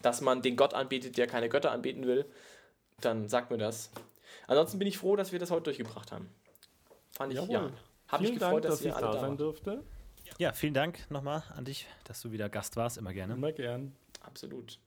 dass 0.00 0.22
man 0.22 0.40
den 0.40 0.56
Gott 0.56 0.72
anbetet, 0.72 1.18
der 1.18 1.26
keine 1.26 1.50
Götter 1.50 1.70
anbeten 1.70 2.06
will, 2.06 2.24
dann 3.00 3.28
sagt 3.28 3.50
mir 3.50 3.58
das. 3.58 3.90
Ansonsten 4.46 4.78
bin 4.78 4.88
ich 4.88 4.98
froh, 4.98 5.16
dass 5.16 5.32
wir 5.32 5.38
das 5.38 5.50
heute 5.50 5.64
durchgebracht 5.64 6.12
haben. 6.12 6.30
Fand 7.14 7.32
ich, 7.32 7.38
Jawohl. 7.38 7.54
ja. 7.54 7.70
Habe 8.08 8.22
mich 8.22 8.32
gefreut, 8.34 8.52
Dank, 8.52 8.62
dass, 8.62 8.82
dass 8.82 8.94
alle 8.94 9.06
da 9.06 9.20
sein 9.20 9.36
durfte. 9.36 9.82
Ja, 10.38 10.52
vielen 10.52 10.74
Dank 10.74 11.10
nochmal 11.10 11.42
an 11.54 11.64
dich, 11.64 11.86
dass 12.04 12.20
du 12.20 12.32
wieder 12.32 12.48
Gast 12.48 12.76
warst. 12.76 12.98
Immer 12.98 13.12
gerne. 13.12 13.34
Immer 13.34 13.52
gern. 13.52 13.94
Absolut. 14.22 14.78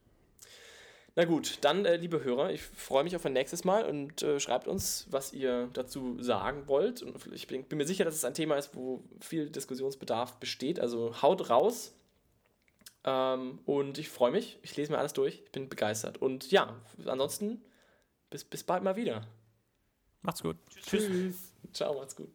Na 1.16 1.26
gut, 1.26 1.58
dann, 1.62 1.84
äh, 1.86 1.96
liebe 1.96 2.24
Hörer, 2.24 2.52
ich 2.52 2.62
freue 2.62 3.04
mich 3.04 3.16
auf 3.16 3.26
ein 3.26 3.34
nächstes 3.34 3.64
Mal 3.64 3.86
und 3.86 4.22
äh, 4.22 4.40
schreibt 4.40 4.68
uns, 4.68 5.08
was 5.10 5.34
ihr 5.34 5.68
dazu 5.74 6.22
sagen 6.22 6.68
wollt. 6.68 7.02
Und 7.02 7.16
ich 7.34 7.48
bin, 7.48 7.64
bin, 7.64 7.80
mir 7.80 7.88
sicher, 7.88 8.06
dass 8.06 8.14
es 8.14 8.24
ein 8.24 8.36
Thema 8.36 8.56
ist, 8.56 8.76
wo 8.76 9.04
viel 9.20 9.50
Diskussionsbedarf 9.50 10.36
besteht. 10.40 10.80
Also 10.80 11.20
haut 11.22 11.50
raus. 11.50 11.96
Ähm, 13.04 13.60
und 13.66 13.98
ich 13.98 14.10
freue 14.10 14.32
mich. 14.32 14.60
Ich 14.62 14.76
lese 14.76 14.92
mir 14.92 15.00
alles 15.00 15.14
durch. 15.14 15.42
Ich 15.44 15.52
bin 15.52 15.70
begeistert. 15.70 16.22
Und 16.22 16.52
ja, 16.52 16.76
ansonsten 17.06 17.64
bis, 18.30 18.44
bis 18.44 18.64
bald 18.64 18.84
mal 18.84 18.96
wieder. 18.96 19.26
Macht's 20.22 20.44
gut. 20.44 20.58
Tschüss. 20.70 21.08
Tschüss. 21.08 21.54
Ciao, 21.74 21.94
macht's 21.94 22.16
gut. 22.16 22.30